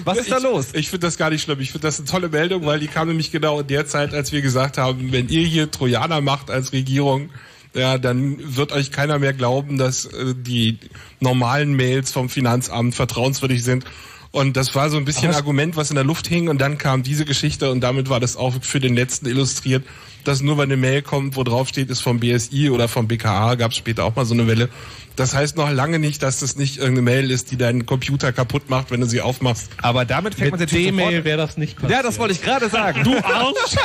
Was 0.04 0.20
ist 0.20 0.32
da 0.32 0.38
los? 0.38 0.70
Ich 0.74 0.90
finde 0.90 1.08
das 1.08 1.18
gar 1.18 1.30
nicht 1.30 1.42
schlimm. 1.42 1.60
Ich 1.60 1.72
finde 1.72 1.88
das 1.88 2.00
eine 2.00 2.08
tolle 2.08 2.30
Meldung, 2.30 2.66
weil 2.66 2.80
die 2.80 2.88
kam 2.88 3.08
nämlich 3.08 3.32
genau 3.32 3.62
in 3.62 3.68
der 3.68 3.88
Zeit, 3.88 4.14
als 4.14 4.32
wir 4.32 4.42
gesagt 4.42 4.78
haben, 4.78 5.12
wenn 5.12 5.28
ihr 5.30 5.46
hier 5.46 5.72
Trojaner 5.72 6.22
macht 6.22 6.52
als 6.52 6.72
Regierung, 6.72 7.30
ja, 7.74 7.98
dann 7.98 8.38
wird 8.56 8.72
euch 8.74 8.92
keiner 8.92 9.18
mehr 9.18 9.34
glauben, 9.34 9.78
dass 9.78 10.06
äh, 10.06 10.36
die 10.36 10.78
normalen 11.20 11.74
Mails 11.74 12.12
vom 12.12 12.30
Finanzamt 12.30 12.96
vertrauenswürdig 12.96 13.64
sind. 13.64 13.86
Und 14.32 14.56
das 14.56 14.76
war 14.76 14.90
so 14.90 14.98
ein 14.98 15.06
bisschen 15.06 15.30
ein 15.30 15.36
Argument, 15.36 15.76
was 15.76 15.90
in 15.90 15.96
der 15.96 16.06
Luft 16.06 16.28
hing. 16.28 16.48
Und 16.48 16.60
dann 16.60 16.78
kam 16.78 17.04
diese 17.04 17.26
Geschichte 17.26 17.72
und 17.72 17.82
damit 17.82 18.10
war 18.10 18.20
das 18.20 18.38
auch 18.38 18.54
für 18.62 18.80
den 18.80 18.96
letzten 18.96 19.26
illustriert 19.28 19.84
dass 20.24 20.42
nur 20.42 20.58
wenn 20.58 20.66
eine 20.66 20.78
Mail 20.78 21.02
kommt, 21.02 21.36
wo 21.36 21.44
drauf 21.44 21.68
steht, 21.68 21.90
ist 21.90 22.02
vom 22.02 22.20
BSI 22.20 22.70
oder 22.70 22.88
vom 22.88 23.08
BKA, 23.08 23.56
gab 23.56 23.72
es 23.72 23.78
später 23.78 24.06
auch 24.06 24.16
mal 24.16 24.26
so 24.26 24.34
eine 24.34 24.48
Welle. 24.48 24.70
Das 25.16 25.34
heißt 25.34 25.58
noch 25.58 25.70
lange 25.70 26.00
nicht, 26.00 26.24
dass 26.24 26.40
das 26.40 26.56
nicht 26.56 26.78
irgendeine 26.78 27.02
Mail 27.02 27.32
ist, 27.32 27.52
die 27.52 27.58
deinen 27.58 27.86
Computer 27.86 28.32
kaputt 28.32 28.70
macht, 28.70 28.92
wenn 28.92 29.02
du 29.02 29.08
sie 29.08 29.22
aufmachst. 29.22 29.70
Aber 29.82 30.06
damit 30.06 30.36
fängt 30.36 30.52
Mit 30.58 30.72
man 30.72 30.80
jetzt 30.80 30.96
mail 30.96 31.24
wäre 31.26 31.38
das 31.38 31.58
nicht 31.58 31.76
passiert. 31.76 31.92
Ja, 31.92 32.04
das 32.04 32.18
wollte 32.18 32.34
ich 32.34 32.42
gerade 32.42 32.70
sagen. 32.70 33.04
Du 33.04 33.16
Arsch! 33.18 33.76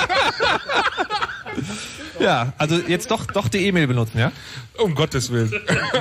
ja, 2.21 2.53
also 2.59 2.79
jetzt 2.87 3.11
doch, 3.11 3.27
doch 3.27 3.49
die 3.49 3.67
E-Mail 3.67 3.87
benutzen, 3.87 4.19
ja? 4.19 4.33
Um 4.79 4.95
Gottes 4.95 5.31
Willen. 5.31 5.53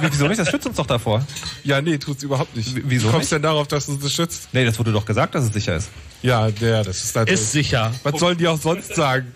Wieso 0.01 0.27
nicht? 0.27 0.39
Das 0.39 0.49
schützt 0.49 0.67
uns 0.67 0.77
doch 0.77 0.85
davor. 0.85 1.25
Ja, 1.63 1.81
nee, 1.81 1.97
tut's 1.97 2.23
überhaupt 2.23 2.55
nicht. 2.55 2.73
wieso 2.87 3.07
Wie 3.07 3.11
kommst 3.11 3.31
du 3.31 3.35
denn 3.35 3.43
darauf, 3.43 3.67
dass 3.67 3.87
du 3.87 3.95
das 3.95 4.13
schützt? 4.13 4.49
Nee, 4.53 4.65
das 4.65 4.77
wurde 4.77 4.91
doch 4.91 5.05
gesagt, 5.05 5.33
dass 5.33 5.45
es 5.45 5.53
sicher 5.53 5.75
ist. 5.75 5.89
Ja, 6.21 6.51
der, 6.51 6.83
das 6.83 7.03
ist 7.03 7.15
natürlich. 7.15 7.41
Ist 7.41 7.51
sicher. 7.51 7.93
Was 8.03 8.19
sollen 8.19 8.37
die 8.37 8.47
auch 8.47 8.59
sonst 8.59 8.95
sagen? 8.95 9.33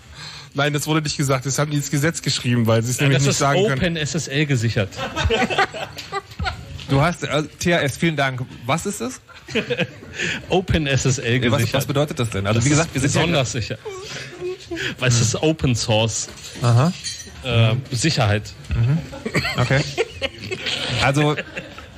Nein, 0.53 0.73
das 0.73 0.87
wurde 0.87 1.01
nicht 1.01 1.17
gesagt. 1.17 1.45
Das 1.45 1.59
haben 1.59 1.71
die 1.71 1.77
ins 1.77 1.91
Gesetz 1.91 2.21
geschrieben, 2.21 2.67
weil 2.67 2.81
sie 2.83 2.91
es 2.91 2.99
nämlich 2.99 3.21
nicht 3.21 3.37
sagen 3.37 3.67
können. 3.67 3.95
Das 3.95 4.15
ist 4.15 4.27
Open 4.27 4.31
SSL 4.31 4.45
gesichert. 4.45 4.89
Du 6.89 7.01
hast, 7.01 7.23
äh, 7.23 7.43
THS, 7.59 7.97
vielen 7.97 8.15
Dank. 8.15 8.41
Was 8.65 8.85
ist 8.85 8.99
es? 8.99 9.21
Open 10.49 10.87
SSL 10.87 11.39
gesichert. 11.39 11.51
Was, 11.51 11.73
was, 11.73 11.85
bedeutet 11.85 12.19
das 12.19 12.31
denn? 12.31 12.47
Also 12.47 12.59
das 12.59 12.65
wie 12.65 12.69
gesagt, 12.69 12.93
wir 12.93 13.01
sind 13.01 13.13
besonders 13.13 13.53
ja 13.53 13.61
sicher. 13.61 13.77
Weil 14.97 15.09
es 15.09 15.21
ist 15.21 15.35
Open 15.35 15.75
Source. 15.75 16.29
Aha. 16.61 16.91
Äh, 17.43 17.75
Sicherheit. 17.91 18.51
Mhm. 18.73 18.97
Okay. 19.57 19.81
Also 21.03 21.35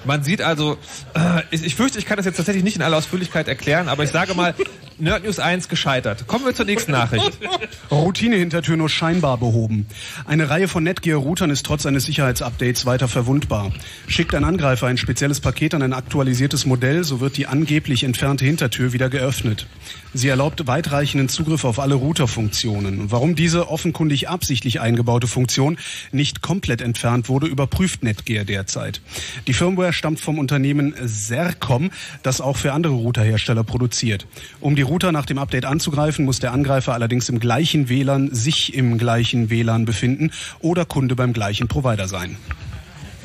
man 0.04 0.24
sieht 0.24 0.42
also, 0.42 0.78
äh, 1.14 1.42
ich, 1.52 1.64
ich, 1.64 1.76
fürchte, 1.76 2.00
ich 2.00 2.06
kann 2.06 2.18
das 2.18 2.26
jetzt 2.26 2.38
tatsächlich 2.38 2.64
nicht 2.64 2.76
in 2.76 2.82
aller 2.82 2.98
Ausführlichkeit 2.98 3.48
erklären, 3.48 3.88
aber 3.88 4.04
ich 4.04 4.12
sage 4.12 4.34
mal, 4.34 4.56
Nerd 5.02 5.24
News 5.24 5.40
1 5.40 5.68
gescheitert. 5.68 6.28
Kommen 6.28 6.46
wir 6.46 6.54
zur 6.54 6.66
nächsten 6.66 6.92
Nachricht. 6.92 7.32
Routine-Hintertür 7.92 8.78
nur 8.78 8.88
scheinbar 8.88 9.40
behoben. 9.40 9.88
Eine 10.26 10.52
Reihe 10.52 10.68
von 10.68 10.84
Netgear-Routern 10.84 11.50
ist 11.50 11.66
trotz 11.66 11.88
eines 11.88 12.06
Sicherheitsupdates 12.06 12.86
weiter 12.86 13.08
verwundbar. 13.08 13.72
Schickt 14.08 14.36
ein 14.36 14.44
Angreifer 14.44 14.86
ein 14.86 14.98
spezielles 14.98 15.40
Paket 15.40 15.74
an 15.74 15.82
ein 15.82 15.94
aktualisiertes 15.94 16.68
Modell, 16.68 17.04
so 17.04 17.20
wird 17.20 17.38
die 17.38 17.48
angeblich 17.48 18.04
entfernte 18.04 18.46
Hintertür 18.46 18.94
wieder 18.94 19.10
geöffnet. 19.10 19.66
Sie 20.14 20.28
erlaubt 20.28 20.68
weitreichenden 20.68 21.30
Zugriff 21.30 21.64
auf 21.64 21.80
alle 21.80 21.96
Routerfunktionen. 21.96 23.12
Warum 23.12 23.36
diese 23.36 23.70
offenkundig 23.70 24.28
absichtlich 24.28 24.82
eingebaute 24.82 25.28
Funktion 25.28 25.78
nicht 26.12 26.42
komplett 26.42 26.82
entfernt 26.82 27.30
wurde, 27.30 27.48
überprüft 27.48 28.04
Netgear 28.04 28.44
derzeit. 28.44 29.02
Die 29.48 29.54
Firmware 29.54 29.94
stammt 29.94 30.20
vom 30.20 30.38
Unternehmen 30.38 30.94
Sercom, 31.02 31.92
das 32.24 32.42
auch 32.42 32.58
für 32.58 32.74
andere 32.74 32.94
Routerhersteller 32.94 33.64
produziert. 33.64 34.28
Um 34.60 34.76
die 34.76 34.82
Router 34.82 35.14
nach 35.14 35.26
dem 35.26 35.38
Update 35.38 35.66
anzugreifen, 35.66 36.26
muss 36.26 36.40
der 36.40 36.52
Angreifer 36.52 36.94
allerdings 36.94 37.30
im 37.30 37.40
gleichen 37.40 37.88
WLAN, 37.88 38.34
sich 38.34 38.74
im 38.74 38.98
gleichen 38.98 39.50
WLAN 39.50 39.86
befinden 39.86 40.32
oder 40.60 40.84
Kunde 40.84 41.16
beim 41.16 41.32
gleichen 41.32 41.70
Provider 41.70 42.10
sein. 42.10 42.36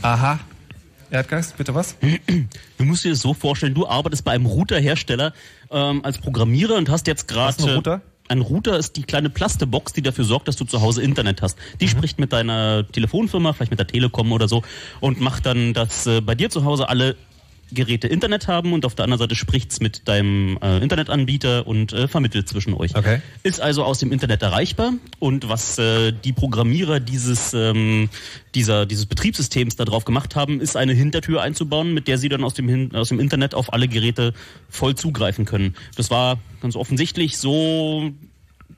Aha. 0.03 0.39
Erdgeist, 1.17 1.57
bitte 1.57 1.75
was? 1.75 1.97
Du 2.77 2.85
musst 2.85 3.05
dir 3.05 3.11
das 3.11 3.21
so 3.21 3.33
vorstellen, 3.33 3.73
du 3.73 3.87
arbeitest 3.87 4.23
bei 4.23 4.33
einem 4.33 4.45
Routerhersteller 4.45 5.33
ähm, 5.71 6.05
als 6.05 6.19
Programmierer 6.19 6.77
und 6.77 6.91
hast 6.91 7.07
jetzt 7.07 7.27
gerade... 7.27 7.63
ein 7.63 7.75
Router? 7.75 8.03
Ein 8.29 8.41
Router 8.41 8.77
ist 8.77 8.97
die 8.97 9.03
kleine 9.03 9.31
Plastebox, 9.31 9.95
die 9.95 10.03
dafür 10.03 10.25
sorgt, 10.25 10.49
dass 10.49 10.57
du 10.57 10.65
zu 10.65 10.83
Hause 10.83 11.01
Internet 11.01 11.41
hast. 11.43 11.59
Die 11.81 11.87
mhm. 11.87 11.91
spricht 11.91 12.19
mit 12.19 12.33
deiner 12.33 12.87
Telefonfirma, 12.87 13.55
vielleicht 13.55 13.71
mit 13.71 13.79
der 13.79 13.87
Telekom 13.87 14.33
oder 14.33 14.47
so, 14.47 14.63
und 15.01 15.21
macht 15.21 15.47
dann, 15.47 15.73
dass 15.73 16.07
äh, 16.07 16.21
bei 16.21 16.35
dir 16.35 16.51
zu 16.51 16.65
Hause 16.65 16.89
alle 16.89 17.17
Geräte 17.73 18.07
Internet 18.07 18.49
haben 18.49 18.73
und 18.73 18.85
auf 18.85 18.95
der 18.95 19.05
anderen 19.05 19.19
Seite 19.19 19.35
spricht's 19.35 19.81
mit 19.81 20.07
deinem 20.07 20.59
äh, 20.63 20.79
Internetanbieter 20.79 21.67
und 21.67 21.93
äh, 21.93 22.09
vermittelt 22.09 22.49
zwischen 22.49 22.75
euch. 22.75 22.95
Okay. 22.95 23.21
Ist 23.43 23.61
also 23.61 23.85
aus 23.85 23.99
dem 23.99 24.13
Internet 24.13 24.43
erreichbar 24.43 24.93
und 25.19 25.49
was 25.49 25.79
äh, 25.79 26.13
die 26.13 26.33
Programmierer 26.33 27.01
dieses 27.01 27.55
ähm, 27.55 28.09
dieser 28.55 28.87
dieses 28.87 29.07
Betriebssystems 29.07 29.77
darauf 29.77 30.05
gemacht 30.05 30.37
haben, 30.37 30.61
ist 30.61 30.77
eine 30.77 30.93
Hintertür 30.93 31.43
einzubauen, 31.43 31.93
mit 31.93 32.09
der 32.09 32.19
sie 32.19 32.29
dann 32.29 32.45
aus 32.45 32.55
dem 32.55 32.95
aus 32.95 33.09
dem 33.09 33.21
Internet 33.21 33.55
auf 33.55 33.73
alle 33.73 33.89
Geräte 33.89 34.33
voll 34.69 34.95
zugreifen 34.95 35.45
können. 35.45 35.75
Das 35.97 36.11
war 36.11 36.39
ganz 36.61 36.77
offensichtlich 36.77 37.39
so 37.39 38.13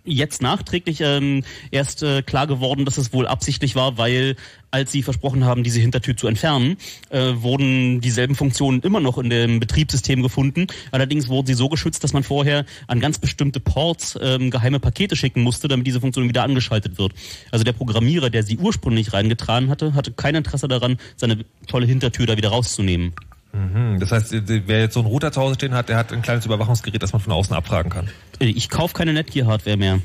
jetzt 0.04 0.42
nachträglich 0.42 1.00
ähm, 1.00 1.44
erst 1.70 2.02
äh, 2.02 2.22
klar 2.22 2.46
geworden, 2.46 2.84
dass 2.84 2.98
es 2.98 3.12
wohl 3.12 3.26
absichtlich 3.26 3.74
war, 3.74 3.98
weil 3.98 4.36
als 4.70 4.92
sie 4.92 5.02
versprochen 5.02 5.44
haben, 5.44 5.62
diese 5.62 5.80
Hintertür 5.80 6.16
zu 6.16 6.26
entfernen, 6.26 6.76
äh, 7.10 7.32
wurden 7.36 8.00
dieselben 8.00 8.34
Funktionen 8.34 8.80
immer 8.80 9.00
noch 9.00 9.18
in 9.18 9.30
dem 9.30 9.60
Betriebssystem 9.60 10.22
gefunden. 10.22 10.66
Allerdings 10.90 11.28
wurden 11.28 11.46
sie 11.46 11.54
so 11.54 11.68
geschützt, 11.68 12.04
dass 12.04 12.12
man 12.12 12.22
vorher 12.22 12.66
an 12.86 13.00
ganz 13.00 13.18
bestimmte 13.18 13.60
Ports 13.60 14.18
ähm, 14.20 14.50
geheime 14.50 14.80
Pakete 14.80 15.16
schicken 15.16 15.42
musste, 15.42 15.68
damit 15.68 15.86
diese 15.86 16.00
Funktion 16.00 16.28
wieder 16.28 16.42
angeschaltet 16.42 16.98
wird. 16.98 17.12
Also 17.50 17.64
der 17.64 17.72
Programmierer, 17.72 18.30
der 18.30 18.42
sie 18.42 18.58
ursprünglich 18.58 19.12
reingetragen 19.12 19.70
hatte, 19.70 19.94
hatte 19.94 20.12
kein 20.12 20.34
Interesse 20.34 20.68
daran, 20.68 20.98
seine 21.16 21.44
tolle 21.66 21.86
Hintertür 21.86 22.26
da 22.26 22.36
wieder 22.36 22.50
rauszunehmen. 22.50 23.14
Mhm. 23.52 23.98
Das 24.00 24.12
heißt, 24.12 24.34
wer 24.46 24.80
jetzt 24.80 24.94
so 24.94 25.00
einen 25.00 25.08
Router 25.08 25.32
zu 25.32 25.40
Hause 25.40 25.54
stehen 25.54 25.74
hat, 25.74 25.88
der 25.88 25.96
hat 25.96 26.12
ein 26.12 26.22
kleines 26.22 26.44
Überwachungsgerät, 26.46 27.02
das 27.02 27.12
man 27.12 27.20
von 27.20 27.32
außen 27.32 27.54
abfragen 27.54 27.90
kann. 27.90 28.08
Ich 28.38 28.68
kaufe 28.68 28.94
keine 28.94 29.12
Netgear-Hardware 29.12 29.76
mehr. 29.76 30.00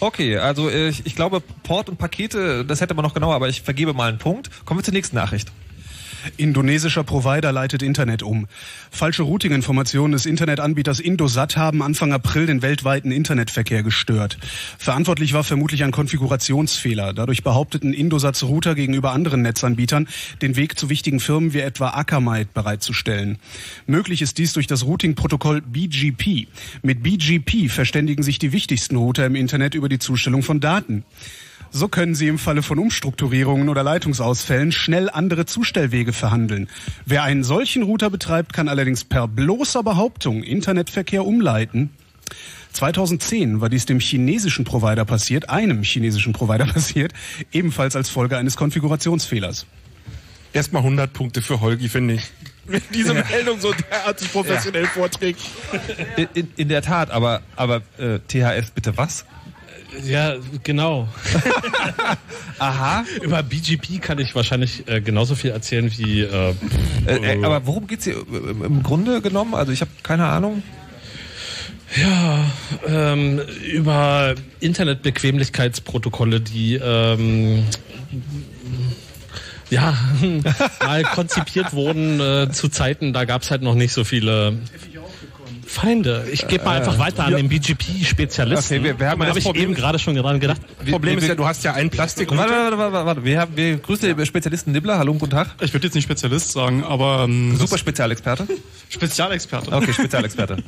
Okay, 0.00 0.36
also 0.36 0.68
ich, 0.70 1.06
ich 1.06 1.16
glaube, 1.16 1.40
Port 1.62 1.88
und 1.88 1.96
Pakete, 1.96 2.64
das 2.64 2.80
hätte 2.80 2.94
man 2.94 3.04
noch 3.04 3.14
genauer, 3.14 3.34
aber 3.34 3.48
ich 3.48 3.62
vergebe 3.62 3.94
mal 3.94 4.08
einen 4.08 4.18
Punkt. 4.18 4.50
Kommen 4.66 4.80
wir 4.80 4.84
zur 4.84 4.92
nächsten 4.92 5.16
Nachricht. 5.16 5.50
Indonesischer 6.36 7.04
Provider 7.04 7.52
leitet 7.52 7.82
Internet 7.82 8.22
um. 8.22 8.46
Falsche 8.90 9.22
Routing-Informationen 9.22 10.12
des 10.12 10.26
Internetanbieters 10.26 11.00
Indosat 11.00 11.56
haben 11.56 11.82
Anfang 11.82 12.12
April 12.12 12.46
den 12.46 12.62
weltweiten 12.62 13.10
Internetverkehr 13.10 13.82
gestört. 13.82 14.38
Verantwortlich 14.78 15.32
war 15.32 15.44
vermutlich 15.44 15.84
ein 15.84 15.92
Konfigurationsfehler. 15.92 17.12
Dadurch 17.12 17.42
behaupteten 17.42 17.92
Indosats 17.92 18.42
Router 18.42 18.74
gegenüber 18.74 19.12
anderen 19.12 19.42
Netzanbietern, 19.42 20.08
den 20.42 20.56
Weg 20.56 20.78
zu 20.78 20.88
wichtigen 20.88 21.20
Firmen 21.20 21.52
wie 21.52 21.60
etwa 21.60 21.90
Akamai 21.90 22.46
bereitzustellen. 22.52 23.38
Möglich 23.86 24.22
ist 24.22 24.38
dies 24.38 24.52
durch 24.52 24.66
das 24.66 24.84
Routing-Protokoll 24.84 25.60
BGP. 25.60 26.48
Mit 26.82 27.02
BGP 27.02 27.68
verständigen 27.68 28.22
sich 28.22 28.38
die 28.38 28.52
wichtigsten 28.52 28.96
Router 28.96 29.26
im 29.26 29.34
Internet 29.34 29.74
über 29.74 29.88
die 29.88 29.98
Zustellung 29.98 30.42
von 30.42 30.60
Daten. 30.60 31.04
So 31.76 31.88
können 31.88 32.14
Sie 32.14 32.28
im 32.28 32.38
Falle 32.38 32.62
von 32.62 32.78
Umstrukturierungen 32.78 33.68
oder 33.68 33.82
Leitungsausfällen 33.82 34.70
schnell 34.70 35.10
andere 35.10 35.44
Zustellwege 35.44 36.12
verhandeln. 36.12 36.68
Wer 37.04 37.24
einen 37.24 37.42
solchen 37.42 37.82
Router 37.82 38.10
betreibt, 38.10 38.52
kann 38.52 38.68
allerdings 38.68 39.02
per 39.02 39.26
bloßer 39.26 39.82
Behauptung 39.82 40.44
Internetverkehr 40.44 41.26
umleiten. 41.26 41.90
2010 42.74 43.60
war 43.60 43.70
dies 43.70 43.86
dem 43.86 43.98
chinesischen 43.98 44.64
Provider 44.64 45.04
passiert, 45.04 45.50
einem 45.50 45.82
chinesischen 45.82 46.32
Provider 46.32 46.66
passiert, 46.72 47.12
ebenfalls 47.50 47.96
als 47.96 48.08
Folge 48.08 48.38
eines 48.38 48.54
Konfigurationsfehlers. 48.54 49.66
Erstmal 50.52 50.82
100 50.82 51.12
Punkte 51.12 51.42
für 51.42 51.60
Holgi, 51.60 51.88
finde 51.88 52.14
ich. 52.14 52.30
Wenn 52.66 52.82
diese 52.94 53.16
ja. 53.16 53.24
Meldung 53.24 53.58
so 53.58 53.72
derartig 53.90 54.30
professionell 54.30 54.84
ja. 54.84 54.90
vorträgt. 54.90 55.40
In, 56.16 56.28
in, 56.34 56.48
in, 56.54 56.68
der 56.68 56.82
Tat, 56.82 57.10
aber, 57.10 57.42
aber 57.56 57.82
äh, 57.98 58.20
THS 58.28 58.70
bitte 58.70 58.96
was? 58.96 59.24
Ja, 60.02 60.36
genau. 60.62 61.08
Aha. 62.58 63.04
Über 63.22 63.42
BGP 63.42 64.00
kann 64.00 64.18
ich 64.18 64.34
wahrscheinlich 64.34 64.88
äh, 64.88 65.00
genauso 65.00 65.34
viel 65.34 65.50
erzählen 65.50 65.90
wie. 65.96 66.22
Äh, 66.22 66.54
äh, 67.06 67.34
äh 67.34 67.44
aber 67.44 67.66
worum 67.66 67.86
geht's 67.86 68.04
hier 68.04 68.16
im 68.16 68.82
Grunde 68.82 69.20
genommen? 69.20 69.54
Also 69.54 69.72
ich 69.72 69.80
habe 69.80 69.90
keine 70.02 70.26
Ahnung. 70.26 70.62
Ja, 71.96 72.44
ähm, 72.86 73.40
über 73.72 74.34
Internetbequemlichkeitsprotokolle, 74.58 76.40
die 76.40 76.74
ähm, 76.74 77.64
ja 79.70 79.96
mal 80.80 81.04
konzipiert 81.04 81.72
wurden 81.72 82.20
äh, 82.20 82.50
zu 82.50 82.68
Zeiten, 82.68 83.12
da 83.12 83.24
gab's 83.24 83.50
halt 83.50 83.62
noch 83.62 83.76
nicht 83.76 83.92
so 83.92 84.02
viele 84.02 84.58
Feinde. 85.74 86.26
Ich 86.32 86.46
gebe 86.46 86.64
mal 86.64 86.78
einfach 86.78 86.98
weiter 86.98 87.24
an 87.24 87.32
ja. 87.32 87.36
den 87.36 87.48
BGP-Spezialisten. 87.48 88.78
Okay, 88.78 88.84
wir, 88.84 88.98
wir 88.98 89.10
haben 89.10 89.20
da 89.20 89.26
habe 89.26 89.38
ich 89.38 89.54
eben 89.54 89.74
gerade 89.74 89.98
schon 89.98 90.14
dran 90.14 90.38
gedacht. 90.40 90.60
Das 90.78 90.90
Problem 90.90 91.18
ist 91.18 91.26
ja, 91.26 91.34
du 91.34 91.44
hast 91.44 91.64
ja 91.64 91.74
ein 91.74 91.90
Plastik. 91.90 92.30
Warte, 92.30 92.52
warte, 92.52 92.78
warte, 92.78 93.06
warte. 93.06 93.24
Wir, 93.24 93.40
haben, 93.40 93.56
wir 93.56 93.76
grüßen 93.78 94.16
den 94.16 94.26
Spezialisten 94.26 94.72
Nibbler. 94.72 94.98
Hallo 94.98 95.12
und 95.12 95.18
guten 95.18 95.32
Tag. 95.32 95.54
Ich 95.60 95.72
würde 95.72 95.86
jetzt 95.86 95.94
nicht 95.94 96.04
Spezialist 96.04 96.52
sagen, 96.52 96.84
aber... 96.84 97.24
Ähm, 97.24 97.56
Super 97.56 97.76
Spezialexperte? 97.76 98.46
Spezialexperte. 98.88 99.72
Okay, 99.72 99.92
Spezialexperte. 99.94 100.62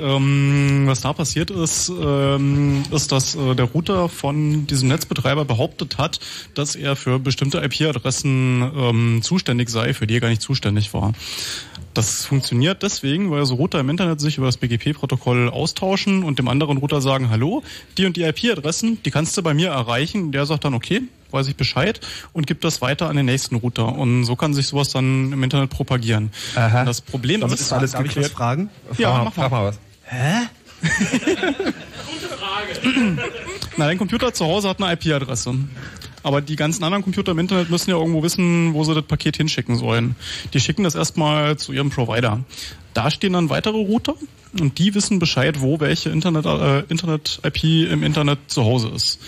ähm, 0.00 0.84
was 0.86 1.02
da 1.02 1.12
passiert 1.12 1.50
ist, 1.50 1.90
ähm, 1.90 2.82
ist, 2.90 3.12
dass 3.12 3.34
äh, 3.34 3.54
der 3.54 3.66
Router 3.66 4.08
von 4.08 4.66
diesem 4.66 4.88
Netzbetreiber 4.88 5.44
behauptet 5.44 5.98
hat, 5.98 6.20
dass 6.54 6.74
er 6.76 6.96
für 6.96 7.18
bestimmte 7.18 7.58
IP-Adressen 7.58 8.70
ähm, 8.76 9.20
zuständig 9.22 9.68
sei, 9.68 9.92
für 9.94 10.06
die 10.06 10.16
er 10.16 10.20
gar 10.20 10.28
nicht 10.28 10.42
zuständig 10.42 10.94
war. 10.94 11.12
Das 11.94 12.24
funktioniert 12.24 12.82
deswegen, 12.82 13.30
weil 13.30 13.46
so 13.46 13.54
Router 13.54 13.78
im 13.78 13.88
Internet 13.88 14.20
sich 14.20 14.36
über 14.36 14.46
das 14.46 14.56
BGP-Protokoll 14.56 15.48
austauschen 15.48 16.24
und 16.24 16.40
dem 16.40 16.48
anderen 16.48 16.78
Router 16.78 17.00
sagen, 17.00 17.30
hallo, 17.30 17.62
die 17.96 18.04
und 18.04 18.16
die 18.16 18.22
IP-Adressen, 18.22 19.00
die 19.04 19.10
kannst 19.12 19.36
du 19.36 19.42
bei 19.42 19.54
mir 19.54 19.68
erreichen. 19.68 20.32
Der 20.32 20.44
sagt 20.44 20.64
dann, 20.64 20.74
okay, 20.74 21.02
weiß 21.30 21.46
ich 21.46 21.56
Bescheid 21.56 22.00
und 22.32 22.46
gibt 22.48 22.64
das 22.64 22.80
weiter 22.80 23.08
an 23.08 23.16
den 23.16 23.26
nächsten 23.26 23.54
Router. 23.56 23.94
Und 23.94 24.24
so 24.24 24.34
kann 24.34 24.54
sich 24.54 24.66
sowas 24.66 24.88
dann 24.88 25.32
im 25.32 25.42
Internet 25.42 25.70
propagieren. 25.70 26.32
Aha. 26.56 26.84
Das 26.84 27.00
Problem 27.00 27.40
Damit 27.40 27.60
ist, 27.60 27.72
alles 27.72 27.92
darf 27.92 28.02
geklärt. 28.02 28.26
ich 28.26 28.32
was 28.32 28.36
fragen? 28.36 28.70
Ja, 28.98 29.12
frag, 29.12 29.24
mach 29.24 29.36
mal. 29.36 29.42
Frag 29.42 29.50
mal 29.52 29.64
was. 29.66 29.78
Hä? 30.02 30.48
Gute 30.82 32.28
Frage. 32.36 33.18
Na, 33.76 33.86
dein 33.86 33.98
Computer 33.98 34.32
zu 34.34 34.44
Hause 34.44 34.68
hat 34.68 34.82
eine 34.82 34.92
IP-Adresse. 34.92 35.54
Aber 36.24 36.40
die 36.40 36.56
ganzen 36.56 36.82
anderen 36.82 37.04
Computer 37.04 37.32
im 37.32 37.38
Internet 37.38 37.70
müssen 37.70 37.90
ja 37.90 37.96
irgendwo 37.96 38.22
wissen, 38.22 38.72
wo 38.72 38.82
sie 38.82 38.94
das 38.94 39.04
Paket 39.04 39.36
hinschicken 39.36 39.76
sollen. 39.76 40.16
Die 40.54 40.58
schicken 40.58 40.82
das 40.82 40.94
erstmal 40.94 41.58
zu 41.58 41.72
ihrem 41.72 41.90
Provider. 41.90 42.42
Da 42.94 43.10
stehen 43.10 43.34
dann 43.34 43.50
weitere 43.50 43.76
Router 43.76 44.14
und 44.58 44.78
die 44.78 44.94
wissen 44.94 45.18
Bescheid, 45.18 45.60
wo 45.60 45.80
welche 45.80 46.08
Internet, 46.08 46.46
äh, 46.46 46.80
Internet-IP 46.88 47.92
im 47.92 48.02
Internet 48.02 48.38
zu 48.46 48.64
Hause 48.64 48.88
ist. 48.88 49.20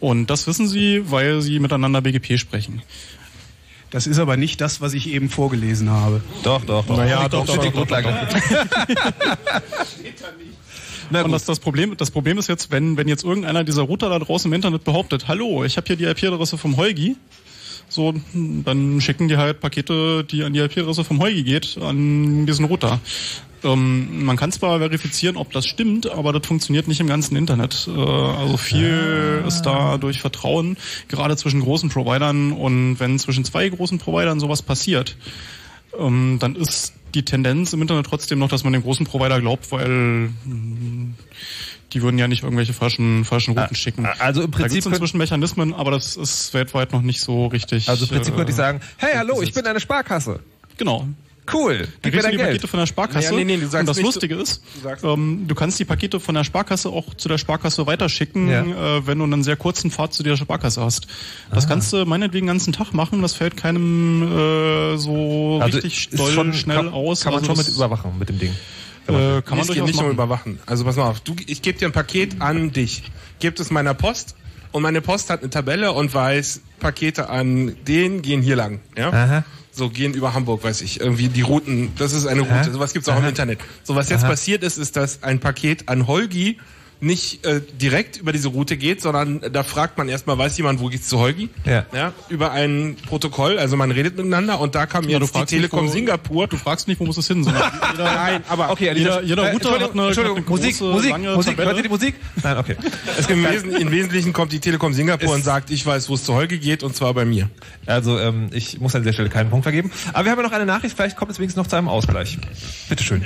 Und 0.00 0.30
das 0.30 0.46
wissen 0.46 0.66
sie, 0.66 1.10
weil 1.10 1.42
sie 1.42 1.58
miteinander 1.58 2.00
BGP 2.00 2.38
sprechen. 2.38 2.80
Das 3.90 4.06
ist 4.06 4.18
aber 4.18 4.38
nicht 4.38 4.62
das, 4.62 4.80
was 4.80 4.94
ich 4.94 5.10
eben 5.10 5.28
vorgelesen 5.28 5.90
habe. 5.90 6.22
Doch, 6.42 6.64
doch, 6.64 6.86
doch. 6.86 6.96
Naja, 6.96 7.28
doch, 7.28 7.44
doch, 7.44 7.56
doch, 7.56 7.64
die 7.64 7.70
Grundlage. 11.10 11.24
Und 11.26 11.32
das, 11.32 11.44
das, 11.44 11.58
Problem, 11.58 11.96
das 11.96 12.10
Problem 12.10 12.38
ist 12.38 12.48
jetzt, 12.48 12.70
wenn, 12.70 12.96
wenn 12.96 13.08
jetzt 13.08 13.24
irgendeiner 13.24 13.64
dieser 13.64 13.82
Router 13.82 14.08
da 14.08 14.18
draußen 14.18 14.50
im 14.50 14.54
Internet 14.54 14.84
behauptet, 14.84 15.28
hallo, 15.28 15.64
ich 15.64 15.76
habe 15.76 15.86
hier 15.86 15.96
die 15.96 16.04
IP-Adresse 16.04 16.58
vom 16.58 16.76
Holgi, 16.76 17.16
so, 17.88 18.14
dann 18.32 19.00
schicken 19.00 19.28
die 19.28 19.36
halt 19.36 19.60
Pakete, 19.60 20.24
die 20.24 20.44
an 20.44 20.52
die 20.52 20.60
IP-Adresse 20.60 21.04
vom 21.04 21.20
Holgi 21.20 21.42
geht, 21.42 21.76
an 21.80 22.46
diesen 22.46 22.64
Router. 22.66 23.00
Ähm, 23.62 24.24
man 24.24 24.36
kann 24.36 24.52
zwar 24.52 24.78
verifizieren, 24.78 25.36
ob 25.36 25.52
das 25.52 25.66
stimmt, 25.66 26.08
aber 26.10 26.32
das 26.32 26.46
funktioniert 26.46 26.88
nicht 26.88 27.00
im 27.00 27.08
ganzen 27.08 27.36
Internet. 27.36 27.88
Äh, 27.88 28.00
also 28.00 28.56
viel 28.56 29.42
ah. 29.42 29.46
ist 29.46 29.62
da 29.62 29.98
durch 29.98 30.20
Vertrauen, 30.20 30.76
gerade 31.08 31.36
zwischen 31.36 31.60
großen 31.60 31.90
Providern 31.90 32.52
und 32.52 33.00
wenn 33.00 33.18
zwischen 33.18 33.44
zwei 33.44 33.68
großen 33.68 33.98
Providern 33.98 34.40
sowas 34.40 34.62
passiert, 34.62 35.16
ähm, 35.98 36.38
dann 36.40 36.54
ist 36.56 36.94
die 37.14 37.24
Tendenz 37.24 37.72
im 37.72 37.82
Internet 37.82 38.06
trotzdem 38.06 38.38
noch, 38.38 38.48
dass 38.48 38.64
man 38.64 38.72
dem 38.72 38.82
großen 38.82 39.06
Provider 39.06 39.40
glaubt, 39.40 39.70
weil 39.72 40.30
die 41.92 42.02
würden 42.02 42.18
ja 42.18 42.28
nicht 42.28 42.42
irgendwelche 42.42 42.72
falschen, 42.72 43.24
falschen 43.24 43.58
Routen 43.58 43.76
schicken. 43.76 44.06
Also 44.18 44.42
im 44.42 44.50
Prinzip. 44.50 44.84
Da 44.84 44.90
inzwischen 44.90 45.18
Mechanismen, 45.18 45.74
aber 45.74 45.90
das 45.90 46.16
ist 46.16 46.54
weltweit 46.54 46.92
noch 46.92 47.02
nicht 47.02 47.20
so 47.20 47.46
richtig. 47.46 47.88
Also 47.88 48.04
im 48.04 48.10
Prinzip 48.10 48.34
äh, 48.34 48.36
könnte 48.36 48.50
ich 48.50 48.56
sagen, 48.56 48.80
hey, 48.96 49.14
hallo, 49.16 49.42
ich 49.42 49.52
bin 49.52 49.66
eine 49.66 49.80
Sparkasse. 49.80 50.40
Genau. 50.76 51.06
Cool. 51.52 51.88
Dann 52.02 52.12
kriegst 52.12 52.26
du 52.26 52.30
die 52.30 52.36
Geld. 52.36 52.48
Pakete 52.48 52.68
von 52.68 52.80
der 52.80 52.86
Sparkasse. 52.86 53.26
Ja, 53.26 53.32
nee, 53.32 53.44
nee, 53.44 53.64
und 53.64 53.88
das 53.88 54.00
Lustige 54.00 54.34
ist, 54.36 54.62
du, 54.82 55.08
ähm, 55.08 55.44
du 55.46 55.54
kannst 55.54 55.78
die 55.78 55.84
Pakete 55.84 56.20
von 56.20 56.34
der 56.34 56.44
Sparkasse 56.44 56.88
auch 56.88 57.14
zu 57.14 57.28
der 57.28 57.38
Sparkasse 57.38 57.86
weiterschicken, 57.86 58.48
ja. 58.48 58.62
äh, 58.62 59.06
wenn 59.06 59.18
du 59.18 59.24
einen 59.24 59.42
sehr 59.42 59.56
kurzen 59.56 59.90
Pfad 59.90 60.12
zu 60.12 60.22
der 60.22 60.36
Sparkasse 60.36 60.82
hast. 60.82 61.06
Das 61.50 61.64
Aha. 61.64 61.72
kannst 61.72 61.92
du 61.92 62.04
meinetwegen 62.04 62.46
den 62.46 62.54
ganzen 62.54 62.72
Tag 62.72 62.92
machen. 62.92 63.22
Das 63.22 63.34
fällt 63.34 63.56
keinem 63.56 64.22
äh, 64.22 64.96
so 64.96 65.60
also 65.62 65.78
richtig 65.78 66.10
doll 66.10 66.32
schon, 66.32 66.52
schnell 66.52 66.76
kann, 66.76 66.88
aus. 66.88 67.22
Kann 67.22 67.32
man 67.32 67.42
also 67.42 67.54
schon 67.54 67.64
mit 67.64 67.74
überwachen 67.74 68.18
mit 68.18 68.28
dem 68.28 68.38
Ding. 68.38 68.54
Äh, 69.06 69.42
kann 69.42 69.58
man 69.58 69.66
durchaus 69.66 69.86
nicht 69.86 70.00
nur 70.00 70.10
überwachen. 70.10 70.60
Also 70.66 70.84
pass 70.84 70.96
mal 70.96 71.08
auf, 71.08 71.20
du, 71.20 71.34
ich 71.46 71.62
gebe 71.62 71.78
dir 71.78 71.86
ein 71.86 71.92
Paket 71.92 72.40
an 72.40 72.72
dich. 72.72 73.02
Gebt 73.40 73.58
es 73.58 73.70
meiner 73.70 73.94
Post 73.94 74.36
und 74.72 74.82
meine 74.82 75.00
Post 75.00 75.30
hat 75.30 75.40
eine 75.40 75.50
Tabelle 75.50 75.92
und 75.92 76.12
weiß, 76.14 76.60
Pakete 76.78 77.28
an 77.28 77.76
den 77.86 78.22
gehen 78.22 78.42
hier 78.42 78.56
lang. 78.56 78.80
Ja? 78.96 79.08
Aha 79.10 79.44
so 79.72 79.88
gehen 79.88 80.14
über 80.14 80.34
Hamburg, 80.34 80.64
weiß 80.64 80.80
ich, 80.82 81.00
irgendwie 81.00 81.28
die 81.28 81.42
Routen, 81.42 81.92
das 81.96 82.12
ist 82.12 82.26
eine 82.26 82.42
Route, 82.42 82.72
sowas 82.72 82.92
gibt's 82.92 83.08
auch 83.08 83.14
Aha. 83.14 83.20
im 83.20 83.28
Internet. 83.28 83.60
So 83.84 83.94
was 83.94 84.08
jetzt 84.08 84.24
Aha. 84.24 84.30
passiert 84.30 84.62
ist, 84.62 84.78
ist, 84.78 84.96
dass 84.96 85.22
ein 85.22 85.40
Paket 85.40 85.88
an 85.88 86.06
Holgi 86.06 86.58
nicht 87.00 87.46
äh, 87.46 87.62
direkt 87.80 88.18
über 88.18 88.32
diese 88.32 88.48
Route 88.48 88.76
geht, 88.76 89.00
sondern 89.00 89.40
da 89.52 89.62
fragt 89.62 89.96
man 89.96 90.08
erstmal, 90.08 90.36
weiß 90.36 90.56
jemand, 90.58 90.80
wo 90.80 90.88
geht's 90.88 91.08
zu 91.08 91.18
Holgi? 91.18 91.48
Ja. 91.64 91.86
ja. 91.94 92.12
Über 92.28 92.52
ein 92.52 92.96
Protokoll, 93.06 93.58
also 93.58 93.76
man 93.76 93.90
redet 93.90 94.16
miteinander 94.16 94.60
und 94.60 94.74
da 94.74 94.86
kam 94.86 95.08
ja, 95.08 95.18
jetzt 95.18 95.34
die 95.34 95.44
Telekom 95.44 95.84
nicht, 95.84 95.90
wo, 95.90 95.94
Singapur. 95.94 96.46
Du 96.46 96.56
fragst 96.56 96.88
nicht, 96.88 97.00
wo 97.00 97.06
muss 97.06 97.16
es 97.16 97.26
hin, 97.26 97.42
sondern 97.42 97.62
jeder, 97.92 98.04
Nein, 98.04 98.44
aber 98.48 98.70
okay, 98.70 98.92
jeder, 98.94 99.22
jeder 99.22 99.48
äh, 99.48 99.52
Router 99.52 99.80
hat 99.80 99.92
eine, 99.92 100.06
Entschuldigung, 100.06 100.38
eine 100.38 100.46
Musik, 100.46 100.78
große, 100.78 100.92
Musik, 100.92 101.10
lange 101.10 101.34
Musik, 101.34 101.52
Tabelle. 101.52 101.68
hört 101.68 101.76
ihr 101.78 101.82
die 101.84 101.88
Musik? 101.88 102.14
Nein, 102.42 102.58
okay. 102.58 102.76
Es 103.18 103.26
Im, 103.28 103.44
Wesen, 103.44 103.72
Im 103.76 103.90
Wesentlichen 103.90 104.32
kommt 104.32 104.52
die 104.52 104.60
Telekom 104.60 104.92
Singapur 104.92 105.32
und 105.32 105.42
sagt, 105.42 105.70
ich 105.70 105.84
weiß, 105.84 106.08
wo 106.10 106.14
es 106.14 106.24
zu 106.24 106.34
Holgi 106.34 106.58
geht 106.58 106.82
und 106.82 106.94
zwar 106.94 107.14
bei 107.14 107.24
mir. 107.24 107.48
Also 107.86 108.18
ähm, 108.18 108.50
ich 108.52 108.78
muss 108.78 108.94
an 108.94 109.02
dieser 109.02 109.14
Stelle 109.14 109.30
keinen 109.30 109.48
Punkt 109.48 109.64
vergeben. 109.64 109.90
Aber 110.12 110.24
wir 110.24 110.32
haben 110.32 110.38
ja 110.38 110.44
noch 110.44 110.52
eine 110.52 110.66
Nachricht, 110.66 110.96
vielleicht 110.96 111.16
kommt 111.16 111.30
es 111.30 111.38
wenigstens 111.38 111.62
noch 111.62 111.66
zu 111.66 111.76
einem 111.76 111.88
Ausgleich. 111.88 112.36
Bitteschön. 112.88 113.24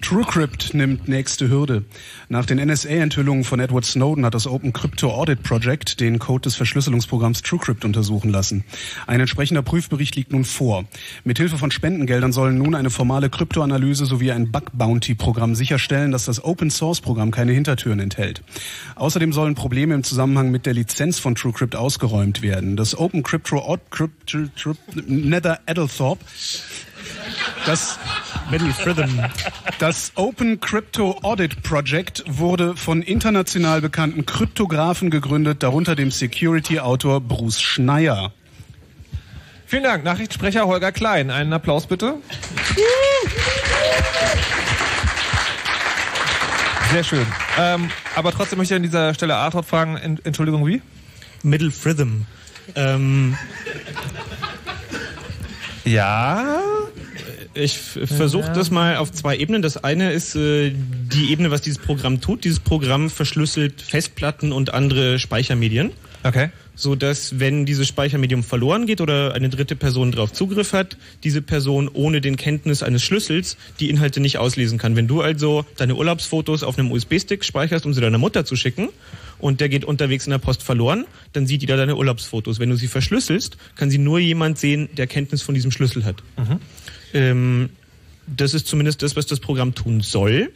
TrueCrypt 0.00 0.74
nimmt 0.74 1.08
nächste 1.08 1.48
Hürde. 1.48 1.84
Nach 2.28 2.46
den 2.46 2.58
NSA-Enthüllungen 2.58 3.44
von 3.44 3.60
Edward 3.60 3.84
Snowden 3.84 4.24
hat 4.24 4.34
das 4.34 4.46
Open 4.46 4.72
Crypto 4.72 5.10
Audit 5.12 5.42
Project 5.42 6.00
den 6.00 6.18
Code 6.18 6.42
des 6.42 6.56
Verschlüsselungsprogramms 6.56 7.42
TrueCrypt 7.42 7.84
untersuchen 7.84 8.30
lassen. 8.30 8.64
Ein 9.06 9.20
entsprechender 9.20 9.62
Prüfbericht 9.62 10.16
liegt 10.16 10.32
nun 10.32 10.44
vor. 10.44 10.84
Mithilfe 11.24 11.58
von 11.58 11.70
Spendengeldern 11.70 12.32
sollen 12.32 12.58
nun 12.58 12.74
eine 12.74 12.90
formale 12.90 13.30
Kryptoanalyse 13.30 14.06
sowie 14.06 14.32
ein 14.32 14.50
Bug-Bounty-Programm 14.50 15.54
sicherstellen, 15.54 16.10
dass 16.10 16.24
das 16.24 16.42
Open-Source-Programm 16.42 17.30
keine 17.30 17.52
Hintertüren 17.52 18.00
enthält. 18.00 18.42
Außerdem 18.96 19.32
sollen 19.32 19.54
Probleme 19.54 19.94
im 19.94 20.02
Zusammenhang 20.02 20.50
mit 20.50 20.66
der 20.66 20.74
Lizenz 20.74 21.18
von 21.18 21.34
TrueCrypt 21.34 21.76
ausgeräumt 21.76 22.42
werden. 22.42 22.76
Das 22.76 22.98
Open 22.98 23.22
Crypto 23.22 23.58
Audit 23.58 24.10
Nether 25.06 25.60
Edelthorpe 25.66 26.24
das, 27.66 27.98
das 29.78 30.12
Open 30.16 30.60
Crypto 30.60 31.18
Audit 31.22 31.62
Project 31.62 32.24
wurde 32.26 32.76
von 32.76 33.02
international 33.02 33.80
bekannten 33.80 34.26
Kryptografen 34.26 35.10
gegründet, 35.10 35.62
darunter 35.62 35.94
dem 35.94 36.10
Security-Autor 36.10 37.20
Bruce 37.20 37.60
Schneier. 37.60 38.32
Vielen 39.66 39.84
Dank. 39.84 40.02
Nachrichtensprecher 40.04 40.66
Holger 40.66 40.90
Klein. 40.90 41.30
Einen 41.30 41.52
Applaus 41.52 41.86
bitte. 41.86 42.16
Sehr 46.92 47.04
schön. 47.04 47.26
Ähm, 47.56 47.88
aber 48.16 48.32
trotzdem 48.32 48.58
möchte 48.58 48.74
ich 48.74 48.76
an 48.76 48.82
dieser 48.82 49.14
Stelle 49.14 49.36
Arthur 49.36 49.62
fragen, 49.62 49.96
en 49.96 50.18
Entschuldigung, 50.24 50.66
wie? 50.66 50.82
Middle 51.44 51.72
Rhythm. 51.84 52.22
Ähm, 52.74 53.38
ja. 55.84 56.60
Ich 57.52 57.78
versuche 57.78 58.52
das 58.52 58.70
mal 58.70 58.96
auf 58.96 59.10
zwei 59.10 59.36
Ebenen. 59.36 59.60
Das 59.60 59.82
eine 59.82 60.12
ist 60.12 60.36
äh, 60.36 60.72
die 60.72 61.32
Ebene, 61.32 61.50
was 61.50 61.62
dieses 61.62 61.82
Programm 61.82 62.20
tut. 62.20 62.44
Dieses 62.44 62.60
Programm 62.60 63.10
verschlüsselt 63.10 63.82
Festplatten 63.82 64.52
und 64.52 64.72
andere 64.72 65.18
Speichermedien. 65.18 65.90
Okay. 66.22 66.50
So 66.80 66.94
dass, 66.94 67.38
wenn 67.38 67.66
dieses 67.66 67.86
Speichermedium 67.88 68.42
verloren 68.42 68.86
geht 68.86 69.02
oder 69.02 69.34
eine 69.34 69.50
dritte 69.50 69.76
Person 69.76 70.12
darauf 70.12 70.32
Zugriff 70.32 70.72
hat, 70.72 70.96
diese 71.22 71.42
Person 71.42 71.90
ohne 71.92 72.22
den 72.22 72.36
Kenntnis 72.36 72.82
eines 72.82 73.02
Schlüssels 73.02 73.58
die 73.80 73.90
Inhalte 73.90 74.18
nicht 74.18 74.38
auslesen 74.38 74.78
kann. 74.78 74.96
Wenn 74.96 75.06
du 75.06 75.20
also 75.20 75.66
deine 75.76 75.94
Urlaubsfotos 75.94 76.62
auf 76.62 76.78
einem 76.78 76.90
USB-Stick 76.90 77.44
speicherst, 77.44 77.84
um 77.84 77.92
sie 77.92 78.00
deiner 78.00 78.16
Mutter 78.16 78.46
zu 78.46 78.56
schicken, 78.56 78.88
und 79.38 79.60
der 79.60 79.68
geht 79.68 79.84
unterwegs 79.84 80.26
in 80.26 80.30
der 80.30 80.38
Post 80.38 80.62
verloren, 80.62 81.04
dann 81.34 81.46
sieht 81.46 81.60
jeder 81.60 81.76
deine 81.76 81.96
Urlaubsfotos. 81.96 82.58
Wenn 82.60 82.70
du 82.70 82.76
sie 82.76 82.88
verschlüsselst, 82.88 83.58
kann 83.76 83.90
sie 83.90 83.98
nur 83.98 84.18
jemand 84.18 84.58
sehen, 84.58 84.88
der 84.96 85.06
Kenntnis 85.06 85.42
von 85.42 85.54
diesem 85.54 85.70
Schlüssel 85.70 86.04
hat. 86.06 86.16
Ähm, 87.12 87.68
das 88.26 88.54
ist 88.54 88.66
zumindest 88.66 89.02
das, 89.02 89.16
was 89.16 89.26
das 89.26 89.40
Programm 89.40 89.74
tun 89.74 90.00
soll. 90.00 90.50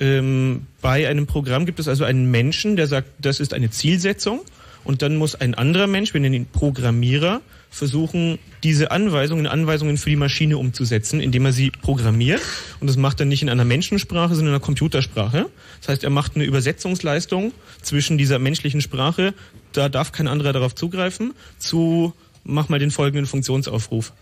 Ähm, 0.00 0.66
bei 0.82 1.08
einem 1.08 1.26
Programm 1.26 1.64
gibt 1.64 1.78
es 1.78 1.88
also 1.88 2.04
einen 2.04 2.30
Menschen, 2.30 2.76
der 2.76 2.86
sagt, 2.86 3.08
das 3.20 3.40
ist 3.40 3.54
eine 3.54 3.70
Zielsetzung. 3.70 4.40
Und 4.84 5.02
dann 5.02 5.16
muss 5.16 5.34
ein 5.34 5.54
anderer 5.54 5.86
Mensch, 5.86 6.14
wir 6.14 6.20
nennen 6.20 6.34
ihn 6.34 6.46
Programmierer, 6.46 7.40
versuchen, 7.70 8.38
diese 8.64 8.90
Anweisungen 8.90 9.46
in 9.46 9.50
Anweisungen 9.50 9.96
für 9.96 10.10
die 10.10 10.16
Maschine 10.16 10.58
umzusetzen, 10.58 11.20
indem 11.20 11.46
er 11.46 11.52
sie 11.52 11.70
programmiert. 11.70 12.40
Und 12.80 12.88
das 12.88 12.96
macht 12.96 13.20
er 13.20 13.26
nicht 13.26 13.42
in 13.42 13.48
einer 13.48 13.64
Menschensprache, 13.64 14.34
sondern 14.34 14.48
in 14.48 14.54
einer 14.54 14.64
Computersprache. 14.64 15.46
Das 15.80 15.88
heißt, 15.88 16.04
er 16.04 16.10
macht 16.10 16.34
eine 16.34 16.44
Übersetzungsleistung 16.44 17.52
zwischen 17.82 18.18
dieser 18.18 18.38
menschlichen 18.38 18.80
Sprache, 18.80 19.34
da 19.72 19.88
darf 19.88 20.12
kein 20.12 20.26
anderer 20.26 20.52
darauf 20.52 20.74
zugreifen, 20.74 21.32
zu 21.58 22.12
mach 22.42 22.68
mal 22.68 22.78
den 22.78 22.90
folgenden 22.90 23.26
Funktionsaufruf. 23.26 24.12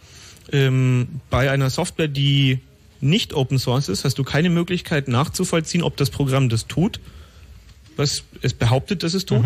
Ähm, 0.53 1.21
bei 1.31 1.51
einer 1.51 1.71
Software, 1.71 2.09
die 2.09 2.61
nicht 3.01 3.33
Open 3.35 3.59
Source 3.59 3.89
ist, 3.89 4.05
hast 4.05 4.19
du 4.19 4.25
keine 4.25 4.51
Möglichkeit 4.51 5.09
nachzuvollziehen, 5.09 5.83
ob 5.83 5.97
das 5.97 6.11
Programm 6.11 6.49
das 6.49 6.67
tut, 6.67 7.01
was 7.97 8.25
es 8.43 8.55
behauptet, 8.55 9.03
dass 9.03 9.15
es 9.15 9.25
tut. 9.25 9.45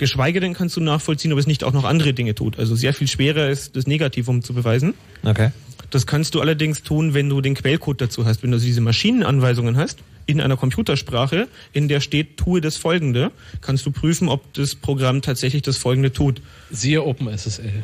Geschweige 0.00 0.40
denn 0.40 0.54
kannst 0.54 0.78
du 0.78 0.80
nachvollziehen, 0.80 1.30
ob 1.34 1.38
es 1.38 1.46
nicht 1.46 1.62
auch 1.62 1.74
noch 1.74 1.84
andere 1.84 2.14
Dinge 2.14 2.34
tut. 2.34 2.58
Also 2.58 2.74
sehr 2.74 2.94
viel 2.94 3.06
schwerer 3.06 3.50
ist, 3.50 3.76
das 3.76 3.86
Negativum 3.86 4.42
zu 4.42 4.54
beweisen. 4.54 4.94
Okay. 5.22 5.50
Das 5.90 6.06
kannst 6.06 6.34
du 6.34 6.40
allerdings 6.40 6.82
tun, 6.82 7.12
wenn 7.12 7.28
du 7.28 7.42
den 7.42 7.54
Quellcode 7.54 8.00
dazu 8.00 8.24
hast. 8.24 8.42
Wenn 8.42 8.50
du 8.50 8.56
also 8.56 8.64
diese 8.64 8.80
Maschinenanweisungen 8.80 9.76
hast, 9.76 9.98
in 10.24 10.40
einer 10.40 10.56
Computersprache, 10.56 11.48
in 11.74 11.88
der 11.88 12.00
steht, 12.00 12.38
tue 12.38 12.62
das 12.62 12.78
Folgende, 12.78 13.30
kannst 13.60 13.84
du 13.84 13.90
prüfen, 13.90 14.30
ob 14.30 14.54
das 14.54 14.74
Programm 14.74 15.20
tatsächlich 15.20 15.60
das 15.60 15.76
Folgende 15.76 16.12
tut. 16.12 16.40
Siehe 16.70 17.04
OpenSSL. 17.04 17.82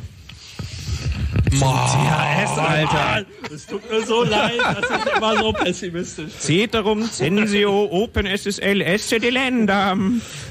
THS, 1.50 2.58
Alter. 2.58 3.26
Es 3.52 3.66
tut 3.66 3.90
mir 3.90 4.04
so 4.04 4.24
leid, 4.24 4.58
dass 4.60 4.90
ich 4.90 5.16
immer 5.16 5.38
so 5.38 5.52
pessimistisch 5.52 6.32
Ceterum 6.38 7.02
censeo 7.10 7.88
OpenSSL 7.90 8.82
esse 8.82 9.16
Länder. 9.16 9.96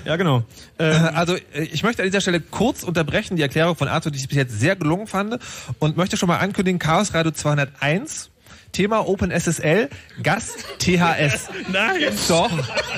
Ja, 0.05 0.15
genau. 0.15 0.43
Also 0.77 1.35
äh, 1.35 1.63
ich 1.71 1.83
möchte 1.83 2.01
an 2.01 2.07
dieser 2.07 2.21
Stelle 2.21 2.39
kurz 2.41 2.83
unterbrechen 2.83 3.35
die 3.37 3.43
Erklärung 3.43 3.75
von 3.75 3.87
Arthur, 3.87 4.11
die 4.11 4.19
ich 4.19 4.27
bis 4.27 4.37
jetzt 4.37 4.59
sehr 4.59 4.75
gelungen 4.75 5.07
fand 5.07 5.37
und 5.79 5.97
möchte 5.97 6.17
schon 6.17 6.27
mal 6.27 6.37
ankündigen, 6.37 6.79
Chaos 6.79 7.13
Radio 7.13 7.31
201, 7.31 8.31
Thema 8.75 9.07
OpenSSL, 9.07 9.89
Gast 10.21 10.65
THS. 10.79 11.49
Nein. 11.71 12.01
Doch, 12.27 12.51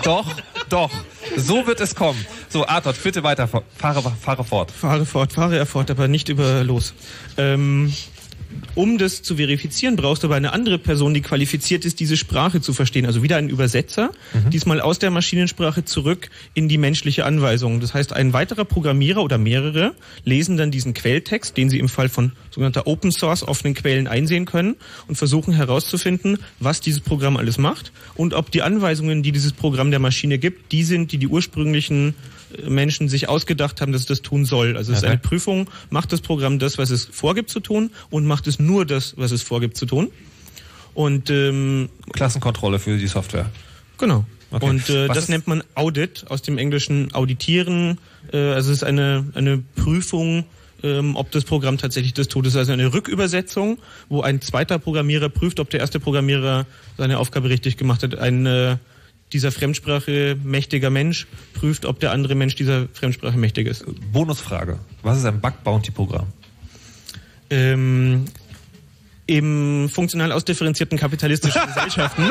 doch, 0.03 0.25
doch. 0.69 0.89
So 1.35 1.67
wird 1.67 1.79
es 1.81 1.93
kommen. 1.93 2.25
So, 2.49 2.65
Arthur, 2.65 2.93
bitte 2.93 3.21
weiter, 3.21 3.47
fahre, 3.47 4.11
fahre 4.19 4.43
fort. 4.43 4.71
Fahre 4.71 5.05
fort, 5.05 5.33
fahre 5.33 5.55
er 5.55 5.67
fort, 5.67 5.91
aber 5.91 6.07
nicht 6.07 6.29
über 6.29 6.63
los. 6.63 6.95
Ähm, 7.37 7.93
um 8.75 8.97
das 8.97 9.23
zu 9.23 9.37
verifizieren, 9.37 9.95
brauchst 9.95 10.23
du 10.23 10.27
aber 10.27 10.35
eine 10.35 10.53
andere 10.53 10.77
Person, 10.77 11.13
die 11.13 11.21
qualifiziert 11.21 11.85
ist, 11.85 11.99
diese 11.99 12.17
Sprache 12.17 12.61
zu 12.61 12.73
verstehen. 12.73 13.05
Also 13.05 13.23
wieder 13.23 13.37
ein 13.37 13.49
Übersetzer, 13.49 14.11
diesmal 14.51 14.81
aus 14.81 14.99
der 14.99 15.09
Maschinensprache 15.11 15.83
zurück 15.85 16.29
in 16.53 16.69
die 16.69 16.77
menschliche 16.77 17.25
Anweisung. 17.25 17.79
Das 17.79 17.93
heißt, 17.93 18.13
ein 18.13 18.33
weiterer 18.33 18.65
Programmierer 18.65 19.23
oder 19.23 19.37
mehrere 19.37 19.93
lesen 20.23 20.57
dann 20.57 20.71
diesen 20.71 20.93
Quelltext, 20.93 21.57
den 21.57 21.69
sie 21.69 21.79
im 21.79 21.89
Fall 21.89 22.09
von 22.09 22.33
sogenannter 22.51 22.87
Open 22.87 23.11
Source 23.11 23.43
offenen 23.43 23.73
Quellen 23.73 24.07
einsehen 24.07 24.45
können 24.45 24.75
und 25.07 25.15
versuchen 25.15 25.53
herauszufinden, 25.53 26.37
was 26.59 26.81
dieses 26.81 27.01
Programm 27.01 27.37
alles 27.37 27.57
macht 27.57 27.91
und 28.15 28.33
ob 28.33 28.51
die 28.51 28.61
Anweisungen, 28.61 29.23
die 29.23 29.31
dieses 29.31 29.53
Programm 29.53 29.91
der 29.91 29.99
Maschine 29.99 30.37
gibt, 30.37 30.71
die 30.71 30.83
sind, 30.83 31.11
die 31.11 31.17
die 31.17 31.27
ursprünglichen 31.27 32.15
Menschen 32.67 33.09
sich 33.09 33.27
ausgedacht 33.29 33.81
haben, 33.81 33.91
dass 33.91 34.01
es 34.01 34.07
das 34.07 34.21
tun 34.21 34.45
soll. 34.45 34.77
Also 34.77 34.91
es 34.91 34.99
ist 34.99 35.03
Okay. 35.03 35.11
eine 35.13 35.19
Prüfung, 35.19 35.69
macht 35.89 36.11
das 36.13 36.21
Programm 36.21 36.59
das, 36.59 36.77
was 36.77 36.89
es 36.89 37.05
vorgibt 37.05 37.49
zu 37.49 37.59
tun 37.59 37.91
und 38.09 38.25
macht 38.25 38.47
es 38.47 38.59
nur 38.59 38.85
das, 38.85 39.15
was 39.17 39.31
es 39.31 39.41
vorgibt 39.41 39.75
zu 39.77 39.85
tun. 39.85 40.09
Und 40.93 41.29
ähm, 41.29 41.89
Klassenkontrolle 42.13 42.79
für 42.79 42.97
die 42.97 43.07
Software. 43.07 43.49
Genau. 43.97 44.25
Okay. 44.49 44.65
Und 44.65 44.89
äh, 44.89 45.07
Was 45.09 45.15
das 45.15 45.23
ist- 45.25 45.29
nennt 45.29 45.47
man 45.47 45.61
Audit, 45.75 46.25
aus 46.29 46.41
dem 46.41 46.57
Englischen 46.57 47.13
auditieren. 47.13 47.97
Äh, 48.31 48.37
also 48.37 48.71
es 48.71 48.77
ist 48.77 48.83
eine, 48.83 49.25
eine 49.35 49.61
Prüfung, 49.75 50.45
ähm, 50.83 51.15
ob 51.15 51.31
das 51.31 51.43
Programm 51.43 51.77
tatsächlich 51.77 52.13
das 52.13 52.27
tut. 52.29 52.45
Es 52.45 52.53
ist 52.53 52.57
also 52.57 52.71
eine 52.71 52.93
Rückübersetzung, 52.93 53.77
wo 54.09 54.21
ein 54.21 54.41
zweiter 54.41 54.79
Programmierer 54.79 55.27
prüft, 55.29 55.59
ob 55.59 55.69
der 55.69 55.81
erste 55.81 55.99
Programmierer 55.99 56.65
seine 56.97 57.17
Aufgabe 57.19 57.49
richtig 57.49 57.75
gemacht 57.77 58.03
hat. 58.03 58.17
Ein 58.17 58.45
äh, 58.45 58.77
dieser 59.33 59.51
Fremdsprache 59.51 60.37
mächtiger 60.43 60.89
Mensch 60.89 61.27
prüft, 61.53 61.85
ob 61.85 61.99
der 61.99 62.11
andere 62.11 62.35
Mensch 62.35 62.55
dieser 62.55 62.87
Fremdsprache 62.93 63.37
mächtig 63.37 63.67
ist. 63.67 63.85
Bonusfrage. 64.11 64.79
Was 65.03 65.17
ist 65.17 65.25
ein 65.25 65.41
Bug-Bounty-Programm? 65.41 66.27
Ähm, 67.49 68.25
Im 69.25 69.89
funktional 69.89 70.31
ausdifferenzierten 70.31 70.97
kapitalistischen 70.97 71.61
Gesellschaften 71.67 72.23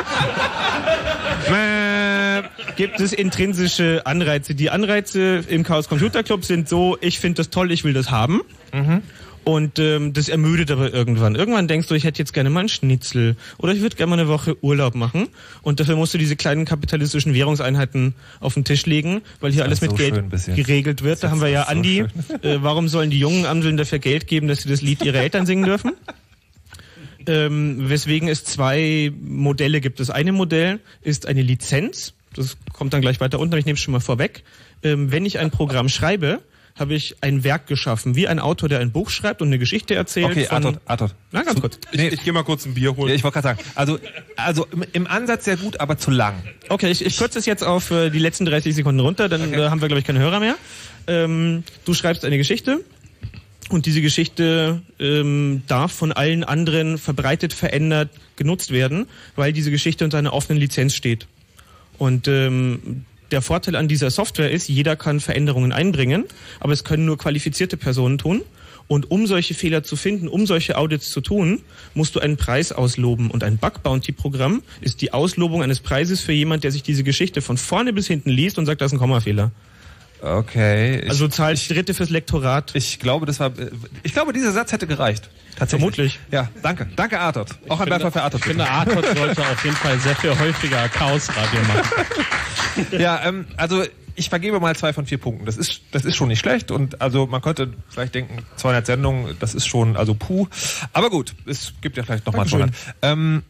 äh, 1.47 2.43
gibt 2.75 2.99
es 2.99 3.13
intrinsische 3.13 4.05
Anreize. 4.05 4.55
Die 4.55 4.69
Anreize 4.69 5.43
im 5.47 5.63
Chaos 5.63 5.89
Computer 5.89 6.23
Club 6.23 6.45
sind 6.45 6.67
so, 6.67 6.97
ich 7.01 7.19
finde 7.19 7.37
das 7.37 7.49
toll, 7.49 7.71
ich 7.71 7.83
will 7.83 7.93
das 7.93 8.11
haben. 8.11 8.41
Und 9.47 9.79
ähm, 9.79 10.11
das 10.11 10.27
ermüdet 10.27 10.71
aber 10.71 10.93
irgendwann. 10.93 11.35
Irgendwann 11.35 11.69
denkst 11.69 11.87
du, 11.87 11.95
ich 11.95 12.03
hätte 12.03 12.19
jetzt 12.19 12.33
gerne 12.33 12.49
mal 12.49 12.59
einen 12.59 12.67
Schnitzel 12.67 13.37
oder 13.57 13.71
ich 13.71 13.79
würde 13.79 13.95
gerne 13.95 14.09
mal 14.09 14.19
eine 14.19 14.27
Woche 14.27 14.61
Urlaub 14.61 14.93
machen. 14.93 15.29
Und 15.61 15.79
dafür 15.79 15.95
musst 15.95 16.13
du 16.13 16.17
diese 16.17 16.35
kleinen 16.35 16.65
kapitalistischen 16.65 17.33
Währungseinheiten 17.33 18.13
auf 18.41 18.55
den 18.55 18.65
Tisch 18.65 18.85
legen, 18.85 19.21
weil 19.39 19.53
hier 19.53 19.63
alles 19.63 19.79
mit 19.79 19.91
so 19.91 19.95
Geld 19.95 20.21
geregelt 20.53 21.01
wird. 21.01 21.23
Da 21.23 21.31
haben 21.31 21.39
wir 21.39 21.47
ja 21.47 21.63
so 21.63 21.69
Andi. 21.69 22.03
Äh, 22.41 22.57
warum 22.61 22.89
sollen 22.89 23.09
die 23.09 23.19
jungen 23.19 23.45
Amseln 23.45 23.77
dafür 23.77 23.99
Geld 23.99 24.27
geben, 24.27 24.49
dass 24.49 24.63
sie 24.63 24.69
das 24.69 24.81
Lied 24.81 25.03
ihrer 25.03 25.19
Eltern 25.19 25.45
singen 25.45 25.63
dürfen? 25.63 25.93
ähm, 27.25 27.89
weswegen 27.89 28.27
es 28.27 28.43
zwei 28.43 29.13
Modelle 29.17 29.79
gibt. 29.79 30.01
Das 30.01 30.09
eine 30.09 30.33
Modell 30.33 30.81
ist 31.01 31.25
eine 31.25 31.41
Lizenz. 31.41 32.13
Das 32.35 32.57
kommt 32.73 32.93
dann 32.93 33.01
gleich 33.01 33.21
weiter 33.21 33.39
unten, 33.39 33.53
aber 33.53 33.59
ich 33.59 33.65
nehme 33.65 33.77
es 33.77 33.81
schon 33.81 33.93
mal 33.93 34.01
vorweg. 34.01 34.43
Ähm, 34.83 35.09
wenn 35.09 35.25
ich 35.25 35.39
ein 35.39 35.51
Programm 35.51 35.87
schreibe, 35.87 36.41
habe 36.79 36.93
ich 36.93 37.15
ein 37.21 37.43
Werk 37.43 37.67
geschaffen, 37.67 38.15
wie 38.15 38.27
ein 38.27 38.39
Autor, 38.39 38.69
der 38.69 38.79
ein 38.79 38.91
Buch 38.91 39.09
schreibt 39.09 39.41
und 39.41 39.47
eine 39.47 39.59
Geschichte 39.59 39.95
erzählt. 39.95 40.27
Okay, 40.27 40.47
Arthur, 40.47 40.79
Arthur. 40.85 41.11
Na, 41.31 41.43
ganz 41.43 41.59
kurz. 41.59 41.79
Ich, 41.91 42.01
ich 42.01 42.23
gehe 42.23 42.33
mal 42.33 42.43
kurz 42.43 42.65
ein 42.65 42.73
Bier 42.73 42.95
holen. 42.95 43.09
Ja, 43.09 43.15
ich 43.15 43.23
wollte 43.23 43.41
gerade 43.41 43.57
sagen, 43.57 43.69
also, 43.75 43.99
also 44.35 44.67
im, 44.71 44.83
im 44.93 45.07
Ansatz 45.07 45.45
sehr 45.45 45.57
gut, 45.57 45.79
aber 45.79 45.97
zu 45.97 46.11
lang. 46.11 46.35
Okay, 46.69 46.91
ich, 46.91 47.05
ich 47.05 47.17
kürze 47.17 47.39
es 47.39 47.45
jetzt 47.45 47.63
auf 47.63 47.91
äh, 47.91 48.09
die 48.09 48.19
letzten 48.19 48.45
30 48.45 48.75
Sekunden 48.75 48.99
runter, 48.99 49.29
dann 49.29 49.53
äh, 49.53 49.69
haben 49.69 49.81
wir, 49.81 49.87
glaube 49.87 49.99
ich, 49.99 50.05
keine 50.05 50.19
Hörer 50.19 50.39
mehr. 50.39 50.55
Ähm, 51.07 51.63
du 51.85 51.93
schreibst 51.93 52.25
eine 52.25 52.37
Geschichte 52.37 52.81
und 53.69 53.85
diese 53.85 54.01
Geschichte 54.01 54.81
ähm, 54.99 55.63
darf 55.67 55.91
von 55.91 56.11
allen 56.11 56.43
anderen 56.43 56.97
verbreitet, 56.97 57.53
verändert, 57.53 58.09
genutzt 58.35 58.71
werden, 58.71 59.07
weil 59.35 59.51
diese 59.51 59.71
Geschichte 59.71 60.05
unter 60.05 60.17
einer 60.17 60.33
offenen 60.33 60.59
Lizenz 60.59 60.93
steht. 60.95 61.27
Und 61.97 62.27
ähm, 62.27 63.05
der 63.31 63.41
Vorteil 63.41 63.75
an 63.75 63.87
dieser 63.87 64.09
Software 64.09 64.51
ist, 64.51 64.67
jeder 64.69 64.95
kann 64.95 65.19
Veränderungen 65.19 65.71
einbringen, 65.71 66.25
aber 66.59 66.73
es 66.73 66.83
können 66.83 67.05
nur 67.05 67.17
qualifizierte 67.17 67.77
Personen 67.77 68.17
tun. 68.17 68.41
Und 68.89 69.11
um 69.11 69.27
solche 69.27 69.53
Fehler 69.53 69.83
zu 69.83 69.97
finden, 69.97 70.29
um 70.29 70.45
solche 70.47 70.77
Audits 70.77 71.09
zu 71.09 71.19
tun, 71.19 71.61
musst 71.93 72.15
du 72.15 72.21
einen 72.21 72.37
Preis 72.37 72.71
ausloben. 72.71 73.29
Und 73.29 73.43
ein 73.43 73.57
Bug 73.57 73.83
Bounty 73.83 74.13
Programm 74.13 74.63
ist 74.79 75.01
die 75.01 75.11
Auslobung 75.11 75.61
eines 75.61 75.81
Preises 75.81 76.21
für 76.21 76.31
jemand, 76.31 76.63
der 76.63 76.71
sich 76.71 76.83
diese 76.83 77.03
Geschichte 77.03 77.41
von 77.41 77.57
vorne 77.57 77.91
bis 77.91 78.07
hinten 78.07 78.29
liest 78.29 78.57
und 78.57 78.65
sagt, 78.65 78.79
das 78.79 78.87
ist 78.87 78.95
ein 78.95 78.99
Kommafehler. 78.99 79.51
Okay. 80.21 81.01
Ich, 81.01 81.09
Also 81.09 81.27
zahlt 81.27 81.69
Dritte 81.69 81.93
fürs 81.93 82.09
Lektorat. 82.09 82.71
ich 82.75 82.97
glaube, 82.99 83.25
das 83.25 83.39
war, 83.41 83.51
ich 84.03 84.13
glaube, 84.13 84.31
dieser 84.33 84.51
Satz 84.53 84.71
hätte 84.71 84.87
gereicht. 84.87 85.29
Tatsächlich. 85.57 85.69
Vermutlich. 85.95 86.19
Ja, 86.31 86.49
danke. 86.61 86.87
Danke, 86.95 87.19
Arthur. 87.19 87.45
Auch 87.67 87.79
ein 87.81 87.89
Beifall 87.89 88.11
für 88.11 88.21
Arthur. 88.21 88.39
Ich 88.39 88.45
finde, 88.45 88.69
Arthur 88.69 89.03
sollte 89.03 89.41
auf 89.41 89.63
jeden 89.63 89.75
Fall 89.75 89.99
sehr 89.99 90.15
viel 90.15 90.37
häufiger 90.39 90.87
Chaosradio 90.89 91.59
machen. 91.67 91.89
ja, 92.97 93.25
ähm, 93.25 93.45
also 93.57 93.83
ich 94.15 94.29
vergebe 94.29 94.59
mal 94.59 94.75
zwei 94.75 94.93
von 94.93 95.05
vier 95.05 95.19
Punkten. 95.19 95.45
Das 95.45 95.57
ist, 95.57 95.81
das 95.91 96.03
ist 96.03 96.15
schon 96.15 96.27
nicht 96.27 96.39
schlecht 96.39 96.71
und 96.71 97.01
also 97.01 97.27
man 97.27 97.41
könnte 97.41 97.73
vielleicht 97.89 98.15
denken, 98.15 98.39
200 98.55 98.85
Sendungen, 98.85 99.37
das 99.39 99.53
ist 99.53 99.67
schon, 99.67 99.95
also 99.95 100.15
puh. 100.15 100.47
Aber 100.91 101.09
gut, 101.09 101.35
es 101.45 101.73
gibt 101.81 101.97
ja 101.97 102.03
vielleicht 102.03 102.25
noch 102.25 102.33
mal 102.33 102.47
200. 102.47 102.71
Ähm, 103.03 103.43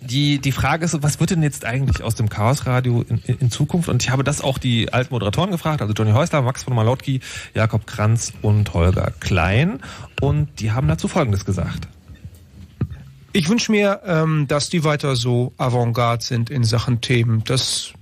die, 0.00 0.38
die 0.38 0.52
Frage 0.52 0.84
ist, 0.84 1.00
was 1.02 1.20
wird 1.20 1.30
denn 1.30 1.42
jetzt 1.42 1.64
eigentlich 1.64 2.02
aus 2.02 2.14
dem 2.14 2.28
Chaosradio 2.28 3.04
in, 3.08 3.18
in, 3.26 3.38
in 3.38 3.50
Zukunft? 3.50 3.88
Und 3.88 4.02
ich 4.02 4.10
habe 4.10 4.24
das 4.24 4.40
auch 4.40 4.58
die 4.58 4.92
alten 4.92 5.14
Moderatoren 5.14 5.50
gefragt, 5.50 5.80
also 5.80 5.92
Johnny 5.92 6.12
Häusler, 6.12 6.42
Max 6.42 6.64
von 6.64 6.74
Malotki, 6.74 7.20
Jakob 7.54 7.86
Kranz 7.86 8.32
und 8.42 8.72
Holger 8.74 9.12
Klein. 9.20 9.80
Und 10.20 10.60
die 10.60 10.72
haben 10.72 10.88
dazu 10.88 11.06
Folgendes 11.06 11.44
gesagt. 11.44 11.86
Ich 13.32 13.48
wünsche 13.48 13.70
mir, 13.70 14.00
ähm, 14.04 14.46
dass 14.48 14.68
die 14.70 14.84
weiter 14.84 15.16
so 15.16 15.52
avantgarde 15.56 16.24
sind 16.24 16.50
in 16.50 16.64
Sachen 16.64 17.00
Themen. 17.00 17.44
Das 17.44 17.92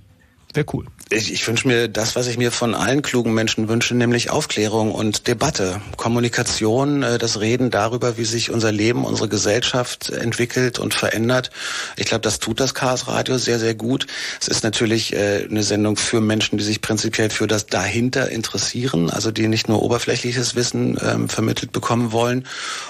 wäre 0.55 0.65
cool. 0.73 0.85
Ich, 1.09 1.33
ich 1.33 1.45
wünsche 1.45 1.67
mir 1.67 1.89
das, 1.89 2.15
was 2.15 2.27
ich 2.27 2.37
mir 2.37 2.51
von 2.51 2.73
allen 2.73 3.01
klugen 3.01 3.33
Menschen 3.33 3.67
wünsche, 3.67 3.95
nämlich 3.95 4.29
Aufklärung 4.29 4.93
und 4.93 5.27
Debatte, 5.27 5.81
Kommunikation, 5.97 7.03
äh, 7.03 7.17
das 7.17 7.41
Reden 7.41 7.69
darüber, 7.69 8.17
wie 8.17 8.23
sich 8.23 8.49
unser 8.49 8.71
Leben, 8.71 9.03
unsere 9.03 9.27
Gesellschaft 9.27 10.09
entwickelt 10.09 10.79
und 10.79 10.93
verändert. 10.93 11.51
Ich 11.97 12.05
glaube, 12.05 12.21
das 12.21 12.39
tut 12.39 12.59
das 12.59 12.73
Chaos 12.73 13.07
Radio 13.07 13.37
sehr, 13.37 13.59
sehr 13.59 13.75
gut. 13.75 14.07
Es 14.39 14.47
ist 14.47 14.63
natürlich 14.63 15.13
äh, 15.13 15.47
eine 15.49 15.63
Sendung 15.63 15.97
für 15.97 16.21
Menschen, 16.21 16.57
die 16.57 16.63
sich 16.63 16.81
prinzipiell 16.81 17.29
für 17.29 17.47
das 17.47 17.65
dahinter 17.65 18.29
interessieren, 18.29 19.09
also 19.09 19.31
die 19.31 19.47
nicht 19.47 19.67
nur 19.67 19.81
oberflächliches 19.81 20.55
Wissen 20.55 20.97
ähm, 21.01 21.27
vermittelt 21.27 21.73
bekommen 21.73 22.13
wollen. 22.13 22.47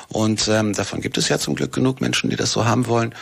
Und 0.09 0.47
ähm, 0.47 0.73
davon 0.73 1.01
gibt 1.01 1.17
es 1.17 1.29
ja 1.29 1.39
zum 1.39 1.55
Glück 1.55 1.73
genug 1.73 2.01
Menschen, 2.01 2.29
die 2.29 2.35
das 2.35 2.51
so 2.51 2.65
haben 2.65 2.87
wollen. 2.87 3.15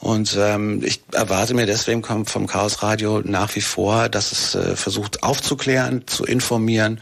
Und 0.00 0.36
ähm, 0.38 0.82
ich 0.84 1.00
erwarte 1.12 1.54
mir 1.54 1.66
deswegen 1.66 2.04
vom 2.04 2.46
Chaos 2.46 2.82
Radio 2.82 3.22
nach 3.24 3.54
wie 3.56 3.62
vor, 3.62 4.08
dass 4.08 4.30
es 4.30 4.54
äh, 4.54 4.76
versucht 4.76 5.22
aufzuklären, 5.22 6.06
zu 6.06 6.24
informieren, 6.24 7.00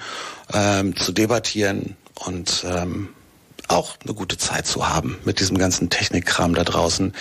ähm, 0.53 0.97
zu 0.97 1.12
debattieren 1.12 1.97
und 2.15 2.65
ähm, 2.69 3.09
auch 3.69 3.97
eine 4.05 4.15
gute 4.15 4.39
Zeit 4.39 4.66
zu 4.66 4.89
haben 4.89 5.19
mit 5.25 5.41
diesem 5.41 5.59
ganzen 5.59 5.91
Technikkram 5.91 6.55
da 6.55 6.65
draußen, 6.65 7.15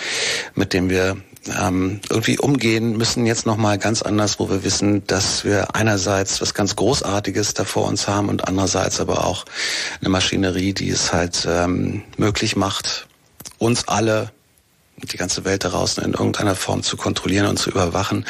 mit 0.54 0.72
dem 0.72 0.90
wir 0.90 1.16
ähm, 1.60 2.00
irgendwie 2.08 2.38
umgehen 2.38 2.96
müssen 2.96 3.26
jetzt 3.26 3.46
noch 3.46 3.56
mal 3.56 3.78
ganz 3.78 4.02
anders, 4.02 4.38
wo 4.38 4.48
wir 4.48 4.64
wissen, 4.64 5.06
dass 5.06 5.44
wir 5.44 5.74
einerseits 5.74 6.40
was 6.40 6.54
ganz 6.54 6.76
Großartiges 6.76 7.54
da 7.54 7.64
vor 7.64 7.86
uns 7.86 8.08
haben 8.08 8.28
und 8.28 8.46
andererseits 8.48 9.00
aber 9.00 9.24
auch 9.24 9.44
eine 10.00 10.08
Maschinerie, 10.10 10.72
die 10.72 10.90
es 10.90 11.12
halt 11.12 11.46
ähm, 11.48 12.02
möglich 12.16 12.56
macht, 12.56 13.08
uns 13.58 13.88
alle 13.88 14.32
die 15.12 15.16
ganze 15.16 15.44
Welt 15.44 15.64
da 15.64 15.70
draußen 15.70 16.02
in 16.04 16.12
irgendeiner 16.12 16.54
Form 16.54 16.82
zu 16.82 16.96
kontrollieren 16.96 17.46
und 17.46 17.58
zu 17.58 17.70
überwachen. 17.70 18.24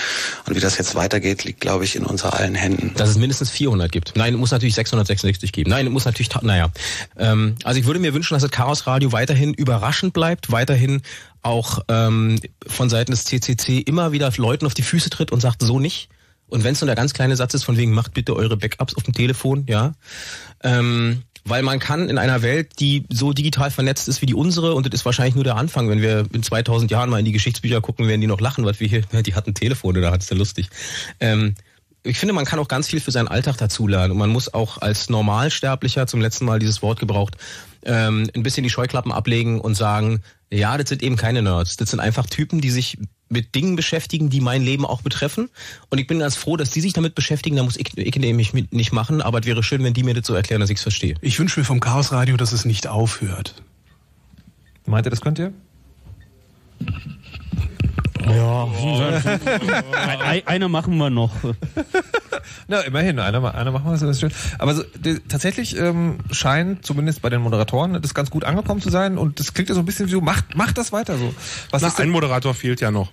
Und 0.47 0.57
wie 0.57 0.61
das 0.61 0.79
jetzt 0.79 0.95
weitergeht, 0.95 1.45
liegt, 1.45 1.61
glaube 1.61 1.85
ich, 1.85 1.97
in 1.97 2.05
unser 2.05 2.35
allen 2.35 2.55
Händen. 2.55 2.93
Dass 2.97 3.11
es 3.11 3.17
mindestens 3.17 3.51
400 3.51 3.91
gibt. 3.91 4.13
Nein, 4.17 4.35
muss 4.35 4.51
natürlich 4.51 4.75
666 4.75 5.53
geben. 5.53 5.71
Nein, 5.71 5.89
muss 5.89 6.05
natürlich, 6.05 6.31
naja. 6.43 6.71
Ähm, 7.19 7.57
also 7.65 7.79
ich 7.79 7.87
würde 7.87 8.01
mir 8.01 8.15
wünschen, 8.15 8.35
dass 8.35 8.43
das 8.43 8.51
Chaos 8.51 8.87
Radio 8.87 9.13
weiterhin 9.13 9.55
überraschend 9.55 10.13
bleibt, 10.13 10.51
weiterhin 10.51 11.03
auch 11.43 11.81
ähm, 11.89 12.41
von 12.67 12.89
Seiten 12.89 13.13
des 13.13 13.25
CCC 13.25 13.81
immer 13.81 14.13
wieder 14.13 14.33
Leuten 14.37 14.67
auf 14.67 14.75
die 14.75 14.83
Füße 14.83 15.11
tritt 15.11 15.31
und 15.31 15.41
sagt, 15.41 15.63
so 15.63 15.79
nicht. 15.79 16.09
Und 16.49 16.65
wenn 16.65 16.73
es 16.73 16.81
nur 16.81 16.87
der 16.87 16.97
ganz 16.97 17.15
kleine 17.15 17.37
Satz 17.37 17.55
ist, 17.55 17.65
von 17.65 17.77
wegen, 17.77 17.93
macht 17.93 18.15
bitte 18.15 18.37
eure 18.37 18.57
Backups 18.57 18.95
auf 18.97 19.03
dem 19.03 19.15
Telefon, 19.15 19.65
ja. 19.69 19.93
Ähm, 20.63 21.23
weil 21.45 21.63
man 21.63 21.79
kann 21.79 22.09
in 22.09 22.19
einer 22.19 22.43
Welt, 22.43 22.81
die 22.81 23.05
so 23.11 23.33
digital 23.33 23.71
vernetzt 23.71 24.09
ist 24.09 24.23
wie 24.23 24.27
die 24.27 24.35
unsere, 24.35 24.75
und 24.75 24.87
das 24.87 25.01
ist 25.01 25.05
wahrscheinlich 25.05 25.35
nur 25.35 25.45
der 25.45 25.57
Anfang, 25.57 25.89
wenn 25.89 26.01
wir 26.01 26.27
in 26.33 26.43
2000 26.43 26.91
Jahren 26.91 27.11
mal 27.11 27.19
in 27.19 27.25
die 27.25 27.33
Geschichtsbücher 27.33 27.81
gucken, 27.81 28.09
werden 28.09 28.21
die 28.21 28.27
noch 28.27 28.41
lachen, 28.41 28.65
was 28.65 28.81
wir 28.81 28.89
hier, 28.89 29.03
die 29.23 29.35
hatten 29.35 29.55
Telefone, 29.55 30.01
da 30.01 30.11
hat 30.11 30.23
es 30.23 30.31
ja 30.31 30.37
lustig. 30.37 30.69
Ähm, 31.21 31.55
ich 32.07 32.19
finde, 32.19 32.35
man 32.35 32.45
kann 32.45 32.59
auch 32.59 32.69
ganz 32.69 32.89
viel 32.89 33.01
für 33.01 33.11
seinen 33.11 33.29
Alltag 33.29 33.57
dazulernen 33.57 34.13
und 34.13 34.19
man 34.19 34.29
muss 34.29 34.53
auch 34.53 34.79
als 34.79 35.09
Normalsterblicher, 35.09 36.07
zum 36.07 36.21
letzten 36.21 36.45
Mal 36.45 36.59
dieses 36.59 36.83
Wort 36.83 37.01
gebraucht, 37.01 37.37
ähm, 37.85 38.31
ein 38.35 38.43
bisschen 38.43 38.63
die 38.63 38.71
Scheuklappen 38.71 39.11
ablegen 39.11 39.61
und 39.61 39.75
sagen, 39.75 40.23
ja, 40.51 40.77
das 40.77 40.89
sind 40.91 41.03
eben 41.03 41.17
keine 41.17 41.43
Nerds. 41.43 41.77
Das 41.77 41.91
sind 41.91 42.01
einfach 42.01 42.27
Typen, 42.27 42.61
die 42.61 42.71
sich 42.71 42.99
mit 43.35 43.55
Dingen 43.55 43.77
beschäftigen, 43.77 44.31
die 44.31 44.41
mein 44.41 44.63
Leben 44.63 44.87
auch 44.87 45.03
betreffen. 45.03 45.51
Und 45.91 45.99
ich 45.99 46.07
bin 46.07 46.21
ganz 46.21 46.37
froh, 46.37 46.57
dass 46.57 46.71
die 46.71 46.81
sich 46.81 46.95
damit 46.95 47.15
beschäftigen. 47.15 47.57
Da 47.57 47.63
muss 47.63 47.77
ich, 47.77 47.97
ich 47.99 48.17
nämlich 48.17 48.55
nicht 48.55 48.93
machen, 48.93 49.21
aber 49.21 49.41
es 49.41 49.47
wäre 49.47 49.63
schön, 49.63 49.85
wenn 49.85 49.93
die 49.93 50.03
mir 50.03 50.15
das 50.15 50.27
so 50.27 50.35
erklären, 50.35 50.61
dass 50.61 50.71
ich 50.71 50.79
es 50.79 50.83
verstehe. 50.83 51.17
Ich 51.21 51.39
wünsche 51.39 51.61
mir 51.61 51.67
vom 51.67 51.81
Chaos 51.81 52.13
Radio, 52.13 52.39
dass 52.39 52.53
es 52.53 52.65
nicht 52.65 52.87
aufhört. 52.87 53.63
Meint 54.87 55.07
ihr, 55.07 55.11
das 55.11 55.21
könnt 55.21 55.39
ihr? 55.39 55.53
Ja, 58.27 58.69
eine 60.47 60.69
machen 60.69 60.97
wir 60.97 61.11
noch. 61.11 61.31
Na, 62.69 62.81
immerhin, 62.81 63.19
einer, 63.19 63.55
einer 63.55 63.71
machen 63.71 63.87
wir, 63.87 63.93
das 63.93 64.03
ist 64.03 64.21
schön. 64.21 64.33
Aber 64.59 64.75
so, 64.75 64.83
die, 64.99 65.21
tatsächlich 65.21 65.77
ähm, 65.79 66.19
scheint, 66.31 66.87
zumindest 66.87 67.23
bei 67.23 67.29
den 67.29 67.43
Moderatoren, 67.43 68.01
das 68.01 68.15
ganz 68.15 68.31
gut 68.31 68.45
angekommen 68.45 68.81
zu 68.81 68.91
sein 68.91 69.19
und 69.19 69.41
das 69.41 69.53
klingt 69.53 69.69
ja 69.69 69.75
so 69.75 69.83
ein 69.83 69.87
bisschen 69.87 70.07
wie 70.07 70.13
so, 70.13 70.21
macht, 70.21 70.57
macht 70.57 70.79
das 70.79 70.93
weiter 70.93 71.19
so. 71.19 71.35
Was 71.71 71.83
Na, 71.83 71.89
ist 71.89 72.01
ein 72.01 72.09
Moderator 72.11 72.55
fehlt 72.55 72.81
ja 72.81 72.91
noch. 72.91 73.13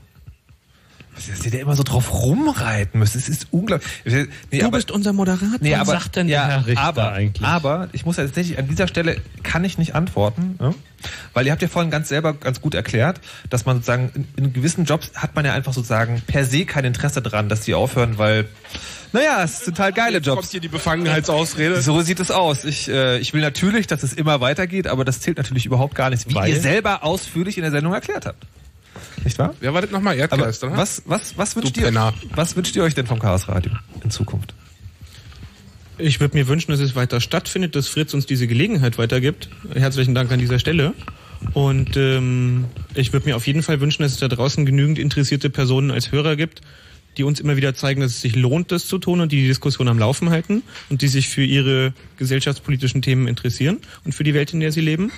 Dass 1.30 1.46
ihr 1.46 1.52
da 1.52 1.58
immer 1.58 1.76
so 1.76 1.84
drauf 1.84 2.12
rumreiten 2.12 3.00
müsst, 3.00 3.16
es 3.16 3.30
ist 3.30 3.48
unglaublich. 3.52 3.90
Nee, 4.06 4.60
du 4.60 4.66
aber, 4.66 4.78
bist 4.78 4.92
unser 4.92 5.14
Moderator. 5.14 5.58
Nee, 5.60 5.76
aber, 5.76 5.94
Was 5.94 6.04
sagt 6.04 6.16
denn 6.16 6.28
ja, 6.28 6.48
der 6.48 6.56
Herr 6.58 6.68
Richter 6.68 6.82
aber, 6.82 7.12
eigentlich? 7.12 7.48
Aber 7.48 7.90
ich 7.92 8.06
muss 8.06 8.18
ja 8.18 8.26
tatsächlich 8.26 8.58
an 8.58 8.68
dieser 8.68 8.88
Stelle 8.88 9.18
kann 9.44 9.64
ich 9.64 9.78
nicht 9.78 9.96
antworten, 9.96 10.56
ne? 10.60 10.74
weil 11.34 11.46
ihr 11.46 11.52
habt 11.52 11.62
ja 11.62 11.68
vorhin 11.68 11.92
ganz 11.92 12.10
selber 12.10 12.34
ganz 12.34 12.62
gut 12.62 12.74
erklärt, 12.74 13.22
dass 13.50 13.66
man 13.66 13.78
sozusagen 13.78 14.12
in, 14.14 14.28
in 14.46 14.54
gewissen 14.54 14.86
Jobs 14.86 15.12
hat 15.16 15.36
man 15.36 15.46
ja 15.46 15.54
einfach 15.54 15.74
sozusagen 15.74 16.22
per 16.26 16.46
se 16.46 16.66
kein 16.66 16.86
Interesse 16.86 17.22
dran, 17.22 17.50
dass 17.50 17.62
die 17.62 17.74
aufhören, 17.74 18.18
weil 18.18 18.48
naja, 19.14 19.44
es 19.44 19.66
sind 19.66 19.78
halt 19.78 19.96
geile 19.96 20.18
Jetzt 20.18 20.28
Jobs. 20.28 20.42
Kommt 20.42 20.52
hier 20.52 20.62
die 20.62 20.70
Befangenheitsausrede? 20.70 21.82
So 21.82 22.02
sieht 22.02 22.20
es 22.20 22.32
aus. 22.32 22.64
Ich, 22.64 22.88
äh, 22.88 23.18
ich 23.18 23.34
will 23.34 23.42
natürlich, 23.42 23.88
dass 23.88 24.04
es 24.04 24.14
immer 24.14 24.40
weitergeht, 24.40 24.88
aber 24.88 25.04
das 25.04 25.20
zählt 25.20 25.38
natürlich 25.38 25.66
überhaupt 25.66 25.96
gar 25.96 26.10
nicht, 26.10 26.30
wie 26.30 26.36
Weil? 26.36 26.50
ihr 26.50 26.60
selber 26.62 27.04
ausführlich 27.04 27.58
in 27.58 27.64
der 27.64 27.72
Sendung 27.72 27.94
erklärt 27.94 28.26
habt. 28.26 28.46
Nicht 29.24 29.38
wahr? 29.40 29.54
Wer 29.60 29.74
war 29.74 29.82
das 29.82 29.92
nochmal? 29.92 30.18
Erdgeist, 30.18 30.64
oder? 30.64 30.78
was, 30.78 31.04
was, 31.06 31.38
was, 31.38 31.56
wünscht 31.56 31.78
ihr, 31.78 32.14
was 32.36 32.56
wünscht 32.56 32.76
ihr 32.76 32.84
euch 32.84 32.96
denn 32.96 33.08
vom 33.08 33.20
Chaos 33.20 33.48
Radio 33.48 33.72
in 34.04 34.12
Zukunft? 34.12 34.54
Ich 35.98 36.20
würde 36.20 36.36
mir 36.36 36.48
wünschen, 36.48 36.72
dass 36.72 36.80
es 36.80 36.96
weiter 36.96 37.22
stattfindet, 37.22 37.76
dass 37.76 37.88
Fritz 37.88 38.14
uns 38.14 38.26
diese 38.26 38.48
Gelegenheit 38.48 38.98
weitergibt. 38.98 39.50
Herzlichen 39.74 40.16
Dank 40.16 40.32
an 40.32 40.40
dieser 40.40 40.58
Stelle. 40.58 40.94
Und 41.54 41.98
ähm, 41.98 42.66
ich 42.96 43.14
würde 43.14 43.30
mir 43.30 43.36
auf 43.36 43.46
jeden 43.46 43.64
Fall 43.64 43.82
wünschen, 43.82 44.04
dass 44.04 44.14
es 44.14 44.20
da 44.20 44.28
draußen 44.28 44.66
genügend 44.66 45.00
interessierte 45.00 45.50
Personen 45.50 45.92
als 45.92 46.12
Hörer 46.12 46.36
gibt, 46.36 46.62
die 47.18 47.24
uns 47.24 47.40
immer 47.40 47.56
wieder 47.56 47.74
zeigen, 47.74 48.02
dass 48.02 48.12
es 48.12 48.22
sich 48.22 48.36
lohnt, 48.36 48.72
das 48.72 48.88
zu 48.88 48.98
tun 48.98 49.22
und 49.22 49.32
die 49.32 49.42
die 49.42 49.48
Diskussion 49.48 49.88
am 49.88 50.00
Laufen 50.00 50.30
halten 50.30 50.64
und 50.90 51.02
die 51.02 51.08
sich 51.08 51.28
für 51.30 51.44
ihre 51.44 51.94
gesellschaftspolitischen 52.18 53.02
Themen 53.02 53.28
interessieren 53.28 53.80
und 54.06 54.14
für 54.14 54.24
die 54.24 54.34
Welt, 54.34 54.54
in 54.54 54.60
der 54.60 54.72
sie 54.72 54.82
leben. 54.82 55.12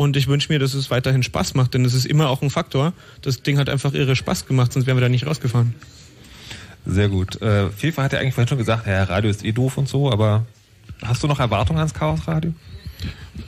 Und 0.00 0.16
ich 0.16 0.28
wünsche 0.28 0.50
mir, 0.50 0.58
dass 0.58 0.72
es 0.72 0.90
weiterhin 0.90 1.22
Spaß 1.22 1.52
macht, 1.52 1.74
denn 1.74 1.84
es 1.84 1.92
ist 1.92 2.06
immer 2.06 2.30
auch 2.30 2.40
ein 2.40 2.48
Faktor. 2.48 2.94
Das 3.20 3.42
Ding 3.42 3.58
hat 3.58 3.68
einfach 3.68 3.92
irre 3.92 4.16
Spaß 4.16 4.46
gemacht, 4.46 4.72
sonst 4.72 4.86
wären 4.86 4.96
wir 4.96 5.02
da 5.02 5.10
nicht 5.10 5.26
rausgefahren. 5.26 5.74
Sehr 6.86 7.10
gut. 7.10 7.42
Äh, 7.42 7.68
Fefa 7.68 8.04
hat 8.04 8.14
ja 8.14 8.18
eigentlich 8.20 8.32
vorhin 8.32 8.48
schon 8.48 8.56
gesagt, 8.56 8.86
ja, 8.86 9.02
Radio 9.04 9.28
ist 9.30 9.44
eh 9.44 9.52
doof 9.52 9.76
und 9.76 9.90
so, 9.90 10.10
aber 10.10 10.46
hast 11.02 11.22
du 11.22 11.26
noch 11.26 11.38
Erwartungen 11.38 11.80
ans 11.80 11.92
Chaos 11.92 12.20
Radio? 12.26 12.54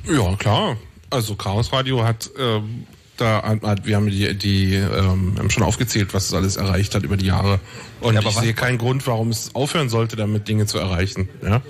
Ja, 0.06 0.36
klar. 0.36 0.76
Also 1.08 1.36
Chaos 1.36 1.72
Radio 1.72 2.04
hat 2.04 2.30
ähm, 2.38 2.84
da 3.16 3.42
hat, 3.62 3.86
wir 3.86 3.96
haben 3.96 4.10
die, 4.10 4.36
die 4.36 4.74
ähm, 4.74 5.36
haben 5.38 5.48
schon 5.48 5.62
aufgezählt, 5.62 6.12
was 6.12 6.26
es 6.26 6.34
alles 6.34 6.56
erreicht 6.56 6.94
hat 6.94 7.02
über 7.02 7.16
die 7.16 7.26
Jahre. 7.26 7.60
Und 8.02 8.12
Ja, 8.12 8.20
aber 8.20 8.28
ich 8.28 8.36
was- 8.36 8.42
sehe 8.44 8.52
keinen 8.52 8.76
Grund, 8.76 9.06
warum 9.06 9.30
es 9.30 9.54
aufhören 9.54 9.88
sollte, 9.88 10.16
damit 10.16 10.48
Dinge 10.48 10.66
zu 10.66 10.76
erreichen. 10.76 11.30
Ja? 11.42 11.62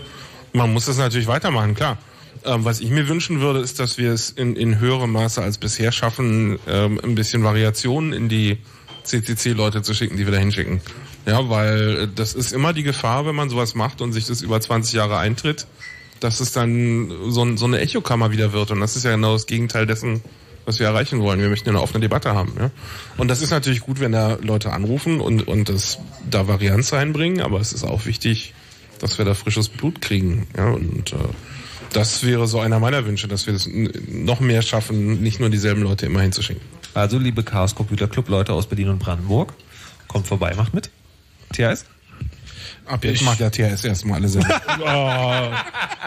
Man 0.52 0.72
muss 0.72 0.88
es 0.88 0.98
natürlich 0.98 1.28
weitermachen, 1.28 1.76
klar. 1.76 1.98
Ähm, 2.44 2.64
was 2.64 2.81
ich 2.81 2.90
mir 2.90 3.09
wünschen 3.09 3.40
würde, 3.40 3.60
ist, 3.60 3.78
dass 3.78 3.98
wir 3.98 4.12
es 4.12 4.31
in, 4.31 4.56
in 4.56 4.78
höherem 4.81 5.12
Maße 5.12 5.43
als 5.43 5.59
bisher 5.59 5.93
schaffen, 5.93 6.59
ähm, 6.66 7.01
ein 7.02 7.14
bisschen 7.14 7.44
Variationen 7.44 8.12
in 8.12 8.28
die 8.28 8.59
CCC-Leute 9.05 9.82
zu 9.82 9.94
schicken, 9.94 10.16
die 10.16 10.24
wir 10.24 10.32
da 10.32 10.39
hinschicken. 10.39 10.81
Ja, 11.27 11.48
weil 11.48 11.97
äh, 11.97 12.09
das 12.12 12.35
ist 12.35 12.52
immer 12.52 12.73
die 12.73 12.82
Gefahr, 12.82 13.27
wenn 13.27 13.35
man 13.35 13.48
sowas 13.48 13.74
macht 13.74 14.01
und 14.01 14.12
sich 14.12 14.27
das 14.27 14.43
über 14.43 14.60
20 14.60 14.94
Jahre 14.94 15.19
eintritt, 15.19 15.66
dass 16.20 16.40
es 16.40 16.52
dann 16.52 17.12
so, 17.28 17.56
so 17.56 17.64
eine 17.64 17.81
Echokammer 17.81 18.31
wieder 18.32 18.52
wird. 18.52 18.70
Und 18.70 18.81
das 18.81 18.97
ist 18.97 19.05
ja 19.05 19.12
genau 19.12 19.32
das 19.35 19.47
Gegenteil 19.47 19.86
dessen, 19.86 20.23
was 20.64 20.78
wir 20.78 20.86
erreichen 20.86 21.20
wollen. 21.20 21.40
Wir 21.40 21.48
möchten 21.48 21.69
eine 21.69 21.81
offene 21.81 22.01
Debatte 22.01 22.35
haben. 22.35 22.52
Ja? 22.59 22.70
Und 23.19 23.28
das 23.28 23.43
ist 23.43 23.51
natürlich 23.51 23.81
gut, 23.81 24.01
wenn 24.01 24.12
da 24.12 24.39
Leute 24.40 24.73
anrufen 24.73 25.20
und, 25.20 25.47
und 25.47 25.69
das, 25.69 25.98
da 26.28 26.48
Varianz 26.48 26.93
reinbringen, 26.93 27.40
aber 27.40 27.60
es 27.60 27.73
ist 27.73 27.85
auch 27.85 28.06
wichtig, 28.06 28.55
dass 29.01 29.19
wir 29.19 29.24
da 29.24 29.35
frisches 29.35 29.69
Blut 29.69 30.01
kriegen. 30.01 30.47
Ja? 30.56 30.70
Und 30.70 31.12
äh, 31.12 31.16
das 31.93 32.24
wäre 32.24 32.47
so 32.47 32.60
einer 32.60 32.78
meiner 32.81 33.05
Wünsche, 33.06 33.28
dass 33.28 33.47
wir 33.47 33.55
es 33.55 33.66
n- 33.66 33.90
noch 34.09 34.40
mehr 34.40 34.62
schaffen, 34.62 35.23
nicht 35.23 35.40
nur 35.40 35.51
dieselben 35.51 35.82
Leute 35.82 36.06
immer 36.06 36.20
hinzuschicken. 36.23 36.62
Also, 36.94 37.19
liebe 37.19 37.43
Chaos 37.43 37.74
Computer 37.74 38.09
Club 38.09 38.28
Leute 38.28 38.52
aus 38.52 38.66
Berlin 38.66 38.89
und 38.90 38.98
Brandenburg, 38.98 39.55
kommt 40.09 40.27
vorbei, 40.27 40.55
macht 40.56 40.74
mit. 40.74 40.90
THS? 41.52 41.85
Ab 42.85 43.05
jetzt 43.05 43.23
macht 43.23 43.39
der 43.39 43.51
THS 43.52 43.85
erstmal 43.85 44.20
alle. 44.20 44.28
Oh, 44.85 45.56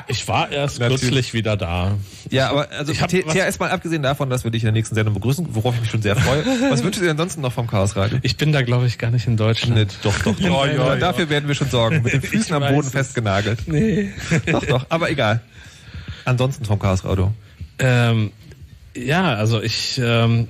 ich 0.07 0.27
war 0.27 0.51
erst 0.51 0.79
Natürlich. 0.79 1.01
kürzlich 1.01 1.33
wieder 1.33 1.55
da. 1.55 1.97
Ja, 2.29 2.49
aber 2.49 2.69
also 2.71 2.91
Ich 2.91 2.99
THS 2.99 3.59
mal 3.59 3.71
abgesehen 3.71 4.03
davon, 4.03 4.29
dass 4.29 4.43
wir 4.43 4.51
dich 4.51 4.63
in 4.63 4.67
der 4.67 4.73
nächsten 4.73 4.93
Sendung 4.93 5.13
begrüßen, 5.13 5.47
worauf 5.51 5.73
ich 5.75 5.81
mich 5.81 5.89
schon 5.91 6.01
sehr 6.01 6.17
freue. 6.17 6.43
Was 6.69 6.83
wünschst 6.83 6.99
du 6.99 7.05
dir 7.05 7.11
ansonsten 7.11 7.39
noch 7.41 7.53
vom 7.53 7.67
Chaos 7.67 7.95
Radio? 7.95 8.19
Ich 8.23 8.35
bin 8.35 8.51
da, 8.51 8.61
glaube 8.61 8.87
ich, 8.87 8.97
gar 8.97 9.09
nicht 9.09 9.25
in 9.25 9.37
Deutschland. 9.37 9.75
Nee, 9.75 9.85
doch, 10.03 10.13
doch, 10.19 10.35
doch. 10.35 10.39
Ja, 10.39 10.65
ja, 10.67 10.95
Dafür 10.97 11.23
ja. 11.25 11.29
werden 11.29 11.47
wir 11.47 11.55
schon 11.55 11.69
sorgen. 11.69 12.01
Mit 12.03 12.11
den 12.13 12.21
Ich 12.23 12.29
Füßen 12.29 12.53
am 12.53 12.61
weiß 12.63 12.71
Boden 12.73 12.87
es. 12.87 12.91
festgenagelt. 12.91 13.59
Nee. 13.67 14.09
Doch, 14.51 14.65
doch, 14.65 14.85
aber 14.89 15.09
egal. 15.09 15.41
Ansonsten 16.25 16.65
vom 16.65 16.79
Chaos 16.79 17.05
Radio. 17.05 17.33
Ähm, 17.79 18.31
ja, 18.95 19.35
also 19.35 19.61
ich, 19.61 19.99
ähm, 20.03 20.47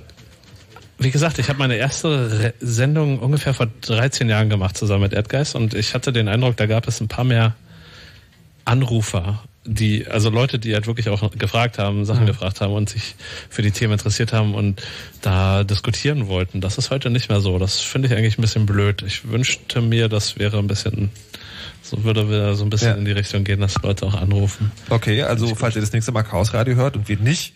wie 0.98 1.10
gesagt, 1.10 1.38
ich 1.38 1.48
habe 1.48 1.58
meine 1.58 1.76
erste 1.76 2.08
Re 2.40 2.54
Sendung 2.60 3.18
ungefähr 3.18 3.54
vor 3.54 3.68
13 3.82 4.28
Jahren 4.28 4.48
gemacht 4.48 4.76
zusammen 4.76 5.02
mit 5.02 5.12
Erdgeist 5.12 5.54
und 5.54 5.74
ich 5.74 5.94
hatte 5.94 6.12
den 6.12 6.28
Eindruck, 6.28 6.56
da 6.56 6.66
gab 6.66 6.88
es 6.88 7.00
ein 7.00 7.08
paar 7.08 7.24
mehr 7.24 7.54
Anrufer, 8.64 9.42
die, 9.64 10.06
also 10.06 10.30
Leute, 10.30 10.58
die 10.58 10.74
halt 10.74 10.86
wirklich 10.86 11.08
auch 11.08 11.30
gefragt 11.32 11.78
haben, 11.78 12.04
Sachen 12.04 12.22
Mhm. 12.22 12.26
gefragt 12.26 12.60
haben 12.60 12.72
und 12.72 12.88
sich 12.88 13.16
für 13.50 13.62
die 13.62 13.72
Themen 13.72 13.94
interessiert 13.94 14.32
haben 14.32 14.54
und 14.54 14.80
da 15.22 15.64
diskutieren 15.64 16.28
wollten. 16.28 16.60
Das 16.60 16.78
ist 16.78 16.90
heute 16.90 17.10
nicht 17.10 17.28
mehr 17.28 17.40
so. 17.40 17.58
Das 17.58 17.80
finde 17.80 18.08
ich 18.08 18.14
eigentlich 18.14 18.38
ein 18.38 18.42
bisschen 18.42 18.64
blöd. 18.66 19.02
Ich 19.04 19.28
wünschte 19.28 19.80
mir, 19.80 20.08
das 20.08 20.38
wäre 20.38 20.58
ein 20.58 20.68
bisschen, 20.68 21.10
so 21.90 22.04
würde 22.04 22.28
wir 22.30 22.54
so 22.54 22.64
ein 22.64 22.70
bisschen 22.70 22.90
Ja. 22.90 22.94
in 22.96 23.04
die 23.04 23.12
Richtung 23.12 23.44
gehen, 23.44 23.60
dass 23.60 23.74
Leute 23.82 24.06
auch 24.06 24.14
anrufen. 24.14 24.72
Okay, 24.90 25.22
also 25.22 25.54
falls 25.54 25.74
ihr 25.76 25.80
das 25.80 25.92
nächste 25.92 26.12
Mal 26.12 26.22
Chaos 26.22 26.52
Radio 26.54 26.74
hört 26.76 26.96
und 26.96 27.08
wir 27.08 27.18
nicht 27.18 27.54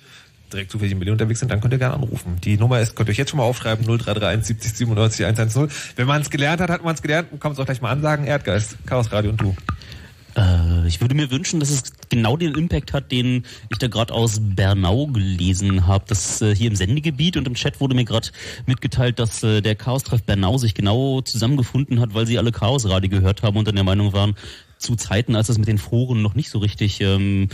direkt 0.52 0.70
zufällig 0.73 0.93
in 0.93 0.98
Berlin 0.98 1.12
unterwegs 1.12 1.39
sind, 1.40 1.51
dann 1.51 1.61
könnt 1.61 1.73
ihr 1.74 1.78
gerne 1.78 1.94
anrufen. 1.94 2.36
Die 2.43 2.57
Nummer 2.57 2.81
ist, 2.81 2.97
könnt 2.97 3.09
ihr 3.09 3.12
euch 3.12 3.19
jetzt 3.19 3.31
schon 3.31 3.39
mal 3.39 3.44
aufschreiben, 3.44 3.85
0331 3.86 4.47
70 4.47 4.73
97 4.74 5.24
110. 5.27 5.69
Wenn 5.97 6.07
man 6.09 6.23
es 6.23 6.31
gelernt 6.31 6.61
hat, 6.61 6.70
hat 6.70 6.82
man 6.82 6.94
es 6.94 7.02
gelernt 7.02 7.31
und 7.31 7.40
kann 7.40 7.52
es 7.52 7.59
auch 7.61 7.66
gleich 7.66 7.81
mal 7.81 7.90
ansagen. 7.90 8.27
Erdgeist, 8.27 8.77
Chaos 8.86 9.12
Radio 9.12 9.31
und 9.31 9.40
du. 9.40 9.55
Äh, 10.40 10.86
ich 10.86 11.00
würde 11.00 11.14
mir 11.14 11.30
wünschen, 11.30 11.60
dass 11.60 11.70
es 11.70 11.82
genau 12.08 12.36
den 12.36 12.54
Impact 12.54 12.92
hat, 12.92 13.12
den 13.12 13.44
ich 13.70 13.78
da 13.78 13.88
gerade 13.88 14.14
aus 14.14 14.38
Bernau 14.40 15.06
gelesen 15.06 15.86
habe. 15.86 16.04
Das 16.08 16.40
äh, 16.40 16.54
hier 16.54 16.68
im 16.68 16.76
Sendegebiet 16.76 17.36
und 17.36 17.46
im 17.46 17.54
Chat 17.54 17.80
wurde 17.80 17.94
mir 17.94 18.04
gerade 18.04 18.28
mitgeteilt, 18.66 19.18
dass 19.18 19.42
äh, 19.42 19.60
der 19.60 19.74
Chaos-Treff 19.74 20.22
Bernau 20.22 20.56
sich 20.58 20.74
genau 20.74 21.20
zusammengefunden 21.20 22.00
hat, 22.00 22.14
weil 22.14 22.26
sie 22.26 22.38
alle 22.38 22.52
Chaos-Radio 22.52 23.10
gehört 23.10 23.42
haben 23.42 23.58
und 23.58 23.68
dann 23.68 23.74
der 23.74 23.84
Meinung 23.84 24.12
waren, 24.12 24.34
zu 24.81 24.97
Zeiten, 24.97 25.36
als 25.36 25.48
es 25.48 25.59
mit 25.59 25.69
den 25.69 25.78
Foren 25.78 26.23
noch 26.23 26.35
nicht 26.35 26.51
so 26.51 26.59
richtig 26.59 27.01
ähm, 27.01 27.48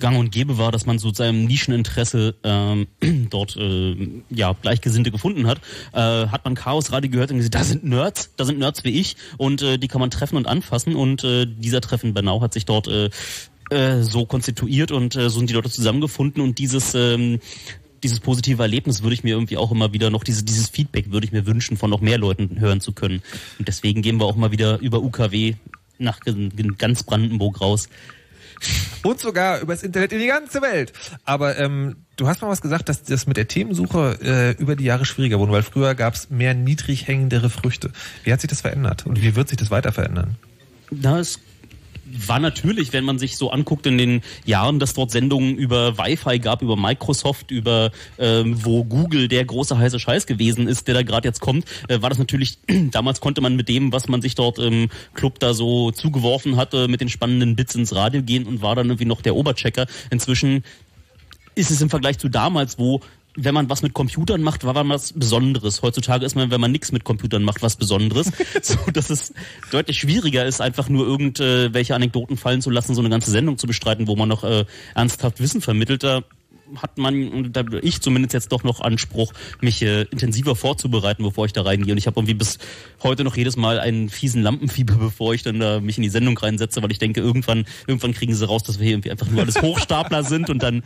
gang 0.00 0.18
und 0.18 0.32
gäbe 0.32 0.58
war, 0.58 0.72
dass 0.72 0.84
man 0.84 0.98
so 0.98 1.12
seinem 1.12 1.44
Nischeninteresse 1.44 2.34
ähm, 2.42 2.88
dort 3.30 3.56
äh, 3.56 3.96
ja 4.30 4.52
Gleichgesinnte 4.60 5.10
gefunden 5.10 5.46
hat, 5.46 5.60
äh, 5.92 6.26
hat 6.28 6.44
man 6.44 6.54
Chaos 6.54 6.92
Radio 6.92 7.10
gehört 7.10 7.30
und 7.30 7.38
gesagt, 7.38 7.54
da 7.54 7.64
sind 7.64 7.84
Nerds, 7.84 8.30
da 8.36 8.44
sind 8.44 8.58
Nerds 8.58 8.84
wie 8.84 9.00
ich 9.00 9.16
und 9.38 9.62
äh, 9.62 9.78
die 9.78 9.88
kann 9.88 10.00
man 10.00 10.10
treffen 10.10 10.36
und 10.36 10.46
anfassen 10.46 10.96
und 10.96 11.22
äh, 11.24 11.46
dieser 11.46 11.80
Treffen 11.80 12.14
Bernau 12.14 12.40
hat 12.40 12.52
sich 12.52 12.64
dort 12.64 12.88
äh, 12.88 13.10
äh, 13.70 14.02
so 14.02 14.26
konstituiert 14.26 14.90
und 14.90 15.14
äh, 15.14 15.30
so 15.30 15.38
sind 15.38 15.50
die 15.50 15.54
Leute 15.54 15.70
zusammengefunden 15.70 16.42
und 16.42 16.58
dieses 16.58 16.94
ähm, 16.94 17.38
dieses 18.02 18.18
positive 18.18 18.60
Erlebnis 18.60 19.04
würde 19.04 19.14
ich 19.14 19.22
mir 19.22 19.34
irgendwie 19.34 19.56
auch 19.56 19.70
immer 19.70 19.92
wieder 19.92 20.10
noch, 20.10 20.24
diese, 20.24 20.42
dieses 20.42 20.68
Feedback 20.68 21.12
würde 21.12 21.24
ich 21.24 21.30
mir 21.30 21.46
wünschen, 21.46 21.76
von 21.76 21.88
noch 21.88 22.00
mehr 22.00 22.18
Leuten 22.18 22.58
hören 22.58 22.80
zu 22.80 22.92
können. 22.92 23.22
Und 23.60 23.68
deswegen 23.68 24.02
gehen 24.02 24.18
wir 24.18 24.24
auch 24.24 24.34
mal 24.34 24.50
wieder 24.50 24.80
über 24.80 25.00
UKW 25.00 25.54
nach 26.02 26.20
ganz 26.78 27.02
Brandenburg 27.02 27.60
raus. 27.60 27.88
Und 29.02 29.18
sogar 29.18 29.60
übers 29.60 29.82
Internet 29.82 30.12
in 30.12 30.20
die 30.20 30.28
ganze 30.28 30.62
Welt. 30.62 30.92
Aber 31.24 31.58
ähm, 31.58 31.96
du 32.16 32.28
hast 32.28 32.42
mal 32.42 32.48
was 32.48 32.62
gesagt, 32.62 32.88
dass 32.88 33.02
das 33.02 33.26
mit 33.26 33.36
der 33.36 33.48
Themensuche 33.48 34.18
äh, 34.22 34.62
über 34.62 34.76
die 34.76 34.84
Jahre 34.84 35.04
schwieriger 35.04 35.40
wurde, 35.40 35.52
weil 35.52 35.64
früher 35.64 35.96
gab 35.96 36.14
es 36.14 36.30
mehr 36.30 36.54
niedrig 36.54 37.08
hängendere 37.08 37.50
Früchte. 37.50 37.90
Wie 38.22 38.32
hat 38.32 38.40
sich 38.40 38.48
das 38.48 38.60
verändert 38.60 39.04
und 39.04 39.20
wie 39.20 39.34
wird 39.34 39.48
sich 39.48 39.58
das 39.58 39.72
weiter 39.72 39.92
verändern? 39.92 40.36
Na, 40.90 41.18
es 41.18 41.40
war 42.14 42.38
natürlich, 42.38 42.92
wenn 42.92 43.04
man 43.04 43.18
sich 43.18 43.36
so 43.36 43.50
anguckt 43.50 43.86
in 43.86 43.98
den 43.98 44.22
Jahren, 44.44 44.78
dass 44.78 44.94
dort 44.94 45.10
Sendungen 45.10 45.56
über 45.56 45.98
Wi-Fi 45.98 46.38
gab, 46.38 46.62
über 46.62 46.76
Microsoft, 46.76 47.50
über 47.50 47.90
ähm, 48.18 48.64
wo 48.64 48.84
Google 48.84 49.28
der 49.28 49.44
große 49.44 49.78
heiße 49.78 49.98
Scheiß 49.98 50.26
gewesen 50.26 50.68
ist, 50.68 50.88
der 50.88 50.94
da 50.94 51.02
gerade 51.02 51.28
jetzt 51.28 51.40
kommt, 51.40 51.66
äh, 51.88 52.02
war 52.02 52.10
das 52.10 52.18
natürlich, 52.18 52.58
damals 52.90 53.20
konnte 53.20 53.40
man 53.40 53.56
mit 53.56 53.68
dem, 53.68 53.92
was 53.92 54.08
man 54.08 54.22
sich 54.22 54.34
dort 54.34 54.58
im 54.58 54.88
Club 55.14 55.38
da 55.38 55.54
so 55.54 55.90
zugeworfen 55.90 56.56
hatte, 56.56 56.88
mit 56.88 57.00
den 57.00 57.08
spannenden 57.08 57.56
Bits 57.56 57.74
ins 57.74 57.94
Radio 57.94 58.22
gehen 58.22 58.46
und 58.46 58.62
war 58.62 58.74
dann 58.74 58.88
irgendwie 58.88 59.04
noch 59.04 59.22
der 59.22 59.34
Oberchecker. 59.34 59.86
Inzwischen 60.10 60.64
ist 61.54 61.70
es 61.70 61.80
im 61.80 61.90
Vergleich 61.90 62.18
zu 62.18 62.28
damals, 62.28 62.78
wo 62.78 63.00
wenn 63.34 63.54
man 63.54 63.70
was 63.70 63.82
mit 63.82 63.94
Computern 63.94 64.42
macht, 64.42 64.64
war 64.64 64.74
man 64.74 64.88
was 64.90 65.12
Besonderes. 65.12 65.82
Heutzutage 65.82 66.24
ist 66.24 66.34
man, 66.34 66.50
wenn 66.50 66.60
man 66.60 66.70
nichts 66.70 66.92
mit 66.92 67.04
Computern 67.04 67.42
macht, 67.42 67.62
was 67.62 67.76
Besonderes. 67.76 68.30
so, 68.62 68.76
dass 68.92 69.10
es 69.10 69.32
deutlich 69.70 69.98
schwieriger 69.98 70.44
ist, 70.44 70.60
einfach 70.60 70.88
nur 70.88 71.06
irgendwelche 71.06 71.94
Anekdoten 71.94 72.36
fallen 72.36 72.60
zu 72.60 72.70
lassen, 72.70 72.94
so 72.94 73.00
eine 73.00 73.10
ganze 73.10 73.30
Sendung 73.30 73.58
zu 73.58 73.66
bestreiten, 73.66 74.06
wo 74.06 74.16
man 74.16 74.28
noch 74.28 74.44
äh, 74.44 74.64
ernsthaft 74.94 75.40
Wissen 75.40 75.60
vermittelt. 75.60 76.02
Da 76.02 76.22
hat 76.76 76.98
man, 76.98 77.28
und 77.28 77.52
da 77.56 77.64
ich 77.82 78.00
zumindest 78.00 78.34
jetzt 78.34 78.52
doch 78.52 78.64
noch 78.64 78.80
Anspruch, 78.80 79.32
mich 79.60 79.82
äh, 79.82 80.02
intensiver 80.02 80.56
vorzubereiten, 80.56 81.22
bevor 81.22 81.46
ich 81.46 81.52
da 81.52 81.62
reingehe. 81.62 81.92
Und 81.92 81.98
ich 81.98 82.06
habe 82.06 82.18
irgendwie 82.18 82.34
bis 82.34 82.58
heute 83.02 83.24
noch 83.24 83.36
jedes 83.36 83.56
Mal 83.56 83.78
einen 83.78 84.08
fiesen 84.08 84.42
Lampenfieber, 84.42 84.94
bevor 84.98 85.34
ich 85.34 85.42
dann 85.42 85.58
da 85.58 85.80
mich 85.80 85.96
in 85.96 86.02
die 86.02 86.08
Sendung 86.08 86.36
reinsetze, 86.36 86.82
weil 86.82 86.92
ich 86.92 86.98
denke, 86.98 87.20
irgendwann, 87.20 87.64
irgendwann 87.86 88.12
kriegen 88.12 88.34
sie 88.34 88.46
raus, 88.46 88.62
dass 88.62 88.78
wir 88.78 88.84
hier 88.84 88.94
irgendwie 88.94 89.10
einfach 89.10 89.28
nur 89.28 89.40
alles 89.40 89.60
Hochstapler 89.60 90.22
sind 90.24 90.50
und 90.50 90.62
dann 90.62 90.82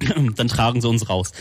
dann 0.36 0.48
tragen 0.48 0.80
sie 0.80 0.88
uns 0.88 1.08
raus. 1.08 1.32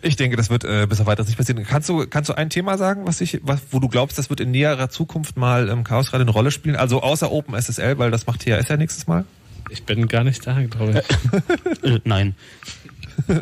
Ich 0.00 0.16
denke, 0.16 0.36
das 0.36 0.48
wird 0.48 0.64
äh, 0.64 0.86
bis 0.88 1.00
auf 1.00 1.06
weiteres 1.06 1.26
nicht 1.28 1.36
passieren. 1.36 1.64
Kannst 1.64 1.88
du, 1.88 2.06
kannst 2.06 2.30
du 2.30 2.34
ein 2.34 2.50
Thema 2.50 2.78
sagen, 2.78 3.06
was 3.06 3.20
ich, 3.20 3.40
was, 3.42 3.60
wo 3.72 3.80
du 3.80 3.88
glaubst, 3.88 4.16
das 4.16 4.30
wird 4.30 4.40
in 4.40 4.52
näherer 4.52 4.90
Zukunft 4.90 5.36
mal 5.36 5.68
im 5.68 5.82
Chaos 5.82 6.10
gerade 6.10 6.22
eine 6.22 6.30
Rolle 6.30 6.52
spielen? 6.52 6.76
Also 6.76 7.02
außer 7.02 7.32
OpenSSL, 7.32 7.98
weil 7.98 8.10
das 8.10 8.26
macht 8.26 8.40
THS 8.40 8.68
ja 8.68 8.76
nächstes 8.76 9.08
Mal. 9.08 9.24
Ich 9.70 9.84
bin 9.84 10.06
gar 10.06 10.24
nicht 10.24 10.46
da, 10.46 10.62
glaube 10.62 11.02
ich. 11.02 11.82
äh, 11.84 12.00
nein. 12.04 12.36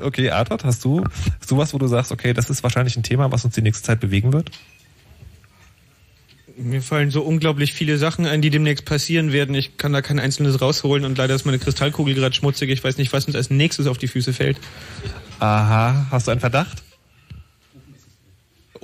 Okay, 0.02 0.30
Arthur, 0.30 0.58
hast 0.64 0.84
du, 0.84 1.04
hast 1.38 1.50
du 1.50 1.58
was, 1.58 1.74
wo 1.74 1.78
du 1.78 1.86
sagst, 1.86 2.10
okay, 2.10 2.32
das 2.32 2.48
ist 2.48 2.62
wahrscheinlich 2.62 2.96
ein 2.96 3.02
Thema, 3.02 3.30
was 3.30 3.44
uns 3.44 3.54
die 3.54 3.62
nächste 3.62 3.84
Zeit 3.84 4.00
bewegen 4.00 4.32
wird? 4.32 4.50
Mir 6.58 6.80
fallen 6.80 7.10
so 7.10 7.20
unglaublich 7.20 7.74
viele 7.74 7.98
Sachen 7.98 8.24
ein, 8.24 8.40
die 8.40 8.48
demnächst 8.48 8.86
passieren 8.86 9.30
werden. 9.30 9.54
Ich 9.54 9.76
kann 9.76 9.92
da 9.92 10.00
kein 10.00 10.18
einzelnes 10.18 10.62
rausholen 10.62 11.04
und 11.04 11.18
leider 11.18 11.34
ist 11.34 11.44
meine 11.44 11.58
Kristallkugel 11.58 12.14
gerade 12.14 12.34
schmutzig. 12.34 12.70
Ich 12.70 12.82
weiß 12.82 12.96
nicht, 12.96 13.12
was 13.12 13.26
uns 13.26 13.36
als 13.36 13.50
nächstes 13.50 13.86
auf 13.86 13.98
die 13.98 14.08
Füße 14.08 14.32
fällt. 14.32 14.56
Aha, 15.38 16.06
hast 16.10 16.26
du 16.26 16.30
einen 16.30 16.40
Verdacht? 16.40 16.85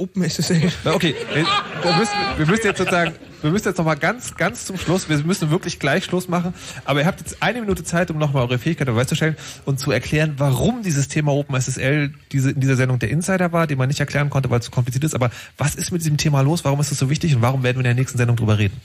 Open 0.03 0.29
SSL. 0.29 0.73
Na, 0.85 0.95
okay, 0.95 1.15
wir, 1.33 1.97
müssen, 1.97 2.13
wir 2.37 2.47
müssen 2.47 2.67
jetzt 2.67 2.79
sozusagen, 2.79 3.15
wir 3.41 3.51
müssen 3.53 3.69
jetzt 3.69 3.79
nochmal 3.79 3.97
ganz, 3.97 4.35
ganz 4.35 4.65
zum 4.65 4.77
Schluss, 4.77 5.09
wir 5.09 5.17
müssen 5.19 5.53
wirklich 5.53 5.79
gleich 5.79 6.05
Schluss 6.05 6.29
machen, 6.29 6.55
aber 6.85 7.01
ihr 7.01 7.07
habt 7.07 7.21
jetzt 7.21 7.41
eine 7.41 7.61
Minute 7.61 7.85
Zeit, 7.85 8.11
um 8.11 8.19
nochmal 8.19 8.43
eure 8.43 8.59
Fähigkeit 8.59 8.89
bereitzustellen 8.89 9.37
und 9.65 9.79
zu 9.79 9.93
erklären, 9.93 10.35
warum 10.39 10.83
dieses 10.83 11.07
Thema 11.07 11.33
OpenSSL 11.33 12.13
diese, 12.33 12.51
in 12.51 12.61
dieser 12.61 12.75
Sendung 12.75 12.99
der 12.99 13.11
Insider 13.11 13.53
war, 13.53 13.69
den 13.69 13.79
man 13.79 13.87
nicht 13.87 14.01
erklären 14.01 14.29
konnte, 14.29 14.51
weil 14.51 14.59
es 14.59 14.65
zu 14.65 14.73
kompliziert 14.73 15.05
ist, 15.05 15.15
aber 15.15 15.31
was 15.57 15.77
ist 15.77 15.93
mit 15.93 16.01
diesem 16.01 16.17
Thema 16.17 16.41
los, 16.41 16.65
warum 16.65 16.81
ist 16.81 16.91
es 16.91 16.99
so 16.99 17.09
wichtig 17.09 17.37
und 17.37 17.43
warum 17.43 17.63
werden 17.63 17.77
wir 17.77 17.83
in 17.83 17.85
der 17.85 17.95
nächsten 17.95 18.19
Sendung 18.19 18.35
drüber 18.35 18.59
reden? 18.59 18.81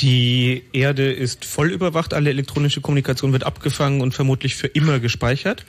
Die 0.00 0.62
Erde 0.72 1.12
ist 1.12 1.44
voll 1.44 1.72
überwacht, 1.72 2.14
alle 2.14 2.30
elektronische 2.30 2.80
Kommunikation 2.80 3.32
wird 3.32 3.44
abgefangen 3.44 4.00
und 4.00 4.14
vermutlich 4.14 4.54
für 4.54 4.68
immer 4.68 5.00
gespeichert. 5.00 5.66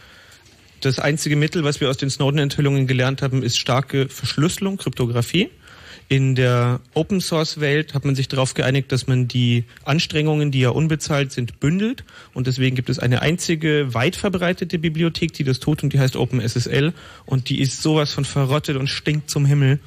Das 0.81 0.97
einzige 0.97 1.35
Mittel, 1.35 1.63
was 1.63 1.79
wir 1.79 1.91
aus 1.91 1.97
den 1.97 2.09
Snowden-Enthüllungen 2.09 2.87
gelernt 2.87 3.21
haben, 3.21 3.43
ist 3.43 3.59
starke 3.59 4.09
Verschlüsselung, 4.09 4.77
Kryptographie. 4.77 5.49
In 6.07 6.33
der 6.33 6.81
Open 6.95 7.21
Source 7.21 7.59
Welt 7.59 7.93
hat 7.93 8.03
man 8.03 8.15
sich 8.15 8.27
darauf 8.27 8.55
geeinigt, 8.55 8.91
dass 8.91 9.05
man 9.05 9.27
die 9.27 9.63
Anstrengungen, 9.85 10.51
die 10.51 10.59
ja 10.59 10.69
unbezahlt 10.69 11.31
sind, 11.31 11.59
bündelt. 11.59 12.03
Und 12.33 12.47
deswegen 12.47 12.75
gibt 12.75 12.89
es 12.89 12.97
eine 12.97 13.21
einzige 13.21 13.93
weit 13.93 14.15
verbreitete 14.15 14.79
Bibliothek, 14.79 15.33
die 15.33 15.43
das 15.43 15.59
tut 15.59 15.83
und 15.83 15.93
die 15.93 15.99
heißt 15.99 16.15
OpenSSL. 16.15 16.93
Und 17.27 17.47
die 17.47 17.61
ist 17.61 17.81
sowas 17.81 18.11
von 18.11 18.25
verrottet 18.25 18.75
und 18.75 18.87
stinkt 18.87 19.29
zum 19.29 19.45
Himmel. 19.45 19.79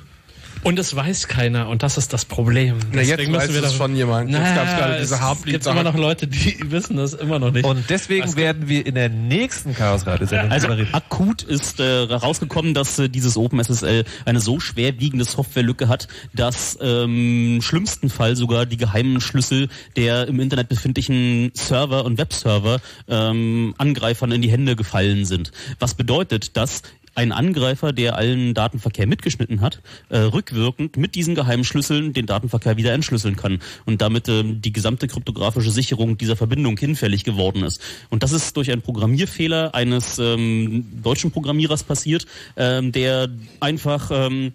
Und 0.62 0.78
es 0.78 0.94
weiß 0.96 1.28
keiner 1.28 1.68
und 1.68 1.82
das 1.82 1.98
ist 1.98 2.12
das 2.12 2.24
Problem. 2.24 2.78
Na, 2.92 3.00
jetzt 3.02 3.10
Deswegen 3.12 3.32
weiß 3.34 3.48
müssen 3.48 3.54
wir 3.54 3.62
es 3.64 3.72
da- 3.72 3.76
schon 3.76 3.96
jemand. 3.96 4.30
Jetzt 4.30 4.38
Naja, 4.40 4.54
gab's 4.54 4.70
gerade 4.78 5.00
diese 5.00 5.14
es 5.16 5.42
gibt 5.44 5.66
immer 5.66 5.82
noch 5.82 5.94
Leute, 5.96 6.26
die 6.26 6.58
wissen 6.70 6.96
das 6.96 7.12
immer 7.12 7.38
noch 7.38 7.50
nicht. 7.50 7.64
Und 7.66 7.90
deswegen 7.90 8.34
werden 8.36 8.68
wir 8.68 8.86
in 8.86 8.94
der 8.94 9.08
nächsten 9.10 9.74
Chaos 9.74 10.06
Radio 10.06 10.26
Sendung 10.26 10.50
Also 10.52 10.68
akut 10.92 11.42
ist 11.42 11.80
äh, 11.80 12.06
herausgekommen, 12.06 12.72
dass 12.74 12.98
äh, 12.98 13.08
dieses 13.08 13.36
OpenSSL 13.36 14.04
eine 14.24 14.40
so 14.40 14.60
schwerwiegende 14.60 15.24
Softwarelücke 15.24 15.88
hat, 15.88 16.08
dass 16.32 16.78
ähm, 16.80 17.56
im 17.56 17.62
schlimmsten 17.62 18.08
Fall 18.10 18.36
sogar 18.36 18.64
die 18.66 18.76
geheimen 18.76 19.20
Schlüssel 19.20 19.68
der 19.96 20.28
im 20.28 20.40
Internet 20.40 20.68
befindlichen 20.68 21.50
Server 21.54 22.04
und 22.04 22.18
Webserver 22.18 22.80
ähm, 23.08 23.74
Angreifern 23.78 24.32
in 24.32 24.40
die 24.42 24.50
Hände 24.50 24.76
gefallen 24.76 25.24
sind. 25.24 25.52
Was 25.78 25.94
bedeutet, 25.94 26.56
dass 26.56 26.82
ein 27.14 27.32
Angreifer, 27.32 27.92
der 27.92 28.16
allen 28.16 28.54
Datenverkehr 28.54 29.06
mitgeschnitten 29.06 29.60
hat, 29.60 29.80
äh, 30.08 30.18
rückwirkend 30.18 30.96
mit 30.96 31.14
diesen 31.14 31.34
geheimen 31.34 31.64
Schlüsseln 31.64 32.12
den 32.12 32.26
Datenverkehr 32.26 32.76
wieder 32.76 32.92
entschlüsseln 32.92 33.36
kann 33.36 33.60
und 33.84 34.00
damit 34.02 34.28
ähm, 34.28 34.60
die 34.60 34.72
gesamte 34.72 35.08
kryptografische 35.08 35.70
Sicherung 35.70 36.18
dieser 36.18 36.36
Verbindung 36.36 36.76
hinfällig 36.76 37.24
geworden 37.24 37.62
ist. 37.64 37.80
Und 38.10 38.22
das 38.22 38.32
ist 38.32 38.56
durch 38.56 38.70
einen 38.70 38.82
Programmierfehler 38.82 39.74
eines 39.74 40.18
ähm, 40.18 40.86
deutschen 41.02 41.30
Programmierers 41.30 41.84
passiert, 41.84 42.26
ähm, 42.56 42.92
der 42.92 43.28
einfach 43.60 44.10
ähm, 44.12 44.52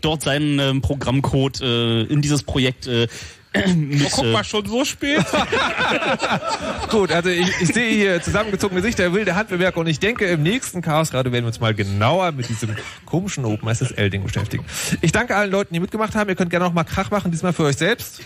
dort 0.00 0.22
seinen 0.22 0.58
ähm, 0.58 0.82
Programmcode 0.82 1.60
äh, 1.60 2.02
in 2.02 2.22
dieses 2.22 2.42
Projekt 2.42 2.86
äh, 2.86 3.08
oh, 3.64 4.08
guck 4.10 4.26
mal, 4.26 4.44
schon 4.44 4.66
so 4.66 4.84
spät. 4.84 5.24
Gut, 6.90 7.12
also 7.12 7.30
ich, 7.30 7.48
ich 7.60 7.68
sehe 7.68 7.90
hier 7.92 8.22
zusammengezogene 8.22 8.80
Gesichter, 8.80 9.12
wilde 9.12 9.34
Handbewerke 9.34 9.78
und 9.80 9.86
ich 9.86 10.00
denke, 10.00 10.26
im 10.26 10.42
nächsten 10.42 10.82
Chaos 10.82 11.10
gerade 11.10 11.32
werden 11.32 11.44
wir 11.44 11.48
uns 11.48 11.60
mal 11.60 11.74
genauer 11.74 12.32
mit 12.32 12.48
diesem 12.48 12.76
komischen 13.04 13.44
Open 13.44 13.72
SSL-Ding 13.72 14.22
beschäftigen. 14.22 14.64
Ich 15.00 15.12
danke 15.12 15.36
allen 15.36 15.50
Leuten, 15.50 15.74
die 15.74 15.80
mitgemacht 15.80 16.14
haben. 16.14 16.28
Ihr 16.28 16.36
könnt 16.36 16.50
gerne 16.50 16.66
noch 16.66 16.74
mal 16.74 16.84
Krach 16.84 17.10
machen, 17.10 17.30
diesmal 17.30 17.52
für 17.52 17.64
euch 17.64 17.76
selbst. 17.76 18.20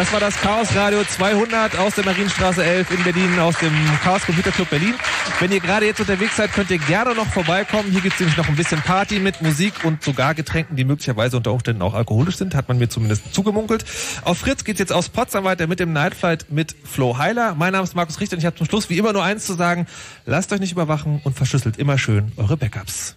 Das 0.00 0.14
war 0.14 0.20
das 0.20 0.34
Chaos 0.40 0.74
Radio 0.74 1.04
200 1.04 1.76
aus 1.76 1.94
der 1.94 2.06
Marienstraße 2.06 2.64
11 2.64 2.90
in 2.90 3.04
Berlin, 3.04 3.38
aus 3.38 3.58
dem 3.58 3.70
Chaos 4.02 4.22
Computer 4.24 4.50
Club 4.50 4.70
Berlin. 4.70 4.94
Wenn 5.40 5.52
ihr 5.52 5.60
gerade 5.60 5.84
jetzt 5.84 6.00
unterwegs 6.00 6.36
seid, 6.36 6.54
könnt 6.54 6.70
ihr 6.70 6.78
gerne 6.78 7.14
noch 7.14 7.26
vorbeikommen. 7.26 7.90
Hier 7.90 8.00
gibt 8.00 8.14
es 8.14 8.20
nämlich 8.20 8.38
noch 8.38 8.48
ein 8.48 8.56
bisschen 8.56 8.80
Party 8.80 9.18
mit 9.18 9.42
Musik 9.42 9.74
und 9.84 10.02
sogar 10.02 10.34
Getränken, 10.34 10.74
die 10.74 10.84
möglicherweise 10.84 11.36
unter 11.36 11.52
Umständen 11.52 11.82
auch 11.82 11.92
alkoholisch 11.92 12.36
sind, 12.36 12.54
hat 12.54 12.66
man 12.66 12.78
mir 12.78 12.88
zumindest 12.88 13.34
zugemunkelt. 13.34 13.84
Auf 14.24 14.38
Fritz 14.38 14.64
geht's 14.64 14.80
jetzt 14.80 14.90
aus 14.94 15.10
Potsdam 15.10 15.44
weiter 15.44 15.66
mit 15.66 15.80
dem 15.80 15.92
Nightflight 15.92 16.50
mit 16.50 16.74
Flo 16.82 17.18
Heiler. 17.18 17.54
Mein 17.54 17.72
Name 17.72 17.84
ist 17.84 17.94
Markus 17.94 18.20
Richter 18.20 18.36
und 18.36 18.38
ich 18.38 18.46
habe 18.46 18.56
zum 18.56 18.66
Schluss 18.66 18.88
wie 18.88 18.96
immer 18.96 19.12
nur 19.12 19.22
eins 19.22 19.44
zu 19.44 19.52
sagen. 19.52 19.86
Lasst 20.24 20.50
euch 20.50 20.60
nicht 20.60 20.72
überwachen 20.72 21.20
und 21.24 21.36
verschlüsselt 21.36 21.76
immer 21.76 21.98
schön 21.98 22.32
eure 22.38 22.56
Backups. 22.56 23.16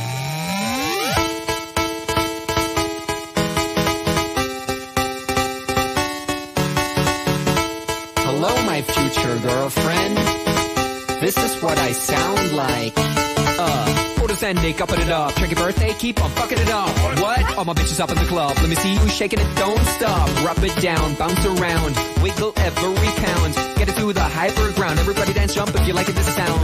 My 8.71 8.81
future 8.81 9.37
girlfriend. 9.39 10.15
This 11.19 11.35
is 11.35 11.61
what 11.61 11.77
I 11.77 11.91
sound 11.91 12.53
like. 12.53 12.93
Uh, 12.95 13.85
photosending, 14.15 14.79
upping 14.79 15.01
it 15.01 15.09
up. 15.09 15.35
Check 15.35 15.51
your 15.51 15.59
birthday, 15.59 15.93
keep 15.99 16.23
on 16.23 16.29
fucking 16.31 16.57
it 16.57 16.69
up. 16.69 16.87
What? 17.19 17.57
All 17.57 17.65
my 17.65 17.73
bitches 17.73 17.99
up 17.99 18.11
in 18.11 18.15
the 18.15 18.29
club. 18.33 18.55
Let 18.61 18.69
me 18.69 18.75
see 18.75 18.93
you 18.93 19.09
shaking 19.09 19.39
it, 19.39 19.55
don't 19.57 19.83
stop. 19.97 20.25
Rub 20.45 20.63
it 20.63 20.73
down, 20.81 21.15
bounce 21.15 21.45
around, 21.45 21.97
wiggle 22.23 22.53
every 22.55 23.11
pound. 23.25 23.55
Get 23.75 23.89
it 23.89 23.95
to 23.97 24.13
the 24.13 24.23
hyper 24.39 24.71
ground. 24.71 24.99
Everybody 24.99 25.33
dance, 25.33 25.53
jump 25.53 25.75
if 25.75 25.85
you 25.85 25.91
like 25.91 26.07
it, 26.07 26.15
this 26.15 26.33
sound. 26.33 26.61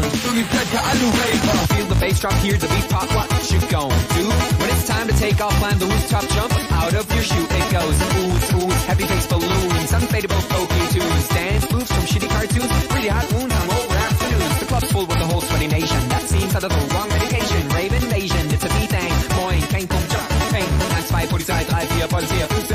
Feel 1.76 1.88
the 1.88 1.98
bass 2.00 2.22
drop, 2.22 2.36
hear 2.36 2.56
the 2.56 2.70
beat 2.70 2.88
pop. 2.90 3.12
What 3.18 3.52
you 3.52 3.60
gon' 3.68 3.92
do? 4.16 4.67
Time 4.88 5.06
to 5.06 5.14
take 5.20 5.42
off, 5.42 5.54
climb 5.60 5.78
the 5.80 5.86
rooftop, 5.86 6.24
jump 6.30 6.72
out 6.72 6.94
of 6.96 7.12
your 7.14 7.22
shoe. 7.22 7.44
It 7.44 7.72
goes 7.76 7.98
ooh, 8.16 8.64
ooh, 8.64 8.72
happy 8.88 9.04
face 9.04 9.28
balloons, 9.28 9.92
unfadable 9.92 10.40
pokey 10.48 10.88
tunes, 10.96 11.28
dance 11.28 11.72
moves 11.74 11.92
from 11.92 12.04
shitty 12.08 12.30
cartoons, 12.30 12.72
really 12.96 13.10
hot 13.10 13.28
wounds 13.34 13.52
over 13.52 13.96
afternoons. 14.00 14.60
The 14.60 14.66
club's 14.66 14.92
full 14.92 15.06
with 15.06 15.20
the 15.20 15.26
whole 15.28 15.42
sweaty 15.42 15.68
nation. 15.68 16.00
That 16.08 16.24
seems 16.24 16.56
out 16.56 16.64
of 16.64 16.72
the 16.72 16.96
wrong 16.96 17.10
medication. 17.10 17.68
Rave 17.76 17.94
invasion, 18.00 18.48
it's 18.48 18.64
a 18.64 18.70
B-thing. 18.70 19.12
Moin, 19.36 19.62
kein 19.68 19.88
jump, 19.92 20.30
bang. 20.56 20.72
1, 20.72 21.28
2, 21.28 21.36
Polizei, 21.36 21.68
3, 21.68 22.08
4, 22.08 22.08
Polizei, 22.08 22.48
5, 22.48 22.67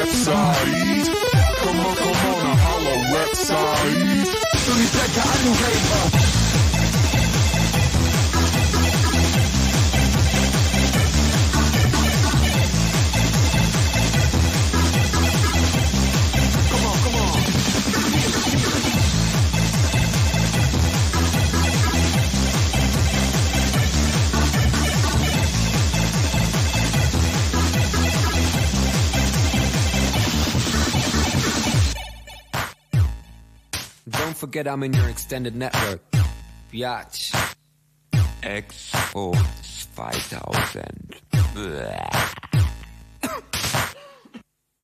website. 0.00 1.06
Come 1.62 1.80
on, 1.80 1.94
come 1.96 2.20
on, 2.32 2.46
a 2.46 2.56
holla 2.64 2.94
website. 3.14 4.28
Uniteka 4.72 5.22
Anuheba. 5.34 6.29
Forget 34.40 34.66
I'm 34.66 34.82
in 34.82 34.94
your 34.94 35.08
extended 35.10 35.54
network. 35.54 36.00
Biatch. 36.72 37.36
Expo 38.42 39.36
2000. 39.94 41.20
Bäh. 41.54 42.49